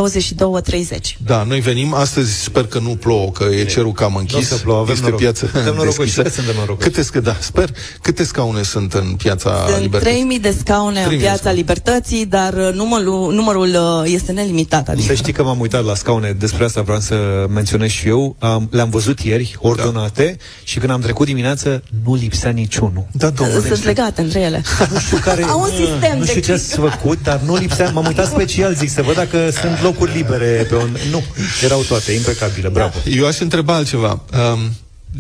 Da, 1.26 1.44
noi 1.44 1.60
venim, 1.60 1.94
astăzi 1.94 2.41
sper 2.41 2.66
că 2.66 2.80
nu 2.80 2.89
plouă, 2.96 3.32
că 3.32 3.44
e 3.44 3.66
cerul 3.66 3.91
cam 3.91 4.16
închis. 4.16 4.34
Nu 4.34 4.39
o 4.39 4.44
să 4.44 4.56
plouă, 4.56 4.80
avem 4.80 4.94
este 4.94 5.04
noroc. 5.04 5.20
piață 5.20 5.50
Suntem 5.54 5.76
norocoși, 5.76 5.98
deschisă. 5.98 6.22
că 6.22 6.30
suntem 6.30 6.56
norocoși. 6.58 6.88
Câte, 6.88 7.02
scă, 7.02 7.20
da, 7.20 7.36
sper. 7.39 7.70
Câte 8.02 8.24
scaune 8.24 8.62
sunt 8.62 8.94
în 8.94 9.16
piața 9.18 9.66
Sunt 9.68 9.82
Libertății? 9.82 10.38
3.000 10.38 10.41
de 10.41 10.56
scaune 10.60 11.00
în 11.00 11.06
3.000 11.06 11.10
de 11.10 11.16
piața 11.16 11.38
scaune. 11.38 11.58
Libertății, 11.58 12.26
dar 12.26 12.54
uh, 12.54 12.74
numărul, 12.74 13.34
numărul 13.34 13.68
uh, 13.70 14.12
este 14.12 14.32
nelimitat. 14.32 14.89
Adică. 14.89 15.08
Să 15.08 15.14
știi 15.14 15.34
că 15.34 15.44
m-am 15.44 15.60
uitat 15.60 15.86
la 15.86 15.96
scaune, 15.96 16.32
despre 16.32 16.64
asta 16.64 16.82
vreau 16.82 17.00
să 17.00 17.46
menționez 17.50 17.89
și 17.89 18.08
eu. 18.08 18.36
Am, 18.39 18.68
le-am 18.72 18.89
văzut 18.89 19.20
ieri, 19.20 19.56
ordonate, 19.60 20.38
și 20.64 20.80
când 20.80 20.91
am 20.91 21.02
trecut 21.02 21.26
dimineață, 21.26 21.84
nu 22.04 22.16
lipsea 22.16 22.50
niciunul. 22.50 23.06
Da, 23.12 23.30
domnule. 23.30 23.68
Sunt 23.68 23.84
legate 23.84 24.22
între 24.22 24.39
ele. 24.39 24.64
Nu 24.91 25.00
știu 25.00 25.18
care... 25.18 25.44
Au 25.44 25.60
un 25.60 25.70
sistem 25.70 26.18
Nu 26.18 26.24
de 26.24 26.30
știu 26.30 26.41
ce 26.41 26.52
ați 26.52 26.76
făcut, 26.76 27.24
dar 27.24 27.39
nu 27.46 27.56
lipsea... 27.56 27.89
M-am 27.89 28.06
uitat 28.06 28.32
special, 28.34 28.73
zic, 28.73 28.89
să 28.89 29.01
văd 29.01 29.15
dacă 29.15 29.49
sunt 29.49 29.81
locuri 29.81 30.15
libere 30.15 30.65
pe 30.69 30.75
un... 30.75 30.97
Nu, 31.11 31.23
erau 31.63 31.81
toate, 31.81 32.11
impecabile, 32.11 32.69
bravo. 32.69 32.97
Eu 33.05 33.27
aș 33.27 33.39
întreba 33.39 33.75
altceva. 33.75 34.21
Um, 34.53 34.59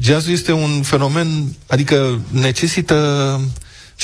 jazzul 0.01 0.31
este 0.31 0.51
un 0.51 0.81
fenomen, 0.81 1.27
adică 1.67 2.19
necesită 2.31 3.39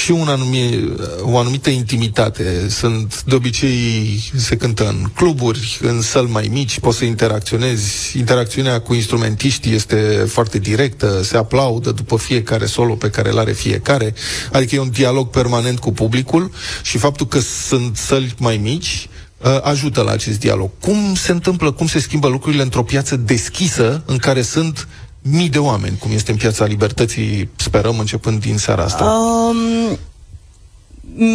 și 0.04 0.12
un 0.12 0.28
anumi, 0.28 0.94
o 1.22 1.38
anumită 1.38 1.70
intimitate. 1.70 2.70
Sunt, 2.70 3.24
de 3.24 3.36
obicei, 3.36 4.24
se 4.36 4.56
cântă 4.56 4.88
în 4.88 5.06
cluburi, 5.16 5.80
în 5.82 6.02
săli 6.02 6.30
mai 6.30 6.50
mici, 6.52 6.80
poți 6.80 6.98
să 6.98 7.06
interacționezi. 7.06 8.18
Interacțiunea 8.18 8.82
cu 8.82 8.94
instrumentiștii 8.94 9.74
este 9.74 10.26
foarte 10.28 10.60
directă, 10.60 11.22
se 11.24 11.38
aplaudă 11.38 11.92
după 11.92 12.18
fiecare 12.18 12.66
solo 12.66 12.94
pe 12.94 13.10
care 13.10 13.30
îl 13.30 13.40
are 13.40 13.52
fiecare. 13.52 14.14
Adică 14.52 14.76
e 14.76 14.80
un 14.80 14.90
dialog 14.90 15.30
permanent 15.30 15.80
cu 15.80 15.92
publicul 15.92 16.52
și 16.84 16.98
faptul 16.98 17.28
că 17.28 17.40
sunt 17.40 17.98
săli 17.98 18.34
mai 18.38 18.58
mici, 18.58 19.10
uh, 19.38 19.60
ajută 19.62 20.02
la 20.02 20.12
acest 20.12 20.40
dialog. 20.40 20.70
Cum 20.80 21.16
se 21.16 21.32
întâmplă, 21.32 21.72
cum 21.72 21.88
se 21.88 22.00
schimbă 22.00 22.28
lucrurile 22.28 22.62
într-o 22.62 22.84
piață 22.84 23.16
deschisă 23.16 24.04
în 24.06 24.18
care 24.18 24.42
sunt 24.42 24.88
mii 25.22 25.50
de 25.50 25.58
oameni, 25.58 25.98
cum 25.98 26.12
este 26.12 26.32
în 26.32 26.38
Piața 26.38 26.66
Libertății, 26.66 27.50
sperăm, 27.56 28.00
începând 28.00 28.42
din 28.42 28.58
seara 28.58 28.84
asta? 28.84 29.04
Um, 29.04 29.98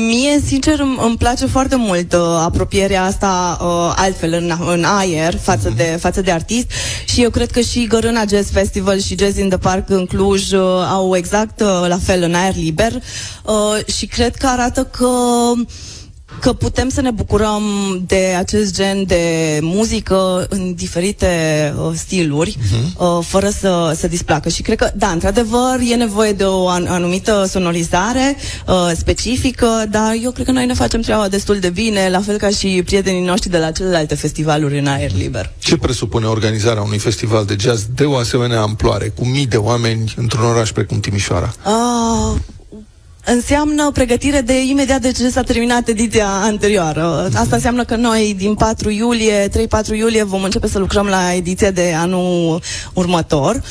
mie, 0.07 0.41
sincer, 0.47 0.79
îmi, 0.81 0.99
îmi 1.07 1.17
place 1.17 1.47
foarte 1.47 1.77
mult 1.77 2.13
uh, 2.13 2.21
apropierea 2.21 3.05
asta 3.05 3.59
uh, 3.61 3.93
altfel 3.97 4.33
în, 4.33 4.53
în 4.67 4.85
aer 4.85 5.37
față, 5.37 5.69
Mhm. 5.69 5.77
de, 5.77 5.97
față 6.01 6.21
de 6.21 6.31
artist 6.31 6.67
și 7.07 7.23
eu 7.23 7.31
cred 7.31 7.51
că 7.51 7.61
și 7.61 7.87
Gărâna 7.87 8.25
Jazz 8.29 8.51
Festival 8.51 9.01
și 9.01 9.17
Jazz 9.19 9.37
in 9.39 9.49
the 9.49 9.59
Park 9.59 9.91
în 9.91 10.07
Cluj 10.07 10.53
uh, 10.53 10.61
au 10.91 11.17
exact 11.17 11.61
uh, 11.61 11.85
la 11.89 11.99
fel 12.03 12.23
în 12.23 12.35
aer 12.35 12.55
liber 12.57 12.93
uh, 13.45 13.95
și 13.95 14.07
cred 14.07 14.37
că 14.37 14.47
arată 14.47 14.85
că 14.85 15.09
că 16.41 16.53
putem 16.53 16.89
să 16.89 17.01
ne 17.01 17.11
bucurăm 17.11 17.63
de 18.07 18.35
acest 18.39 18.75
gen 18.75 19.05
de 19.07 19.59
muzică 19.63 20.47
în 20.49 20.75
diferite 20.75 21.29
uh, 21.79 21.91
stiluri, 21.95 22.57
uh-huh. 22.59 22.97
uh, 22.97 23.19
fără 23.27 23.49
să 23.49 23.97
să 23.97 24.09
displacă. 24.09 24.49
Și 24.49 24.63
cred 24.63 24.79
că, 24.79 24.91
da, 24.97 25.09
într-adevăr, 25.09 25.79
e 25.91 25.95
nevoie 25.95 26.33
de 26.33 26.45
o 26.45 26.69
an- 26.69 26.87
anumită 26.87 27.47
sonorizare 27.49 28.37
uh, 28.67 28.91
specifică, 28.97 29.87
dar 29.91 30.17
eu 30.23 30.31
cred 30.31 30.47
că 30.47 30.53
noi 30.53 30.67
ne 30.67 30.75
facem 30.75 31.01
treaba 31.01 31.29
destul 31.29 31.59
de 31.59 31.71
bine, 31.71 32.09
la 32.11 32.21
fel 32.21 32.37
ca 32.37 32.49
și 32.49 32.83
prietenii 32.85 33.25
noștri 33.25 33.51
de 33.51 33.59
la 33.59 33.71
celelalte 33.71 34.15
festivaluri 34.15 34.79
în 34.79 34.87
aer 34.87 35.13
liber. 35.17 35.53
Ce 35.59 35.77
presupune 35.77 36.27
organizarea 36.27 36.83
unui 36.83 36.99
festival 36.99 37.45
de 37.45 37.57
jazz 37.61 37.87
de 37.95 38.05
o 38.05 38.17
asemenea 38.17 38.61
amploare, 38.61 39.09
cu 39.09 39.27
mii 39.27 39.47
de 39.47 39.57
oameni 39.57 40.15
într-un 40.17 40.45
oraș 40.45 40.71
precum 40.73 41.01
Timișoara? 41.01 41.55
Uh, 41.67 42.39
înseamnă 43.25 43.91
pregătire 43.91 44.41
de 44.41 44.65
imediat 44.65 45.01
de 45.01 45.13
ce 45.13 45.31
s-a 45.31 45.43
terminat 45.43 45.89
ediția 45.89 46.29
anterioară. 46.29 47.29
Asta 47.35 47.55
înseamnă 47.55 47.85
că 47.85 47.97
noi 47.97 48.35
din 48.39 48.55
4 48.55 48.91
iulie, 48.91 49.49
3-4 49.49 49.53
iulie 49.97 50.23
vom 50.23 50.43
începe 50.43 50.69
să 50.69 50.79
lucrăm 50.79 51.07
la 51.07 51.33
ediția 51.33 51.71
de 51.71 51.95
anul 51.97 52.63
următor. 52.93 53.63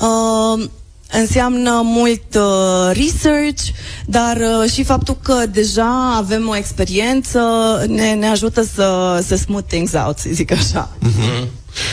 Uh, 0.00 0.64
înseamnă 1.10 1.80
mult 1.84 2.34
uh, 2.34 2.90
research, 2.92 3.62
dar 4.06 4.36
uh, 4.36 4.70
și 4.70 4.84
faptul 4.84 5.16
că 5.22 5.46
deja 5.50 6.14
avem 6.16 6.48
o 6.48 6.56
experiență 6.56 7.40
ne, 7.88 8.14
ne 8.14 8.26
ajută 8.26 8.62
să, 8.74 9.20
să 9.26 9.36
smooth 9.36 9.66
things 9.66 9.92
out, 9.92 10.18
să 10.18 10.28
zic 10.32 10.50
așa. 10.52 10.96
Mm-hmm. 10.98 11.48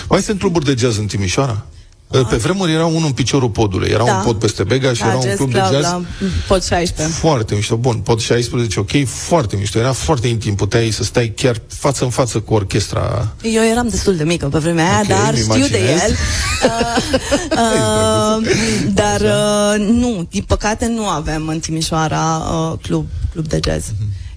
Mai 0.09 0.21
sunt 0.21 0.39
cluburi 0.39 0.65
de 0.65 0.75
jazz 0.77 0.97
în 0.97 1.05
Timișoara? 1.05 1.65
Pe 2.29 2.35
vremuri 2.35 2.71
era 2.71 2.85
unul 2.85 3.05
în 3.05 3.11
piciorul 3.11 3.49
podului. 3.49 3.89
Era 3.89 4.03
Da. 4.03 4.15
un 4.15 4.23
pod 4.23 4.35
peste 4.39 4.63
Bega 4.63 4.93
și 4.93 5.01
Da, 5.01 5.07
era 5.07 5.15
un 5.15 5.21
jazz 5.21 5.35
club 5.35 5.51
de 5.51 5.57
club 5.59 5.71
jazz 5.71 5.83
la 5.83 6.01
pod 6.47 6.63
16. 6.63 7.15
foarte 7.15 7.55
mișto. 7.55 7.75
Bun, 7.75 7.95
pod 7.97 8.19
16, 8.19 8.79
ok, 8.79 8.89
foarte 9.05 9.55
mișto. 9.55 9.79
Era 9.79 9.91
foarte 9.91 10.27
intim. 10.27 10.55
Puteai 10.55 10.89
să 10.91 11.03
stai 11.03 11.33
chiar 11.35 11.55
față 11.67 12.03
în 12.03 12.09
față 12.09 12.39
cu 12.39 12.53
orchestra. 12.53 13.27
Eu 13.41 13.63
eram 13.63 13.87
destul 13.87 14.15
de 14.15 14.23
mică 14.23 14.45
pe 14.45 14.57
vremea 14.57 14.85
aia, 14.89 14.99
Ok, 15.01 15.07
dar 15.07 15.33
îmi 15.33 15.37
știu 15.37 15.67
de 15.67 15.77
imaginez. 15.77 16.01
el. 16.01 16.15
Uh, 17.51 17.57
uh, 17.57 18.47
dar 18.93 19.21
uh, 19.21 19.87
nu, 19.87 20.27
din 20.29 20.43
păcate 20.47 20.87
nu 20.87 21.07
avem 21.07 21.47
în 21.47 21.59
Timișoara 21.59 22.37
uh, 22.37 22.77
club, 22.81 23.05
club 23.31 23.47
de 23.47 23.59
jazz. 23.63 23.85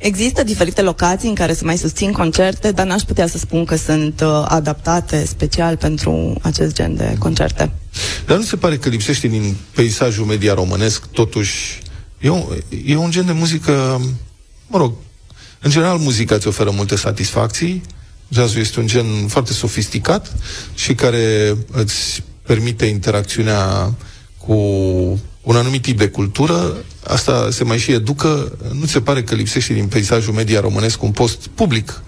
Există 0.05 0.43
diferite 0.43 0.83
locații 0.83 1.29
în 1.29 1.35
care 1.35 1.53
se 1.53 1.65
mai 1.65 1.79
susțin 1.79 2.13
concerte, 2.13 2.71
dar 2.71 2.87
n-aș 2.87 3.03
putea 3.03 3.27
să 3.27 3.39
spun 3.39 3.65
că 3.65 3.77
sunt 3.77 4.21
uh, 4.21 4.45
adaptate 4.49 5.25
special 5.27 5.77
pentru 5.77 6.39
acest 6.43 6.75
gen 6.75 6.97
de 6.97 7.15
concerte. 7.19 7.71
Dar 8.27 8.37
nu 8.37 8.43
se 8.43 8.57
pare 8.57 8.77
că 8.77 8.89
lipsește 8.89 9.27
din 9.29 9.57
peisajul 9.75 10.25
media 10.25 10.55
românesc, 10.55 11.07
totuși, 11.07 11.83
e 12.21 12.29
un, 12.29 12.43
e 12.85 12.97
un 12.97 13.11
gen 13.11 13.27
de 13.27 13.33
muzică, 13.33 14.01
mă 14.67 14.79
rog, 14.79 14.93
în 15.61 15.71
general 15.71 15.99
muzica 15.99 16.39
ți 16.39 16.49
oferă 16.49 16.71
multe 16.71 16.97
satisfacții, 16.97 17.83
jazzul 18.29 18.61
este 18.61 18.81
un 18.81 18.87
gen 18.87 19.27
foarte 19.29 19.53
sofisticat 19.53 20.33
și 20.75 20.95
care 20.95 21.57
îți 21.73 22.23
permite 22.43 22.87
interacțiunea 22.87 23.95
cu 24.47 24.55
un 25.43 25.57
anumit 25.57 25.83
tip 25.83 25.99
de 25.99 26.09
cultură, 26.09 26.75
asta 27.07 27.49
se 27.51 27.65
mai 27.65 27.79
și 27.79 27.93
educă, 27.93 28.59
nu 28.73 28.85
ți 28.85 28.93
se 28.93 29.01
pare 29.01 29.23
că 29.23 29.35
lipsește 29.35 29.73
din 29.73 29.87
peisajul 29.87 30.33
media 30.33 30.61
românesc 30.61 31.03
un 31.03 31.11
post 31.11 31.47
public? 31.55 32.03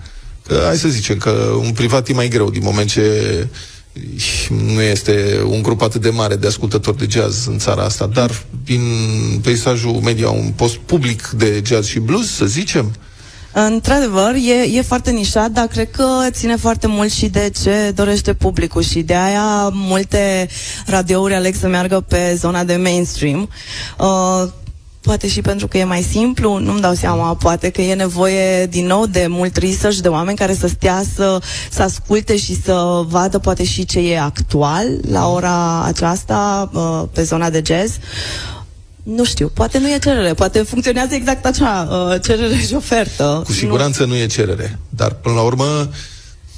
Că, 0.46 0.62
hai 0.64 0.76
să 0.76 0.88
zicem 0.88 1.16
că 1.16 1.30
un 1.62 1.72
privat 1.72 2.08
e 2.08 2.12
mai 2.12 2.28
greu 2.28 2.50
din 2.50 2.62
moment 2.64 2.88
ce 2.88 3.46
nu 4.72 4.80
este 4.80 5.42
un 5.44 5.62
grup 5.62 5.82
atât 5.82 6.00
de 6.00 6.10
mare 6.10 6.36
de 6.36 6.46
ascultători 6.46 6.98
de 6.98 7.06
jazz 7.10 7.46
în 7.46 7.58
țara 7.58 7.82
asta, 7.82 8.06
dar 8.06 8.44
din 8.64 8.82
peisajul 9.42 9.92
media 9.92 10.28
un 10.28 10.52
post 10.56 10.76
public 10.76 11.28
de 11.28 11.62
jazz 11.66 11.86
și 11.86 11.98
blues, 11.98 12.34
să 12.34 12.46
zicem, 12.46 12.94
Într-adevăr, 13.58 14.34
e, 14.34 14.76
e 14.76 14.82
foarte 14.82 15.10
nișat, 15.10 15.50
dar 15.50 15.66
cred 15.66 15.90
că 15.90 16.06
ține 16.30 16.56
foarte 16.56 16.86
mult 16.86 17.12
și 17.12 17.28
de 17.28 17.50
ce 17.62 17.92
dorește 17.94 18.34
publicul 18.34 18.82
și 18.82 19.02
de 19.02 19.14
aia 19.14 19.68
multe 19.72 20.48
radiouri 20.86 21.34
aleg 21.34 21.54
să 21.54 21.68
meargă 21.68 22.00
pe 22.00 22.34
zona 22.38 22.64
de 22.64 22.76
mainstream. 22.76 23.48
Uh, 23.98 24.48
poate 25.00 25.28
și 25.28 25.40
pentru 25.40 25.66
că 25.66 25.78
e 25.78 25.84
mai 25.84 26.02
simplu, 26.02 26.58
nu-mi 26.58 26.80
dau 26.80 26.94
seama, 26.94 27.34
poate 27.34 27.70
că 27.70 27.80
e 27.80 27.94
nevoie 27.94 28.66
din 28.66 28.86
nou 28.86 29.06
de 29.06 29.26
mult 29.28 29.56
research, 29.56 29.98
de 29.98 30.08
oameni 30.08 30.36
care 30.36 30.54
să 30.54 30.66
stea 30.66 31.02
să, 31.14 31.38
să 31.70 31.82
asculte 31.82 32.36
și 32.36 32.62
să 32.62 33.04
vadă 33.08 33.38
poate 33.38 33.64
și 33.64 33.84
ce 33.84 33.98
e 33.98 34.20
actual 34.20 34.86
la 35.10 35.28
ora 35.28 35.82
aceasta 35.82 36.70
uh, 36.72 37.02
pe 37.12 37.22
zona 37.22 37.50
de 37.50 37.62
jazz. 37.66 37.94
Nu 39.14 39.24
știu, 39.24 39.48
poate 39.54 39.78
nu 39.78 39.88
e 39.90 39.98
cerere, 39.98 40.34
poate 40.34 40.62
funcționează 40.62 41.14
exact 41.14 41.44
așa, 41.46 41.88
uh, 41.90 42.20
cerere 42.22 42.56
și 42.56 42.74
ofertă. 42.74 43.42
cu 43.44 43.52
siguranță 43.52 44.04
nu, 44.04 44.16
e 44.16 44.26
cerere. 44.26 44.78
Dar, 44.88 45.12
până 45.12 45.34
la 45.34 45.40
urmă, 45.40 45.64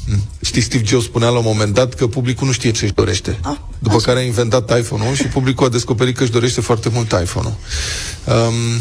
m, 0.07 0.22
știi, 0.44 0.61
Steve 0.62 0.84
Jobs 0.86 1.05
spunea 1.05 1.28
la 1.28 1.38
un 1.38 1.44
moment 1.46 1.74
dat 1.74 1.94
că 1.94 2.07
publicul 2.07 2.46
nu 2.46 2.53
știe 2.53 2.70
ce-și 2.70 2.92
dorește. 2.92 3.38
Ah, 3.42 3.57
După 3.78 3.96
care 3.96 4.18
a 4.18 4.22
inventat 4.22 4.78
iPhone-ul 4.78 5.14
și 5.14 5.22
publicul 5.26 5.66
a 5.66 5.68
descoperit 5.68 6.16
că 6.16 6.22
își 6.22 6.32
dorește 6.32 6.61
foarte 6.61 6.88
mult 6.92 7.12
iPhone-ul. 7.22 7.55
Um, 8.24 8.80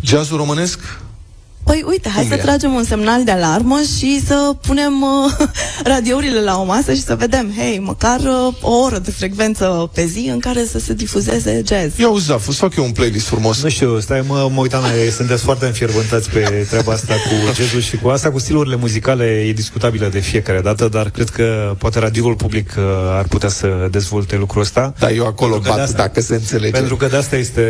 jazzul 0.00 0.36
românesc 0.36 0.78
Păi 1.68 1.84
uite, 1.86 2.08
hai 2.08 2.20
Cum 2.22 2.30
să 2.30 2.34
e? 2.36 2.42
tragem 2.42 2.72
un 2.72 2.84
semnal 2.84 3.24
de 3.24 3.30
alarmă 3.30 3.80
și 3.98 4.20
să 4.26 4.52
punem 4.60 5.02
uh, 5.02 5.46
radiourile 5.92 6.40
la 6.40 6.60
o 6.60 6.64
masă 6.64 6.92
și 6.94 7.02
să 7.02 7.14
vedem, 7.14 7.52
hei, 7.56 7.78
măcar 7.84 8.20
uh, 8.20 8.54
o 8.60 8.70
oră 8.76 8.98
de 8.98 9.10
frecvență 9.10 9.90
pe 9.94 10.04
zi 10.06 10.28
în 10.32 10.38
care 10.38 10.64
să 10.64 10.78
se 10.78 10.94
difuzeze 10.94 11.62
jazz. 11.66 11.98
Ia 11.98 12.06
auzi, 12.06 12.24
Zaf, 12.26 12.48
îți 12.48 12.56
fac 12.58 12.76
eu 12.76 12.84
un 12.84 12.90
playlist 12.90 13.26
frumos. 13.26 13.62
Nu 13.62 13.68
știu, 13.68 14.00
stai, 14.00 14.24
mă, 14.26 14.48
mă 14.54 14.60
uitam 14.60 14.82
la 14.82 14.96
ei, 15.02 15.10
sunteți 15.10 15.42
foarte 15.42 15.66
înfierbântați 15.66 16.30
pe 16.30 16.66
treaba 16.68 16.92
asta 16.92 17.14
cu 17.14 17.52
jazzul 17.54 17.80
și 17.80 17.96
cu 17.96 18.08
asta, 18.08 18.30
cu 18.30 18.38
stilurile 18.38 18.76
muzicale, 18.76 19.24
e 19.24 19.52
discutabilă 19.52 20.08
de 20.08 20.18
fiecare 20.18 20.60
dată, 20.60 20.88
dar 20.88 21.10
cred 21.10 21.28
că 21.28 21.74
poate 21.78 21.98
radioul 21.98 22.34
public 22.34 22.74
uh, 22.78 22.84
ar 23.18 23.24
putea 23.24 23.48
să 23.48 23.88
dezvolte 23.90 24.36
lucrul 24.36 24.62
ăsta. 24.62 24.94
Da, 24.98 25.10
eu 25.10 25.26
acolo 25.26 25.52
Pentru 25.52 25.70
că 25.70 25.76
bat, 25.76 25.76
de 25.76 25.82
asta- 25.92 26.02
dacă 26.02 26.20
se 26.20 26.34
înțelege. 26.34 26.72
Pentru 26.72 26.96
că 26.96 27.06
de 27.06 27.16
asta 27.16 27.36
este 27.36 27.62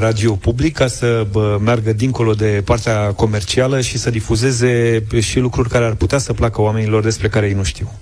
radio 0.00 0.32
public, 0.32 0.76
ca 0.76 0.86
să 0.86 1.26
bă, 1.30 1.58
meargă 1.64 1.92
dincolo 1.92 2.32
de 2.32 2.62
partea 2.64 2.96
comercială 2.96 3.38
și 3.80 3.98
să 3.98 4.10
difuzeze 4.10 5.04
și 5.20 5.38
lucruri 5.38 5.68
care 5.68 5.84
ar 5.84 5.94
putea 5.94 6.18
să 6.18 6.32
placă 6.32 6.60
oamenilor 6.60 7.02
despre 7.02 7.28
care 7.28 7.46
ei 7.46 7.52
nu 7.52 7.62
știu. 7.62 7.92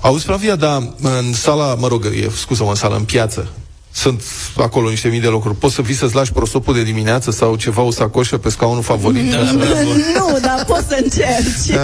Auzi, 0.00 0.24
Flavia, 0.24 0.56
dar 0.56 0.92
în 1.00 1.32
sala, 1.32 1.74
mă 1.74 1.88
rog, 1.88 2.04
e, 2.04 2.28
scuză-mă, 2.36 2.68
în 2.68 2.74
sală, 2.74 2.96
în 2.96 3.04
piață, 3.04 3.50
sunt 3.96 4.22
acolo 4.56 4.88
niște 4.88 5.08
mii 5.08 5.20
de 5.20 5.26
locuri. 5.26 5.54
Poți 5.54 5.74
să 5.74 5.82
vii 5.82 5.94
să-ți 5.94 6.14
lași 6.14 6.32
prosopul 6.32 6.74
de 6.74 6.82
dimineață 6.82 7.30
sau 7.30 7.56
ceva, 7.56 7.82
o 7.82 7.90
sacoșă 7.90 8.36
pe 8.36 8.48
scaunul 8.48 8.82
favorit? 8.82 9.22
nu, 10.18 10.38
dar 10.40 10.64
poți 10.66 10.86
să 10.88 10.98
încerci. 11.02 11.78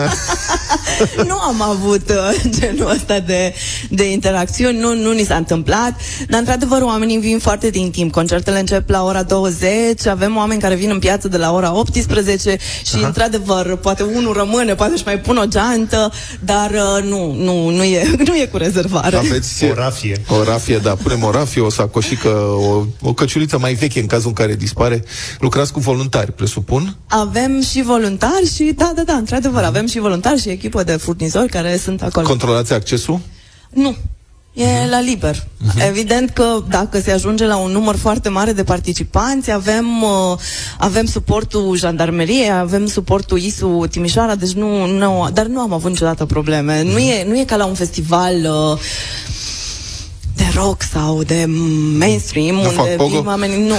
nu 1.29 1.39
am 1.39 1.63
avut 1.63 2.11
uh, 2.11 2.41
genul 2.49 2.91
ăsta 2.91 3.21
de, 3.21 3.55
de 3.91 4.11
interacțiuni, 4.11 4.79
nu, 4.79 4.95
nu 4.95 5.13
ni 5.13 5.25
s-a 5.25 5.37
întâmplat, 5.37 6.01
dar 6.29 6.39
într-adevăr 6.39 6.83
oamenii 6.83 7.19
vin 7.19 7.39
foarte 7.39 7.71
din 7.71 7.91
timp. 7.91 8.13
Concertele 8.13 8.59
încep 8.59 8.89
la 8.89 9.05
ora 9.05 9.23
20, 9.23 10.07
avem 10.07 10.37
oameni 10.37 10.61
care 10.61 10.75
vin 10.75 10.91
în 10.91 10.99
piață 10.99 11.29
de 11.29 11.37
la 11.37 11.53
ora 11.53 11.75
18 11.75 12.57
și 12.87 12.95
Aha. 12.97 13.07
într-adevăr 13.07 13.77
poate 13.77 14.03
unul 14.03 14.33
rămâne, 14.33 14.75
poate 14.75 14.93
își 14.93 15.03
mai 15.05 15.19
pun 15.19 15.37
o 15.37 15.45
geantă, 15.45 16.13
dar 16.41 16.71
uh, 16.71 17.05
nu, 17.05 17.35
nu, 17.35 17.69
nu, 17.69 17.83
e, 17.83 18.11
nu 18.29 18.37
e 18.37 18.47
cu 18.47 18.57
rezervare. 18.57 19.17
Aveți 19.17 19.65
O 19.65 19.75
rafie. 19.75 20.23
O 20.29 20.43
rafie, 20.43 20.79
da, 20.79 20.95
punem 20.95 21.23
o 21.23 21.31
rafie, 21.31 21.63
o 21.63 21.71
sacoșică, 22.03 22.29
o, 22.39 22.85
o 23.01 23.13
căciuliță 23.13 23.59
mai 23.59 23.75
veche 23.75 24.01
în 24.01 24.07
cazul 24.07 24.29
în 24.29 24.35
care 24.35 24.55
dispare. 24.55 25.05
Lucrați 25.39 25.73
cu 25.73 25.81
voluntari, 25.81 26.33
presupun? 26.33 26.97
Avem 27.07 27.63
și 27.63 27.83
voluntari 27.83 28.51
și, 28.55 28.73
da, 28.77 28.93
da, 28.95 29.03
da, 29.03 29.13
într-adevăr, 29.13 29.63
avem 29.63 29.87
și 29.87 29.99
voluntari 29.99 30.41
și 30.41 30.49
echipă 30.49 30.83
de 30.83 30.97
furnizori 30.97 31.49
care 31.49 31.77
sunt 31.77 32.03
acolo. 32.03 32.27
Controlați 32.27 32.73
accesul? 32.73 33.21
Nu. 33.71 33.97
E 34.55 34.87
la 34.91 35.01
liber. 35.01 35.47
Evident 35.89 36.31
că 36.31 36.45
dacă 36.69 37.01
se 37.01 37.11
ajunge 37.11 37.47
la 37.47 37.57
un 37.57 37.71
număr 37.71 37.97
foarte 37.97 38.29
mare 38.29 38.53
de 38.53 38.65
participanți, 38.65 39.53
avem, 39.53 40.03
uh, 40.03 40.39
avem 40.79 41.07
suportul 41.07 41.77
jandarmeriei, 41.77 42.51
avem 42.51 42.87
suportul 42.87 43.39
ISU 43.39 43.87
Timișoara, 43.91 44.35
deci 44.35 44.53
nu, 44.53 44.87
nu, 44.87 45.29
dar 45.33 45.47
nu 45.47 45.61
am 45.61 45.73
avut 45.73 45.91
niciodată 45.91 46.25
probleme. 46.25 46.83
Nu, 46.83 46.99
e, 46.99 47.25
nu 47.29 47.39
e 47.39 47.45
ca 47.45 47.57
la 47.57 47.65
un 47.65 47.75
festival 47.75 48.35
uh, 48.35 48.79
de 49.31 49.32
rock 50.55 50.83
sau 50.93 51.23
de 51.23 51.45
mainstream, 51.99 52.55
Nu 52.55 52.69
fac 52.69 52.85
unde 52.85 52.95
pogo? 52.97 53.17
vin 53.17 53.27
oamenii... 53.27 53.63
Nu, 53.67 53.75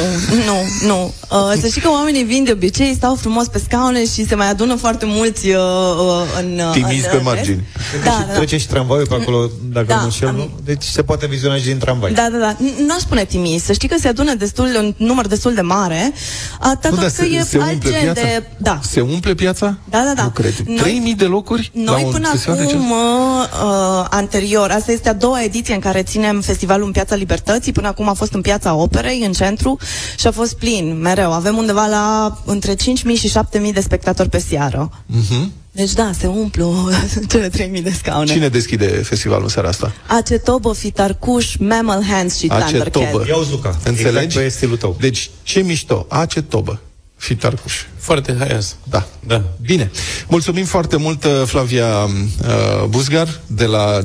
nu, 0.45 0.87
nu. 0.87 1.13
Uh, 1.31 1.53
să 1.61 1.67
știi 1.67 1.81
că 1.81 1.89
oamenii 1.89 2.23
vin 2.23 2.43
de 2.43 2.51
obicei, 2.51 2.93
stau 2.95 3.15
frumos 3.15 3.47
pe 3.47 3.59
scaune 3.65 4.05
și 4.05 4.25
se 4.27 4.35
mai 4.35 4.49
adună 4.49 4.75
foarte 4.75 5.05
mulți 5.07 5.49
uh, 5.49 5.55
uh, 5.55 6.39
în... 6.41 6.59
uh, 6.67 6.71
Timizi 6.73 7.03
în, 7.05 7.09
pe 7.11 7.15
în 7.17 7.21
margini. 7.23 7.63
rest. 7.91 8.03
Da, 8.03 8.09
da, 8.09 8.25
da. 8.27 8.33
Trece 8.33 8.57
și 8.57 8.67
tramvaiul 8.67 9.07
pe 9.07 9.13
acolo, 9.21 9.49
dacă 9.71 9.85
Da, 9.87 9.95
nu 9.95 10.03
înșel, 10.03 10.27
am- 10.27 10.35
nu? 10.35 10.49
Deci 10.63 10.83
se 10.83 11.03
poate 11.03 11.25
viziona 11.27 11.55
și 11.55 11.63
din 11.65 11.77
tramvai. 11.77 12.13
Da, 12.13 12.27
da, 12.31 12.37
da. 12.37 12.53
N- 12.55 12.77
Nu 12.87 12.93
aș 12.93 13.01
spune 13.01 13.25
timizi. 13.25 13.65
Să 13.65 13.73
știi 13.73 13.87
că 13.87 13.95
se 13.99 14.07
adună 14.07 14.33
destul, 14.33 14.65
un 14.79 14.93
număr 14.97 15.27
destul 15.27 15.53
de 15.53 15.61
mare, 15.61 16.13
atât 16.59 16.91
Nu, 16.91 16.97
dar 17.01 17.11
că 17.17 17.25
e 17.25 17.41
se 17.43 17.57
alt 17.61 17.73
umple 17.73 17.89
gen 17.91 18.01
piața? 18.01 18.21
de... 18.21 18.43
Da. 18.57 18.79
Se 18.89 19.01
umple 19.01 19.33
piața? 19.33 19.77
Da, 19.89 20.03
da, 20.05 20.13
da. 20.15 20.23
Nu 20.23 20.29
cred. 20.29 20.53
Noi- 20.65 21.11
3.000 21.13 21.17
de 21.17 21.25
locuri? 21.25 21.71
Noi 21.73 21.85
la 22.01 22.05
un 22.07 22.11
până 22.11 22.27
festival 22.27 22.57
de 22.57 22.63
acum, 22.63 22.79
jazz? 22.79 23.63
uh, 23.63 24.05
anterior, 24.09 24.69
asta 24.71 24.91
este 24.91 25.09
a 25.09 25.13
doua 25.13 25.43
ediție 25.43 25.73
în 25.73 25.79
care 25.79 26.03
ținem 26.03 26.41
festival 26.41 26.61
festivalul 26.63 26.93
în 26.95 27.03
Piața 27.03 27.15
Libertății, 27.15 27.71
până 27.71 27.87
acum 27.87 28.09
a 28.09 28.13
fost 28.13 28.33
în 28.33 28.41
Piața 28.41 28.73
Operei, 28.73 29.23
în 29.25 29.31
centru, 29.31 29.77
și 30.19 30.27
a 30.27 30.31
fost 30.31 30.57
plin, 30.57 30.99
mereu. 31.01 31.33
Avem 31.33 31.57
undeva 31.57 31.85
la 31.85 32.37
între 32.45 32.73
5.000 32.73 32.79
și 33.19 33.29
7.000 33.29 33.73
de 33.73 33.81
spectatori 33.81 34.29
pe 34.29 34.37
seară. 34.37 34.91
Mhm. 35.05 35.51
Deci 35.71 35.93
da, 35.93 36.11
se 36.19 36.27
umplu 36.27 36.89
cele 37.29 37.49
3.000 37.49 37.83
de 37.83 37.91
scaune. 37.91 38.31
Cine 38.31 38.47
deschide 38.47 38.85
festivalul 38.87 39.43
în 39.43 39.49
seara 39.49 39.67
asta? 39.67 39.93
Acetobă, 40.07 40.73
Fitarcuș, 40.73 41.55
Mammal 41.59 42.03
Hands 42.03 42.37
și 42.37 42.47
Acetobă. 42.49 42.89
Thundercat. 42.89 43.27
Iau 43.27 43.41
Zuca. 43.41 43.77
Înțelegi? 43.83 44.23
Exact 44.23 44.45
pe 44.45 44.49
stilul 44.49 44.77
tău. 44.77 44.97
Deci, 44.99 45.29
ce 45.43 45.59
mișto. 45.59 46.05
Acetobă. 46.09 46.79
Și 47.19 47.35
tarcuș. 47.35 47.73
Foarte 47.97 48.35
haias. 48.39 48.75
Da. 48.83 49.07
Da. 49.27 49.43
Bine. 49.61 49.91
Mulțumim 50.27 50.65
foarte 50.65 50.97
mult, 50.97 51.23
uh, 51.23 51.31
Flavia 51.45 51.87
uh, 52.03 52.83
Buzgar, 52.89 53.41
de 53.47 53.65
la 53.65 53.99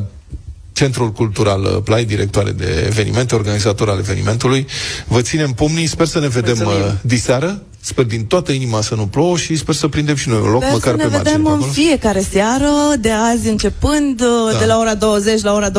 Centrul 0.79 1.13
Cultural 1.13 1.63
uh, 1.63 1.83
Play, 1.85 2.05
directoare 2.05 2.51
de 2.51 2.85
evenimente, 2.87 3.35
organizator 3.35 3.89
al 3.89 3.99
evenimentului. 3.99 4.67
Vă 5.07 5.21
ținem 5.21 5.53
pumnii, 5.53 5.87
sper 5.87 6.07
să 6.07 6.19
ne 6.19 6.29
vedem 6.29 6.59
uh, 6.67 6.73
diseară, 7.01 7.63
sper 7.89 8.05
din 8.05 8.25
toată 8.27 8.53
inima 8.53 8.81
să 8.81 8.95
nu 8.95 9.07
plouă 9.07 9.37
și 9.37 9.57
sper 9.57 9.75
să 9.75 9.89
prindem 9.89 10.15
și 10.15 10.29
noi 10.29 10.39
un 10.41 10.51
loc, 10.51 10.63
Sper 10.63 10.73
măcar 10.73 10.91
să 10.91 10.97
ne 10.97 11.03
pe 11.03 11.09
margine. 11.09 11.23
vedem 11.31 11.43
pe 11.43 11.49
în 11.49 11.55
acolo. 11.55 11.71
fiecare 11.73 12.21
seară, 12.33 12.71
de 13.01 13.11
azi 13.11 13.49
începând, 13.49 14.23
da. 14.53 14.59
de 14.59 14.65
la 14.65 14.79
ora 14.79 14.95
20 14.95 15.43
la 15.43 15.53
ora 15.55 15.71
23.45 15.71 15.75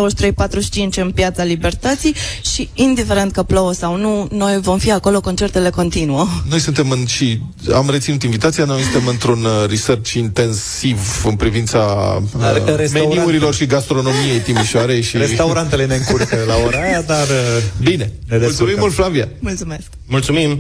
în 0.96 1.12
Piața 1.12 1.44
Libertății 1.44 2.16
și 2.54 2.70
indiferent 2.74 3.32
că 3.32 3.44
plouă 3.44 3.74
sau 3.74 3.96
nu, 3.98 4.28
noi 4.32 4.60
vom 4.62 4.78
fi 4.78 4.92
acolo, 4.92 5.22
concertele 5.22 5.70
continuă. 5.70 6.28
Noi 6.50 6.60
suntem 6.60 6.90
în, 6.92 7.06
și 7.06 7.42
am 7.74 7.90
reținut 7.90 8.24
invitația, 8.24 8.66
noi 8.66 8.82
suntem 8.82 9.08
într-un 9.08 9.44
uh, 9.44 9.70
research 9.70 10.12
intensiv 10.12 11.24
în 11.26 11.36
privința 11.36 11.80
uh, 12.38 12.44
Are- 12.44 12.76
restaurante. 12.76 13.16
meniurilor 13.16 13.54
și 13.54 13.66
gastronomiei 13.66 14.40
Timișoarei 14.44 15.02
și... 15.02 15.18
Restaurantele 15.18 15.86
ne 15.86 15.96
încurcă 15.96 16.38
la 16.48 16.54
ora 16.66 16.82
aia, 16.82 17.02
dar... 17.02 17.28
uh, 17.28 17.64
Bine, 17.82 18.12
Ne 18.28 18.38
mulțumim 18.38 18.48
descurcăm. 18.48 18.80
mult, 18.80 18.94
Flavia! 18.94 19.28
Mulțumesc! 19.40 19.88
Mulțumim! 20.08 20.60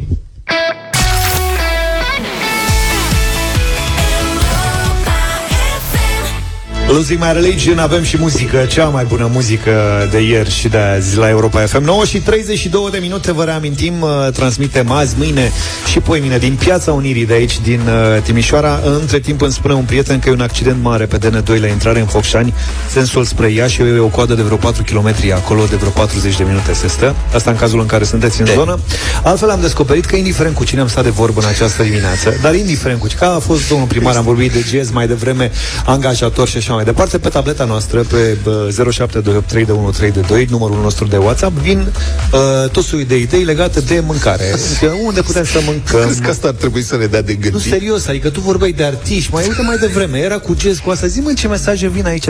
Losing 6.91 7.19
My 7.19 7.31
Religion, 7.33 7.79
avem 7.79 8.03
și 8.03 8.17
muzică, 8.19 8.65
cea 8.69 8.85
mai 8.85 9.05
bună 9.05 9.29
muzică 9.33 9.71
de 10.11 10.21
ieri 10.21 10.51
și 10.51 10.67
de 10.67 10.77
azi 10.77 11.17
la 11.17 11.29
Europa 11.29 11.59
FM. 11.59 11.83
9 11.83 12.05
și 12.05 12.17
32 12.17 12.87
de 12.91 12.97
minute, 12.97 13.31
vă 13.31 13.43
reamintim, 13.43 14.01
uh, 14.01 14.09
transmitem 14.33 14.91
azi, 14.91 15.15
mâine 15.17 15.51
și 15.91 15.99
poi 15.99 16.19
mine 16.19 16.37
din 16.37 16.57
Piața 16.59 16.91
Unirii 16.91 17.25
de 17.25 17.33
aici, 17.33 17.59
din 17.59 17.79
uh, 17.79 18.21
Timișoara. 18.21 18.79
Între 18.99 19.19
timp 19.19 19.41
îmi 19.41 19.51
spune 19.51 19.73
un 19.73 19.83
prieten 19.83 20.19
că 20.19 20.29
e 20.29 20.31
un 20.31 20.41
accident 20.41 20.77
mare 20.81 21.05
pe 21.05 21.17
DN2 21.17 21.59
la 21.59 21.67
intrare 21.67 21.99
în 21.99 22.05
Focșani, 22.05 22.53
sensul 22.91 23.23
spre 23.23 23.49
Iași, 23.51 23.81
e 23.81 23.99
o 23.99 24.07
coadă 24.07 24.33
de 24.33 24.41
vreo 24.41 24.57
4 24.57 24.83
km 24.83 25.13
acolo, 25.35 25.65
de 25.69 25.75
vreo 25.75 25.89
40 25.89 26.37
de 26.37 26.43
minute 26.43 26.73
se 26.73 26.87
stă. 26.87 27.15
Asta 27.33 27.51
în 27.51 27.57
cazul 27.57 27.79
în 27.79 27.85
care 27.85 28.03
sunteți 28.03 28.41
în 28.41 28.47
zonă. 28.47 28.79
Altfel 29.23 29.49
am 29.49 29.61
descoperit 29.61 30.05
că 30.05 30.15
indiferent 30.15 30.55
cu 30.55 30.63
cine 30.63 30.81
am 30.81 30.87
stat 30.87 31.03
de 31.03 31.09
vorbă 31.09 31.41
în 31.41 31.47
această 31.47 31.83
dimineață, 31.83 32.33
dar 32.41 32.55
indiferent 32.55 32.99
cu 32.99 33.07
cine, 33.07 33.19
că 33.19 33.25
a 33.25 33.39
fost 33.39 33.69
domnul 33.69 33.87
primar, 33.87 34.15
am 34.15 34.23
vorbit 34.23 34.51
de 34.51 34.63
GEZ 34.69 34.91
mai 34.91 35.07
devreme, 35.07 35.51
angajator 35.85 36.47
și 36.47 36.57
așa 36.57 36.77
mai 36.79 36.87
departe, 36.87 37.17
pe 37.17 37.29
tableta 37.29 37.65
noastră, 37.65 38.03
pe 38.03 38.37
bă, 38.43 38.69
07283132, 40.43 40.45
numărul 40.49 40.79
nostru 40.81 41.05
de 41.07 41.17
WhatsApp, 41.17 41.57
vin 41.57 41.79
uh, 42.33 42.69
tot 42.71 42.83
soiul 42.83 43.05
de 43.07 43.17
idei 43.17 43.43
legate 43.43 43.79
de 43.79 43.99
mâncare. 44.05 44.43
Adică 44.53 44.95
unde 45.05 45.21
putem 45.21 45.43
să 45.45 45.61
mâncăm? 45.65 46.01
Crezi 46.01 46.21
că 46.21 46.29
asta 46.29 46.47
ar 46.47 46.53
trebui 46.53 46.81
să 46.83 46.97
ne 46.97 47.05
dea 47.05 47.21
de 47.21 47.33
Nu, 47.33 47.39
gândit? 47.49 47.69
serios, 47.71 48.07
adică 48.07 48.29
tu 48.29 48.39
vorbeai 48.39 48.71
de 48.71 48.83
artiști, 48.83 49.29
mai 49.33 49.43
uite 49.47 49.61
mai 49.61 49.77
devreme, 49.77 50.17
era 50.17 50.37
cu 50.37 50.55
jazz 50.61 50.77
cu 50.79 50.89
asta, 50.89 51.07
zi 51.07 51.19
mă 51.19 51.33
ce 51.33 51.47
mesaje 51.47 51.87
vin 51.87 52.05
aici, 52.05 52.27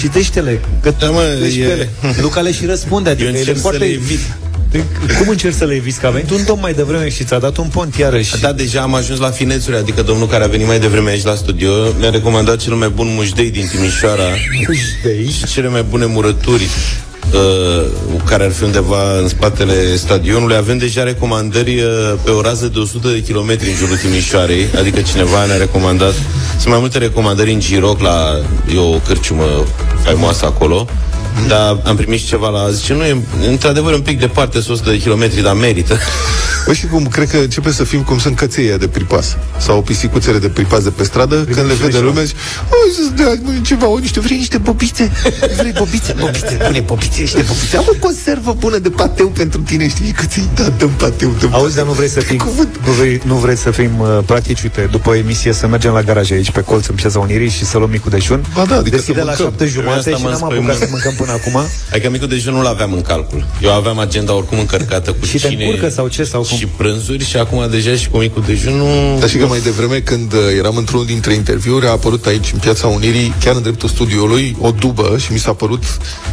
citește-le, 0.00 0.60
că 0.82 0.92
Da, 0.98 1.10
mă, 1.10 1.20
deci 1.40 1.56
e- 1.56 1.64
pe 1.64 1.70
ele. 1.70 1.90
Luca 2.20 2.40
le 2.40 2.52
și 2.52 2.66
răspunde, 2.66 3.10
adică 3.10 3.24
Eu 3.28 3.30
el 3.30 3.34
e 3.36 3.38
încerc 3.38 3.56
să 3.56 3.62
foarte... 3.62 3.84
le 3.84 4.00
evit. 4.72 5.16
Cum 5.18 5.28
încerci 5.28 5.54
să 5.54 5.64
le 5.64 5.74
eviți? 5.74 6.00
Că 6.00 6.06
a 6.06 6.10
venit 6.10 6.30
un 6.30 6.44
domn 6.46 6.60
mai 6.60 6.72
devreme 6.72 7.08
și 7.08 7.24
ți-a 7.24 7.38
dat 7.38 7.56
un 7.56 7.68
pont 7.68 7.96
iarăși. 7.96 8.40
Da, 8.40 8.52
deja 8.52 8.80
am 8.80 8.94
ajuns 8.94 9.18
la 9.18 9.30
finețuri, 9.30 9.76
adică 9.76 10.02
domnul 10.02 10.26
care 10.26 10.44
a 10.44 10.46
venit 10.46 10.66
mai 10.66 10.80
devreme 10.80 11.10
aici 11.10 11.24
la 11.24 11.34
studio 11.34 11.70
mi-a 11.98 12.10
recomandat 12.10 12.56
cel 12.56 12.74
mai 12.74 12.88
bun 12.88 13.06
mușdei 13.10 13.50
din 13.50 13.66
Timișoara 13.66 14.28
Mușdei? 14.66 15.30
și 15.30 15.46
cele 15.46 15.68
mai 15.68 15.82
bune 15.82 16.06
murături 16.06 16.68
uh, 17.32 17.86
care 18.24 18.44
ar 18.44 18.50
fi 18.50 18.64
undeva 18.64 19.18
în 19.18 19.28
spatele 19.28 19.96
stadionului. 19.96 20.56
Avem 20.56 20.78
deja 20.78 21.02
recomandări 21.02 21.80
uh, 21.80 22.14
pe 22.24 22.30
o 22.30 22.40
rază 22.40 22.68
de 22.68 22.78
100 22.78 23.08
de 23.08 23.22
kilometri 23.22 23.68
în 23.68 23.76
jurul 23.76 23.96
Timișoarei, 23.96 24.66
adică 24.78 25.00
cineva 25.00 25.44
ne-a 25.46 25.56
recomandat. 25.56 26.14
Sunt 26.58 26.68
mai 26.68 26.78
multe 26.78 26.98
recomandări 26.98 27.52
în 27.52 27.60
Giroc, 27.60 28.00
la 28.00 28.40
e 28.74 28.78
o 28.78 28.90
cârciumă 28.90 29.64
faimoasă 30.02 30.44
acolo. 30.44 30.86
Dar 31.48 31.80
am 31.84 31.96
primit 31.96 32.20
și 32.20 32.26
ceva 32.26 32.48
la 32.48 32.70
zice, 32.70 32.94
nu 32.94 33.04
e 33.04 33.16
într-adevăr 33.48 33.92
un 33.94 34.00
pic 34.00 34.20
departe, 34.20 34.58
100 34.58 34.90
de 34.90 34.98
kilometri, 34.98 35.42
dar 35.42 35.54
merită. 35.54 35.98
Păi 36.64 36.74
și 36.74 36.86
cum, 36.86 37.06
cred 37.06 37.30
că 37.30 37.36
începe 37.36 37.70
să 37.72 37.84
fim 37.84 38.02
cum 38.02 38.18
sunt 38.18 38.36
căței 38.36 38.78
de 38.78 38.88
pripas 38.88 39.36
Sau 39.58 39.82
pisicuțele 39.82 40.38
de 40.38 40.48
pripas 40.48 40.82
de 40.82 40.90
pe 40.90 41.04
stradă? 41.04 41.44
Când 41.44 41.66
le 41.66 41.74
vede 41.74 41.98
lumea 41.98 42.22
zice 42.22 42.36
Oi, 42.70 42.92
să-ți 42.96 43.14
dea 43.16 43.32
mă, 43.42 43.50
ceva, 43.66 43.86
o, 43.88 43.98
niște, 43.98 44.20
vrei 44.20 44.36
niște 44.36 44.58
bobițe? 44.58 45.10
Vrei 45.56 45.72
bobițe, 45.78 46.14
bobițe, 46.18 46.58
pune 46.66 46.80
bobițe, 46.80 47.20
niște 47.20 47.44
bobițe. 47.48 47.76
Am 47.76 47.84
o 47.88 47.94
conservă 47.98 48.56
bună 48.58 48.78
de 48.78 48.90
pateu 48.90 49.28
pentru 49.28 49.60
tine 49.60 49.88
Știi, 49.88 50.10
căței, 50.12 50.48
da, 50.54 50.68
dăm 50.78 50.88
pateu 50.90 51.34
dăm 51.40 51.54
Auzi, 51.54 51.76
dar 51.76 51.84
nu 51.84 51.92
vrei 51.92 52.08
să 52.08 52.20
fim, 52.20 52.42
nu 52.84 52.92
vrei, 52.92 53.20
nu 53.24 53.34
vrei 53.36 53.56
să 53.56 53.70
fim 53.70 53.90
uh, 54.00 54.18
practici, 54.26 54.62
uite, 54.62 54.88
după 54.90 55.14
emisie 55.14 55.52
să 55.52 55.66
mergem 55.66 55.92
la 55.92 56.02
garaj 56.02 56.30
aici 56.30 56.50
pe 56.50 56.60
colț 56.60 56.86
în 56.86 56.94
Piața 56.94 57.18
Unirii 57.18 57.48
și 57.48 57.64
să 57.64 57.78
luăm 57.78 57.90
micul 57.90 58.10
dejun. 58.10 58.44
Ba 58.54 58.64
da, 58.64 58.76
adică 58.76 58.96
Deschide 58.96 59.18
să 59.18 59.24
la 59.24 59.30
mâncăm. 59.30 59.44
șapte 59.46 59.66
jumate 59.66 59.96
Asta 59.98 60.10
și 60.16 60.22
mă 60.22 60.28
n-am 60.30 60.44
apucat 60.44 60.52
să 60.52 60.58
înspăimânt. 60.70 60.90
mâncăm 60.90 61.14
până 61.24 61.32
acum. 61.32 61.68
Adică 61.90 62.10
micul 62.10 62.28
dejun 62.28 62.54
nu 62.54 62.62
l-aveam 62.62 62.92
în 62.92 63.02
calcul. 63.02 63.46
Eu 63.62 63.72
aveam 63.72 63.98
agenda 63.98 64.34
oricum 64.34 64.58
încărcată 64.58 65.12
cu 65.12 65.24
Și 65.24 65.38
te 65.38 65.48
cine 65.48 65.64
încurcă 65.64 65.88
sau 65.88 66.08
ce? 66.08 66.24
Sau 66.24 66.42
cum? 66.42 66.56
și 66.56 66.66
prânzuri 66.66 67.24
și 67.24 67.36
acum 67.36 67.70
deja 67.70 67.94
și 67.94 68.08
cu 68.08 68.18
micul 68.18 68.42
dejun 68.46 68.74
nu... 68.76 69.18
Dar 69.18 69.28
și 69.28 69.36
că 69.36 69.46
mai 69.46 69.60
devreme, 69.60 69.98
când 69.98 70.32
uh, 70.32 70.38
eram 70.58 70.76
într-unul 70.76 71.06
dintre 71.06 71.32
interviuri, 71.32 71.86
a 71.86 71.90
apărut 71.90 72.26
aici, 72.26 72.50
în 72.52 72.58
Piața 72.58 72.86
Unirii, 72.86 73.34
chiar 73.44 73.54
în 73.54 73.62
dreptul 73.62 73.88
studioului, 73.88 74.56
o 74.60 74.70
dubă 74.70 75.16
și 75.18 75.32
mi 75.32 75.38
s-a 75.38 75.52
părut, 75.52 75.82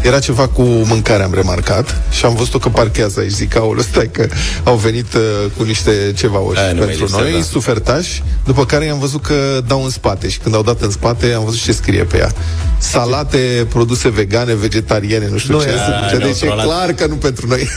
era 0.03 0.19
ceva 0.19 0.47
cu 0.47 0.61
mâncare, 0.61 1.23
am 1.23 1.33
remarcat, 1.33 2.01
și 2.11 2.25
am 2.25 2.35
văzut-o 2.35 2.57
că 2.57 2.69
parchează 2.69 3.19
aici. 3.19 3.31
Zic, 3.31 3.55
aoleu, 3.55 3.83
stai 3.83 4.09
că 4.11 4.27
au 4.63 4.75
venit 4.75 5.13
uh, 5.13 5.21
cu 5.57 5.63
niște 5.63 6.13
ceva 6.17 6.39
ori 6.39 6.59
Aia 6.59 6.71
nu 6.71 6.77
mai 6.77 6.87
pentru 6.87 7.05
lipsea, 7.05 7.23
noi, 7.23 7.31
da. 7.31 7.41
sufertași, 7.41 8.23
după 8.45 8.65
care 8.65 8.85
i-am 8.85 8.99
văzut 8.99 9.21
că 9.21 9.61
dau 9.67 9.83
în 9.83 9.89
spate 9.89 10.29
și 10.29 10.37
când 10.39 10.55
au 10.55 10.63
dat 10.63 10.81
în 10.81 10.91
spate, 10.91 11.33
am 11.33 11.43
văzut 11.43 11.61
ce 11.61 11.71
scrie 11.71 12.03
pe 12.03 12.17
ea. 12.17 12.31
Salate, 12.79 13.65
produse 13.69 14.09
vegane, 14.09 14.53
vegetariene, 14.79 15.27
nu 15.31 15.37
știu 15.37 15.53
Nu, 15.53 15.61
ce. 15.61 15.67
e- 15.69 16.09
ce 16.09 16.17
deci 16.17 16.41
e 16.41 16.45
neutralat. 16.45 16.65
clar 16.65 16.93
că 16.93 17.05
nu 17.05 17.15
pentru 17.15 17.47
noi. 17.47 17.67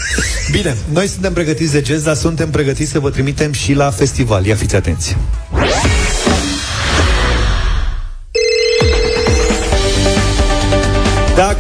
Bine, 0.51 0.77
noi 0.93 1.07
suntem 1.07 1.33
pregătiți 1.33 1.73
de 1.73 1.83
jazz, 1.87 2.03
dar 2.05 2.15
suntem 2.15 2.51
pregătiți 2.51 2.91
să 2.91 2.99
vă 2.99 3.11
trimitem 3.11 3.53
și 3.53 3.73
la 3.73 3.91
festival. 3.91 4.45
Ia 4.47 4.55
fiți 4.55 4.75
atenți! 4.77 5.17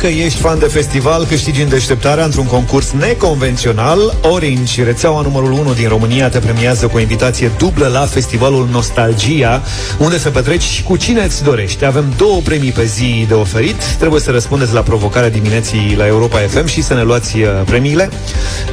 Dacă 0.03 0.15
ești 0.15 0.41
fan 0.41 0.59
de 0.59 0.65
festival, 0.65 1.25
câștigi 1.27 1.63
în 1.63 1.69
deșteptarea 1.69 2.25
într-un 2.25 2.47
concurs 2.47 2.91
neconvențional. 2.91 4.15
Orange, 4.23 4.85
rețeaua 4.85 5.21
numărul 5.21 5.53
1 5.53 5.73
din 5.73 5.89
România, 5.89 6.29
te 6.29 6.39
premiază 6.39 6.87
cu 6.87 6.97
o 6.97 7.01
invitație 7.01 7.51
dublă 7.59 7.87
la 7.87 8.01
festivalul 8.01 8.69
Nostalgia, 8.71 9.63
unde 9.99 10.19
să 10.19 10.31
petreci 10.31 10.63
și 10.63 10.83
cu 10.83 10.97
cine 10.97 11.23
îți 11.23 11.43
dorești. 11.43 11.85
Avem 11.85 12.05
două 12.17 12.41
premii 12.41 12.71
pe 12.71 12.85
zi 12.85 13.25
de 13.29 13.35
oferit. 13.35 13.85
Trebuie 13.99 14.21
să 14.21 14.31
răspundeți 14.31 14.73
la 14.73 14.81
provocarea 14.81 15.31
dimineții 15.31 15.95
la 15.97 16.07
Europa 16.07 16.39
FM 16.39 16.67
și 16.67 16.83
să 16.83 16.95
ne 16.95 17.03
luați 17.03 17.37
uh, 17.37 17.49
premiile. 17.65 18.11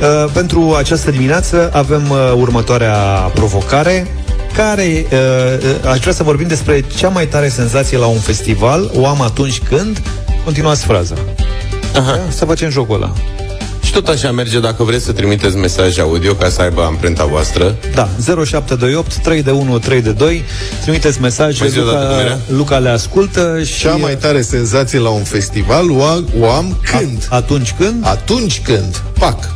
Uh, 0.01 0.31
pentru 0.33 0.75
această 0.77 1.11
dimineață 1.11 1.69
avem 1.73 2.09
uh, 2.09 2.33
următoarea 2.35 2.95
provocare 3.33 4.07
care 4.55 5.05
uh, 5.11 5.17
uh, 5.83 5.91
aș 5.91 5.99
vrea 5.99 6.13
să 6.13 6.23
vorbim 6.23 6.47
despre 6.47 6.83
cea 6.95 7.09
mai 7.09 7.27
tare 7.27 7.49
senzație 7.49 7.97
la 7.97 8.05
un 8.05 8.19
festival 8.19 8.91
o 8.95 9.07
am 9.07 9.21
atunci 9.21 9.59
când 9.59 10.01
continuați 10.43 10.85
fraza. 10.85 11.15
Aha. 11.95 12.19
Să 12.29 12.45
facem 12.45 12.69
jocul 12.69 12.95
ăla. 12.95 13.13
Și 13.83 13.91
tot 13.95 14.07
așa 14.07 14.31
merge 14.31 14.59
dacă 14.59 14.83
vreți 14.83 15.05
să 15.05 15.11
trimiteți 15.11 15.55
mesaj 15.55 15.99
audio 15.99 16.33
ca 16.33 16.49
să 16.49 16.61
aibă 16.61 16.83
amprenta 16.83 17.25
voastră. 17.25 17.75
Da, 17.93 18.09
0728 18.45 19.15
3 19.15 19.43
de 19.43 19.51
1 19.51 19.79
3 19.79 20.01
de 20.01 20.11
2 20.11 20.43
Trimiteți 20.81 21.21
mesaje, 21.21 21.57
Mai 21.59 21.69
zi 21.69 21.79
o 21.79 21.83
dată 21.83 21.97
cum 21.97 22.07
Luca, 22.07 22.21
era? 22.21 22.37
Luca 22.47 22.77
le 22.77 22.89
ascultă 22.89 23.61
și 23.63 23.79
Cea 23.79 23.95
mai 23.95 24.17
tare 24.17 24.41
senzație 24.41 24.99
la 24.99 25.09
un 25.09 25.23
festival 25.23 25.91
o, 25.91 26.03
am- 26.03 26.27
o 26.39 26.49
am 26.49 26.77
când? 26.83 27.27
atunci 27.29 27.73
când 27.77 27.95
Atunci 28.05 28.61
când, 28.63 29.01
pac, 29.19 29.49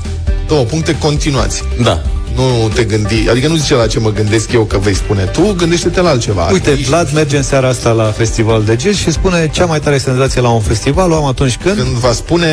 două 0.47 0.63
puncte, 0.63 0.97
continuați. 0.97 1.63
Da. 1.83 2.01
Nu 2.35 2.69
te 2.73 2.83
gândi, 2.83 3.29
adică 3.29 3.47
nu 3.47 3.55
zice 3.55 3.75
la 3.75 3.87
ce 3.87 3.99
mă 3.99 4.11
gândesc 4.11 4.51
eu 4.51 4.63
că 4.63 4.77
vei 4.77 4.95
spune 4.95 5.23
tu, 5.23 5.53
gândește-te 5.57 6.01
la 6.01 6.09
altceva. 6.09 6.49
Uite, 6.51 6.69
Artiști, 6.69 6.89
Vlad 6.89 7.13
merge 7.13 7.37
în 7.37 7.43
seara 7.43 7.67
asta 7.67 7.91
la 7.91 8.03
festival 8.03 8.63
de 8.63 8.77
jazz 8.79 8.97
și 8.97 9.11
spune 9.11 9.49
cea 9.53 9.65
mai 9.65 9.79
tare 9.79 9.97
senzație 9.97 10.41
la 10.41 10.49
un 10.49 10.61
festival 10.61 11.11
o 11.11 11.15
am 11.15 11.25
atunci 11.25 11.57
când... 11.57 11.75
Când 11.75 11.87
va 11.87 12.11
spune 12.11 12.47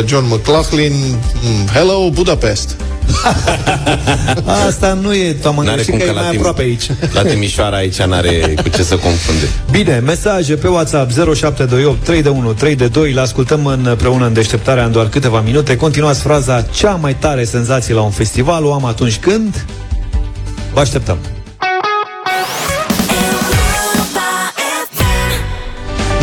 uh, 0.00 0.06
John 0.06 0.24
McLaughlin, 0.26 0.92
mm, 0.92 1.66
Hello 1.72 2.10
Budapest. 2.10 2.76
Asta 4.66 4.92
nu 4.92 5.14
e, 5.14 5.32
tu 5.32 5.48
am 5.48 5.54
N-are 5.54 5.70
greșit 5.70 5.90
cum 5.90 5.98
că 5.98 6.04
că 6.04 6.10
e 6.10 6.14
la, 6.14 6.20
mai 6.20 6.30
Tim- 6.30 6.38
aproape 6.38 6.62
aici. 6.62 6.90
la 7.12 7.22
Timișoara 7.22 7.76
aici 7.76 8.02
n-are 8.02 8.54
cu 8.62 8.68
ce 8.68 8.82
să 8.82 8.96
confunde. 8.96 9.48
Bine, 9.70 9.98
mesaje 9.98 10.54
pe 10.54 10.68
WhatsApp 10.68 11.10
0728 11.10 12.04
3 12.04 12.22
de 12.22 12.28
1 12.28 12.52
3 12.52 12.74
de 12.74 12.86
2 12.86 13.12
Le 13.12 13.20
ascultăm 13.20 13.66
împreună 13.66 14.26
în 14.26 14.32
deșteptarea 14.32 14.84
în 14.84 14.92
doar 14.92 15.08
câteva 15.08 15.40
minute. 15.40 15.76
Continuați 15.76 16.20
fraza 16.20 16.62
Cea 16.62 16.94
mai 16.94 17.16
tare 17.16 17.44
senzație 17.44 17.94
la 17.94 18.02
un 18.02 18.10
festival. 18.10 18.64
O 18.64 18.72
am 18.72 18.84
atunci 18.84 19.16
când? 19.16 19.64
Vă 20.72 20.80
așteptăm 20.80 21.18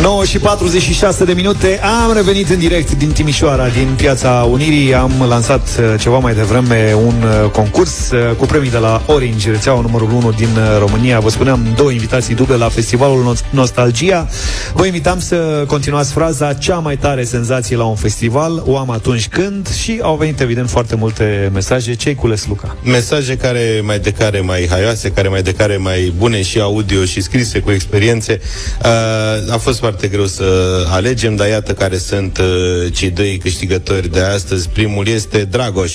9 0.06 0.24
și 0.24 0.38
46 0.38 1.24
de 1.24 1.32
minute. 1.32 1.80
Am 1.82 2.12
revenit 2.14 2.48
în 2.48 2.58
direct 2.58 2.92
din 2.92 3.10
Timișoara 3.12 3.68
Din 3.68 3.88
Piața 3.96 4.48
Unirii. 4.50 4.94
Am 4.94 5.12
lansat 5.28 5.60
uh, 5.60 6.00
ceva 6.00 6.18
mai 6.18 6.34
devreme 6.34 6.94
un 7.04 7.14
uh, 7.22 7.50
concurs 7.50 8.10
uh, 8.10 8.36
Cu 8.38 8.46
premii 8.46 8.70
de 8.70 8.78
la 8.78 9.02
Orange 9.06 9.50
Rețeaua 9.50 9.80
numărul 9.80 10.10
1 10.10 10.32
din 10.32 10.48
uh, 10.56 10.78
România. 10.78 11.20
Vă 11.20 11.30
spuneam 11.30 11.66
două 11.76 11.90
invitații 11.90 12.34
duble 12.34 12.56
la 12.56 12.68
festivalul 12.68 13.22
Nos- 13.22 13.44
Nostalgia. 13.50 14.28
Vă 14.74 14.86
invitam 14.86 15.20
să 15.20 15.64
continuați 15.66 16.12
fraza 16.12 16.52
Cea 16.52 16.78
mai 16.78 16.96
tare 16.96 17.24
senzație 17.24 17.76
la 17.76 17.84
un 17.84 17.96
festival 17.96 18.62
O 18.66 18.78
am 18.78 18.90
atunci 18.90 19.28
când 19.28 19.68
Și 19.74 19.98
au 20.02 20.16
venit 20.16 20.40
evident 20.40 20.70
foarte 20.70 20.96
multe 20.96 21.50
mesaje. 21.52 21.94
Ce-ai 21.94 22.14
cules, 22.14 22.46
Luca? 22.46 22.76
Mesaje 22.82 23.36
care 23.36 23.80
mai 23.84 23.98
de 23.98 24.10
care 24.10 24.40
mai 24.40 24.66
haioase, 24.70 25.10
care 25.10 25.28
mai 25.28 25.42
de 25.42 25.52
care 25.52 25.76
mai 25.76 26.12
bune 26.16 26.42
și 26.42 26.60
audio 26.60 27.04
și 27.04 27.20
scrise 27.20 27.58
cu 27.58 27.70
experiențe. 27.70 28.40
Uh, 28.84 29.52
a 29.52 29.56
fost 29.56 29.78
foarte 29.78 29.94
greu 30.04 30.26
să 30.26 30.44
alegem, 30.88 31.36
dar 31.36 31.48
iată 31.48 31.72
care 31.72 31.98
sunt 31.98 32.38
uh, 32.38 32.92
cei 32.92 33.10
doi 33.10 33.38
câștigători 33.38 34.08
de 34.08 34.20
astăzi. 34.20 34.68
Primul 34.68 35.08
este 35.08 35.44
Dragoș. 35.44 35.92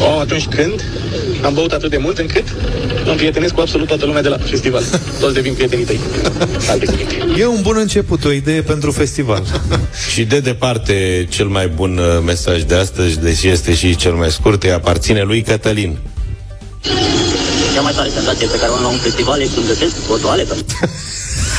Oh, 0.00 0.20
atunci 0.20 0.46
când 0.46 0.84
am 1.42 1.54
băut 1.54 1.72
atât 1.72 1.90
de 1.90 1.96
mult 1.96 2.18
încât 2.18 2.44
îmi 3.06 3.16
prietenesc 3.16 3.54
cu 3.54 3.60
absolut 3.60 3.86
toată 3.86 4.04
lumea 4.04 4.22
de 4.22 4.28
la 4.28 4.38
festival. 4.38 4.82
Toți 5.20 5.34
devin 5.34 5.54
prietenii 5.54 5.84
tăi. 5.84 6.00
Alte 6.68 6.84
cuvinte. 6.84 7.14
E 7.38 7.46
un 7.46 7.62
bun 7.62 7.76
început, 7.76 8.24
o 8.24 8.32
idee 8.32 8.62
pentru 8.62 8.90
festival 8.90 9.42
Și 10.12 10.24
de 10.24 10.40
departe, 10.40 11.26
cel 11.30 11.46
mai 11.46 11.68
bun 11.68 11.98
uh, 11.98 12.22
mesaj 12.24 12.62
de 12.62 12.74
astăzi, 12.74 13.20
deși 13.20 13.48
este 13.48 13.74
și 13.74 13.96
cel 13.96 14.12
mai 14.12 14.30
scurt, 14.30 14.62
îi 14.62 14.72
aparține 14.72 15.22
lui 15.22 15.42
Cătălin. 15.42 15.96
Cea 17.74 17.80
mai 17.80 17.92
tare 17.92 18.08
senzație 18.08 18.46
pe 18.46 18.58
care 18.58 18.70
o 18.70 18.74
am 18.74 18.82
la 18.82 18.88
un 18.88 18.98
festival 18.98 19.40
e 19.40 19.46
când 19.54 19.66
găsesc 19.66 19.94
o 20.10 20.16
toaletă. 20.16 20.56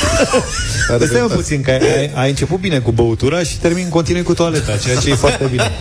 Stai 1.08 1.22
mă 1.22 1.36
puțin, 1.36 1.62
că 1.62 1.72
ai, 1.72 2.12
ai 2.14 2.30
început 2.30 2.60
bine 2.60 2.80
cu 2.80 2.92
băutura 2.92 3.40
și 3.40 3.58
termin 3.58 3.90
continui 3.90 4.24
cu 4.24 4.34
toaleta, 4.34 4.78
ceea 4.84 4.96
ce 4.96 5.10
e 5.10 5.14
foarte 5.16 5.46
bine. 5.52 5.72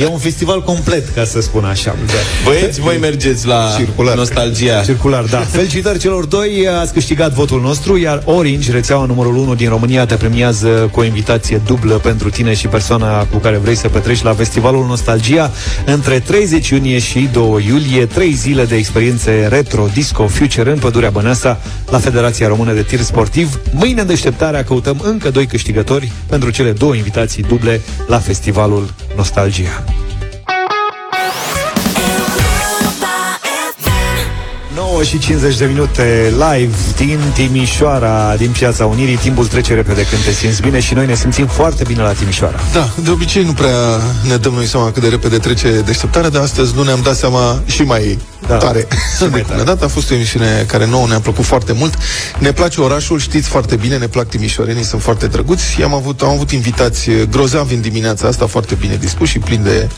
E 0.00 0.06
un 0.06 0.18
festival 0.18 0.62
complet, 0.62 1.08
ca 1.14 1.24
să 1.24 1.40
spun 1.40 1.64
așa. 1.64 1.96
Băieți, 2.44 2.80
voi 2.80 2.96
mergeți 3.00 3.46
la 3.46 3.74
Circular. 3.76 4.16
Nostalgia. 4.16 4.82
Circular, 4.82 5.24
da. 5.24 5.38
Felicitări 5.40 5.98
celor 5.98 6.24
doi, 6.24 6.68
ați 6.80 6.92
câștigat 6.92 7.32
votul 7.32 7.60
nostru, 7.60 7.98
iar 7.98 8.22
Orange, 8.24 8.72
rețeaua 8.72 9.04
numărul 9.04 9.36
1 9.36 9.54
din 9.54 9.68
România, 9.68 10.06
te 10.06 10.14
premiază 10.14 10.68
cu 10.92 11.00
o 11.00 11.04
invitație 11.04 11.60
dublă 11.66 11.94
pentru 11.94 12.30
tine 12.30 12.54
și 12.54 12.66
persoana 12.66 13.24
cu 13.24 13.38
care 13.38 13.56
vrei 13.56 13.74
să 13.74 13.88
petreci 13.88 14.22
la 14.22 14.34
festivalul 14.34 14.86
Nostalgia 14.86 15.50
între 15.86 16.18
30 16.20 16.68
iunie 16.68 16.98
și 16.98 17.28
2 17.32 17.64
iulie, 17.68 18.06
trei 18.06 18.32
zile 18.32 18.64
de 18.64 18.76
experiențe 18.76 19.46
retro, 19.50 19.88
disco, 19.94 20.26
future 20.26 20.70
în 20.70 20.78
Pădurea 20.78 21.10
Băneasa, 21.10 21.60
la 21.90 21.98
Federația 21.98 22.48
Română 22.48 22.72
de 22.72 22.82
Tir 22.82 23.00
Sportiv. 23.00 23.58
Mâine 23.72 24.00
în 24.00 24.06
deșteptarea 24.06 24.64
căutăm 24.64 25.00
încă 25.02 25.30
doi 25.30 25.46
câștigători 25.46 26.12
pentru 26.26 26.50
cele 26.50 26.72
două 26.72 26.94
invitații 26.94 27.42
duble 27.42 27.80
la 28.06 28.18
festivalul 28.18 28.94
Nostalgia. 29.16 29.84
9 34.94 35.06
și 35.06 35.18
50 35.18 35.56
de 35.56 35.64
minute 35.64 36.32
live 36.32 36.74
din 36.96 37.20
Timișoara, 37.34 38.34
din 38.36 38.50
Piața 38.50 38.86
Unirii. 38.86 39.16
Timpul 39.16 39.46
trece 39.46 39.74
repede 39.74 40.06
când 40.06 40.22
te 40.22 40.32
simți 40.32 40.60
bine 40.60 40.80
și 40.80 40.94
noi 40.94 41.06
ne 41.06 41.14
simțim 41.14 41.46
foarte 41.46 41.84
bine 41.86 42.02
la 42.02 42.12
Timișoara. 42.12 42.60
Da, 42.72 42.88
de 43.02 43.10
obicei 43.10 43.44
nu 43.44 43.52
prea 43.52 44.00
ne 44.28 44.36
dăm 44.36 44.52
noi 44.52 44.66
seama 44.66 44.90
cât 44.90 45.02
de 45.02 45.08
repede 45.08 45.38
trece 45.38 45.82
deșteptarea, 45.84 46.30
dar 46.30 46.42
astăzi 46.42 46.74
nu 46.74 46.82
ne-am 46.82 47.00
dat 47.02 47.16
seama 47.16 47.62
și 47.66 47.82
mai 47.82 48.18
da, 48.46 48.56
tare. 48.56 48.86
Și 49.16 49.24
mai 49.30 49.44
tare. 49.48 49.62
Dat. 49.62 49.82
A 49.82 49.88
fost 49.88 50.10
o 50.10 50.14
emisiune 50.14 50.64
care 50.66 50.86
nouă 50.86 51.06
ne-a 51.06 51.20
plăcut 51.20 51.44
foarte 51.44 51.72
mult. 51.72 51.94
Ne 52.38 52.52
place 52.52 52.80
orașul, 52.80 53.18
știți 53.18 53.48
foarte 53.48 53.76
bine, 53.76 53.96
ne 53.96 54.06
plac 54.06 54.28
timișorenii, 54.28 54.84
sunt 54.84 55.02
foarte 55.02 55.26
drăguți. 55.26 55.82
Am 55.82 55.94
avut, 55.94 56.22
am 56.22 56.28
avut 56.28 56.50
invitați 56.50 57.10
grozavi 57.30 57.74
în 57.74 57.80
dimineața 57.80 58.28
asta, 58.28 58.46
foarte 58.46 58.74
bine 58.74 58.96
dispuși 58.96 59.32
și 59.32 59.38
plini 59.38 59.64
de 59.64 59.88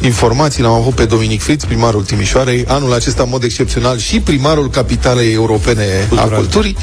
informații. 0.00 0.62
L-am 0.62 0.72
avut 0.72 0.94
pe 0.94 1.04
Dominic 1.04 1.42
Fritz, 1.42 1.64
primarul 1.64 2.02
Timișoarei, 2.04 2.64
anul 2.68 2.92
acesta 2.92 3.22
în 3.22 3.28
mod 3.28 3.42
excepțional 3.42 3.98
și 3.98 4.20
primarul 4.38 4.70
capitalei 4.70 5.32
europene 5.32 5.84
Cultural. 6.08 6.32
a 6.32 6.36
culturii. 6.36 6.76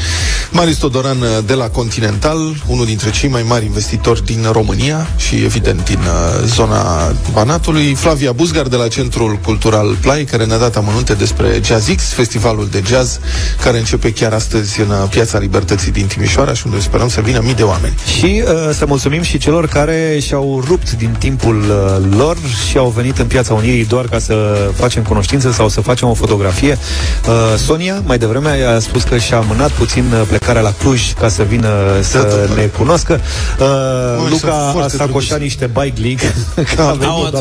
Marius 0.51 0.77
Todoran 0.77 1.17
de 1.45 1.53
la 1.53 1.69
Continental, 1.69 2.37
unul 2.67 2.85
dintre 2.85 3.09
cei 3.11 3.29
mai 3.29 3.43
mari 3.47 3.65
investitori 3.65 4.25
din 4.25 4.47
România 4.51 5.07
și 5.17 5.35
evident 5.35 5.83
din 5.85 5.99
uh, 5.99 6.43
zona 6.45 7.11
Banatului. 7.33 7.93
Flavia 7.93 8.31
Buzgar 8.31 8.67
de 8.67 8.75
la 8.75 8.87
Centrul 8.87 9.39
Cultural 9.43 9.97
Play, 10.01 10.23
care 10.23 10.45
ne-a 10.45 10.57
dat 10.57 10.75
amănunte 10.75 11.13
despre 11.13 11.59
Jazz 11.63 11.89
X, 11.95 12.03
festivalul 12.03 12.67
de 12.71 12.81
jazz, 12.87 13.19
care 13.61 13.77
începe 13.77 14.11
chiar 14.11 14.33
astăzi 14.33 14.81
în 14.81 14.89
uh, 14.89 15.09
Piața 15.09 15.37
Libertății 15.37 15.91
din 15.91 16.05
Timișoara 16.05 16.53
și 16.53 16.63
unde 16.65 16.79
sperăm 16.79 17.09
să 17.09 17.21
vină 17.21 17.39
mii 17.43 17.53
de 17.53 17.63
oameni. 17.63 17.95
Și 18.17 18.43
uh, 18.45 18.69
să 18.73 18.85
mulțumim 18.87 19.21
și 19.21 19.37
celor 19.37 19.67
care 19.67 20.19
și-au 20.21 20.63
rupt 20.67 20.91
din 20.91 21.15
timpul 21.19 21.55
uh, 21.55 22.17
lor 22.17 22.37
și 22.69 22.77
au 22.77 22.89
venit 22.95 23.17
în 23.17 23.25
Piața 23.25 23.53
Unirii 23.53 23.85
doar 23.85 24.05
ca 24.05 24.19
să 24.19 24.33
facem 24.73 25.03
cunoștință 25.03 25.51
sau 25.51 25.69
să 25.69 25.81
facem 25.81 26.07
o 26.07 26.13
fotografie. 26.13 26.77
Uh, 27.27 27.44
Sonia, 27.57 28.01
mai 28.05 28.17
devreme, 28.17 28.63
a 28.75 28.79
spus 28.79 29.03
că 29.03 29.17
și-a 29.17 29.37
amânat 29.37 29.71
puțin 29.71 30.05
uh, 30.13 30.21
plecarea 30.27 30.61
la 30.61 30.73
Cluj 30.79 31.13
ca 31.13 31.27
să 31.27 31.43
vină 31.43 31.69
să 32.01 32.49
ne 32.55 32.61
cunoască. 32.61 33.19
Uh, 33.59 33.65
Măi, 34.19 34.29
Luca 34.29 34.51
sunt 34.61 34.71
foarte 34.71 34.95
a 34.95 35.05
sacoșat 35.05 35.39
niște 35.39 35.69
bike 35.73 36.01
league. 36.01 36.33
Am, 36.89 37.31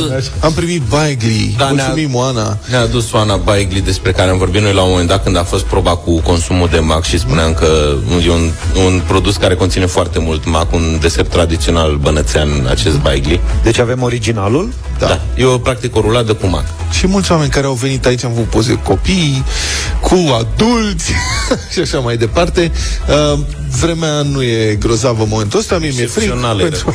am 0.41 0.53
primit 0.53 0.83
Baigli. 0.89 1.55
Da, 1.59 1.71
ne-a- 1.71 1.85
Mulțumim, 1.85 2.15
Oana. 2.15 2.59
Ne-a 2.69 2.81
adus 2.81 3.13
Oana 3.13 3.37
Baigli, 3.37 3.81
despre 3.81 4.13
care 4.13 4.31
am 4.31 4.39
vorbit 4.39 4.63
noi 4.63 4.73
la 4.73 4.83
un 4.83 4.91
moment 4.91 5.09
dat 5.09 5.23
când 5.23 5.37
a 5.37 5.43
fost 5.43 5.65
proba 5.65 5.97
cu 5.97 6.21
consumul 6.21 6.69
de 6.71 6.79
mac 6.79 7.05
și 7.05 7.19
spuneam 7.19 7.55
că 7.55 7.95
e 8.27 8.31
un, 8.31 8.51
un 8.87 9.03
produs 9.07 9.37
care 9.37 9.55
conține 9.55 9.87
foarte 9.87 10.19
mult 10.19 10.47
mac, 10.47 10.73
un 10.73 10.99
desert 11.01 11.31
tradițional 11.31 11.97
bănățean, 11.97 12.49
acest 12.71 12.97
Baigli. 12.99 13.41
Deci 13.63 13.79
avem 13.79 14.03
originalul? 14.03 14.73
Da. 14.99 15.07
da. 15.07 15.21
E 15.37 15.45
o, 15.45 15.59
practic 15.59 15.97
o 15.97 16.01
ruladă 16.01 16.35
cu 16.35 16.47
mac. 16.47 16.65
Și 16.91 17.07
mulți 17.07 17.33
oameni 17.33 17.51
care 17.51 17.67
au 17.67 17.73
venit 17.73 18.07
aici, 18.07 18.25
am 18.25 18.31
avut 18.31 18.45
poze 18.45 18.73
cu 18.73 18.81
copii, 18.83 19.45
cu 20.01 20.15
adulți 20.41 21.13
și 21.73 21.79
așa 21.81 21.99
mai 21.99 22.17
departe. 22.17 22.71
Uh, 23.35 23.39
vremea 23.81 24.23
nu 24.23 24.43
e 24.43 24.75
grozavă 24.75 25.23
în 25.23 25.29
momentul 25.29 25.59
ăsta, 25.59 25.79
mie 25.79 25.91
mi-e 25.97 26.07
frig. 26.07 26.29
pentru- 26.63 26.95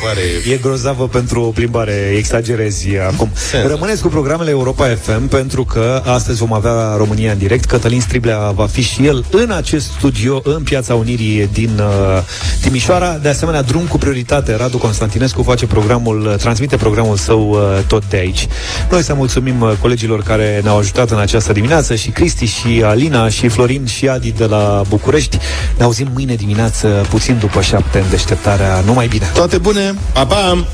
E 0.52 0.56
grozavă 0.56 1.08
pentru 1.08 1.40
o 1.42 1.46
plimbare, 1.50 2.14
exagerezi 2.16 2.88
acum. 3.12 3.30
Sens. 3.34 3.68
Rămâneți 3.68 4.02
cu 4.02 4.08
programele 4.08 4.50
Europa 4.50 4.86
FM 5.02 5.28
pentru 5.28 5.64
că 5.64 6.02
astăzi 6.06 6.38
vom 6.38 6.52
avea 6.52 6.94
România 6.96 7.32
în 7.32 7.38
direct. 7.38 7.64
Cătălin 7.64 8.00
Striblea 8.00 8.50
va 8.50 8.66
fi 8.66 8.82
și 8.82 9.06
el 9.06 9.24
în 9.30 9.50
acest 9.50 9.86
studio 9.98 10.40
în 10.44 10.62
Piața 10.62 10.94
Unirii 10.94 11.48
din 11.52 11.70
uh, 11.78 12.22
Timișoara. 12.62 13.18
De 13.22 13.28
asemenea, 13.28 13.62
drum 13.62 13.82
cu 13.82 13.98
prioritate. 13.98 14.56
Radu 14.56 14.78
Constantinescu 14.78 15.42
face 15.42 15.66
programul, 15.66 16.26
uh, 16.26 16.34
transmite 16.36 16.76
programul 16.76 17.16
său 17.16 17.48
uh, 17.50 17.58
tot 17.86 18.02
de 18.08 18.16
aici. 18.16 18.46
Noi 18.90 19.02
să 19.02 19.14
mulțumim 19.14 19.60
uh, 19.60 19.72
colegilor 19.80 20.22
care 20.22 20.60
ne-au 20.62 20.78
ajutat 20.78 21.10
în 21.10 21.18
această 21.18 21.52
dimineață 21.52 21.94
și 21.94 22.10
Cristi 22.10 22.44
și 22.44 22.82
Alina 22.90 23.28
și 23.28 23.48
Florin 23.48 23.86
și 23.86 24.08
Adi 24.08 24.32
de 24.32 24.44
la 24.44 24.82
București. 24.88 25.38
Ne 25.76 25.84
auzim 25.84 26.08
mâine 26.12 26.34
dimineață 26.34 27.06
puțin 27.10 27.38
după 27.38 27.60
șapte 27.60 27.98
în 27.98 28.10
deșteptarea. 28.10 28.82
Numai 28.84 29.06
bine! 29.06 29.30
Toate 29.34 29.58
bune! 29.58 29.94
Pa, 30.12 30.26
pa! 30.26 30.64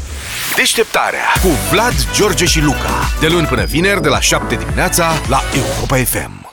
Deșteptarea 0.57 1.33
cu 1.43 1.49
Vlad, 1.71 1.95
George 2.15 2.45
și 2.45 2.61
Luca. 2.61 3.11
De 3.21 3.27
luni 3.27 3.47
până 3.47 3.65
vineri, 3.65 4.03
de 4.03 4.09
la 4.09 4.21
7 4.21 4.55
dimineața, 4.55 5.13
la 5.29 5.43
Europa 5.55 5.97
FM. 5.97 6.46